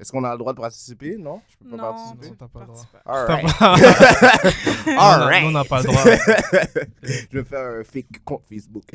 Est-ce 0.00 0.12
qu'on 0.12 0.22
a 0.24 0.32
le 0.32 0.38
droit 0.38 0.52
de 0.52 0.60
participer? 0.60 1.16
Non, 1.16 1.40
je 1.48 1.56
peux 1.56 1.70
pas 1.70 1.76
Non, 1.76 1.82
participer? 1.92 2.30
tu 2.30 2.36
T'as 2.36 2.48
pas 2.48 2.60
le 2.60 2.66
droit. 2.66 2.86
All 3.04 3.26
T'as 3.26 3.34
right. 3.34 3.58
pas- 3.58 3.74
All 4.98 5.22
a- 5.22 5.26
right. 5.26 5.42
nous, 5.42 5.48
on 5.48 5.52
n'a 5.52 5.64
pas 5.64 5.78
le 5.82 5.84
droit. 5.88 6.04
je 7.02 7.38
vais 7.38 7.44
faire 7.44 7.80
un 7.80 7.84
fake 7.84 8.24
compte 8.24 8.42
Facebook. 8.48 8.84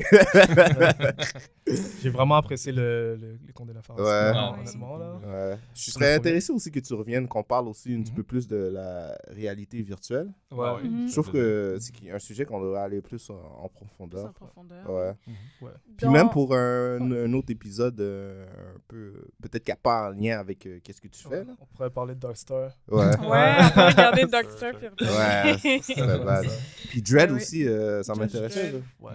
J'ai 2.02 2.10
vraiment 2.10 2.36
apprécié 2.36 2.72
le, 2.72 3.16
le, 3.16 3.38
les 3.46 3.52
comptes 3.52 3.68
de. 3.68 3.72
Ouais. 3.74 3.80
Vraiment, 4.02 4.52
Ouais. 4.52 4.58
honnêtement, 4.60 4.96
là. 4.96 5.20
Ouais. 5.26 5.58
Je 5.74 5.90
serais 5.90 6.10
le 6.12 6.16
intéressé 6.20 6.52
aussi 6.52 6.70
que 6.70 6.80
tu 6.80 6.94
reviennes, 6.94 7.26
qu'on 7.28 7.42
parle 7.42 7.68
aussi 7.68 7.94
un 7.94 8.00
petit 8.02 8.10
Mhm. 8.12 8.16
peu 8.16 8.22
plus 8.22 8.46
de 8.48 8.56
la 8.72 9.16
réalité 9.28 9.80
virtuelle. 9.82 10.28
Ouais. 10.52 10.64
Ah 10.66 10.74
ouais. 10.76 10.84
Mhm. 10.88 11.08
Je 11.08 11.12
trouve 11.12 11.30
que 11.32 11.76
c'est 11.80 12.10
un 12.10 12.18
sujet 12.18 12.44
qu'on 12.44 12.60
devrait 12.60 12.80
aller 12.80 13.00
plus 13.02 13.28
en, 13.30 13.34
en 13.34 13.68
Plus 13.68 13.74
profondeur. 13.86 14.26
en 14.26 14.32
profondeur. 14.32 14.90
Ouais. 14.90 15.12
Ouais. 15.62 15.70
Puis 15.96 16.06
Dans- 16.06 16.12
même 16.12 16.30
pour 16.30 16.54
un, 16.54 17.00
un 17.00 17.32
autre 17.32 17.50
épisode 17.50 18.00
euh, 18.00 18.44
un 18.46 18.80
peu 18.88 19.12
peut-être 19.42 19.64
qui 19.64 19.70
n'a 19.70 19.76
pas 19.76 20.08
en 20.08 20.10
lien 20.10 20.38
avec 20.38 20.66
euh, 20.66 20.78
qu'est-ce 21.00 21.22
que 21.22 21.28
tu 21.28 21.28
fais 21.34 21.44
là? 21.44 21.52
On 21.60 21.66
pourrait 21.66 21.90
parler 21.90 22.14
de 22.14 22.20
Darkstar. 22.20 22.70
Ouais. 22.88 23.04
Ouais, 23.04 23.56
on 23.60 23.70
peut 23.70 23.80
regarder 23.86 24.22
Doctor 24.22 24.72
puis 24.78 24.88
Ouais, 25.06 25.52
regarder. 25.52 25.80
c'est 25.82 25.94
très 25.94 26.18
bad. 26.18 26.46
Puis 26.88 27.02
Dread 27.02 27.30
Ouais, 27.30 27.36
aussi, 27.36 27.66
euh, 27.68 28.02
ça 28.02 28.14
m'intéressait. 28.14 28.74
Ouais. 29.00 29.12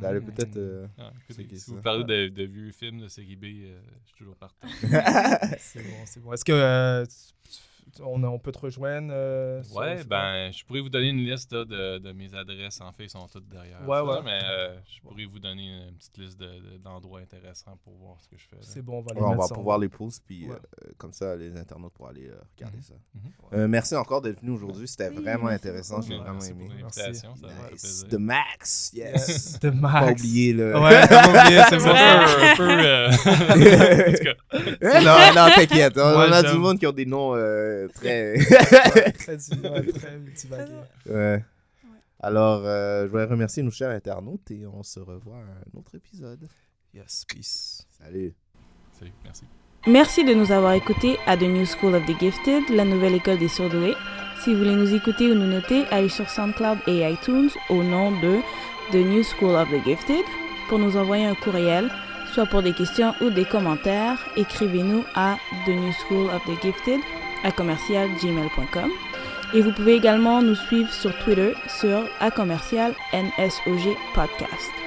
D'aller 0.00 0.20
peut-être. 0.20 0.56
euh, 0.56 0.86
Ah, 0.98 1.10
si 1.30 1.58
ça. 1.58 1.72
vous 1.72 1.80
parlez 1.82 2.04
de, 2.04 2.28
de 2.34 2.44
vieux 2.44 2.72
films 2.72 3.00
de 3.00 3.08
série 3.08 3.36
B, 3.36 3.44
euh, 3.44 3.78
je 4.02 4.08
suis 4.08 4.16
toujours 4.18 4.36
partant. 4.36 4.68
C'est 5.58 5.82
bon, 5.82 5.94
c'est 6.06 6.20
bon. 6.22 6.32
Est-ce 6.32 6.44
que 6.44 6.52
euh, 6.52 7.04
tu- 7.06 7.50
tu- 7.52 7.58
on, 8.00 8.22
on 8.22 8.38
peut 8.38 8.52
te 8.52 8.58
rejoindre 8.58 9.08
euh, 9.12 9.62
Ouais, 9.74 9.98
sur- 9.98 10.06
ben, 10.06 10.50
je 10.52 10.64
pourrais 10.64 10.80
vous 10.80 10.88
donner 10.88 11.08
une 11.08 11.24
liste 11.24 11.52
là, 11.52 11.64
de, 11.64 11.98
de 11.98 12.12
mes 12.12 12.32
adresses. 12.34 12.80
En 12.80 12.92
fait, 12.92 13.04
ils 13.04 13.10
sont 13.10 13.26
toutes 13.26 13.48
derrière. 13.48 13.80
Ouais, 13.88 13.96
ça, 13.96 14.04
ouais. 14.04 14.20
Mais 14.24 14.40
euh, 14.44 14.76
je 14.94 15.00
pourrais 15.00 15.24
vous 15.24 15.38
donner 15.38 15.66
une 15.88 15.94
petite 15.96 16.18
liste 16.18 16.38
de- 16.40 16.46
de- 16.46 16.78
d'endroits 16.78 17.20
intéressants 17.20 17.76
pour 17.82 17.94
voir 17.96 18.16
ce 18.20 18.28
que 18.28 18.36
je 18.38 18.44
fais. 18.48 18.56
là. 18.56 18.62
C'est 18.62 18.82
bon, 18.82 18.98
on 18.98 19.00
va 19.02 19.14
les 19.14 19.20
Ouais, 19.20 19.26
on 19.26 19.36
va 19.36 19.48
pouvoir 19.54 19.78
les 19.78 19.88
posts, 19.88 20.22
puis 20.26 20.46
Ouais. 20.48 20.54
euh, 20.54 20.90
comme 20.98 21.12
ça, 21.12 21.34
les 21.36 21.56
internautes 21.56 21.92
pourront 21.94 22.10
aller 22.10 22.28
euh, 22.28 22.40
regarder 22.56 22.76
Mhm. 22.78 22.82
ça. 22.82 22.94
Mhm. 23.14 23.20
Euh, 23.60 23.68
merci 23.68 23.96
encore 23.96 24.22
d'être 24.22 24.40
venu 24.40 24.52
aujourd'hui. 24.52 24.86
C'était 24.86 25.08
Oui, 25.08 25.22
vraiment 25.22 25.48
intéressant. 25.48 26.00
J'ai 26.02 26.12
Ouais, 26.14 26.18
vraiment 26.18 26.34
merci 26.34 26.50
aimé. 26.52 26.64
pour 26.66 26.74
Merci. 26.76 27.14
Ça 27.14 27.28
Nice. 27.72 28.06
The 28.08 28.14
Max, 28.14 28.90
yes. 28.94 29.58
De 29.60 29.70
Max. 29.70 29.90
Pas 30.06 30.12
oublier 30.12 30.52
le. 30.52 30.74
Ouais, 30.74 31.02
oublié, 31.02 31.62
c'est 31.68 31.78
bon. 31.78 31.90
un 31.90 32.26
peu. 32.26 32.44
un 32.44 32.56
peu, 32.56 33.06
en 34.10 34.12
tout 34.12 34.24
cas, 34.24 35.00
non, 35.00 35.34
non, 35.34 35.54
t'inquiète. 35.54 35.96
On, 35.98 36.18
a 36.32 36.42
du 36.42 36.58
monde 36.58 36.78
qui 36.78 36.86
ont 36.86 36.92
des 36.92 37.06
noms 37.06 37.34
très. 37.88 38.34
Très, 39.14 39.36
ouais, 39.36 39.92
très 39.92 40.18
ouais. 41.06 41.44
Alors, 42.22 42.62
euh, 42.64 43.04
je 43.04 43.08
voudrais 43.08 43.24
remercier 43.24 43.62
nos 43.62 43.70
chers 43.70 43.90
internautes 43.90 44.50
et 44.50 44.66
on 44.66 44.82
se 44.82 45.00
revoit 45.00 45.38
à 45.38 45.38
un 45.40 45.78
autre 45.78 45.94
épisode. 45.94 46.46
Yes, 46.92 47.24
peace. 47.26 47.86
Salut. 47.98 48.34
salut, 48.98 49.12
merci. 49.24 49.44
Merci 49.86 50.24
de 50.24 50.34
nous 50.34 50.52
avoir 50.52 50.74
écoutés 50.74 51.16
à 51.26 51.38
The 51.38 51.44
New 51.44 51.64
School 51.64 51.94
of 51.94 52.04
the 52.04 52.18
Gifted, 52.20 52.68
la 52.68 52.84
nouvelle 52.84 53.14
école 53.14 53.38
des 53.38 53.48
surdoués. 53.48 53.94
Si 54.44 54.52
vous 54.52 54.58
voulez 54.58 54.74
nous 54.74 54.94
écouter 54.94 55.30
ou 55.30 55.34
nous 55.34 55.46
noter, 55.46 55.86
allez 55.90 56.10
sur 56.10 56.28
SoundCloud 56.28 56.78
et 56.86 57.10
iTunes 57.10 57.48
au 57.70 57.82
nom 57.82 58.10
de 58.20 58.40
The 58.92 58.96
New 58.96 59.22
School 59.22 59.54
of 59.54 59.70
the 59.70 59.82
Gifted. 59.82 60.24
Pour 60.68 60.78
nous 60.78 60.98
envoyer 60.98 61.24
un 61.24 61.34
courriel, 61.34 61.90
soit 62.34 62.46
pour 62.46 62.62
des 62.62 62.74
questions 62.74 63.14
ou 63.22 63.30
des 63.30 63.46
commentaires, 63.46 64.18
écrivez-nous 64.36 65.04
à 65.14 65.36
The 65.64 65.70
New 65.70 65.92
School 65.92 66.26
of 66.26 66.42
the 66.44 66.60
Gifted 66.62 67.00
à. 67.44 68.88
Et 69.54 69.62
vous 69.62 69.72
pouvez 69.72 69.94
également 69.94 70.42
nous 70.42 70.54
suivre 70.54 70.92
sur 70.92 71.16
Twitter 71.18 71.54
sur 71.68 72.04
à 72.20 72.30
Podcast. 74.14 74.79